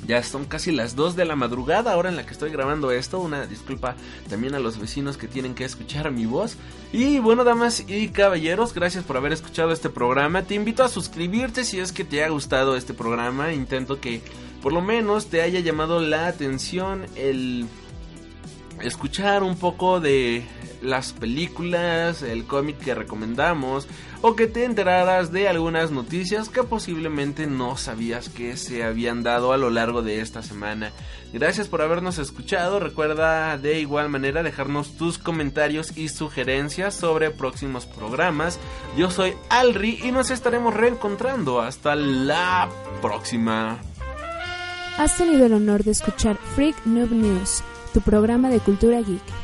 Ya 0.06 0.22
son 0.22 0.44
casi 0.44 0.70
las 0.70 0.96
2 0.96 1.16
de 1.16 1.24
la 1.24 1.36
madrugada 1.36 1.92
ahora 1.92 2.10
en 2.10 2.16
la 2.16 2.26
que 2.26 2.32
estoy 2.32 2.50
grabando 2.50 2.90
esto. 2.90 3.20
Una 3.20 3.46
disculpa 3.46 3.96
también 4.28 4.54
a 4.54 4.58
los 4.58 4.78
vecinos 4.78 5.16
que 5.16 5.28
tienen 5.28 5.54
que 5.54 5.64
escuchar 5.64 6.10
mi 6.10 6.26
voz. 6.26 6.56
Y 6.92 7.18
bueno, 7.20 7.44
damas 7.44 7.84
y 7.88 8.08
caballeros, 8.08 8.74
gracias 8.74 9.04
por 9.04 9.16
haber 9.16 9.32
escuchado 9.32 9.72
este 9.72 9.88
programa. 9.88 10.42
Te 10.42 10.54
invito 10.54 10.84
a 10.84 10.88
suscribirte 10.88 11.64
si 11.64 11.80
es 11.80 11.92
que 11.92 12.04
te 12.04 12.22
ha 12.22 12.28
gustado 12.28 12.76
este 12.76 12.92
programa. 12.92 13.52
Intento 13.52 14.00
que 14.00 14.20
por 14.62 14.72
lo 14.72 14.82
menos 14.82 15.26
te 15.26 15.42
haya 15.42 15.60
llamado 15.60 16.00
la 16.00 16.26
atención 16.26 17.06
el 17.16 17.66
escuchar 18.82 19.42
un 19.42 19.56
poco 19.56 20.00
de 20.00 20.44
las 20.84 21.12
películas, 21.12 22.22
el 22.22 22.44
cómic 22.44 22.78
que 22.78 22.94
recomendamos 22.94 23.88
o 24.22 24.36
que 24.36 24.46
te 24.46 24.64
enteraras 24.64 25.32
de 25.32 25.48
algunas 25.48 25.90
noticias 25.90 26.48
que 26.48 26.62
posiblemente 26.62 27.46
no 27.46 27.76
sabías 27.76 28.28
que 28.28 28.56
se 28.56 28.84
habían 28.84 29.22
dado 29.22 29.52
a 29.52 29.56
lo 29.56 29.70
largo 29.70 30.02
de 30.02 30.20
esta 30.20 30.42
semana. 30.42 30.92
Gracias 31.32 31.68
por 31.68 31.82
habernos 31.82 32.18
escuchado, 32.18 32.78
recuerda 32.78 33.58
de 33.58 33.80
igual 33.80 34.08
manera 34.08 34.42
dejarnos 34.42 34.96
tus 34.96 35.18
comentarios 35.18 35.96
y 35.96 36.08
sugerencias 36.08 36.94
sobre 36.94 37.30
próximos 37.30 37.86
programas. 37.86 38.58
Yo 38.96 39.10
soy 39.10 39.34
Alri 39.50 39.98
y 40.02 40.12
nos 40.12 40.30
estaremos 40.30 40.74
reencontrando 40.74 41.60
hasta 41.60 41.96
la 41.96 42.70
próxima. 43.02 43.80
Has 44.96 45.16
tenido 45.16 45.44
el 45.46 45.54
honor 45.54 45.82
de 45.82 45.90
escuchar 45.90 46.38
Freak 46.54 46.86
Noob 46.86 47.10
News, 47.10 47.64
tu 47.92 48.00
programa 48.00 48.48
de 48.48 48.60
cultura 48.60 49.00
geek. 49.00 49.43